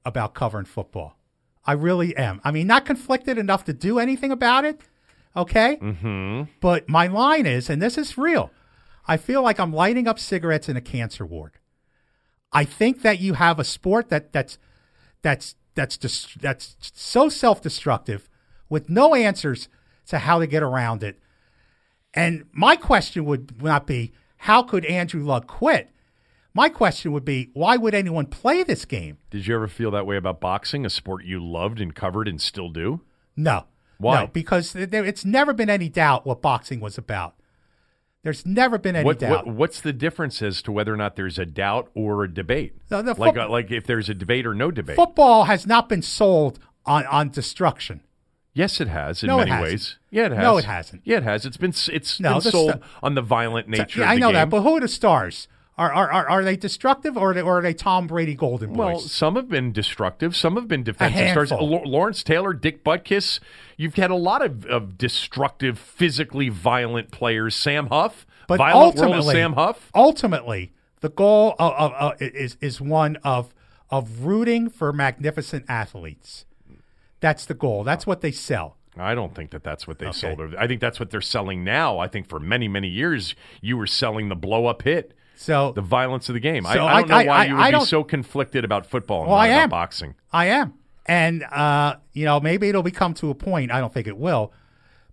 about 0.06 0.34
covering 0.34 0.66
football. 0.66 1.18
I 1.66 1.74
really 1.74 2.16
am. 2.16 2.42
I 2.44 2.52
mean, 2.52 2.68
not 2.68 2.86
conflicted 2.86 3.38
enough 3.38 3.64
to 3.66 3.74
do 3.74 4.00
anything 4.00 4.32
about 4.32 4.66
it. 4.66 4.82
Okay. 5.36 5.78
Mm-hmm. 5.82 6.52
But 6.62 6.88
my 6.88 7.08
line 7.08 7.46
is, 7.46 7.70
and 7.70 7.82
this 7.82 7.98
is 7.98 8.18
real. 8.18 8.52
I 9.08 9.18
feel 9.18 9.42
like 9.42 9.60
I'm 9.60 9.74
lighting 9.74 10.08
up 10.08 10.20
cigarettes 10.20 10.70
in 10.70 10.78
a 10.78 10.82
cancer 10.82 11.26
ward. 11.26 11.54
I 12.52 12.64
think 12.64 13.02
that 13.02 13.20
you 13.20 13.34
have 13.34 13.60
a 13.60 13.64
sport 13.64 14.10
that 14.10 14.32
that's 14.32 14.58
that's 15.22 15.56
that's 15.76 15.98
just 15.98 16.40
that's 16.42 16.78
so 16.80 17.30
self-destructive 17.30 18.30
with 18.70 18.90
no 18.90 19.16
answers 19.16 19.68
to 20.08 20.20
how 20.20 20.40
to 20.40 20.48
get 20.48 20.64
around 20.64 21.04
it. 21.04 21.20
And 22.14 22.46
my 22.52 22.76
question 22.76 23.26
would 23.26 23.62
not 23.62 23.88
be 23.88 24.14
how 24.38 24.62
could 24.62 24.86
Andrew 24.86 25.24
Luck 25.24 25.48
quit? 25.48 25.90
My 26.54 26.70
question 26.70 27.12
would 27.12 27.26
be 27.26 27.50
why 27.54 27.76
would 27.78 27.96
anyone 27.96 28.28
play 28.28 28.62
this 28.62 28.86
game? 28.86 29.18
Did 29.32 29.48
you 29.48 29.56
ever 29.56 29.68
feel 29.68 29.90
that 29.92 30.06
way 30.06 30.18
about 30.18 30.40
boxing, 30.40 30.86
a 30.86 30.90
sport 30.90 31.26
you 31.26 31.44
loved 31.44 31.82
and 31.82 31.96
covered 31.96 32.28
and 32.28 32.40
still 32.40 32.70
do? 32.70 33.02
No. 33.36 33.66
Why? 34.04 34.22
No, 34.22 34.28
because 34.28 34.74
there, 34.74 35.04
it's 35.06 35.26
never 35.26 35.54
been 35.54 35.70
any 35.70 35.90
doubt 35.90 36.26
what 36.26 36.42
boxing 36.42 36.80
was 36.80 36.98
about. 36.98 37.36
There's 38.24 38.46
never 38.46 38.78
been 38.78 38.96
any 38.96 39.06
What, 39.06 39.20
doubt. 39.20 39.46
what 39.48 39.56
what's 39.56 39.82
the 39.82 39.92
difference 39.92 40.42
as 40.42 40.62
to 40.62 40.72
whether 40.72 40.94
or 40.94 40.98
not 40.98 41.16
there's 41.18 41.38
a 41.38 41.46
doubt 41.46 41.90
or 41.94 42.24
a 42.24 42.34
debate? 42.34 42.74
The- 42.88 43.02
the 43.02 43.14
like 43.16 43.38
uh, 43.38 43.50
like 43.50 43.70
if 43.72 43.86
there's 43.86 44.08
a 44.10 44.14
debate 44.14 44.46
or 44.46 44.54
no 44.54 44.72
debate. 44.72 44.96
Football 44.96 45.46
has 45.46 45.68
not 45.68 45.90
been 45.90 46.02
sold 46.02 46.60
on, 46.86 47.06
on 47.08 47.30
destruction. 47.30 48.02
Yes, 48.54 48.80
it 48.80 48.88
has 48.88 49.24
in 49.24 49.28
No, 49.28 49.38
many 49.40 49.52
ways. 49.52 49.98
Yeah, 50.12 50.28
it 50.28 50.32
has. 50.34 50.44
No, 50.44 50.58
it 50.58 50.66
hasn't. 50.66 51.02
Yeah, 51.04 51.18
it 51.18 51.24
has. 51.24 51.46
It's 51.46 51.58
been 51.58 51.74
it's 51.92 52.20
No, 52.20 52.34
been 52.34 52.42
sold 52.52 52.72
st- 52.72 52.84
on 53.02 53.16
the 53.16 53.22
violent 53.22 53.68
nature. 53.68 54.02
yeah, 54.02 54.10
I 54.12 54.18
know 54.18 54.32
that, 54.32 54.50
but 54.50 54.62
who 54.62 54.78
are 54.78 54.80
the 54.80 54.88
stars? 54.88 55.48
Are 55.78 55.92
are, 55.92 56.12
are, 56.12 56.30
are 56.30 56.44
they 56.44 56.56
destructive 56.56 57.18
or 57.18 57.32
are 57.32 57.34
they, 57.34 57.42
or 57.42 57.60
are 57.60 57.62
they 57.62 57.74
Tom 57.74 58.06
Brady 58.06 58.36
Golden 58.36 58.74
Boys? 58.74 58.78
Well, 58.78 59.00
some 59.00 59.36
have 59.36 59.50
been 59.50 59.72
destructive. 59.72 60.36
Some 60.36 60.56
have 60.56 60.68
been 60.68 60.84
defensive 60.84 61.48
stars. 61.48 61.52
Lawrence 61.52 62.22
Taylor, 62.22 62.54
Dick 62.54 62.84
Butkus. 62.84 63.40
You've 63.76 63.96
had 63.96 64.12
a 64.12 64.16
lot 64.16 64.44
of, 64.44 64.66
of 64.68 64.98
destructive, 65.00 65.80
physically 65.80 66.50
violent 66.50 67.10
players. 67.12 67.56
Sam 67.56 67.88
Huff, 67.88 68.28
but 68.48 68.58
violent 68.58 68.98
ultimately, 69.00 69.34
Sam 69.34 69.54
Huff. 69.54 69.90
ultimately, 69.96 70.74
the 71.02 71.10
goal 71.10 71.56
of, 71.58 71.74
of, 71.74 71.92
of 71.94 72.22
is 72.22 72.56
is 72.62 72.80
one 72.80 73.16
of 73.24 73.54
of 73.90 74.26
rooting 74.26 74.70
for 74.70 74.94
magnificent 74.94 75.66
athletes. 75.68 76.46
That's 77.20 77.46
the 77.46 77.54
goal. 77.54 77.84
That's 77.84 78.06
what 78.06 78.22
they 78.22 78.32
sell. 78.32 78.78
I 78.98 79.16
don't 79.16 79.34
think 79.34 79.52
that 79.52 79.64
that's 79.64 79.88
what 79.88 79.98
they 79.98 80.08
Okay. 80.08 80.36
sold. 80.36 80.54
I 80.56 80.68
think 80.68 80.82
that's 80.82 81.00
what 81.00 81.10
they're 81.10 81.22
selling 81.22 81.64
now. 81.64 81.98
I 81.98 82.08
think 82.08 82.28
for 82.28 82.40
many, 82.40 82.68
many 82.68 82.88
years, 82.90 83.34
you 83.62 83.76
were 83.78 83.88
selling 83.88 84.30
the 84.30 84.36
blow 84.36 84.68
up 84.68 84.84
hit, 84.84 85.14
So 85.36 85.72
the 85.74 85.82
violence 85.82 86.30
of 86.30 86.34
the 86.34 86.40
game. 86.40 86.66
I, 86.66 86.74
So 86.76 86.86
I 86.86 87.02
don't 87.02 87.12
I- 87.12 87.24
know 87.24 87.30
why 87.30 87.38
I- 87.38 87.46
you 87.46 87.56
would 87.58 87.80
be 87.82 87.86
so 87.86 88.04
conflicted 88.04 88.64
about 88.66 88.86
football 88.86 89.22
and 89.22 89.30
Well, 89.30 89.38
not 89.38 89.44
I 89.44 89.48
about 89.48 89.64
am. 89.64 89.70
boxing. 89.70 90.16
I 90.32 90.46
am. 90.48 90.74
And, 91.06 91.44
uh, 91.44 91.96
you 92.14 92.24
know, 92.26 92.40
maybe 92.40 92.70
it'll 92.70 92.84
become 92.84 93.14
to 93.16 93.30
a 93.30 93.36
point. 93.36 93.72
I 93.72 93.80
don't 93.80 93.94
think 93.94 94.08
it 94.08 94.18
will, 94.18 94.54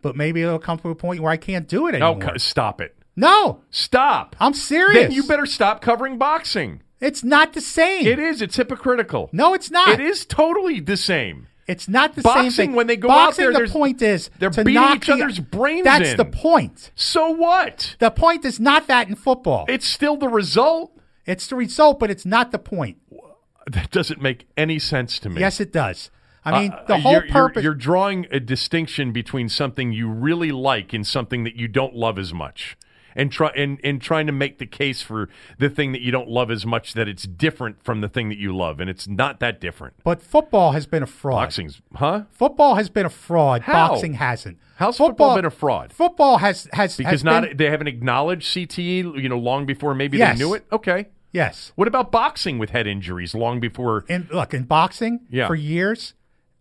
but 0.03 0.15
maybe 0.17 0.41
it'll 0.43 0.59
come 0.61 0.79
to 0.81 0.91
a 0.91 0.95
point 0.95 1.21
where 1.21 1.33
I 1.33 1.37
can't 1.37 1.67
do 1.67 1.89
it 1.89 1.95
anymore. 1.97 2.19
co- 2.21 2.37
stop 2.37 2.81
it. 2.81 2.95
no, 3.17 3.61
Stop. 3.71 4.37
I'm 4.39 4.55
serious. 4.55 5.03
Then 5.03 5.13
you 5.13 5.25
better 5.25 5.47
stop 5.47 5.81
covering 5.83 6.17
boxing. 6.17 6.83
It's 7.01 7.25
not 7.25 7.55
the 7.55 7.61
same. 7.63 8.07
It 8.07 8.19
is. 8.19 8.41
It's 8.43 8.57
hypocritical. 8.57 9.31
No, 9.33 9.53
it's 9.55 9.71
not. 9.71 9.89
It 9.89 10.01
is 10.01 10.25
totally 10.27 10.81
the 10.81 10.97
same. 10.99 11.47
It's 11.71 11.89
not 11.89 12.15
the 12.17 12.23
Boxing, 12.23 12.51
same 12.51 12.67
thing. 12.71 12.77
when 12.77 12.87
they 12.89 12.97
go 12.97 13.09
out 13.11 13.27
Boxing, 13.29 13.53
there, 13.53 13.67
the 13.67 13.73
point 13.73 14.03
is 14.03 14.29
they're 14.39 14.51
to 14.51 14.65
beating 14.65 14.75
knock 14.83 14.97
each 14.97 15.07
the- 15.07 15.13
other's 15.15 15.39
brains 15.41 15.85
That's 15.85 16.11
in. 16.11 16.17
the 16.17 16.25
point. 16.25 16.91
So 16.95 17.31
what? 17.31 17.97
The 18.01 18.11
point 18.11 18.45
is 18.45 18.59
not 18.59 18.87
that 18.89 19.09
in 19.09 19.15
football. 19.15 19.65
It's 19.69 19.87
still 19.87 20.17
the 20.17 20.29
result. 20.29 20.93
it's 21.27 21.47
the 21.47 21.57
result, 21.57 22.01
but 22.01 22.11
it's 22.11 22.27
not 22.27 22.51
the 22.51 22.59
point. 22.59 22.97
That 23.71 23.91
doesn't 23.93 24.21
make 24.21 24.49
any 24.57 24.79
sense 24.81 25.19
to 25.21 25.29
me. 25.31 25.41
Yes, 25.41 25.61
it 25.61 25.73
does. 25.73 26.11
I 26.45 26.61
mean, 26.61 26.73
Uh, 26.73 26.83
the 26.89 26.99
whole 26.99 27.13
you're, 27.13 27.21
you're- 27.23 27.31
purpose. 27.33 27.63
You're, 27.63 27.75
drawing 27.75 28.27
a 28.33 28.41
distinction 28.41 29.13
between 29.13 29.49
something 29.49 29.93
you 29.93 30.09
really 30.09 30.51
like 30.51 30.93
and 30.93 31.07
something 31.07 31.45
that 31.45 31.55
you 31.57 31.69
don't 31.69 31.95
love 31.95 32.19
as 32.19 32.33
much. 32.35 32.77
And 33.15 33.31
try 33.33 33.49
and, 33.57 33.79
and 33.83 34.01
trying 34.01 34.27
to 34.27 34.33
make 34.33 34.59
the 34.59 34.67
case 34.67 35.03
for 35.03 35.29
the 35.59 35.69
thing 35.69 35.93
that 35.93 36.01
you 36.01 36.11
don't 36.11 36.29
love 36.29 36.51
as 36.51 36.65
much 36.67 36.95
that 36.95 37.09
it's 37.09 37.25
different 37.25 37.83
from 37.83 38.01
the 38.01 38.09
thing 38.09 38.29
that 38.29 38.39
you 38.39 38.55
love, 38.57 38.81
and 38.81 38.89
it's 38.91 39.07
not 39.09 39.41
that 39.41 39.61
different. 39.61 39.95
But 40.05 40.23
football 40.23 40.73
has 40.73 40.87
been 40.87 41.03
a 41.03 41.07
fraud. 41.07 41.43
Boxing's, 41.45 41.81
huh? 41.97 42.25
Football 42.31 42.75
has 42.77 42.89
been 42.91 43.07
a 43.07 43.11
fraud. 43.11 43.63
How? 43.63 43.89
Boxing 43.89 44.15
hasn't. 44.15 44.59
How's 44.77 44.97
football 44.97 45.37
been 45.37 45.45
a 45.45 45.51
fraud? 45.51 45.93
Football 45.93 46.39
has 46.39 46.69
has 46.73 46.97
Because 46.97 47.11
has 47.13 47.25
not 47.25 47.43
been- 47.43 47.57
they 47.57 47.71
haven't 47.71 47.89
acknowledged 47.89 48.47
CTE, 48.49 49.21
you 49.23 49.29
know, 49.29 49.39
long 49.39 49.67
before 49.67 49.95
maybe 49.95 50.19
Yes. 50.19 50.39
they 50.39 50.45
knew 50.45 50.55
it. 50.55 50.65
Okay. 50.73 51.07
yes. 51.33 51.73
What 51.77 51.87
about 51.89 52.11
boxing 52.11 52.59
with 52.59 52.71
head 52.71 52.87
injuries 52.87 53.35
long 53.35 53.61
before? 53.61 54.05
In 54.09 54.29
look 54.33 54.55
in 54.55 54.65
boxing 54.65 55.21
Yeah. 55.31 55.47
for 55.47 55.55
years, 55.55 56.15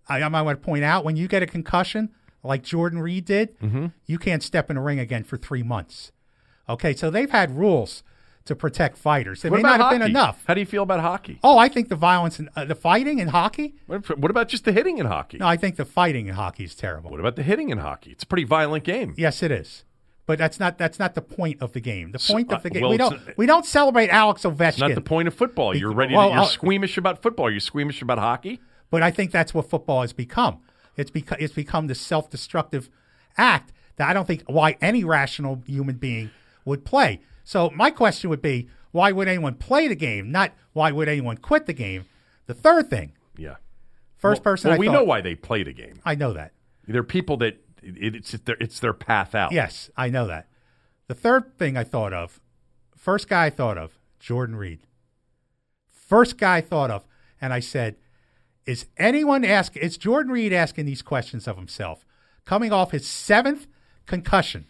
I, 0.08 0.22
I 0.24 0.28
might 0.30 0.42
want 0.42 0.62
to 0.62 0.66
point 0.66 0.84
out 0.84 1.06
when 1.06 1.16
you 1.16 1.28
get 1.28 1.42
a 1.44 1.48
concussion 1.48 2.10
like 2.44 2.64
Jordan 2.64 3.00
Reed 3.00 3.26
did, 3.26 3.58
Mm-hmm. 3.60 3.88
you 4.06 4.18
can't 4.18 4.44
step 4.44 4.70
in 4.70 4.78
a 4.78 4.82
ring 4.82 5.00
again 5.00 5.24
for 5.24 5.38
three 5.38 5.64
months. 5.64 6.12
Okay, 6.70 6.96
so 6.96 7.10
they've 7.10 7.30
had 7.30 7.58
rules 7.58 8.04
to 8.46 8.56
protect 8.56 8.98
fighters. 8.98 9.44
It 9.44 9.52
What 9.52 9.58
may 9.58 9.64
not 9.64 9.80
have 9.80 9.92
been 9.92 10.02
enough. 10.02 10.44
How 10.48 10.54
do 10.54 10.60
you 10.60 10.66
feel 10.66 10.84
about 10.84 11.02
hockey? 11.02 11.40
Oh, 11.44 11.58
I 11.58 11.68
think 11.68 11.90
the 11.90 11.96
violence 11.96 12.40
and 12.40 12.50
uh, 12.56 12.66
the 12.66 12.76
fighting 12.76 13.20
in 13.20 13.30
hockey. 13.30 13.76
What, 13.88 14.18
what 14.18 14.32
about 14.32 14.50
just 14.50 14.66
the 14.66 14.72
hitting 14.72 14.98
in 14.98 15.06
hockey? 15.06 15.38
No, 15.38 15.48
I 15.48 15.58
think 15.58 15.76
the 15.76 15.86
fighting 15.86 16.28
in 16.28 16.36
hockey 16.36 16.64
is 16.64 16.76
terrible. 16.76 17.12
What 17.12 17.20
about 17.20 17.36
the 17.36 17.44
hitting 17.44 17.70
in 17.70 17.80
hockey? 17.80 18.12
It's 18.12 18.24
a 18.24 18.28
pretty 18.28 18.46
violent 18.46 18.84
game. 18.84 19.14
Yes, 19.18 19.44
it 19.44 19.52
is. 19.52 19.84
But 20.26 20.38
that's 20.38 20.60
not 20.60 20.78
that's 20.78 21.00
not 21.00 21.16
the 21.16 21.24
point 21.24 21.60
of 21.60 21.74
the 21.74 21.80
game. 21.80 22.12
The 22.12 22.20
point 22.20 22.52
uh, 22.52 22.58
of 22.58 22.64
the 22.64 22.70
game 22.70 22.84
well, 22.84 22.92
we 22.92 22.98
don't 22.98 23.20
we 23.36 23.46
don't 23.48 23.66
celebrate 23.66 24.10
Alex 24.10 24.44
Ovechkin. 24.44 24.68
It's 24.68 24.80
not 24.80 24.96
the 24.96 25.02
point 25.02 25.28
of 25.28 25.34
football. 25.34 25.76
You're 25.76 25.92
ready. 25.92 26.14
Well, 26.14 26.30
to, 26.30 26.36
you're 26.36 26.44
uh, 26.44 26.48
squeamish 26.48 27.00
about 27.00 27.24
football. 27.24 27.50
You're 27.50 27.60
squeamish 27.60 28.04
about 28.04 28.20
hockey. 28.20 28.60
But 28.92 29.02
I 29.02 29.10
think 29.10 29.32
that's 29.32 29.56
what 29.56 29.70
football 29.70 30.02
has 30.02 30.14
become. 30.14 30.60
It's 30.96 31.10
become 31.10 31.38
it's 31.40 31.54
become 31.54 31.88
the 31.88 31.96
self-destructive 31.96 32.90
act 33.38 33.74
that 33.96 34.08
I 34.08 34.14
don't 34.14 34.26
think 34.26 34.44
why 34.46 34.78
any 34.82 35.04
rational 35.04 35.64
human 35.66 35.96
being 35.96 36.30
would 36.70 36.86
play. 36.86 37.20
So 37.44 37.70
my 37.72 37.92
question 37.92 38.30
would 38.30 38.42
be, 38.42 38.70
why 38.92 39.12
would 39.12 39.28
anyone 39.28 39.56
play 39.56 39.88
the 39.88 39.96
game? 39.96 40.32
Not 40.32 40.54
why 40.74 40.92
would 40.92 41.08
anyone 41.10 41.38
quit 41.38 41.66
the 41.66 41.74
game? 41.74 42.06
The 42.46 42.54
third 42.54 42.90
thing, 42.90 43.12
Yeah. 43.38 43.56
first 44.18 44.40
well, 44.40 44.54
person 44.54 44.70
Well, 44.70 44.76
I 44.78 44.80
we 44.80 44.86
thought- 44.88 44.94
know 44.94 45.04
why 45.04 45.22
they 45.22 45.36
play 45.36 45.64
the 45.64 45.74
game. 45.74 46.00
I 46.06 46.16
know 46.16 46.34
that. 46.34 46.54
There 46.88 47.02
are 47.02 47.04
people 47.04 47.38
that 47.38 47.58
it, 47.84 48.16
it's 48.16 48.32
their 48.32 48.58
it's 48.60 48.80
their 48.80 48.94
path 48.94 49.36
out. 49.36 49.52
Yes, 49.52 49.90
I 49.96 50.10
know 50.10 50.26
that. 50.28 50.48
The 51.08 51.14
third 51.16 51.58
thing 51.58 51.78
I 51.78 51.84
thought 51.84 52.14
of, 52.14 52.40
first 52.96 53.28
guy 53.30 53.46
I 53.46 53.50
thought 53.50 53.78
of, 53.78 53.98
Jordan 54.20 54.56
Reed. 54.56 54.80
First 55.90 56.38
guy 56.38 56.58
I 56.58 56.62
thought 56.62 56.92
of, 56.92 57.06
and 57.40 57.54
I 57.54 57.60
said, 57.60 57.96
is 58.66 58.86
anyone 58.98 59.46
ask? 59.46 59.78
Is 59.78 59.98
Jordan 59.98 60.32
Reed 60.32 60.52
asking 60.54 60.86
these 60.86 61.02
questions 61.02 61.48
of 61.48 61.56
himself, 61.58 62.06
coming 62.46 62.72
off 62.72 62.92
his 62.92 63.08
seventh 63.08 63.68
concussion? 64.06 64.66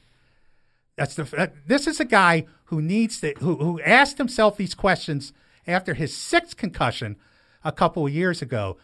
That's 0.99 1.15
the. 1.15 1.23
that- 1.23 1.53
This 1.67 1.87
is 1.87 1.99
a 1.99 2.05
guy 2.05 2.45
who 2.65 2.81
needs 2.81 3.19
to, 3.21 3.33
who 3.39 3.55
who 3.55 3.81
asked 3.81 4.17
himself 4.17 4.57
these 4.57 4.75
questions 4.75 5.33
after 5.65 5.93
his 5.93 6.15
sixth 6.15 6.57
concussion 6.57 7.15
a 7.63 7.71
couple 7.71 8.05
of 8.05 8.13
years 8.13 8.41
ago, 8.41 8.77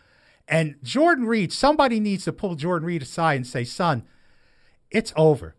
and 0.47 0.75
Jordan 0.81 1.25
Reed. 1.25 1.51
Somebody 1.53 1.99
needs 1.99 2.23
to 2.25 2.33
pull 2.33 2.55
Jordan 2.55 2.87
Reed 2.87 3.01
aside 3.01 3.35
and 3.35 3.45
say, 3.47 3.63
"Son, 3.63 4.03
it's 4.89 5.13
over. 5.15 5.55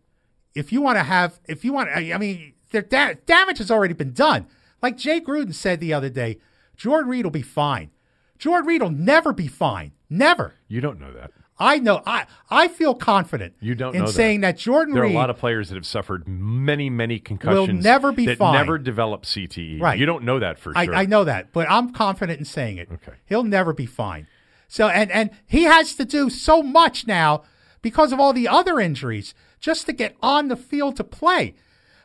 If 0.55 0.71
you 0.71 0.81
want 0.81 0.97
to 0.97 1.03
have, 1.03 1.39
if 1.47 1.63
you 1.63 1.71
want, 1.73 1.89
I 1.89 2.17
mean, 2.17 2.53
the 2.71 2.81
da- 2.81 3.13
damage 3.25 3.59
has 3.59 3.69
already 3.71 3.93
been 3.93 4.13
done. 4.13 4.47
Like 4.81 4.97
Jay 4.97 5.19
Gruden 5.21 5.53
said 5.53 5.79
the 5.79 5.93
other 5.93 6.09
day, 6.09 6.39
Jordan 6.75 7.09
Reed 7.09 7.25
will 7.25 7.31
be 7.31 7.41
fine. 7.43 7.91
Jordan 8.39 8.67
Reed 8.67 8.81
will 8.81 8.89
never 8.91 9.33
be 9.33 9.47
fine. 9.47 9.91
Never. 10.09 10.55
You 10.67 10.81
don't 10.81 10.99
know 10.99 11.13
that. 11.13 11.31
I 11.59 11.79
know. 11.79 12.01
I 12.05 12.25
I 12.49 12.67
feel 12.67 12.93
confident. 12.93 13.55
You 13.59 13.73
don't 13.73 13.95
in 13.95 14.01
know 14.01 14.07
that. 14.07 14.13
saying 14.13 14.41
that, 14.41 14.57
Jordan 14.57 14.93
There 14.93 15.03
are 15.03 15.07
Reed. 15.07 15.15
a 15.15 15.17
lot 15.17 15.29
of 15.29 15.37
players 15.37 15.69
that 15.69 15.75
have 15.75 15.85
suffered 15.85 16.27
many, 16.27 16.89
many 16.89 17.19
concussions. 17.19 17.67
Will 17.67 17.81
never 17.81 18.11
be 18.11 18.25
that 18.27 18.37
fine. 18.37 18.53
never 18.53 18.77
develop 18.77 19.23
CTE. 19.23 19.81
Right. 19.81 19.97
You 19.97 20.05
don't 20.05 20.23
know 20.23 20.39
that 20.39 20.59
for 20.59 20.71
I, 20.75 20.85
sure. 20.85 20.95
I 20.95 21.05
know 21.05 21.23
that, 21.23 21.51
but 21.53 21.67
I'm 21.69 21.91
confident 21.91 22.37
in 22.39 22.45
saying 22.45 22.77
it. 22.77 22.89
Okay. 22.91 23.13
He'll 23.25 23.43
never 23.43 23.73
be 23.73 23.85
fine. 23.87 24.27
So 24.67 24.87
and 24.87 25.09
and 25.11 25.31
he 25.47 25.63
has 25.63 25.95
to 25.95 26.05
do 26.05 26.29
so 26.29 26.61
much 26.61 27.07
now 27.07 27.43
because 27.81 28.11
of 28.11 28.19
all 28.19 28.33
the 28.33 28.47
other 28.47 28.79
injuries 28.79 29.33
just 29.59 29.85
to 29.87 29.93
get 29.93 30.15
on 30.21 30.49
the 30.49 30.55
field 30.57 30.95
to 30.97 31.03
play. 31.03 31.55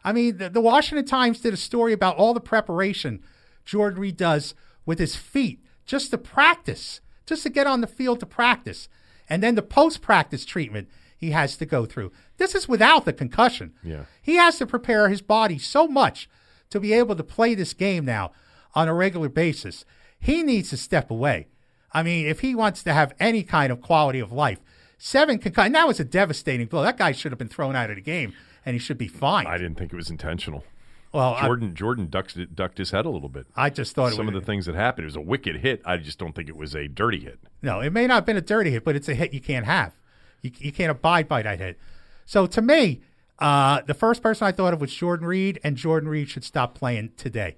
I 0.05 0.13
mean, 0.13 0.39
the, 0.39 0.49
the 0.49 0.61
Washington 0.61 1.05
Times 1.05 1.41
did 1.41 1.53
a 1.53 1.57
story 1.59 1.93
about 1.93 2.17
all 2.17 2.35
the 2.35 2.41
preparation 2.41 3.23
Jordan 3.65 4.01
Reed 4.01 4.17
does 4.17 4.55
with 4.87 4.99
his 4.99 5.15
feet 5.15 5.61
just 5.87 6.11
to 6.11 6.19
practice, 6.19 7.01
just 7.27 7.43
to 7.45 7.51
get 7.51 7.67
on 7.67 7.81
the 7.83 7.87
field 7.87 8.21
to 8.21 8.27
practice, 8.27 8.89
and 9.29 9.43
then 9.43 9.55
the 9.55 9.63
post-practice 9.63 10.45
treatment 10.45 10.89
he 11.17 11.31
has 11.31 11.57
to 11.57 11.67
go 11.67 11.87
through. 11.87 12.11
This 12.37 12.55
is 12.55 12.69
without 12.69 13.05
the 13.05 13.13
concussion. 13.13 13.75
Yeah. 13.83 14.07
He 14.21 14.35
has 14.35 14.59
to 14.59 14.67
prepare 14.67 15.09
his 15.09 15.23
body 15.23 15.57
so 15.57 15.87
much 15.87 16.29
to 16.71 16.81
be 16.81 16.93
able 16.93 17.15
to 17.15 17.23
play 17.23 17.55
this 17.55 17.75
game 17.75 18.05
now 18.05 18.33
on 18.75 18.89
a 18.89 18.95
regular 18.95 19.29
basis. 19.29 19.85
He 20.19 20.43
needs 20.43 20.71
to 20.71 20.77
step 20.77 21.11
away. 21.11 21.47
I 21.93 22.03
mean, 22.03 22.27
if 22.27 22.41
he 22.41 22.55
wants 22.55 22.83
to 22.83 22.93
have 22.93 23.15
any 23.21 23.45
kind 23.45 23.71
of 23.71 23.81
quality 23.81 24.19
of 24.19 24.33
life, 24.33 24.59
seven 24.99 25.39
concussions, 25.39 25.75
that 25.75 25.87
was 25.87 26.01
a 26.01 26.05
devastating 26.05 26.67
blow. 26.67 26.83
That 26.83 26.99
guy 26.99 27.13
should 27.13 27.31
have 27.31 27.39
been 27.39 27.49
thrown 27.49 27.77
out 27.77 27.91
of 27.91 27.97
the 27.97 28.03
game 28.03 28.33
and 28.65 28.75
he 28.75 28.81
should 28.81 28.99
be 28.99 29.09
fine. 29.09 29.47
I 29.47 29.59
didn't 29.59 29.77
think 29.77 29.93
it 29.93 29.97
was 29.97 30.11
intentional. 30.11 30.65
Well, 31.13 31.35
I- 31.35 31.47
Jordan 31.47 31.75
Jordan 31.75 32.09
ducked, 32.09 32.55
ducked 32.55 32.79
his 32.79 32.91
head 32.91 33.05
a 33.05 33.11
little 33.11 33.29
bit. 33.29 33.47
I, 33.55 33.71
just 33.71 33.95
thought 33.95 34.13
Some 34.13 34.29
it 34.29 34.35
of 34.35 34.41
the 34.41 34.47
things 34.47 34.67
that 34.67 34.75
happened. 34.75 35.05
It 35.05 35.07
was 35.07 35.17
a 35.17 35.21
wicked 35.21 35.57
hit. 35.57 35.83
I 35.85 35.99
just 35.99 36.19
don't 36.19 36.35
think 36.35 36.49
it 36.49 36.57
was 36.57 36.75
a 36.75 36.89
dirty 36.89 37.21
hit. 37.21 37.39
No, 37.61 37.81
it 37.81 37.93
may 37.93 38.07
not 38.07 38.15
have 38.15 38.27
been 38.27 38.37
a 38.37 38.43
dirty 38.43 38.71
hit, 38.71 38.85
but 38.85 38.97
it's 38.97 39.09
a 39.09 39.15
hit 39.15 39.35
you 39.35 39.41
can't 39.41 39.67
have. 39.67 39.93
You, 40.41 40.51
you 40.59 40.73
can't 40.73 40.91
abide 40.91 41.29
by 41.29 41.43
that 41.43 41.61
hit. 41.61 41.79
So 42.25 42.47
to 42.47 42.63
me, 42.63 43.03
uh, 43.39 43.83
the 43.87 43.95
first 43.95 44.23
person 44.23 44.47
I 44.47 44.53
thought 44.53 44.73
of 44.73 44.81
was 44.81 44.93
Jordan 44.95 45.27
Reed, 45.27 45.61
and 45.63 45.77
Jordan 45.77 46.09
Reed 46.09 46.29
should 46.29 46.45
stop 46.45 46.75
playing 46.75 47.13
today. 47.17 47.57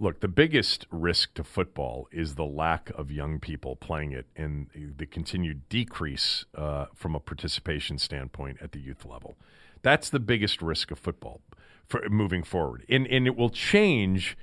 Look, 0.00 0.20
the 0.20 0.28
biggest 0.28 0.86
risk 0.90 1.34
to 1.34 1.44
football 1.44 2.08
is 2.12 2.36
the 2.36 2.44
lack 2.44 2.90
of 2.90 3.10
young 3.10 3.40
people 3.40 3.74
playing 3.74 4.12
it 4.12 4.26
and 4.36 4.68
the 4.96 5.06
continued 5.06 5.68
decrease 5.68 6.44
uh, 6.54 6.86
from 6.94 7.16
a 7.16 7.20
participation 7.20 7.98
standpoint 7.98 8.58
at 8.62 8.70
the 8.70 8.78
youth 8.78 9.04
level. 9.04 9.36
That's 9.82 10.08
the 10.08 10.20
biggest 10.20 10.62
risk 10.62 10.90
of 10.92 10.98
football 11.00 11.40
for 11.88 12.08
moving 12.08 12.42
forward. 12.42 12.84
And, 12.88 13.06
and 13.06 13.26
it 13.26 13.36
will 13.36 13.50
change 13.50 14.36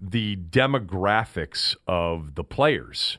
the 0.00 0.36
demographics 0.36 1.76
of 1.86 2.34
the 2.34 2.44
players 2.44 3.18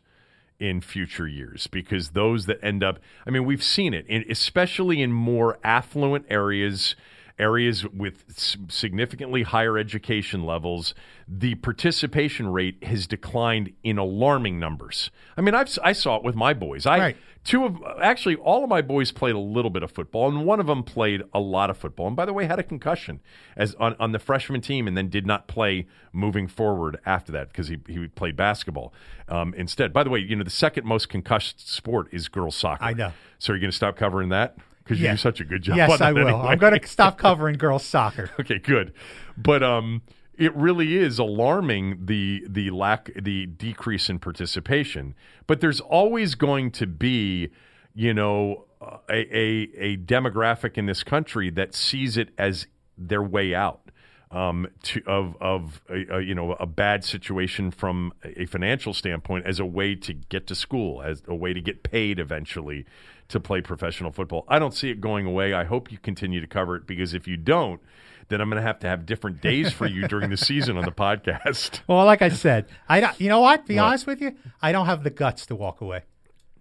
in 0.59 0.81
future 0.81 1.27
years 1.27 1.67
because 1.67 2.09
those 2.09 2.47
that 2.47 2.57
end 2.63 2.83
up 2.83 2.99
I 3.27 3.29
mean 3.29 3.45
we've 3.45 3.63
seen 3.63 3.93
it 3.93 4.07
in, 4.07 4.25
especially 4.27 5.01
in 5.03 5.11
more 5.11 5.59
affluent 5.63 6.25
areas 6.29 6.95
areas 7.39 7.85
with 7.85 8.23
significantly 8.69 9.43
higher 9.43 9.77
education 9.77 10.43
levels 10.43 10.93
the 11.27 11.55
participation 11.55 12.47
rate 12.47 12.83
has 12.83 13.05
declined 13.05 13.73
in 13.83 13.97
alarming 13.97 14.59
numbers. 14.59 15.11
I 15.35 15.41
mean 15.41 15.53
I've, 15.53 15.77
I 15.83 15.91
saw 15.91 16.15
it 16.15 16.23
with 16.23 16.35
my 16.35 16.53
boys. 16.53 16.85
I 16.85 16.97
Right. 16.97 17.17
two 17.43 17.65
of 17.65 17.77
actually 18.01 18.37
all 18.37 18.63
of 18.63 18.69
my 18.69 18.81
boys 18.81 19.11
played 19.11 19.35
a 19.35 19.39
little 19.39 19.69
bit 19.69 19.83
of 19.83 19.91
football 19.91 20.29
and 20.29 20.45
one 20.45 20.59
of 20.59 20.67
them 20.67 20.83
played 20.83 21.21
a 21.33 21.39
lot 21.39 21.69
of 21.69 21.77
football 21.77 22.07
and 22.07 22.15
by 22.15 22.25
the 22.25 22.33
way 22.33 22.45
had 22.45 22.59
a 22.59 22.63
concussion 22.63 23.19
as 23.55 23.75
on, 23.75 23.95
on 23.99 24.13
the 24.13 24.19
freshman 24.19 24.61
team 24.61 24.87
and 24.87 24.97
then 24.97 25.09
did 25.09 25.27
not 25.27 25.47
play 25.47 25.85
moving 26.13 26.47
forward 26.47 26.97
after 27.05 27.31
that 27.31 27.49
because 27.49 27.67
he, 27.67 27.77
he 27.87 28.07
played 28.07 28.35
basketball 28.35 28.93
um, 29.27 29.53
instead. 29.55 29.91
By 29.93 30.03
the 30.03 30.09
way 30.09 30.19
you 30.19 30.35
know 30.35 30.43
the 30.43 30.49
second 30.49 30.85
most 30.85 31.09
concussed 31.09 31.69
sport 31.69 32.07
is 32.11 32.29
girls 32.29 32.55
soccer. 32.55 32.83
I 32.83 32.93
know. 32.93 33.11
so 33.37 33.51
you're 33.51 33.57
you 33.57 33.61
going 33.61 33.71
to 33.71 33.77
stop 33.77 33.97
covering 33.97 34.29
that 34.29 34.57
because 34.87 34.99
you 34.99 35.05
Yeah. 35.05 35.11
do 35.13 35.17
such 35.17 35.39
a 35.41 35.43
good 35.43 35.61
job 35.63 35.77
Yes, 35.77 35.99
I 36.01 36.11
will. 36.13 36.27
anyway. 36.27 36.39
I'm 36.47 36.57
going 36.57 36.79
to 36.79 36.87
stop 36.87 37.17
covering 37.17 37.57
girls 37.57 37.83
soccer. 37.85 38.29
Okay, 38.39 38.59
good. 38.59 38.93
But 39.37 39.61
um, 39.63 40.01
it 40.37 40.55
really 40.55 40.97
is 40.97 41.19
alarming 41.19 42.05
the 42.05 42.45
the 42.47 42.69
lack 42.71 43.11
the 43.19 43.45
decrease 43.47 44.09
in 44.09 44.19
participation. 44.19 45.15
But 45.47 45.61
there's 45.61 45.81
always 45.81 46.35
going 46.35 46.71
to 46.71 46.87
be, 46.87 47.49
you 47.93 48.13
know, 48.13 48.65
a 49.09 49.37
a, 49.37 49.69
a 49.77 49.97
demographic 49.97 50.77
in 50.77 50.85
this 50.85 51.03
country 51.03 51.49
that 51.51 51.73
sees 51.75 52.17
it 52.17 52.29
as 52.37 52.67
their 52.97 53.21
way 53.23 53.53
out. 53.53 53.86
Um, 54.29 54.67
to, 54.83 55.01
of 55.07 55.37
of 55.39 55.81
a, 55.89 56.17
a, 56.17 56.21
you 56.21 56.35
know 56.35 56.51
a 56.59 56.65
bad 56.65 57.05
situation 57.05 57.71
from 57.71 58.11
a 58.25 58.45
financial 58.45 58.93
standpoint 58.93 59.45
as 59.45 59.57
a 59.61 59.65
way 59.65 59.95
to 59.95 60.13
get 60.13 60.47
to 60.47 60.55
school 60.55 61.01
as 61.01 61.23
a 61.29 61.33
way 61.35 61.53
to 61.53 61.61
get 61.61 61.81
paid 61.81 62.19
eventually 62.19 62.85
to 63.29 63.39
play 63.39 63.61
professional 63.61 64.11
football. 64.11 64.43
I 64.49 64.59
don't 64.59 64.73
see 64.73 64.89
it 64.89 64.99
going 64.99 65.25
away. 65.25 65.53
I 65.53 65.63
hope 65.63 65.93
you 65.93 65.97
continue 65.97 66.41
to 66.41 66.47
cover 66.47 66.75
it 66.75 66.85
because 66.85 67.13
if 67.13 67.25
you 67.25 67.37
don't, 67.37 67.79
then 68.27 68.41
I'm 68.41 68.49
going 68.49 68.61
to 68.61 68.67
have 68.67 68.79
to 68.79 68.87
have 68.89 69.05
different 69.05 69.39
days 69.41 69.71
for 69.71 69.85
you 69.87 70.09
during 70.09 70.29
the 70.29 70.35
season 70.37 70.77
on 70.77 70.83
the 70.83 70.91
podcast. 71.05 71.79
Well, 71.87 72.03
like 72.05 72.21
I 72.21 72.27
said, 72.27 72.65
I 72.89 72.99
don't, 72.99 73.19
you 73.21 73.29
know 73.29 73.39
what? 73.39 73.65
Be 73.65 73.75
What? 73.77 73.83
honest 73.85 74.07
with 74.07 74.19
you, 74.21 74.35
I 74.61 74.73
don't 74.73 74.87
have 74.87 75.03
the 75.05 75.09
guts 75.09 75.45
to 75.45 75.55
walk 75.55 75.79
away. 75.79 76.01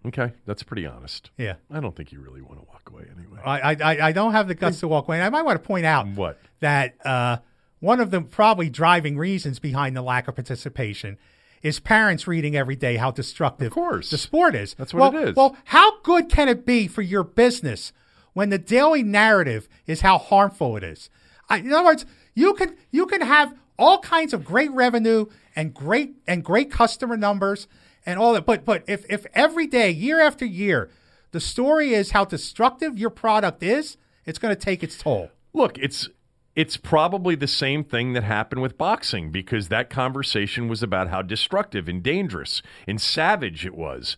Okay, 0.07 0.33
that's 0.45 0.63
pretty 0.63 0.87
honest. 0.87 1.31
Yeah. 1.37 1.55
I 1.69 1.81
don't 1.81 1.97
think 1.97 2.13
you 2.13 2.21
really 2.21 2.43
want 2.43 2.61
to 2.61 2.65
walk 2.69 2.89
away 2.93 3.07
anyway. 3.17 3.41
I, 3.45 3.61
I, 3.61 3.77
I- 3.95 4.07
I 4.09 4.13
don't 4.13 4.31
have 4.33 4.47
the 4.47 4.55
guts 4.55 4.79
to 4.81 4.89
walk 4.89 5.09
away. 5.09 5.17
And 5.17 5.25
I 5.25 5.31
might 5.31 5.43
want 5.43 5.61
to 5.61 5.67
point 5.67 5.85
out 5.85 6.07
What? 6.09 6.39
that 6.61 6.95
uh, 7.05 7.39
one 7.81 8.01
of 8.01 8.11
the 8.11 8.21
probably 8.21 8.69
driving 8.71 9.19
reasons 9.19 9.59
behind 9.59 9.97
the 9.97 10.03
lack 10.03 10.29
of 10.29 10.35
participation 10.35 11.19
is 11.63 11.81
parents 11.81 12.27
reading 12.27 12.57
every 12.57 12.77
day 12.77 12.97
how 12.97 13.11
destructive 13.11 13.69
Of 13.69 13.73
course. 13.73 14.11
the 14.11 14.19
sport 14.19 14.55
is. 14.55 14.75
That's 14.75 14.95
what 14.95 15.13
well, 15.15 15.23
it 15.23 15.29
is. 15.31 15.37
Well, 15.37 15.57
how 15.65 16.01
good 16.01 16.29
can 16.29 16.49
it 16.49 16.65
be 16.65 16.87
for 16.87 17.03
your 17.03 17.25
business 17.25 17.93
when 18.35 18.51
the 18.51 18.59
daily 18.59 19.03
narrative 19.03 19.69
is 19.87 20.03
how 20.03 20.19
harmful 20.19 20.77
it 20.77 20.85
is? 20.85 21.11
I, 21.49 21.59
in 21.59 21.73
other 21.73 21.85
words, 21.85 22.07
you 22.35 22.55
can 22.55 22.77
you 22.91 23.07
can 23.07 23.21
have 23.21 23.55
all 23.79 23.99
kinds 23.99 24.33
of 24.33 24.45
great 24.45 24.71
revenue 24.71 25.27
and 25.55 25.73
great 25.75 26.15
and 26.27 26.45
great 26.45 26.71
customer 26.71 27.17
numbers 27.17 27.67
and 28.05 28.19
all 28.19 28.33
that. 28.35 28.47
But 28.47 28.65
but 28.65 28.85
if 28.87 29.05
if 29.11 29.27
every 29.35 29.67
day, 29.67 29.91
year 29.91 30.21
after 30.21 30.45
year, 30.45 30.91
the 31.33 31.41
story 31.41 31.95
is 31.95 32.13
how 32.13 32.25
destructive 32.25 32.99
your 32.99 33.11
product 33.11 33.63
is, 33.63 33.97
it's 34.25 34.39
going 34.39 34.55
to 34.55 34.61
take 34.61 34.83
its 34.83 34.99
toll. 34.99 35.31
Look, 35.53 35.79
it's 35.79 36.09
it's 36.57 36.77
probably 36.79 37.35
the 37.35 37.47
same 37.47 37.85
thing 37.85 38.15
that 38.15 38.25
happened 38.25 38.63
with 38.63 38.79
boxing 38.79 39.31
because 39.31 39.69
that 39.69 39.91
conversation 39.91 40.67
was 40.69 40.83
about 40.83 41.09
how 41.09 41.21
destructive 41.23 41.87
and 41.87 42.03
dangerous 42.03 42.63
and 42.87 43.01
savage 43.01 43.65
it 43.67 43.75
was. 43.75 44.17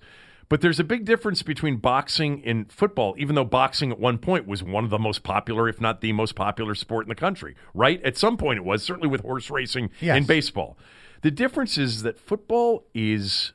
But 0.48 0.62
there's 0.62 0.80
a 0.80 0.84
big 0.84 1.04
difference 1.04 1.42
between 1.42 1.76
boxing 1.76 2.42
and 2.46 2.72
football, 2.72 3.14
even 3.18 3.34
though 3.34 3.44
boxing 3.44 3.90
at 3.92 3.98
one 4.00 4.16
point 4.16 4.46
was 4.46 4.62
one 4.62 4.84
of 4.84 4.88
the 4.90 4.98
most 4.98 5.22
popular, 5.22 5.68
if 5.68 5.78
not 5.80 6.00
the 6.00 6.12
most 6.14 6.36
popular 6.36 6.74
sport 6.74 7.04
in 7.04 7.08
the 7.10 7.14
country, 7.14 7.54
right? 7.74 8.02
At 8.02 8.16
some 8.16 8.38
point 8.38 8.56
it 8.56 8.64
was, 8.64 8.82
certainly 8.82 9.08
with 9.08 9.20
horse 9.20 9.50
racing 9.50 9.90
Yes. 10.00 10.16
and 10.16 10.26
baseball. 10.26 10.78
The 11.22 11.30
difference 11.32 11.76
is 11.76 12.02
that 12.02 12.18
football 12.18 12.86
is 12.94 13.52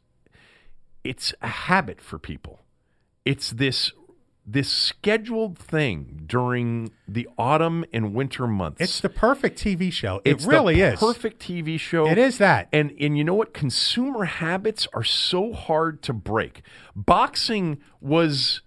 it's 1.04 1.34
a 1.42 1.48
habit 1.48 2.00
for 2.02 2.20
people. 2.20 2.60
It's 3.26 3.52
this 3.52 3.92
this 4.46 4.70
scheduled 4.70 5.58
thing 5.58 6.24
during 6.26 6.92
the 7.08 7.28
autumn 7.38 7.86
and 7.94 8.14
winter 8.14 8.46
months. 8.48 8.82
It's 8.82 9.00
the 9.00 9.10
perfect 9.10 9.58
TV 9.58 9.92
show. 9.92 10.22
It 10.26 10.32
It's 10.32 10.44
the 10.46 10.52
really 10.52 10.82
is. 10.82 11.00
perfect 11.00 11.42
TV 11.42 11.80
show. 11.80 12.08
It 12.08 12.18
is 12.18 12.40
that. 12.40 12.68
And 12.74 12.94
and 13.00 13.18
you 13.18 13.24
know 13.24 13.36
what? 13.36 13.54
Consumer 13.54 14.26
habits 14.26 14.88
are 14.94 15.04
so 15.04 15.54
hard 15.54 16.02
to 16.04 16.14
break. 16.14 16.62
Boxing 16.96 17.80
was 18.02 18.62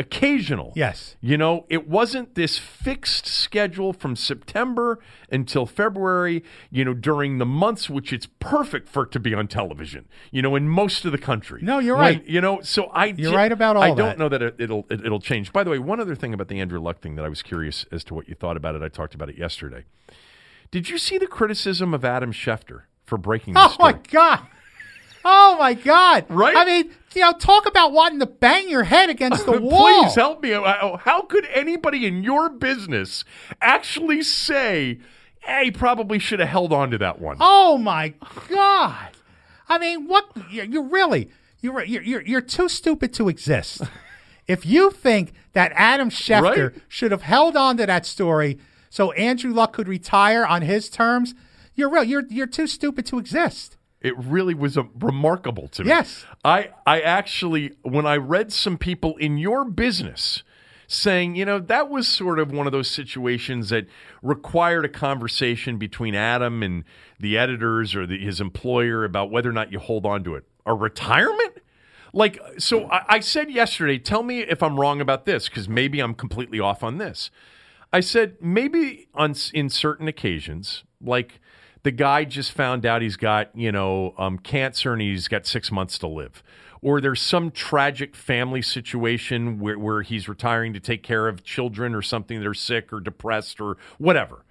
occasional. 0.00 0.72
Yes. 0.74 1.14
You 1.20 1.36
know, 1.36 1.64
it 1.68 1.86
wasn't 1.88 2.34
this 2.34 2.58
fixed 2.58 3.26
schedule 3.26 3.92
from 3.92 4.16
September 4.16 4.98
until 5.30 5.66
February, 5.66 6.42
you 6.70 6.84
know, 6.84 6.94
during 6.94 7.38
the 7.38 7.46
months 7.46 7.88
which 7.88 8.12
it's 8.12 8.26
perfect 8.40 8.88
for 8.88 9.04
it 9.04 9.12
to 9.12 9.20
be 9.20 9.32
on 9.34 9.46
television, 9.46 10.08
you 10.32 10.42
know, 10.42 10.56
in 10.56 10.68
most 10.68 11.04
of 11.04 11.12
the 11.12 11.18
country. 11.18 11.60
No, 11.62 11.78
you're 11.78 11.94
When- 11.96 12.04
right. 12.18 12.26
You 12.26 12.40
know, 12.40 12.60
so 12.62 12.86
I 12.86 13.06
You're 13.06 13.30
di- 13.30 13.36
right 13.36 13.52
about 13.52 13.76
all 13.76 13.82
I 13.84 13.88
don't 13.88 13.98
that. 13.98 14.18
know 14.18 14.28
that 14.28 14.42
it, 14.42 14.56
it'll 14.58 14.86
it, 14.90 15.04
it'll 15.06 15.20
change. 15.20 15.52
By 15.52 15.62
the 15.62 15.70
way, 15.70 15.78
one 15.78 16.00
other 16.00 16.16
thing 16.16 16.34
about 16.34 16.48
the 16.48 16.58
Andrew 16.60 16.80
Luck 16.80 17.00
thing 17.00 17.14
that 17.16 17.24
I 17.24 17.28
was 17.28 17.42
curious 17.42 17.86
as 17.92 18.02
to 18.04 18.14
what 18.14 18.28
you 18.28 18.34
thought 18.34 18.56
about 18.56 18.74
it. 18.74 18.82
I 18.82 18.88
talked 18.88 19.14
about 19.14 19.28
it 19.28 19.38
yesterday. 19.38 19.84
Did 20.70 20.88
you 20.88 20.98
see 20.98 21.18
the 21.18 21.26
criticism 21.26 21.92
of 21.94 22.04
Adam 22.04 22.32
Schefter 22.32 22.82
for 23.04 23.18
breaking 23.18 23.54
the 23.54 23.60
Oh 23.64 23.68
story? 23.68 23.92
my 23.94 23.98
god! 24.10 24.40
Oh 25.24 25.56
my 25.58 25.74
god! 25.74 26.24
Right? 26.28 26.56
I 26.56 26.64
mean, 26.64 26.90
you 27.14 27.20
know, 27.22 27.32
talk 27.32 27.66
about 27.66 27.92
wanting 27.92 28.20
to 28.20 28.26
bang 28.26 28.68
your 28.68 28.84
head 28.84 29.10
against 29.10 29.46
the 29.46 29.52
wall. 29.60 30.02
Please 30.02 30.14
help 30.14 30.42
me. 30.42 30.50
How 30.50 31.00
how 31.02 31.22
could 31.22 31.46
anybody 31.46 32.06
in 32.06 32.22
your 32.22 32.48
business 32.48 33.24
actually 33.60 34.22
say, 34.22 34.98
"Hey, 35.40 35.64
he 35.66 35.70
probably 35.70 36.18
should 36.18 36.40
have 36.40 36.48
held 36.48 36.72
on 36.72 36.90
to 36.90 36.98
that 36.98 37.20
one"? 37.20 37.36
Oh 37.40 37.78
my 37.78 38.14
god! 38.48 39.10
I 39.68 39.78
mean, 39.78 40.06
what? 40.06 40.30
You're, 40.50 40.66
you're 40.66 40.82
really 40.88 41.30
you're, 41.60 41.82
you're 41.84 42.02
you're 42.02 42.22
you're 42.22 42.40
too 42.40 42.68
stupid 42.68 43.12
to 43.14 43.28
exist. 43.28 43.82
if 44.46 44.64
you 44.64 44.90
think 44.90 45.32
that 45.52 45.72
Adam 45.74 46.10
Schefter 46.10 46.72
Right? 46.72 46.82
should 46.88 47.10
have 47.10 47.22
held 47.22 47.56
on 47.56 47.76
to 47.78 47.86
that 47.86 48.06
story 48.06 48.58
so 48.88 49.12
Andrew 49.12 49.52
Luck 49.52 49.72
could 49.72 49.86
retire 49.88 50.44
on 50.44 50.62
his 50.62 50.88
terms, 50.88 51.34
you're 51.74 51.88
real. 51.90 52.04
You're 52.04 52.24
you're 52.28 52.46
too 52.46 52.66
stupid 52.66 53.06
to 53.06 53.18
exist. 53.18 53.76
It 54.00 54.16
really 54.16 54.54
was 54.54 54.76
a, 54.76 54.86
remarkable 54.98 55.68
to 55.68 55.84
me. 55.84 55.88
Yes. 55.90 56.24
I 56.44 56.70
I 56.86 57.00
actually 57.00 57.72
when 57.82 58.06
I 58.06 58.16
read 58.16 58.52
some 58.52 58.78
people 58.78 59.16
in 59.16 59.38
your 59.38 59.64
business 59.64 60.42
saying, 60.86 61.36
you 61.36 61.44
know, 61.44 61.60
that 61.60 61.88
was 61.88 62.08
sort 62.08 62.40
of 62.40 62.50
one 62.50 62.66
of 62.66 62.72
those 62.72 62.90
situations 62.90 63.68
that 63.68 63.86
required 64.22 64.84
a 64.84 64.88
conversation 64.88 65.78
between 65.78 66.16
Adam 66.16 66.64
and 66.64 66.82
the 67.20 67.38
editors 67.38 67.94
or 67.94 68.08
the, 68.08 68.18
his 68.18 68.40
employer 68.40 69.04
about 69.04 69.30
whether 69.30 69.48
or 69.48 69.52
not 69.52 69.70
you 69.70 69.78
hold 69.78 70.04
on 70.04 70.24
to 70.24 70.34
it. 70.34 70.44
A 70.66 70.74
retirement? 70.74 71.58
Like, 72.12 72.40
so 72.58 72.90
I, 72.90 73.04
I 73.08 73.20
said 73.20 73.52
yesterday, 73.52 73.98
tell 73.98 74.24
me 74.24 74.40
if 74.40 74.64
I'm 74.64 74.80
wrong 74.80 75.00
about 75.00 75.26
this, 75.26 75.48
because 75.48 75.68
maybe 75.68 76.00
I'm 76.00 76.12
completely 76.12 76.58
off 76.58 76.82
on 76.82 76.98
this. 76.98 77.30
I 77.92 78.00
said 78.00 78.36
maybe 78.40 79.06
on 79.14 79.34
in 79.54 79.68
certain 79.68 80.08
occasions, 80.08 80.82
like 81.00 81.40
the 81.82 81.90
guy 81.90 82.24
just 82.24 82.52
found 82.52 82.84
out 82.84 83.02
he's 83.02 83.16
got 83.16 83.54
you 83.56 83.72
know 83.72 84.14
um, 84.18 84.38
cancer 84.38 84.92
and 84.92 85.02
he's 85.02 85.28
got 85.28 85.46
six 85.46 85.70
months 85.72 85.98
to 85.98 86.06
live, 86.06 86.42
or 86.82 87.00
there's 87.00 87.20
some 87.20 87.50
tragic 87.50 88.14
family 88.14 88.62
situation 88.62 89.58
where, 89.58 89.78
where 89.78 90.02
he's 90.02 90.28
retiring 90.28 90.72
to 90.72 90.80
take 90.80 91.02
care 91.02 91.28
of 91.28 91.44
children 91.44 91.94
or 91.94 92.02
something 92.02 92.38
that 92.40 92.46
are 92.46 92.54
sick 92.54 92.92
or 92.92 93.00
depressed 93.00 93.60
or 93.60 93.76
whatever, 93.98 94.44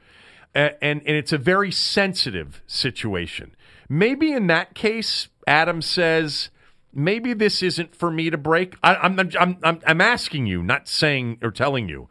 A- 0.56 0.84
and 0.84 1.02
and 1.06 1.16
it's 1.16 1.34
a 1.34 1.38
very 1.38 1.72
sensitive 1.72 2.62
situation. 2.68 3.56
Maybe 3.88 4.32
in 4.32 4.48
that 4.48 4.76
case, 4.76 5.30
Adam 5.48 5.82
says. 5.82 6.50
Maybe 6.92 7.34
this 7.34 7.62
isn't 7.62 7.96
for 7.96 8.10
me 8.10 8.32
to 8.32 8.38
break. 8.38 8.76
I, 8.82 8.96
I'm, 8.96 9.20
I'm, 9.20 9.58
I'm, 9.64 9.80
I'm 9.86 10.02
asking 10.02 10.48
you, 10.48 10.64
not 10.64 10.88
saying 10.88 11.38
or 11.44 11.52
telling 11.52 11.88
you. 11.88 12.10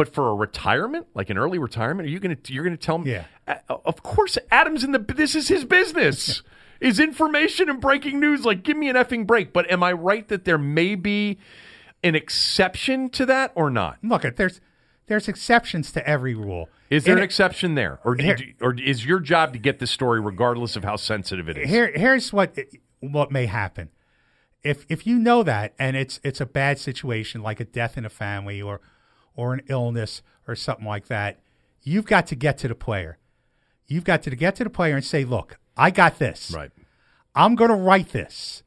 But 0.00 0.14
for 0.14 0.30
a 0.30 0.34
retirement, 0.34 1.08
like 1.12 1.28
an 1.28 1.36
early 1.36 1.58
retirement, 1.58 2.08
are 2.08 2.10
you 2.10 2.20
going 2.20 2.34
to 2.34 2.52
you're 2.54 2.64
going 2.64 2.74
to 2.74 2.82
tell 2.82 2.96
me? 2.96 3.10
Yeah. 3.12 3.24
Uh, 3.46 3.56
of 3.84 4.02
course, 4.02 4.38
Adam's 4.50 4.82
in 4.82 4.92
the. 4.92 4.98
This 4.98 5.34
is 5.34 5.48
his 5.48 5.66
business. 5.66 6.42
is 6.80 6.98
information 6.98 7.68
and 7.68 7.82
breaking 7.82 8.18
news. 8.18 8.46
Like, 8.46 8.62
give 8.62 8.78
me 8.78 8.88
an 8.88 8.96
effing 8.96 9.26
break. 9.26 9.52
But 9.52 9.70
am 9.70 9.82
I 9.82 9.92
right 9.92 10.26
that 10.28 10.46
there 10.46 10.56
may 10.56 10.94
be 10.94 11.38
an 12.02 12.14
exception 12.14 13.10
to 13.10 13.26
that 13.26 13.52
or 13.54 13.68
not? 13.68 13.98
Look, 14.02 14.22
there's 14.36 14.62
there's 15.06 15.28
exceptions 15.28 15.92
to 15.92 16.08
every 16.08 16.34
rule. 16.34 16.70
Is 16.88 17.04
there 17.04 17.12
And 17.12 17.18
an 17.20 17.24
exception 17.24 17.74
there, 17.74 18.00
or 18.02 18.14
do 18.14 18.24
Here- 18.24 18.38
you- 18.38 18.54
or 18.62 18.72
is 18.82 19.04
your 19.04 19.20
job 19.20 19.52
to 19.52 19.58
get 19.58 19.80
the 19.80 19.86
story 19.86 20.18
regardless 20.18 20.76
of 20.76 20.82
how 20.84 20.96
sensitive 20.96 21.46
it 21.50 21.58
is? 21.58 21.68
here 21.68 21.92
here's 21.94 22.32
what 22.32 22.56
what 23.00 23.30
may 23.30 23.44
happen 23.44 23.90
if 24.64 24.86
if 24.88 25.06
you 25.06 25.18
know 25.18 25.42
that 25.42 25.74
and 25.78 25.94
it's 25.94 26.20
it's 26.24 26.40
a 26.40 26.46
bad 26.46 26.78
situation 26.78 27.42
like 27.42 27.60
a 27.60 27.66
death 27.66 27.98
in 27.98 28.06
a 28.06 28.10
family 28.10 28.62
or 28.62 28.80
or 29.34 29.54
an 29.54 29.62
illness 29.68 30.22
or 30.46 30.54
something 30.54 30.86
like 30.86 31.06
that 31.06 31.40
you've 31.82 32.06
got 32.06 32.26
to 32.28 32.34
get 32.34 32.58
to 32.58 32.68
the 32.68 32.74
player. 32.74 33.18
You've 33.86 34.04
got 34.04 34.22
to 34.22 34.30
get 34.30 34.56
to 34.56 34.64
the 34.64 34.70
player 34.70 34.96
and 34.96 35.04
say 35.04 35.24
look 35.24 35.58
i 35.76 35.90
got 35.90 36.18
this. 36.18 36.52
Right. 36.54 36.70
i'm 37.34 37.54
going 37.54 37.70
to 37.70 37.76
write 37.76 38.10
this. 38.10 38.62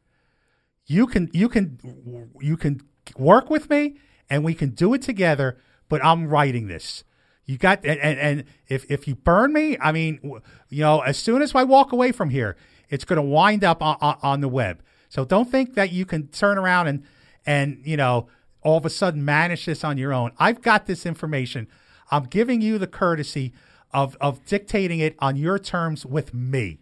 You 0.85 1.07
can 1.07 1.29
you 1.33 1.49
can 1.49 2.31
you 2.39 2.57
can 2.57 2.81
work 3.17 3.49
with 3.49 3.69
me 3.69 3.95
and 4.29 4.43
we 4.43 4.53
can 4.53 4.69
do 4.69 4.93
it 4.93 5.01
together 5.01 5.57
but 5.89 6.03
i'm 6.03 6.27
writing 6.27 6.67
this. 6.67 7.03
You 7.45 7.57
got 7.57 7.85
and, 7.85 7.99
and, 7.99 8.19
and 8.19 8.43
if 8.67 8.89
if 8.89 9.07
you 9.07 9.15
burn 9.15 9.53
me 9.53 9.77
i 9.79 9.91
mean 9.91 10.41
you 10.69 10.81
know 10.81 11.01
as 11.01 11.17
soon 11.17 11.41
as 11.41 11.53
i 11.55 11.63
walk 11.63 11.91
away 11.91 12.11
from 12.11 12.29
here 12.29 12.55
it's 12.89 13.05
going 13.05 13.17
to 13.17 13.23
wind 13.23 13.63
up 13.63 13.81
on, 13.81 13.97
on, 14.01 14.17
on 14.21 14.41
the 14.41 14.47
web. 14.47 14.83
So 15.09 15.25
don't 15.25 15.49
think 15.49 15.73
that 15.75 15.91
you 15.91 16.05
can 16.05 16.27
turn 16.27 16.57
around 16.57 16.87
and 16.87 17.03
and 17.45 17.81
you 17.85 17.97
know 17.97 18.27
all 18.63 18.77
of 18.77 18.85
a 18.85 18.89
sudden 18.89 19.23
manage 19.23 19.65
this 19.65 19.83
on 19.83 19.97
your 19.97 20.13
own 20.13 20.31
i've 20.39 20.61
got 20.61 20.85
this 20.85 21.05
information 21.05 21.67
i'm 22.11 22.23
giving 22.23 22.61
you 22.61 22.77
the 22.77 22.87
courtesy 22.87 23.53
of 23.91 24.17
of 24.19 24.43
dictating 24.45 24.99
it 24.99 25.15
on 25.19 25.35
your 25.35 25.59
terms 25.59 26.05
with 26.05 26.33
me 26.33 26.79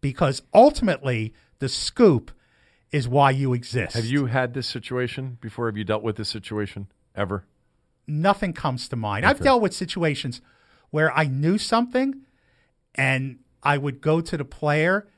because 0.00 0.42
ultimately 0.54 1.34
the 1.58 1.68
scoop 1.68 2.30
is 2.90 3.08
why 3.08 3.30
you 3.30 3.52
exist. 3.52 3.94
Have 3.94 4.06
you 4.06 4.26
had 4.26 4.54
this 4.54 4.66
situation 4.66 5.38
before? 5.40 5.66
Have 5.66 5.76
you 5.76 5.84
dealt 5.84 6.02
with 6.02 6.16
this 6.16 6.28
situation 6.28 6.88
ever? 7.14 7.44
Nothing 8.06 8.54
comes 8.54 8.88
to 8.88 8.96
mind. 8.96 9.26
I've 9.26 9.40
dealt 9.40 9.60
with 9.60 9.74
situations 9.74 10.40
where 10.90 11.12
I 11.12 11.24
knew 11.24 11.58
something 11.58 12.22
and 12.94 13.40
I 13.62 13.76
would 13.76 14.00
go 14.00 14.22
to 14.22 14.36
the 14.36 14.44
player 14.44 15.08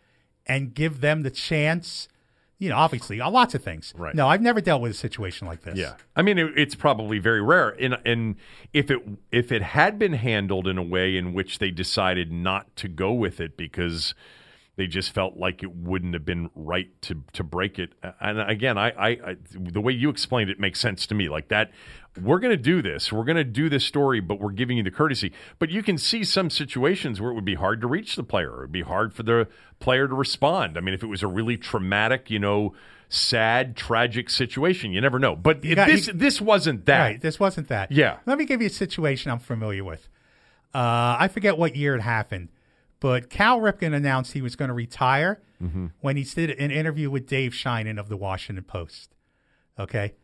and 0.47 0.75
give 0.75 1.01
them 1.01 1.23
the 1.23 1.31
chance. 1.31 2.09
You 2.61 2.69
know, 2.69 2.77
obviously, 2.77 3.23
uh, 3.23 3.31
lots 3.31 3.55
of 3.55 3.65
things. 3.65 3.95
Right. 3.97 4.15
No, 4.15 4.29
I've 4.29 4.43
never 4.43 4.61
dealt 4.61 4.83
with 4.83 4.93
a 4.93 4.95
situation 4.95 5.47
like 5.47 5.63
this. 5.63 5.79
Yeah, 5.79 5.95
I 6.15 6.21
mean 6.21 6.37
it, 6.37 6.53
it's 6.57 6.75
probably 6.75 7.19
very 7.19 7.41
rare. 7.41 7.71
And 7.81 7.99
and 8.05 8.37
if 8.75 8.91
it 8.91 9.01
if 9.33 9.51
it 9.51 9.63
had 9.63 9.99
been 9.99 10.13
handled 10.13 10.69
in 10.69 10.77
a 10.77 10.83
way 10.83 11.17
in 11.17 11.33
which 11.33 11.59
they 11.59 11.71
decided 11.71 12.31
not 12.31 12.77
to 12.77 12.87
go 12.87 13.13
with 13.13 13.41
it 13.41 13.57
because 13.57 14.15
they 14.81 14.87
just 14.87 15.13
felt 15.13 15.37
like 15.37 15.63
it 15.63 15.75
wouldn't 15.77 16.15
have 16.15 16.25
been 16.25 16.49
right 16.55 16.89
to 17.03 17.23
to 17.35 17.45
break 17.45 17.79
it. 17.79 17.93
And 18.21 18.41
again, 18.41 18.79
I, 18.79 18.89
I, 18.91 19.09
I 19.09 19.37
the 19.55 19.81
way 19.81 19.93
you 19.93 20.09
explained 20.09 20.49
it 20.49 20.59
makes 20.59 20.81
sense 20.81 21.07
to 21.09 21.15
me. 21.15 21.29
Like 21.29 21.49
that, 21.49 21.71
we're 22.21 22.41
going 22.41 22.57
to 22.57 22.63
do 22.63 22.81
this. 22.81 23.13
We're 23.13 23.25
going 23.25 23.37
to 23.37 23.45
do 23.45 23.69
this 23.69 23.85
story, 23.85 24.21
but 24.21 24.41
we're 24.41 24.53
giving 24.53 24.79
you 24.79 24.83
the 24.83 24.91
courtesy. 24.91 25.33
But 25.59 25.69
you 25.71 25.83
can 25.83 25.99
see 25.99 26.25
some 26.25 26.49
situations 26.49 27.21
where 27.21 27.31
it 27.31 27.35
would 27.35 27.45
be 27.45 27.57
hard 27.57 27.81
to 27.83 27.87
reach 27.87 28.17
the 28.17 28.23
player. 28.25 28.55
It 28.57 28.61
would 28.63 28.73
be 28.73 28.83
hard 28.83 29.13
for 29.13 29.23
the 29.23 29.47
player 29.79 30.09
to 30.09 30.15
respond. 30.15 30.79
I 30.79 30.81
mean, 30.81 30.95
if 30.95 31.03
it 31.03 31.07
was 31.09 31.23
a 31.23 31.29
really 31.29 31.57
traumatic, 31.57 32.31
you 32.31 32.39
know. 32.39 32.75
Sad, 33.13 33.77
tragic 33.77 34.31
situation. 34.31 34.93
You 34.93 35.01
never 35.01 35.19
know, 35.19 35.35
but 35.35 35.63
got- 35.63 35.89
this 35.89 36.07
you- 36.07 36.13
this 36.13 36.41
wasn't 36.41 36.87
that. 36.87 37.01
Right. 37.01 37.21
This 37.21 37.41
wasn't 37.41 37.67
that. 37.67 37.91
Yeah. 37.91 38.19
Let 38.25 38.39
me 38.39 38.45
give 38.45 38.61
you 38.61 38.69
a 38.69 38.71
situation 38.71 39.33
I'm 39.33 39.41
familiar 39.41 39.83
with. 39.83 40.09
Uh, 40.73 41.17
I 41.19 41.27
forget 41.27 41.59
what 41.59 41.75
year 41.75 41.97
it 41.97 42.03
happened, 42.03 42.51
but 43.01 43.29
Cal 43.31 43.61
Ripken 43.61 43.95
announced 43.95 44.33
he 44.33 44.43
was 44.43 44.57
going 44.57 44.69
to 44.69 44.75
retire 44.75 45.41
Mm-hmm. 45.63 45.89
when 46.01 46.17
he 46.17 46.25
did 46.25 46.49
an 46.53 46.71
interview 46.71 47.11
with 47.11 47.27
Dave 47.27 47.53
Sheinin 47.53 48.01
of 48.01 48.09
the 48.09 48.17
Washington 48.17 48.65
Post. 48.65 49.15
Okay. 49.79 50.15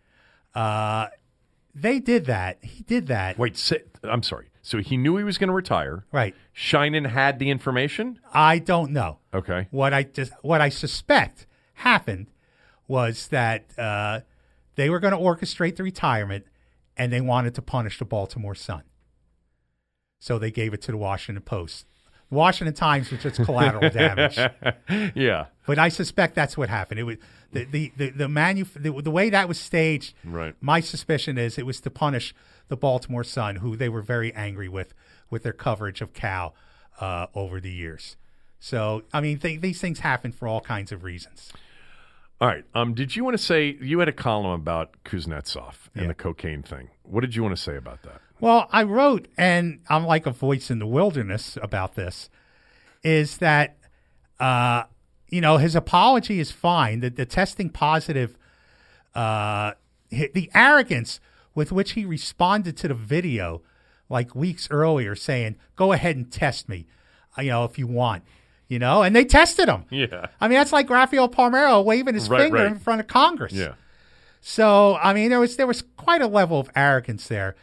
Uh, 0.54 1.08
they 1.74 1.98
did 1.98 2.24
that. 2.24 2.56
He 2.64 2.82
did 2.84 3.08
that. 3.08 3.36
Wait, 3.38 3.58
say, 3.58 3.80
I'm 4.02 4.22
sorry. 4.22 4.48
So 4.62 4.78
he 4.78 4.96
knew 4.96 5.18
he 5.18 5.24
was 5.24 5.36
going 5.36 5.48
to 5.48 5.54
retire. 5.54 6.06
Right. 6.10 6.34
Sheinin 6.56 7.08
had 7.10 7.38
the 7.38 7.50
information. 7.50 8.18
I 8.32 8.58
don't 8.58 8.92
know. 8.92 9.18
Okay. 9.34 9.68
What 9.70 9.92
I 9.92 10.04
just 10.04 10.32
what 10.40 10.62
I 10.62 10.70
suspect 10.70 11.46
happened 11.74 12.28
was 12.88 13.28
that 13.28 13.78
uh, 13.78 14.20
they 14.76 14.88
were 14.88 15.00
going 15.00 15.12
to 15.12 15.18
orchestrate 15.18 15.76
the 15.76 15.82
retirement, 15.82 16.46
and 16.96 17.12
they 17.12 17.20
wanted 17.20 17.54
to 17.56 17.60
punish 17.60 17.98
the 17.98 18.06
Baltimore 18.06 18.54
Sun. 18.54 18.84
So 20.18 20.38
they 20.38 20.50
gave 20.50 20.72
it 20.72 20.80
to 20.82 20.92
the 20.92 20.98
Washington 20.98 21.42
Post. 21.42 21.84
Washington 22.30 22.74
Times 22.74 23.10
was 23.10 23.22
just 23.22 23.42
collateral 23.44 23.88
damage. 23.90 24.38
Yeah. 25.14 25.46
But 25.66 25.78
I 25.78 25.88
suspect 25.88 26.34
that's 26.34 26.56
what 26.56 26.68
happened. 26.68 27.00
It 27.00 27.04
was 27.04 27.16
the 27.52 27.64
the 27.64 27.92
the 27.96 28.10
the, 28.10 28.28
manu- 28.28 28.64
the, 28.74 28.90
the 29.02 29.10
way 29.10 29.30
that 29.30 29.48
was 29.48 29.58
staged. 29.60 30.14
Right. 30.24 30.54
My 30.60 30.80
suspicion 30.80 31.38
is 31.38 31.58
it 31.58 31.66
was 31.66 31.80
to 31.82 31.90
punish 31.90 32.34
the 32.68 32.76
Baltimore 32.76 33.24
Sun, 33.24 33.56
who 33.56 33.76
they 33.76 33.88
were 33.88 34.02
very 34.02 34.32
angry 34.34 34.68
with 34.68 34.94
with 35.30 35.42
their 35.44 35.52
coverage 35.52 36.00
of 36.00 36.12
Cal 36.12 36.54
uh, 37.00 37.26
over 37.34 37.60
the 37.60 37.70
years. 37.70 38.16
So 38.60 39.02
I 39.12 39.20
mean, 39.20 39.38
th- 39.38 39.60
these 39.60 39.80
things 39.80 40.00
happen 40.00 40.32
for 40.32 40.48
all 40.48 40.60
kinds 40.60 40.90
of 40.92 41.04
reasons. 41.04 41.52
All 42.40 42.48
right. 42.48 42.64
Um, 42.74 42.92
did 42.94 43.16
you 43.16 43.24
want 43.24 43.36
to 43.36 43.42
say 43.42 43.76
you 43.80 43.98
had 44.00 44.08
a 44.08 44.12
column 44.12 44.50
about 44.50 45.02
Kuznetsov 45.04 45.88
and 45.94 46.02
Yeah. 46.02 46.08
the 46.08 46.14
cocaine 46.14 46.62
thing? 46.62 46.90
What 47.02 47.22
did 47.22 47.34
you 47.34 47.42
want 47.42 47.56
to 47.56 47.62
say 47.62 47.76
about 47.76 48.02
that? 48.02 48.20
Well, 48.40 48.68
I 48.70 48.82
wrote, 48.82 49.28
and 49.38 49.80
I'm 49.88 50.04
like 50.06 50.26
a 50.26 50.30
voice 50.30 50.70
in 50.70 50.78
the 50.78 50.86
wilderness 50.86 51.56
about 51.62 51.94
this, 51.94 52.28
is 53.02 53.38
that, 53.38 53.76
uh, 54.38 54.84
you 55.28 55.40
know, 55.40 55.56
his 55.56 55.74
apology 55.74 56.38
is 56.38 56.52
fine. 56.52 57.00
The, 57.00 57.10
the 57.10 57.26
testing 57.26 57.70
positive, 57.70 58.36
uh, 59.14 59.72
the 60.10 60.50
arrogance 60.54 61.18
with 61.54 61.72
which 61.72 61.92
he 61.92 62.04
responded 62.04 62.76
to 62.78 62.88
the 62.88 62.94
video 62.94 63.62
like 64.08 64.34
weeks 64.34 64.68
earlier 64.70 65.16
saying, 65.16 65.56
go 65.74 65.92
ahead 65.92 66.16
and 66.16 66.30
test 66.30 66.68
me, 66.68 66.86
uh, 67.38 67.42
you 67.42 67.50
know, 67.50 67.64
if 67.64 67.78
you 67.78 67.86
want, 67.86 68.22
you 68.68 68.78
know, 68.78 69.02
and 69.02 69.16
they 69.16 69.24
tested 69.24 69.68
him. 69.68 69.84
Yeah. 69.90 70.26
I 70.40 70.48
mean, 70.48 70.58
that's 70.58 70.72
like 70.72 70.90
Rafael 70.90 71.28
Palmeiro 71.28 71.82
waving 71.84 72.14
his 72.14 72.28
Right, 72.28 72.42
finger 72.42 72.58
right. 72.58 72.66
in 72.66 72.78
front 72.78 73.00
of 73.00 73.06
Congress. 73.06 73.52
Yeah. 73.52 73.72
So 74.40 74.96
I 75.02 75.12
mean, 75.12 75.30
there 75.30 75.40
was 75.40 75.56
there 75.56 75.66
was 75.66 75.82
quite 75.96 76.20
a 76.22 76.28
level 76.28 76.60
of 76.60 76.70
arrogance 76.76 77.26
there, 77.26 77.56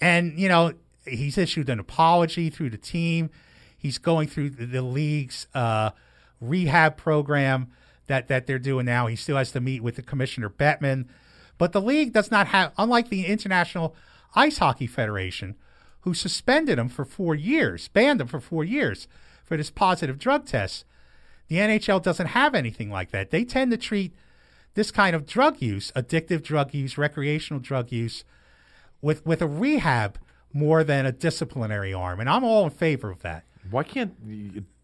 and 0.00 0.38
you 0.38 0.48
know 0.48 0.72
he's 1.06 1.38
issued 1.38 1.68
an 1.68 1.78
apology 1.78 2.50
through 2.50 2.70
the 2.70 2.78
team. 2.78 3.30
He's 3.76 3.98
going 3.98 4.28
through 4.28 4.50
the, 4.50 4.66
the 4.66 4.82
league's 4.82 5.46
uh, 5.54 5.90
rehab 6.40 6.96
program 6.96 7.70
that 8.06 8.28
that 8.28 8.46
they're 8.46 8.58
doing 8.58 8.86
now. 8.86 9.06
He 9.06 9.16
still 9.16 9.36
has 9.36 9.52
to 9.52 9.60
meet 9.60 9.82
with 9.82 9.96
the 9.96 10.02
commissioner 10.02 10.50
Bettman, 10.50 11.06
but 11.58 11.72
the 11.72 11.80
league 11.80 12.12
does 12.12 12.30
not 12.30 12.48
have, 12.48 12.72
unlike 12.78 13.08
the 13.08 13.26
International 13.26 13.94
Ice 14.34 14.58
Hockey 14.58 14.86
Federation, 14.86 15.56
who 16.02 16.14
suspended 16.14 16.78
him 16.78 16.88
for 16.88 17.04
four 17.04 17.34
years, 17.34 17.88
banned 17.88 18.20
him 18.20 18.26
for 18.26 18.40
four 18.40 18.64
years 18.64 19.08
for 19.44 19.56
this 19.56 19.70
positive 19.70 20.18
drug 20.18 20.46
test. 20.46 20.84
The 21.48 21.56
NHL 21.56 22.02
doesn't 22.02 22.28
have 22.28 22.54
anything 22.54 22.90
like 22.90 23.10
that. 23.10 23.30
They 23.30 23.44
tend 23.44 23.72
to 23.72 23.76
treat 23.76 24.14
this 24.74 24.92
kind 24.92 25.16
of 25.16 25.26
drug 25.26 25.60
use, 25.60 25.90
addictive 25.96 26.42
drug 26.42 26.72
use, 26.72 26.96
recreational 26.96 27.60
drug 27.60 27.90
use, 27.90 28.24
with 29.02 29.24
with 29.26 29.42
a 29.42 29.46
rehab 29.46 30.18
more 30.52 30.82
than 30.84 31.06
a 31.06 31.12
disciplinary 31.12 31.92
arm, 31.94 32.20
and 32.20 32.28
I'm 32.28 32.44
all 32.44 32.64
in 32.64 32.70
favor 32.70 33.10
of 33.10 33.22
that 33.22 33.44
Why 33.70 33.82
can't 33.84 34.12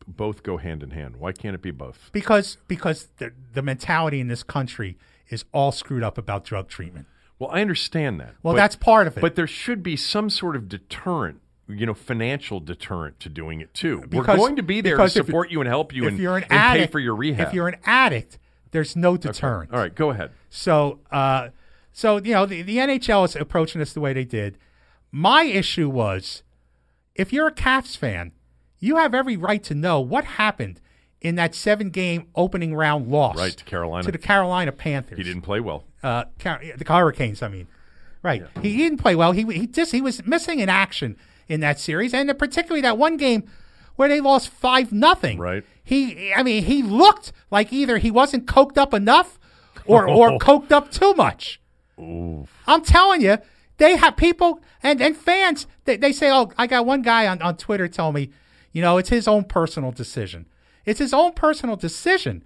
both 0.07 0.43
go 0.43 0.57
hand 0.59 0.83
in 0.83 0.91
hand? 0.91 1.17
Why 1.17 1.33
can't 1.33 1.55
it 1.55 1.63
be 1.63 1.71
both? 1.73 2.11
because 2.13 2.59
because 2.69 3.09
the 3.19 3.33
the 3.53 3.63
mentality 3.63 4.21
in 4.21 4.29
this 4.29 4.43
country 4.43 4.97
is 5.29 5.45
all 5.53 5.73
screwed 5.73 6.03
up 6.03 6.19
about 6.19 6.45
drug 6.45 6.69
treatment. 6.69 7.07
Well, 7.39 7.51
I 7.51 7.61
understand 7.61 8.21
that. 8.21 8.35
Well, 8.43 8.55
but- 8.55 8.59
that's 8.59 8.77
part 8.77 9.07
of 9.07 9.19
it. 9.19 9.21
But 9.21 9.35
there 9.35 9.47
should 9.47 9.83
be 9.83 9.97
some 9.97 10.31
sort 10.31 10.57
of 10.57 10.69
deterrent, 10.69 11.41
you 11.69 11.85
know, 11.85 11.95
financial 11.95 12.61
deterrent 12.61 13.21
to 13.21 13.29
doing 13.29 13.61
it 13.61 13.75
too. 13.75 14.05
We're 14.11 14.23
going 14.23 14.57
to 14.57 14.63
be 14.63 14.81
there 14.81 14.97
to 14.97 15.03
because 15.03 15.17
if- 15.17 15.27
support 15.27 15.51
you 15.51 15.61
and 15.61 15.69
help 15.69 15.93
you 15.93 16.07
and, 16.07 16.19
you're 16.19 16.37
an 16.37 16.45
and 16.45 16.53
addict, 16.53 16.87
pay 16.89 16.93
for 16.93 17.01
your 17.01 17.15
rehab. 17.15 17.49
If 17.49 17.55
you're 17.55 17.69
an 17.69 17.77
addict, 17.85 18.39
there's 18.71 18.97
no 18.97 19.17
deterrent. 19.17 19.73
All 19.73 19.79
right, 19.79 19.95
go 19.95 20.11
ahead. 20.11 20.31
So, 20.49 21.01
uh, 21.11 21.49
so 21.99 22.19
you 22.19 22.35
know, 22.35 22.45
the, 22.45 22.61
the 22.61 22.77
NHL 22.77 23.25
is 23.25 23.35
approaching 23.35 23.79
this 23.79 23.95
the 23.95 24.01
way 24.01 24.13
they 24.13 24.25
did. 24.27 24.59
My 25.11 25.45
issue 25.45 25.89
was, 25.89 26.43
if 27.15 27.33
you're 27.33 27.47
a 27.47 27.53
Caps 27.53 27.97
fan, 27.97 28.33
you 28.79 28.97
have 28.97 29.15
every 29.15 29.37
right 29.39 29.63
to 29.65 29.75
know 29.75 29.99
what 30.01 30.25
happened 30.25 30.81
in 31.23 31.37
that 31.37 31.55
seven-game 31.55 32.27
opening 32.35 32.75
round 32.75 33.09
loss, 33.09 33.39
Right, 33.39 33.57
to 33.57 33.65
Carolina. 33.65 34.05
to 34.05 34.13
the 34.13 34.19
Carolina 34.19 34.73
Panthers. 34.73 35.17
He 35.17 35.25
didn't 35.25 35.41
play 35.41 35.61
well. 35.61 35.85
uh, 36.03 36.25
Car- 36.39 36.61
the 36.77 36.85
Hurricanes. 36.85 37.43
I 37.43 37.49
mean, 37.49 37.67
right? 38.23 38.45
He, 38.61 38.73
he 38.73 38.77
didn't 38.77 38.99
play 38.99 39.15
well. 39.15 39.33
He 39.33 39.45
he 39.45 39.67
just 39.67 39.93
he 39.93 40.03
was 40.03 40.25
missing 40.27 40.61
in 40.61 40.69
action 40.69 41.17
in 41.49 41.61
that 41.61 41.81
series, 41.81 42.13
and 42.13 42.39
particularly 42.39 42.83
that 42.83 42.99
one 42.99 43.17
game 43.17 43.45
where 43.95 44.11
they 44.11 44.21
lost 44.21 44.51
five 44.51 44.93
nothing. 44.93 45.39
Right. 45.39 45.65
He, 45.83 46.31
I 46.35 46.43
mean, 46.43 46.65
he 46.65 46.83
looked 46.83 47.33
like 47.51 47.73
either 47.73 47.97
he 47.97 48.11
wasn't 48.11 48.45
coked 48.47 48.77
up 48.77 48.93
enough, 48.93 49.39
or 49.87 50.07
or 50.07 50.39
coked 50.39 50.71
up 50.73 50.91
too 50.91 51.15
much. 51.15 51.59
I'm 51.99 52.83
telling 52.85 53.21
you, 53.21 53.39
they 53.79 53.97
have 53.97 54.17
people 54.17 54.61
and, 54.83 55.01
and 55.01 55.17
fans. 55.17 55.67
They, 55.85 55.97
they 55.97 56.13
say, 56.13 56.31
"Oh, 56.31 56.53
I 56.57 56.67
got 56.67 56.87
one 56.87 57.03
guy 57.03 57.27
on, 57.27 57.41
on 57.43 57.57
Twitter 57.57 57.89
tell 57.89 58.13
me, 58.13 58.31
you 58.73 58.83
know, 58.83 58.99
it's 58.99 59.09
his 59.09 59.29
own 59.29 59.45
personal 59.45 59.93
decision. 59.93 60.47
It's 60.85 60.99
his 60.99 61.13
own 61.13 61.33
personal 61.33 61.77
decision." 61.77 62.45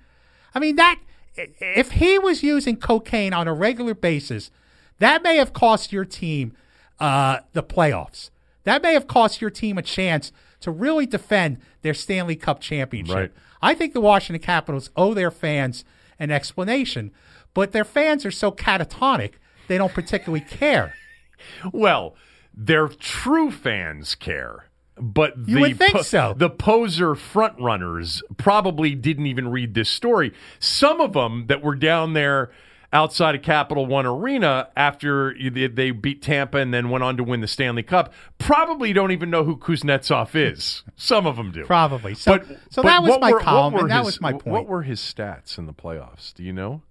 I 0.54 0.58
mean, 0.58 0.76
that 0.76 1.00
if 1.36 1.92
he 1.92 2.18
was 2.18 2.42
using 2.42 2.76
cocaine 2.76 3.32
on 3.32 3.46
a 3.48 3.54
regular 3.54 3.94
basis, 3.94 4.50
that 4.98 5.22
may 5.22 5.36
have 5.36 5.52
cost 5.52 5.92
your 5.92 6.04
team 6.04 6.52
uh, 6.98 7.40
the 7.52 7.62
playoffs. 7.62 8.30
That 8.64 8.82
may 8.82 8.92
have 8.92 9.06
cost 9.06 9.40
your 9.40 9.50
team 9.50 9.78
a 9.78 9.82
chance 9.82 10.32
to 10.60 10.70
really 10.70 11.06
defend 11.06 11.58
their 11.82 11.94
Stanley 11.94 12.36
Cup 12.36 12.60
championship. 12.60 13.14
Right. 13.14 13.32
I 13.62 13.74
think 13.74 13.94
the 13.94 14.00
Washington 14.00 14.42
Capitals 14.42 14.90
owe 14.96 15.14
their 15.14 15.30
fans 15.30 15.84
an 16.18 16.30
explanation, 16.30 17.12
but 17.54 17.72
their 17.72 17.84
fans 17.84 18.24
are 18.26 18.30
so 18.30 18.50
catatonic 18.52 19.32
they 19.68 19.78
don't 19.78 19.92
particularly 19.94 20.44
care. 20.44 20.94
Well, 21.72 22.16
their 22.52 22.88
true 22.88 23.50
fans 23.50 24.14
care. 24.14 24.66
But 25.00 25.38
You 25.48 25.54
the 25.54 25.60
would 25.62 25.78
think 25.78 26.00
so. 26.02 26.34
The 26.36 26.50
poser 26.50 27.14
frontrunners 27.14 28.20
probably 28.36 28.94
didn't 28.94 29.26
even 29.26 29.48
read 29.48 29.72
this 29.72 29.88
story. 29.88 30.32
Some 30.58 31.00
of 31.00 31.14
them 31.14 31.46
that 31.46 31.62
were 31.62 31.74
down 31.76 32.12
there 32.12 32.50
outside 32.92 33.34
of 33.36 33.40
Capital 33.42 33.86
One 33.86 34.04
Arena 34.04 34.68
after 34.76 35.34
they- 35.50 35.92
beat 35.92 36.20
Tampa 36.20 36.58
and 36.58 36.74
then 36.74 36.90
went 36.90 37.04
on 37.04 37.16
to 37.16 37.24
win 37.24 37.40
the 37.40 37.46
Stanley 37.48 37.84
Cup 37.84 38.12
probably 38.36 38.92
don't 38.92 39.12
even 39.12 39.30
know 39.30 39.44
who 39.44 39.56
Kuznetsov 39.56 40.34
is. 40.34 40.82
Some 40.96 41.26
of 41.26 41.36
them 41.36 41.52
do. 41.52 41.64
Probably. 41.64 42.14
So, 42.14 42.36
But- 42.36 42.46
so 42.70 42.82
but 42.82 42.88
that 42.90 43.02
was 43.02 43.18
my 43.20 43.32
were- 43.32 43.40
column, 43.40 43.76
and 43.76 43.90
that 43.90 43.98
his- 43.98 44.06
was 44.06 44.20
my 44.20 44.32
point. 44.32 44.46
What 44.46 44.66
were 44.66 44.82
his 44.82 45.00
stats 45.00 45.56
in 45.56 45.64
the 45.66 45.72
playoffs? 45.72 46.34
Do 46.34 46.42
you 46.42 46.52
know? 46.52 46.82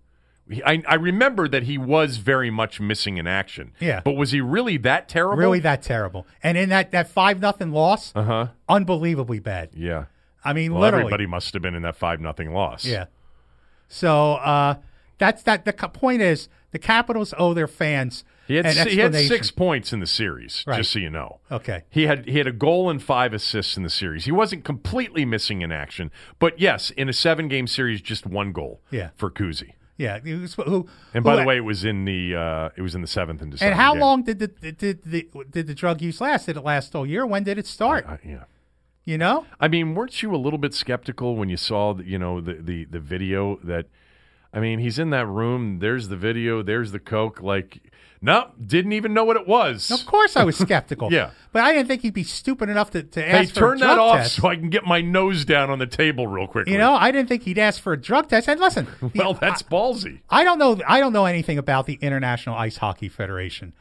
I, 0.65 0.81
I 0.87 0.95
remember 0.95 1.47
that 1.47 1.63
he 1.63 1.77
was 1.77 2.17
very 2.17 2.49
much 2.49 2.79
missing 2.79 3.17
in 3.17 3.27
action. 3.27 3.71
Yeah. 3.79 4.01
But 4.03 4.13
was 4.13 4.31
he 4.31 4.41
really 4.41 4.77
that 4.77 5.07
terrible? 5.07 5.37
really 5.37 5.59
that 5.59 5.81
terrible. 5.83 6.25
And 6.41 6.57
in 6.57 6.69
that, 6.69 6.91
that 6.91 7.07
five 7.09 7.39
nothing 7.39 7.71
loss, 7.71 8.11
Uh-huh. 8.15 8.47
unbelievably 8.67 9.39
bad. 9.39 9.69
Yeah. 9.73 10.05
I 10.43 10.53
mean, 10.53 10.73
Well, 10.73 10.81
literally. 10.81 11.03
everybody 11.03 11.27
must 11.27 11.53
have 11.53 11.61
been 11.61 11.75
in 11.75 11.83
that 11.83 11.95
five 11.97 12.19
nothing 12.19 12.51
loss. 12.53 12.85
Yeah. 12.85 13.05
So 13.87 14.33
uh, 14.35 14.75
that's 15.17 15.43
that. 15.43 15.65
The 15.65 15.73
point 15.73 16.21
is, 16.21 16.47
the 16.71 16.79
Capitals 16.79 17.33
owe 17.37 17.53
their 17.53 17.67
fans 17.67 18.23
He 18.47 18.55
had 18.55 18.65
he 18.87 18.99
had 18.99 19.15
six 19.15 19.51
points 19.51 19.91
in 19.91 19.99
the 19.99 20.07
series, 20.07 20.63
Right. 20.67 20.77
just 20.77 20.91
so 20.91 20.99
you 20.99 21.09
know. 21.09 21.39
Okay. 21.51 21.83
He 21.89 22.03
had 22.05 22.27
he 22.27 22.37
had 22.37 22.47
a 22.47 22.51
goal 22.51 22.89
and 22.89 23.01
five 23.01 23.33
assists 23.33 23.75
in 23.77 23.83
the 23.83 23.89
series. 23.89 24.25
He 24.25 24.31
wasn't 24.31 24.63
completely 24.63 25.25
missing 25.25 25.61
in 25.61 25.71
action, 25.71 26.11
but 26.37 26.59
yes, 26.59 26.91
in 26.91 27.09
a 27.09 27.13
seven 27.13 27.47
game 27.47 27.67
series, 27.67 28.01
just 28.01 28.25
one 28.27 28.51
goal. 28.51 28.81
Yeah. 28.91 29.09
For 29.15 29.29
Kuzi. 29.31 29.73
Yeah. 29.99 30.17
Who, 30.19 30.47
who, 30.63 30.87
And 31.13 31.23
by 31.23 31.33
who- 31.35 31.41
the 31.41 31.45
way, 31.45 31.57
it 31.57 31.65
was 31.65 31.83
in 31.85 32.05
the 32.05 32.33
uh, 32.35 32.69
it 32.75 32.81
was 32.81 32.95
in 32.95 33.01
the 33.01 33.07
seventh 33.07 33.41
and 33.43 33.51
December. 33.51 33.71
and 33.73 33.79
how 33.79 33.93
game. 33.93 34.01
long 34.01 34.23
did 34.23 34.39
the 34.39 34.47
did 34.47 35.03
the 35.03 35.27
did 35.51 35.67
the 35.67 35.75
drug 35.75 36.01
use 36.01 36.19
last? 36.21 36.47
Did 36.47 36.57
it 36.57 36.63
last 36.63 36.95
all 36.95 37.05
year? 37.05 37.25
When 37.25 37.43
did 37.43 37.57
it 37.59 37.67
start? 37.67 38.05
Uh, 38.07 38.17
yeah. 38.25 38.45
you 39.05 39.17
know. 39.17 39.45
I 39.59 39.67
mean, 39.67 39.93
weren't 39.95 40.23
you 40.23 40.33
a 40.33 40.37
little 40.37 40.57
bit 40.59 40.73
skeptical 40.73 41.35
when 41.35 41.49
you 41.49 41.57
saw, 41.57 41.93
the, 41.93 42.03
you 42.05 42.17
know, 42.17 42.41
the, 42.41 42.53
the 42.53 42.85
the 42.85 42.99
video 42.99 43.59
that? 43.63 43.85
I 44.51 44.59
mean, 44.59 44.79
he's 44.79 44.97
in 44.97 45.11
that 45.11 45.27
room. 45.27 45.77
There's 45.79 46.07
the 46.07 46.15
video. 46.17 46.63
There's 46.63 46.91
the 46.91 46.99
coke. 46.99 47.39
Like, 47.41 47.88
no, 48.21 48.51
didn't 48.63 48.91
even 48.93 49.13
know 49.13 49.23
what 49.23 49.37
it 49.37 49.47
was. 49.47 49.91
Of 49.91 50.05
course, 50.05 50.35
I 50.35 50.43
was 50.43 50.57
skeptical. 50.59 51.11
Yeah. 51.11 51.31
but 51.53 51.63
I 51.63 51.71
didn't 51.73 51.87
think 51.87 52.01
he'd 52.01 52.13
be 52.13 52.23
stupid 52.23 52.67
enough 52.69 52.91
to, 52.91 53.03
to 53.03 53.21
Hey, 53.21 53.29
ask 53.43 53.53
for 53.53 53.59
a 53.59 53.69
turn 53.69 53.77
drug 53.77 53.89
that 53.89 53.99
off 53.99 54.17
test. 54.17 54.35
so 54.35 54.47
I 54.49 54.55
can 54.57 54.69
get 54.69 54.85
my 54.85 54.99
nose 55.01 55.45
down 55.45 55.69
on 55.69 55.79
the 55.79 55.87
table 55.87 56.27
real 56.27 56.45
quickly. 56.47 56.73
you 56.73 56.77
know, 56.79 56.93
I 56.95 57.11
didn't 57.11 57.29
think 57.29 57.43
he'd 57.43 57.57
ask 57.57 57.81
for 57.81 57.93
a 57.93 57.97
drug 58.01 58.27
test. 58.27 58.47
And 58.49 58.59
listen, 58.59 58.87
the- 59.01 59.11
well, 59.15 59.33
that's 59.33 59.63
ballsy. 59.63 60.19
I 60.29 60.43
don't 60.43 60.59
know. 60.59 60.79
I 60.87 60.99
don't 60.99 61.13
know 61.13 61.25
anything 61.25 61.57
about 61.57 61.85
the 61.85 61.97
International 62.01 62.55
Ice 62.57 62.77
Hockey 62.77 63.07
Federation, 63.09 63.73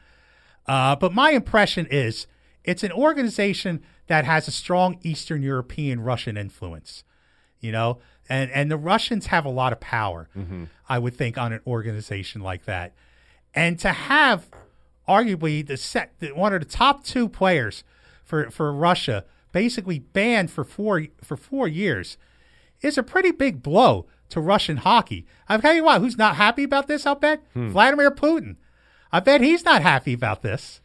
uh, 0.67 0.95
but 0.97 1.13
my 1.13 1.31
impression 1.33 1.87
is 1.91 2.27
it's 2.65 2.83
an 2.85 2.93
organization 2.93 3.83
that 4.07 4.25
has 4.25 4.47
a 4.49 4.51
strong 4.53 4.99
Eastern 5.03 5.43
European 5.43 6.01
Russian 6.01 6.37
influence. 6.37 7.03
You 7.61 7.73
know, 7.73 7.99
and 8.29 8.53
and 8.53 8.71
the 8.71 8.77
Russians 8.77 9.27
have 9.27 9.45
a 9.45 9.49
lot 9.51 9.73
of 9.73 9.81
power. 9.81 10.29
I 10.89 10.99
would 11.01 11.17
think 11.17 11.37
on 11.37 11.53
an 11.53 11.61
organization 11.67 12.41
like 12.41 12.67
that, 12.67 12.95
and 13.59 13.77
to 13.81 13.93
have 13.93 14.47
arguably 15.09 15.67
the 15.67 15.77
set 15.77 16.13
one 16.35 16.55
of 16.55 16.61
the 16.61 16.67
top 16.67 17.03
two 17.03 17.29
players 17.29 17.83
for 18.25 18.51
for 18.51 18.73
Russia, 18.73 19.25
basically 19.53 19.99
banned 19.99 20.51
for 20.51 20.63
four 20.65 21.07
for 21.23 21.37
four 21.37 21.67
years, 21.67 22.17
is 22.83 22.97
a 22.97 23.03
pretty 23.03 23.33
big 23.33 23.61
blow 23.63 24.07
to 24.29 24.41
Russian 24.41 24.77
hockey. 24.79 25.27
I'll 25.49 25.61
tell 25.61 25.75
you 25.75 25.83
what, 25.83 26.01
who's 26.01 26.17
not 26.17 26.37
happy 26.37 26.63
about 26.63 26.87
this? 26.87 27.05
I'll 27.05 27.17
bet 27.17 27.43
Hmm. 27.55 27.71
Vladimir 27.71 28.11
Putin. 28.13 28.57
I 29.11 29.21
bet 29.21 29.41
he's 29.41 29.65
not 29.65 29.83
happy 29.83 30.13
about 30.13 30.43
this. 30.43 30.81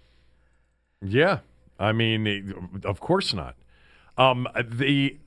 Yeah, 1.02 1.40
I 1.78 1.92
mean, 1.92 2.82
of 2.86 3.00
course 3.00 3.34
not. 3.34 3.56
Um, 4.18 4.48
the 4.56 5.18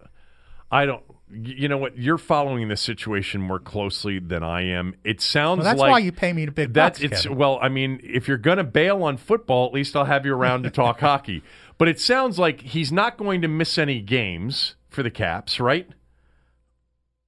I 0.70 0.84
don't. 0.86 1.04
You 1.28 1.68
know 1.68 1.76
what? 1.78 1.98
You're 1.98 2.18
following 2.18 2.68
this 2.68 2.80
situation 2.80 3.40
more 3.40 3.58
closely 3.58 4.20
than 4.20 4.44
I 4.44 4.62
am. 4.62 4.94
It 5.02 5.20
sounds 5.20 5.58
Well, 5.58 5.64
that's 5.64 5.80
like 5.80 5.90
why 5.90 5.98
you 5.98 6.12
pay 6.12 6.32
me 6.32 6.44
the 6.44 6.52
big 6.52 6.72
That's 6.72 7.00
bucks. 7.00 7.12
it's 7.12 7.22
Kevin. 7.24 7.36
well. 7.38 7.58
I 7.60 7.68
mean, 7.68 8.00
if 8.04 8.28
you're 8.28 8.36
going 8.38 8.58
to 8.58 8.64
bail 8.64 9.02
on 9.02 9.16
football, 9.16 9.66
at 9.66 9.72
least 9.72 9.96
I'll 9.96 10.04
have 10.04 10.24
you 10.24 10.32
around 10.34 10.62
to 10.62 10.70
talk 10.70 11.00
hockey. 11.00 11.42
But 11.78 11.88
it 11.88 11.98
sounds 11.98 12.38
like 12.38 12.60
he's 12.60 12.92
not 12.92 13.16
going 13.18 13.42
to 13.42 13.48
miss 13.48 13.76
any 13.76 14.00
games 14.00 14.76
for 14.88 15.02
the 15.02 15.10
Caps, 15.10 15.58
right? 15.58 15.88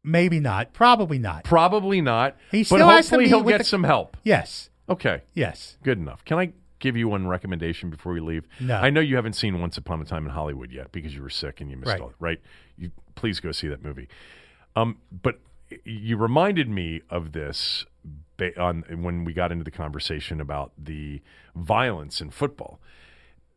Maybe 0.05 0.41
not. 0.41 0.73
Probably 0.73 1.19
not. 1.19 1.45
Probably 1.45 2.01
not. 2.01 2.37
He 2.51 2.63
but 2.63 2.67
still 2.67 2.89
has 2.89 3.07
to 3.09 3.17
hopefully 3.17 3.29
he'll 3.29 3.43
get 3.43 3.59
the- 3.59 3.65
some 3.65 3.85
help. 3.85 4.17
Yes. 4.23 4.71
Okay, 4.89 5.23
Yes. 5.35 5.77
good 5.83 5.99
enough. 5.99 6.25
Can 6.25 6.39
I 6.39 6.53
give 6.79 6.97
you 6.97 7.09
one 7.09 7.27
recommendation 7.27 7.91
before 7.91 8.13
we 8.15 8.21
leave? 8.21 8.47
No. 8.59 8.77
I 8.77 8.89
know 8.89 9.01
you 9.01 9.17
haven't 9.17 9.35
seen 9.35 9.61
Once 9.61 9.77
Upon 9.77 10.01
a 10.01 10.05
Time 10.05 10.25
in 10.25 10.31
Hollywood 10.31 10.71
yet 10.73 10.93
because 10.93 11.15
you 11.15 11.21
were 11.23 11.29
sick 11.29 11.61
and 11.61 11.71
you 11.71 11.77
missed 11.77 11.91
it, 11.91 11.93
Right. 11.95 12.01
all 12.01 12.13
right. 12.21 12.41
Please 13.19 13.41
go 13.41 13.51
see 13.51 13.67
that 13.67 13.83
movie. 13.83 14.09
Um, 14.77 14.99
but 15.11 15.41
you 15.85 16.17
reminded 16.17 16.69
me 16.69 17.03
of 17.11 17.33
this 17.33 17.85
on 18.57 18.85
when 19.03 19.25
we 19.25 19.33
got 19.33 19.51
into 19.51 19.65
the 19.65 19.73
conversation 19.73 20.41
about 20.41 20.71
the 20.79 21.21
violence 21.57 22.21
in 22.21 22.31
football. 22.31 22.79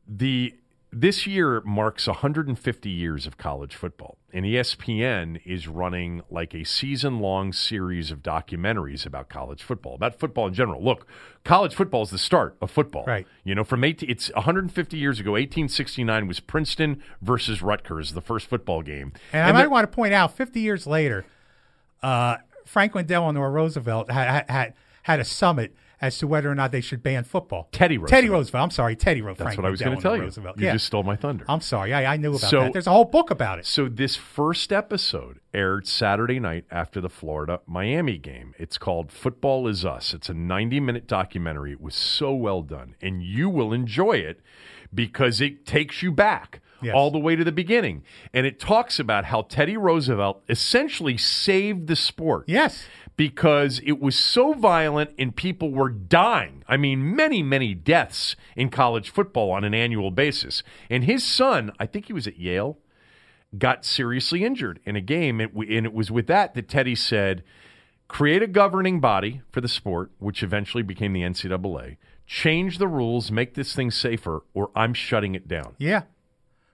The 0.08 0.56
this 0.94 1.26
year 1.26 1.62
marks 1.62 2.08
150 2.08 2.90
years 2.90 3.26
of 3.26 3.38
college 3.38 3.76
football, 3.76 4.18
and 4.34 4.46
ESPN 4.46 5.42
is 5.46 5.68
running 5.68 6.22
like 6.30 6.54
a 6.54 6.66
season-long 6.66 7.54
series 7.54 8.12
of 8.12 8.22
documentaries 8.22 9.06
about 9.06 9.30
college 9.30 9.64
football, 9.64 9.96
about 9.96 10.20
football 10.20 10.48
in 10.48 10.54
general. 10.54 10.84
Look, 10.84 11.08
college 11.46 11.74
football 11.74 12.04
is 12.04 12.10
the 12.10 12.18
start 12.18 12.58
of 12.62 12.72
football. 12.72 13.06
Right. 13.06 13.26
You 13.44 13.56
know, 13.56 13.64
from 13.64 13.84
18, 13.84 14.10
it's 14.10 14.34
150 14.34 14.98
years 14.98 15.20
ago. 15.20 15.32
1869 15.32 16.28
was 16.28 16.40
Princeton 16.42 17.02
versus 17.22 17.62
Rutgers, 17.62 18.12
the 18.12 18.22
first 18.22 18.48
football 18.48 18.82
game. 18.82 19.14
And, 19.32 19.48
I 19.48 19.52
might 19.54 19.70
want 19.70 19.90
to 19.90 19.96
point 19.96 20.14
out, 20.14 20.36
50 20.36 20.60
years 20.60 20.86
later, 20.86 21.26
uh, 22.04 22.38
Franklin 22.66 23.06
Delano 23.06 23.42
Roosevelt 23.42 24.12
had, 24.12 24.46
had 24.50 24.74
had 25.04 25.20
a 25.20 25.26
summit 25.26 25.76
as 26.02 26.18
to 26.18 26.28
whether 26.28 26.50
or 26.50 26.56
not 26.56 26.72
they 26.72 26.82
should 26.82 27.04
ban 27.04 27.24
football. 27.24 27.70
Teddy 27.72 27.98
Teddy 27.98 28.28
Roosevelt. 28.28 28.32
Roosevelt. 28.32 28.64
I'm 28.64 28.72
sorry, 28.72 28.96
Teddy 28.96 29.22
Roosevelt. 29.22 29.50
That's 29.50 29.58
what 29.58 29.66
I 29.66 29.70
was 29.70 29.82
going 29.82 29.96
to 29.96 30.02
tell 30.02 30.16
you. 30.16 30.24
Roosevelt. 30.24 30.58
You 30.58 30.66
yeah. 30.66 30.74
just 30.74 30.88
stole 30.88 31.04
my 31.04 31.16
thunder. 31.16 31.46
I'm 31.48 31.62
sorry. 31.62 31.94
I, 31.94 32.14
I 32.14 32.18
knew 32.18 32.32
about 32.32 32.50
So- 32.50 32.62
that. 32.62 32.74
There's 32.74 32.88
a 32.88 32.92
whole 32.92 33.06
book 33.06 33.30
about 33.30 33.60
it. 33.60 33.66
So 33.66 33.88
this 33.88 34.16
first 34.16 34.74
episode 34.74 35.40
aired 35.54 35.88
Saturday 35.88 36.40
night 36.40 36.66
after 36.72 37.00
the 37.00 37.10
Florida 37.10 37.60
Miami 37.68 38.18
game. 38.18 38.56
It's 38.58 38.78
called 38.78 39.12
Football 39.12 39.68
Is 39.68 39.86
Us. 39.86 40.14
It's 40.14 40.30
a 40.30 40.34
90 40.34 40.80
minute 40.80 41.08
documentary. 41.08 41.74
It 41.74 41.82
was 41.82 41.96
so 41.96 42.34
well 42.34 42.62
done, 42.64 42.96
and 43.02 43.22
you 43.22 43.50
will 43.50 43.72
enjoy 43.72 44.14
it 44.14 44.42
because 44.94 45.42
it 45.42 45.66
takes 45.66 46.02
you 46.02 46.12
back. 46.12 46.62
Yes. 46.84 46.96
All 46.96 47.12
the 47.12 47.20
way 47.20 47.36
to 47.36 47.44
the 47.44 47.52
beginning. 47.52 48.04
And 48.34 48.48
it 48.48 48.60
talks 48.60 49.00
about 49.00 49.26
how 49.26 49.44
Teddy 49.44 49.78
Roosevelt 49.78 50.42
essentially 50.50 51.16
saved 51.16 51.86
the 51.86 51.96
sport 51.96 52.46
Yes. 52.48 52.86
because 53.16 53.80
it 53.86 54.00
was 54.00 54.16
so 54.16 54.54
violent 54.54 55.12
and 55.20 55.36
people 55.36 55.70
were 55.72 55.90
dying. 55.90 56.64
I 56.68 56.78
mean, 56.78 57.16
many, 57.16 57.44
many 57.44 57.76
deaths 57.76 58.36
in 58.56 58.70
college 58.72 59.12
football 59.12 59.52
on 59.52 59.64
an 59.64 59.76
annual 59.76 60.10
basis. 60.10 60.64
And 60.90 61.04
his 61.04 61.24
son, 61.24 61.72
I 61.80 61.86
think 61.86 62.08
he 62.08 62.14
was 62.14 62.26
at 62.26 62.40
Yale, 62.40 62.80
got 63.56 63.86
seriously 63.86 64.44
injured 64.44 64.80
in 64.84 64.96
a 64.96 65.02
game. 65.02 65.40
And 65.40 65.86
it 65.86 65.94
was 65.94 66.10
with 66.10 66.26
that 66.28 66.56
that 66.56 66.68
Teddy 66.68 66.96
said, 66.96 67.44
create 68.08 68.42
a 68.42 68.48
governing 68.48 69.00
body 69.00 69.42
for 69.52 69.62
the 69.62 69.68
sport, 69.68 70.10
which 70.18 70.42
eventually 70.42 70.82
became 70.82 71.14
the 71.14 71.22
NCAA, 71.22 71.98
change 72.34 72.78
the 72.78 72.88
rules, 72.88 73.30
make 73.30 73.56
this 73.56 73.76
thing 73.76 73.92
safer, 73.92 74.42
or 74.54 74.72
I'm 74.74 74.94
shutting 74.94 75.36
it 75.36 75.50
down. 75.50 75.76
Yeah. 75.78 76.04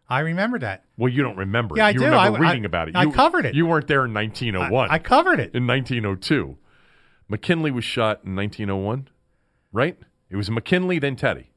I 0.07 0.19
remember 0.19 0.59
that. 0.59 0.83
Well, 0.97 1.11
you 1.11 1.23
don't 1.23 1.35
remember 1.35 1.73
Yeah, 1.75 1.85
it. 1.85 1.87
I 1.87 1.89
you 1.93 1.99
do. 1.99 2.05
remember 2.05 2.37
I- 2.37 2.41
reading 2.49 2.63
I- 2.63 2.67
about 2.67 2.89
it. 2.89 2.95
I 2.95 3.03
You- 3.03 3.11
covered 3.11 3.45
it. 3.45 3.55
You 3.55 3.65
weren't 3.65 3.87
there 3.87 4.05
in 4.05 4.11
I, 4.11 4.21
1901 4.21 4.91
I 4.91 4.99
covered 4.99 5.39
it. 5.39 5.55
in 5.55 5.65
1902. 5.65 6.57
McKinley 7.27 7.71
was 7.71 7.83
shot 7.83 8.21
in 8.23 8.35
1901, 8.35 9.09
right? 9.73 9.97
It 10.29 10.35
was 10.35 10.51
McKinley, 10.51 10.99
then 10.99 11.15
Teddy. 11.15 11.49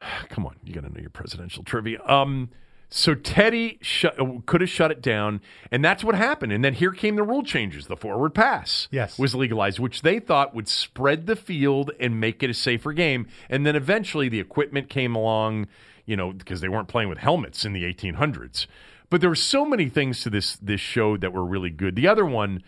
Come 0.30 0.46
on, 0.46 0.56
you 0.64 0.72
got 0.72 0.84
to 0.84 0.88
know 0.92 1.00
your 1.00 1.10
presidential 1.10 1.62
trivia. 1.62 2.02
Um, 2.06 2.48
so 2.90 3.14
Teddy 3.14 3.78
shut, 3.82 4.16
could 4.46 4.60
have 4.62 4.70
shut 4.70 4.90
it 4.90 5.02
down, 5.02 5.40
and 5.70 5.84
that's 5.84 6.02
what 6.02 6.14
happened. 6.14 6.52
And 6.52 6.64
then 6.64 6.74
here 6.74 6.92
came 6.92 7.16
the 7.16 7.22
rule 7.22 7.42
changes. 7.42 7.86
The 7.86 7.96
forward 7.96 8.34
pass 8.34 8.88
Yes. 8.90 9.18
was 9.18 9.34
legalized, 9.34 9.78
which 9.78 10.02
they 10.02 10.18
thought 10.20 10.54
would 10.54 10.68
spread 10.68 11.26
the 11.26 11.36
field 11.36 11.90
and 12.00 12.18
make 12.18 12.42
it 12.42 12.50
a 12.50 12.54
safer 12.54 12.92
game. 12.92 13.26
And 13.50 13.66
then 13.66 13.76
eventually 13.76 14.28
the 14.28 14.40
equipment 14.40 14.88
came 14.88 15.14
along, 15.14 15.66
you 16.06 16.16
know, 16.16 16.32
because 16.32 16.60
they 16.60 16.68
weren't 16.68 16.88
playing 16.88 17.10
with 17.10 17.18
helmets 17.18 17.64
in 17.64 17.74
the 17.74 17.84
1800s. 17.84 18.66
But 19.10 19.20
there 19.20 19.30
were 19.30 19.36
so 19.36 19.64
many 19.64 19.88
things 19.88 20.22
to 20.22 20.30
this 20.30 20.56
this 20.56 20.80
show 20.80 21.16
that 21.18 21.32
were 21.32 21.44
really 21.44 21.70
good. 21.70 21.94
The 21.94 22.08
other 22.08 22.26
one 22.26 22.62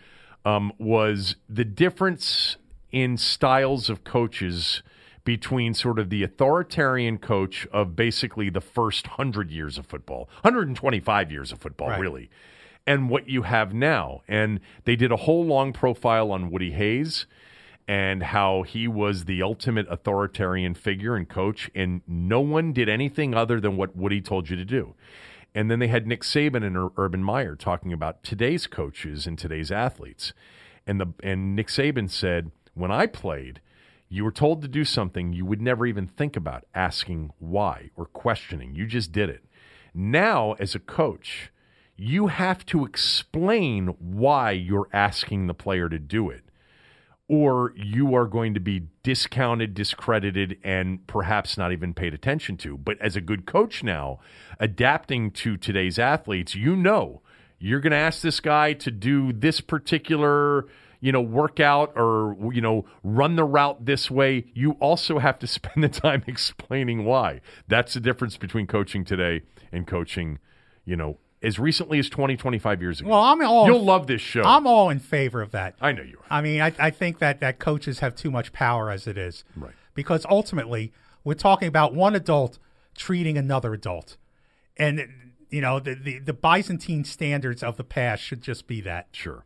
um, 0.45 0.71
was 0.77 1.35
the 1.47 1.65
difference 1.65 2.57
in 2.91 3.17
styles 3.17 3.89
of 3.89 4.03
coaches 4.03 4.81
between 5.23 5.73
sort 5.73 5.99
of 5.99 6.09
the 6.09 6.23
authoritarian 6.23 7.17
coach 7.17 7.67
of 7.71 7.95
basically 7.95 8.49
the 8.49 8.61
first 8.61 9.07
100 9.07 9.51
years 9.51 9.77
of 9.77 9.85
football, 9.85 10.29
125 10.41 11.31
years 11.31 11.51
of 11.51 11.59
football, 11.59 11.89
Right. 11.89 11.99
really, 11.99 12.29
and 12.87 13.09
what 13.09 13.29
you 13.29 13.43
have 13.43 13.73
now. 13.73 14.21
And 14.27 14.59
they 14.85 14.95
did 14.95 15.11
a 15.11 15.17
whole 15.17 15.45
long 15.45 15.73
profile 15.73 16.31
on 16.31 16.49
Woody 16.49 16.71
Hayes 16.71 17.27
and 17.87 18.23
how 18.23 18.63
he 18.63 18.87
was 18.87 19.25
the 19.25 19.41
ultimate 19.41 19.85
authoritarian 19.89 20.73
figure 20.73 21.15
and 21.15 21.27
coach, 21.27 21.69
and 21.75 22.01
no 22.07 22.39
one 22.39 22.73
did 22.73 22.87
anything 22.89 23.33
other 23.33 23.59
than 23.59 23.75
what 23.77 23.95
Woody 23.95 24.21
told 24.21 24.49
you 24.49 24.55
to 24.55 24.65
do. 24.65 24.95
And 25.53 25.69
then 25.69 25.79
they 25.79 25.87
had 25.87 26.07
Nick 26.07 26.21
Saban 26.21 26.63
and 26.63 26.91
Urban 26.95 27.23
Meyer 27.23 27.55
talking 27.55 27.91
about 27.91 28.23
today's 28.23 28.65
coaches 28.67 29.27
and 29.27 29.37
today's 29.37 29.71
athletes. 29.71 30.33
And 30.87 30.99
the 30.99 31.07
and 31.21 31.55
Nick 31.55 31.67
Saban 31.67 32.09
said, 32.09 32.51
"When 32.73 32.89
I 32.91 33.05
played, 33.05 33.59
you 34.11 34.25
were 34.25 34.31
told 34.31 34.61
to 34.61 34.67
do 34.67 34.83
something 34.83 35.31
you 35.31 35.45
would 35.45 35.61
never 35.61 35.85
even 35.85 36.05
think 36.05 36.35
about 36.35 36.65
asking 36.75 37.31
why 37.39 37.91
or 37.95 38.05
questioning. 38.05 38.75
You 38.75 38.85
just 38.85 39.13
did 39.13 39.29
it. 39.29 39.45
Now, 39.93 40.51
as 40.59 40.75
a 40.75 40.79
coach, 40.79 41.49
you 41.95 42.27
have 42.27 42.65
to 42.67 42.83
explain 42.83 43.87
why 43.99 44.51
you're 44.51 44.89
asking 44.91 45.47
the 45.47 45.53
player 45.53 45.87
to 45.87 45.97
do 45.97 46.29
it 46.29 46.43
or 47.29 47.71
you 47.77 48.13
are 48.13 48.25
going 48.25 48.53
to 48.53 48.59
be 48.59 48.87
discounted, 49.03 49.73
discredited, 49.73 50.57
and 50.61 51.07
perhaps 51.07 51.57
not 51.57 51.71
even 51.71 51.93
paid 51.93 52.13
attention 52.13 52.57
to. 52.57 52.77
But 52.77 52.99
as 52.99 53.15
a 53.15 53.21
good 53.21 53.45
coach 53.45 53.81
now, 53.81 54.19
adapting 54.59 55.31
to 55.31 55.55
today's 55.55 55.97
athletes, 55.97 56.53
you 56.53 56.75
know 56.75 57.21
you're 57.57 57.79
going 57.79 57.91
to 57.91 57.97
ask 57.97 58.21
this 58.21 58.41
guy 58.41 58.73
to 58.73 58.91
do 58.91 59.31
this 59.31 59.61
particular 59.61 60.65
you 61.01 61.11
know 61.11 61.19
work 61.21 61.59
out 61.59 61.91
or 61.97 62.37
you 62.53 62.61
know 62.61 62.85
run 63.03 63.35
the 63.35 63.43
route 63.43 63.85
this 63.85 64.09
way 64.09 64.45
you 64.53 64.71
also 64.79 65.19
have 65.19 65.37
to 65.39 65.47
spend 65.57 65.83
the 65.83 65.89
time 65.89 66.23
explaining 66.27 67.03
why 67.03 67.41
that's 67.67 67.93
the 67.95 67.99
difference 67.99 68.37
between 68.37 68.67
coaching 68.67 69.03
today 69.03 69.41
and 69.71 69.87
coaching 69.87 70.39
you 70.85 70.95
know 70.95 71.17
as 71.43 71.57
recently 71.57 71.97
as 71.97 72.07
20 72.07 72.37
25 72.37 72.81
years 72.81 73.01
ago 73.01 73.09
Well, 73.09 73.19
I'm 73.19 73.41
all 73.43 73.65
you'll 73.65 73.83
love 73.83 74.05
this 74.07 74.21
show 74.21 74.43
I'm 74.43 74.67
all 74.67 74.89
in 74.91 74.99
favor 74.99 75.41
of 75.41 75.51
that. 75.51 75.75
i 75.81 75.91
know 75.91 76.03
you 76.03 76.17
are 76.19 76.25
I 76.29 76.41
mean, 76.41 76.61
I, 76.61 76.71
I 76.79 76.91
think 76.91 77.17
that, 77.19 77.39
that 77.41 77.57
coaches 77.59 77.99
have 77.99 78.15
too 78.15 78.31
much 78.31 78.53
power 78.53 78.89
as 78.89 79.05
it 79.07 79.17
is. 79.17 79.43
Right. 79.57 79.73
Because 79.93 80.25
ultimately, 80.29 80.93
we're 81.25 81.33
talking 81.33 81.67
about 81.67 81.93
one 81.93 82.15
adult 82.15 82.57
treating 82.95 83.37
another 83.37 83.73
adult. 83.73 84.15
And, 84.77 85.07
you 85.49 85.59
know, 85.59 85.79
the, 85.81 85.95
the, 85.95 86.19
the 86.19 86.33
Byzantine 86.33 87.03
standards 87.03 87.63
of 87.63 87.75
the 87.75 87.83
past 87.83 88.23
should 88.23 88.41
just 88.41 88.65
be 88.65 88.79
that. 88.81 89.07
Sure. 89.11 89.45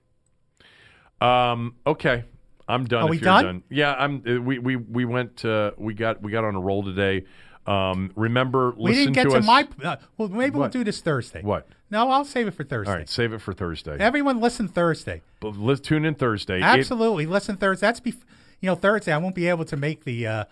Um. 1.22 1.76
Okay. 1.86 2.26
I'm 2.68 2.86
done. 2.86 3.04
Are 3.04 3.06
if 3.06 3.10
we 3.12 3.18
you're 3.18 3.24
done? 3.26 3.64
Yeah. 3.70 3.94
I'm. 3.94 4.24
uh, 4.28 4.42
We 4.42 4.60
we 4.60 4.76
we 4.76 5.06
went. 5.06 5.46
Uh, 5.46 5.72
we 5.78 5.94
got 5.94 6.22
we 6.22 6.32
got 6.32 6.44
on 6.44 6.56
a 6.56 6.60
roll 6.60 6.84
today. 6.84 7.26
Um. 7.68 8.12
Remember, 8.16 8.72
We 8.78 8.92
listen 8.92 9.14
didn't 9.14 9.16
get 9.16 9.30
to, 9.32 9.38
us. 9.38 9.46
my. 9.46 9.68
Uh, 9.84 9.96
well, 10.18 10.30
maybe 10.30 10.58
we'll 10.58 10.70
do 10.70 10.84
this 10.84 11.02
Thursday. 11.02 11.42
What? 11.42 11.68
No, 11.92 12.10
I'll 12.10 12.26
save 12.26 12.48
it 12.48 12.52
for 12.56 12.64
Thursday. 12.64 12.92
All 12.92 12.98
right. 12.98 13.08
Save 13.10 13.32
it 13.34 13.42
for 13.42 13.54
Thursday. 13.54 13.98
Everyone 14.00 14.40
listen 14.42 14.68
Thursday. 14.68 15.22
But 15.40 15.56
let's 15.56 15.80
tune 15.82 16.04
in 16.06 16.16
Thursday. 16.16 16.58
It- 16.58 16.64
Absolutely, 16.64 17.26
listen 17.28 17.58
Thursday. 17.58 17.86
That's 17.88 18.00
be, 18.00 18.12
you 18.60 18.68
know, 18.70 18.76
Thursday. 18.76 19.12
I 19.14 19.18
won't 19.20 19.36
be 19.36 19.48
able 19.48 19.66
to 19.66 19.78
make 19.78 20.04
the 20.04 20.26
uh, 20.28 20.46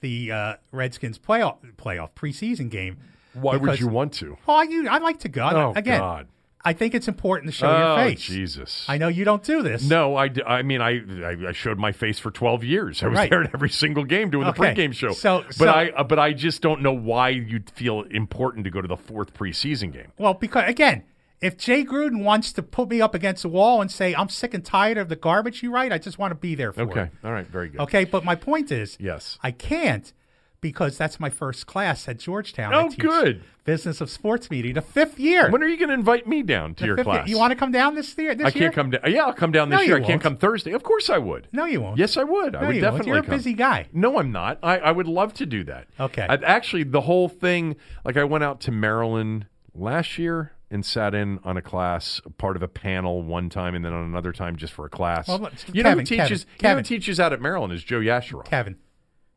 the 0.00 0.30
uh, 0.32 0.54
Redskins 0.72 1.18
playoff 1.18 1.56
playoff 1.76 2.10
preseason 2.14 2.70
game. 2.70 2.98
why 3.34 3.56
would 3.56 3.80
you 3.80 3.88
want 3.88 4.12
to? 4.14 4.36
Well, 4.46 4.56
I, 4.58 4.62
you, 4.64 4.88
I 4.88 4.98
like 4.98 5.18
to 5.20 5.28
go. 5.28 5.48
Oh 5.52 5.72
Again, 5.76 6.00
God. 6.00 6.28
I 6.68 6.74
think 6.74 6.94
it's 6.94 7.08
important 7.08 7.50
to 7.50 7.56
show 7.56 7.66
oh, 7.66 7.78
your 7.96 8.04
face. 8.10 8.20
Jesus. 8.20 8.84
I 8.88 8.98
know 8.98 9.08
you 9.08 9.24
don't 9.24 9.42
do 9.42 9.62
this. 9.62 9.82
No, 9.82 10.16
I, 10.16 10.28
I 10.46 10.60
mean 10.60 10.82
I, 10.82 11.00
I 11.48 11.52
showed 11.52 11.78
my 11.78 11.92
face 11.92 12.18
for 12.18 12.30
12 12.30 12.62
years. 12.62 13.02
I 13.02 13.08
was 13.08 13.16
Right. 13.16 13.30
there 13.30 13.42
at 13.42 13.54
every 13.54 13.70
single 13.70 14.04
game 14.04 14.28
doing 14.28 14.46
Okay. 14.48 14.74
the 14.74 14.82
pregame 14.82 14.92
show. 14.92 15.12
So- 15.12 15.44
but 15.46 15.54
so- 15.54 15.66
I 15.68 15.90
uh, 15.96 16.04
but 16.04 16.18
I 16.18 16.34
just 16.34 16.60
don't 16.60 16.82
know 16.82 16.92
why 16.92 17.30
you'd 17.30 17.70
feel 17.70 18.02
important 18.10 18.64
to 18.64 18.70
go 18.70 18.82
to 18.82 18.88
the 18.88 18.98
fourth 18.98 19.32
preseason 19.32 19.94
game. 19.94 20.12
Well, 20.18 20.34
because 20.34 20.68
again, 20.68 21.04
if 21.40 21.56
Jay 21.56 21.84
Gruden 21.84 22.22
wants 22.22 22.52
to 22.52 22.62
put 22.62 22.90
me 22.90 23.00
up 23.00 23.14
against 23.14 23.42
the 23.44 23.48
wall 23.48 23.80
and 23.80 23.90
say 23.90 24.14
I'm 24.14 24.28
sick 24.28 24.52
and 24.52 24.62
tired 24.62 24.98
of 24.98 25.08
the 25.08 25.16
garbage 25.16 25.62
you 25.62 25.70
write, 25.70 25.90
I 25.90 25.96
just 25.96 26.18
want 26.18 26.32
to 26.32 26.34
be 26.34 26.54
there 26.54 26.72
for 26.74 26.82
it. 26.82 26.88
Okay. 26.90 27.00
it. 27.04 27.10
All 27.24 27.32
right. 27.32 27.46
Very 27.46 27.68
good. 27.70 27.80
Okay, 27.80 28.04
but 28.04 28.24
my 28.24 28.34
point 28.34 28.70
is, 28.70 28.98
Yes. 29.00 29.38
I 29.42 29.52
can't 29.52 30.12
because 30.60 30.98
that's 30.98 31.20
my 31.20 31.30
first 31.30 31.66
class 31.66 32.08
at 32.08 32.18
Georgetown. 32.18 32.74
Oh, 32.74 32.88
good. 32.98 33.42
Business 33.64 34.00
of 34.00 34.10
sports 34.10 34.50
media, 34.50 34.72
the 34.72 34.80
fifth 34.82 35.18
year. 35.20 35.50
When 35.50 35.62
are 35.62 35.68
you 35.68 35.76
going 35.76 35.88
to 35.90 35.94
invite 35.94 36.26
me 36.26 36.42
down 36.42 36.74
to 36.76 36.80
The 36.82 36.86
your 36.86 36.96
fifth 36.96 37.06
year. 37.06 37.14
class? 37.16 37.28
You 37.28 37.38
want 37.38 37.50
to 37.52 37.56
come 37.56 37.70
down 37.70 37.94
this 37.94 38.16
year? 38.16 38.34
This 38.34 38.46
I 38.46 38.48
year? 38.48 38.70
can't 38.70 38.74
come 38.74 38.90
down. 38.90 39.00
Yeah, 39.06 39.24
I'll 39.26 39.32
come 39.34 39.52
down 39.52 39.68
this 39.68 39.78
No, 39.80 39.82
year. 39.84 39.96
I 39.98 40.00
can't 40.02 40.22
come 40.22 40.36
Thursday. 40.36 40.72
Of 40.72 40.82
course 40.82 41.10
I 41.10 41.18
would. 41.18 41.48
No, 41.52 41.64
you 41.66 41.80
won't. 41.82 41.98
Yes, 41.98 42.16
I 42.16 42.24
would. 42.24 42.54
I 42.56 42.66
would 42.66 42.76
you 42.76 42.82
won't. 42.82 42.92
definitely 42.94 43.08
You're 43.08 43.18
a 43.18 43.22
come. 43.22 43.34
busy 43.36 43.52
guy. 43.52 43.86
No, 43.92 44.18
I'm 44.18 44.32
not. 44.32 44.58
I, 44.62 44.78
I 44.78 44.90
would 44.90 45.06
love 45.06 45.34
to 45.34 45.46
do 45.46 45.64
that. 45.64 45.86
Okay. 46.00 46.26
I, 46.28 46.34
actually, 46.36 46.84
the 46.84 47.02
whole 47.02 47.28
thing, 47.28 47.76
like 48.04 48.16
I 48.16 48.24
went 48.24 48.42
out 48.42 48.60
to 48.62 48.70
Maryland 48.72 49.46
last 49.74 50.18
year 50.18 50.52
and 50.70 50.84
sat 50.84 51.14
in 51.14 51.38
on 51.44 51.56
a 51.56 51.62
class, 51.62 52.20
part 52.36 52.56
of 52.56 52.62
a 52.62 52.68
panel 52.68 53.22
one 53.22 53.48
time, 53.50 53.74
and 53.74 53.84
then 53.84 53.92
on 53.92 54.04
another 54.04 54.32
time 54.32 54.56
just 54.56 54.72
for 54.72 54.84
a 54.86 54.90
class. 54.90 55.28
Well, 55.28 55.50
you 55.72 55.82
know 55.82 55.92
who 55.92 56.02
teaches? 56.04 56.44
Kevin, 56.58 56.60
You 56.60 56.68
know 56.68 56.76
who 56.76 56.82
teaches 56.82 57.20
out 57.20 57.32
at 57.32 57.40
Maryland 57.40 57.72
is 57.72 57.82
Joe 57.84 58.00
Yasharoff. 58.00 58.44
Kevin, 58.46 58.76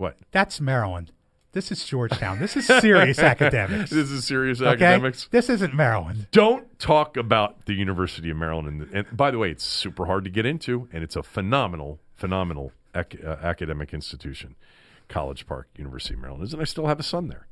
What? 0.01 0.17
that's 0.31 0.59
Maryland. 0.59 1.11
This 1.53 1.69
is 1.71 1.83
Georgetown. 1.85 2.39
This 2.39 2.55
is 2.55 2.65
serious 2.65 3.19
academics. 3.33 3.89
This 3.89 4.09
is 4.09 4.25
serious 4.25 4.61
Okay? 4.61 4.69
academics. 4.71 5.27
This 5.31 5.49
isn't 5.49 5.73
Maryland. 5.75 6.27
Don't 6.31 6.79
talk 6.79 7.17
about 7.17 7.65
the 7.65 7.73
University 7.73 8.29
of 8.29 8.37
Maryland. 8.37 8.67
And, 8.67 8.93
and 9.07 9.17
by 9.17 9.31
the 9.31 9.37
way, 9.37 9.51
it's 9.51 9.63
super 9.65 10.05
hard 10.05 10.23
to 10.23 10.29
get 10.29 10.45
into, 10.45 10.87
and 10.93 11.03
it's 11.03 11.17
a 11.17 11.23
phenomenal, 11.23 11.99
phenomenal 12.15 12.71
ac- 12.95 13.19
uh, 13.21 13.35
academic 13.43 13.93
institution, 13.93 14.55
College 15.09 15.45
Park, 15.45 15.67
University 15.77 16.13
of 16.13 16.21
Maryland. 16.21 16.43
is, 16.45 16.53
And 16.53 16.61
I 16.61 16.65
still 16.65 16.87
have 16.87 16.99
a 17.01 17.03
son 17.03 17.27
there. 17.27 17.47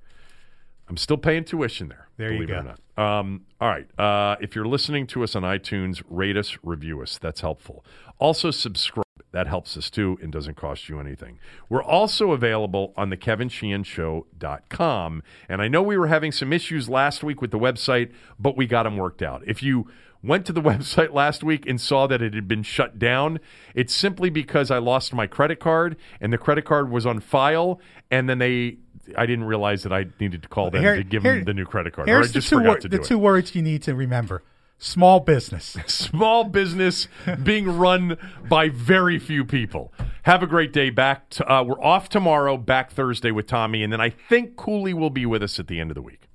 I'm 0.87 0.95
still 0.97 1.17
paying 1.17 1.43
tuition 1.43 1.89
there. 1.89 2.07
There 2.17 2.31
you 2.31 2.47
believe 2.47 2.49
it 2.49 2.53
go. 2.63 2.69
or 2.69 2.75
not. 2.97 3.19
Um, 3.19 3.41
all 3.61 3.67
right. 3.69 3.87
Uh, 3.99 4.37
if 4.41 4.55
you're 4.55 4.65
listening 4.65 5.07
to 5.07 5.23
us 5.23 5.35
on 5.35 5.43
iTunes, 5.43 6.01
rate 6.09 6.37
us, 6.37 6.57
review 6.63 7.01
us. 7.01 7.17
That's 7.19 7.41
helpful. 7.41 7.83
Also, 8.17 8.49
subscribe. 8.49 9.03
That 9.31 9.45
helps 9.47 9.77
us 9.77 9.89
too 9.91 10.17
and 10.23 10.31
doesn't 10.31 10.55
cost 10.57 10.89
you 10.89 10.99
anything. 10.99 11.37
We're 11.69 11.83
also 11.83 12.31
available 12.31 12.93
on 12.97 13.09
the 13.11 13.17
kevinsheehanshow.com. 13.17 15.23
And 15.47 15.61
I 15.61 15.67
know 15.67 15.83
we 15.83 15.97
were 15.97 16.07
having 16.07 16.31
some 16.31 16.51
issues 16.53 16.89
last 16.89 17.23
week 17.23 17.41
with 17.41 17.51
the 17.51 17.59
website, 17.59 18.11
but 18.39 18.57
we 18.57 18.65
got 18.65 18.83
them 18.83 18.97
worked 18.97 19.21
out. 19.21 19.43
If 19.45 19.61
you 19.61 19.87
went 20.23 20.45
to 20.47 20.53
the 20.53 20.61
website 20.71 21.13
last 21.13 21.43
week 21.43 21.65
and 21.67 21.79
saw 21.79 22.07
that 22.07 22.21
it 22.21 22.33
had 22.33 22.47
been 22.47 22.63
shut 22.63 22.97
down, 22.99 23.39
it's 23.75 23.93
simply 23.93 24.29
because 24.29 24.71
I 24.71 24.79
lost 24.79 25.13
my 25.13 25.27
credit 25.27 25.59
card 25.59 25.95
and 26.19 26.33
the 26.33 26.37
credit 26.37 26.65
card 26.65 26.89
was 26.89 27.05
on 27.05 27.19
file 27.19 27.79
and 28.11 28.27
then 28.29 28.39
they 28.39 28.77
I 29.17 29.25
didn't 29.25 29.45
realize 29.45 29.81
that 29.83 29.93
I 29.93 30.05
needed 30.19 30.43
to 30.43 30.49
call 30.49 30.69
them 30.69 30.81
Here- 30.83 30.95
to 30.97 31.03
give 31.03 31.23
here- 31.23 31.35
them 31.35 31.45
the 31.45 31.53
new 31.53 31.65
credit 31.65 31.93
card. 31.93 32.07
Or 32.07 32.11
I 32.11 32.15
Here's 32.15 32.27
the 32.29 32.33
just 32.39 32.49
two, 32.49 32.57
forgot 32.57 32.69
wor- 32.69 32.77
to 32.79 32.87
the 32.89 32.97
do 32.97 33.03
it. 33.03 33.07
two 33.07 33.17
words 33.17 33.55
you 33.55 33.61
need 33.63 33.81
to 33.83 33.95
remember: 33.95 34.43
small 34.79 35.19
business. 35.19 35.77
small 35.87 36.45
business 36.45 37.07
being 37.43 37.77
run 37.77 38.17
by 38.47 38.69
very 38.69 39.19
few 39.19 39.45
people. 39.45 39.93
Have 40.23 40.41
a 40.41 40.47
great 40.47 40.73
day. 40.73 40.89
Back. 40.89 41.29
To, 41.31 41.51
uh, 41.51 41.63
we're 41.63 41.83
off 41.83 42.09
tomorrow. 42.09 42.57
Back 42.57 42.91
Thursday 42.91 43.31
with 43.31 43.45
Tommy, 43.45 43.83
and 43.83 43.93
then 43.93 44.01
I 44.01 44.09
think 44.09 44.55
Cooley 44.55 44.93
will 44.93 45.09
be 45.09 45.25
with 45.25 45.43
us 45.43 45.59
at 45.59 45.67
the 45.67 45.79
end 45.79 45.91
of 45.91 45.95
the 45.95 46.01
week. 46.01 46.28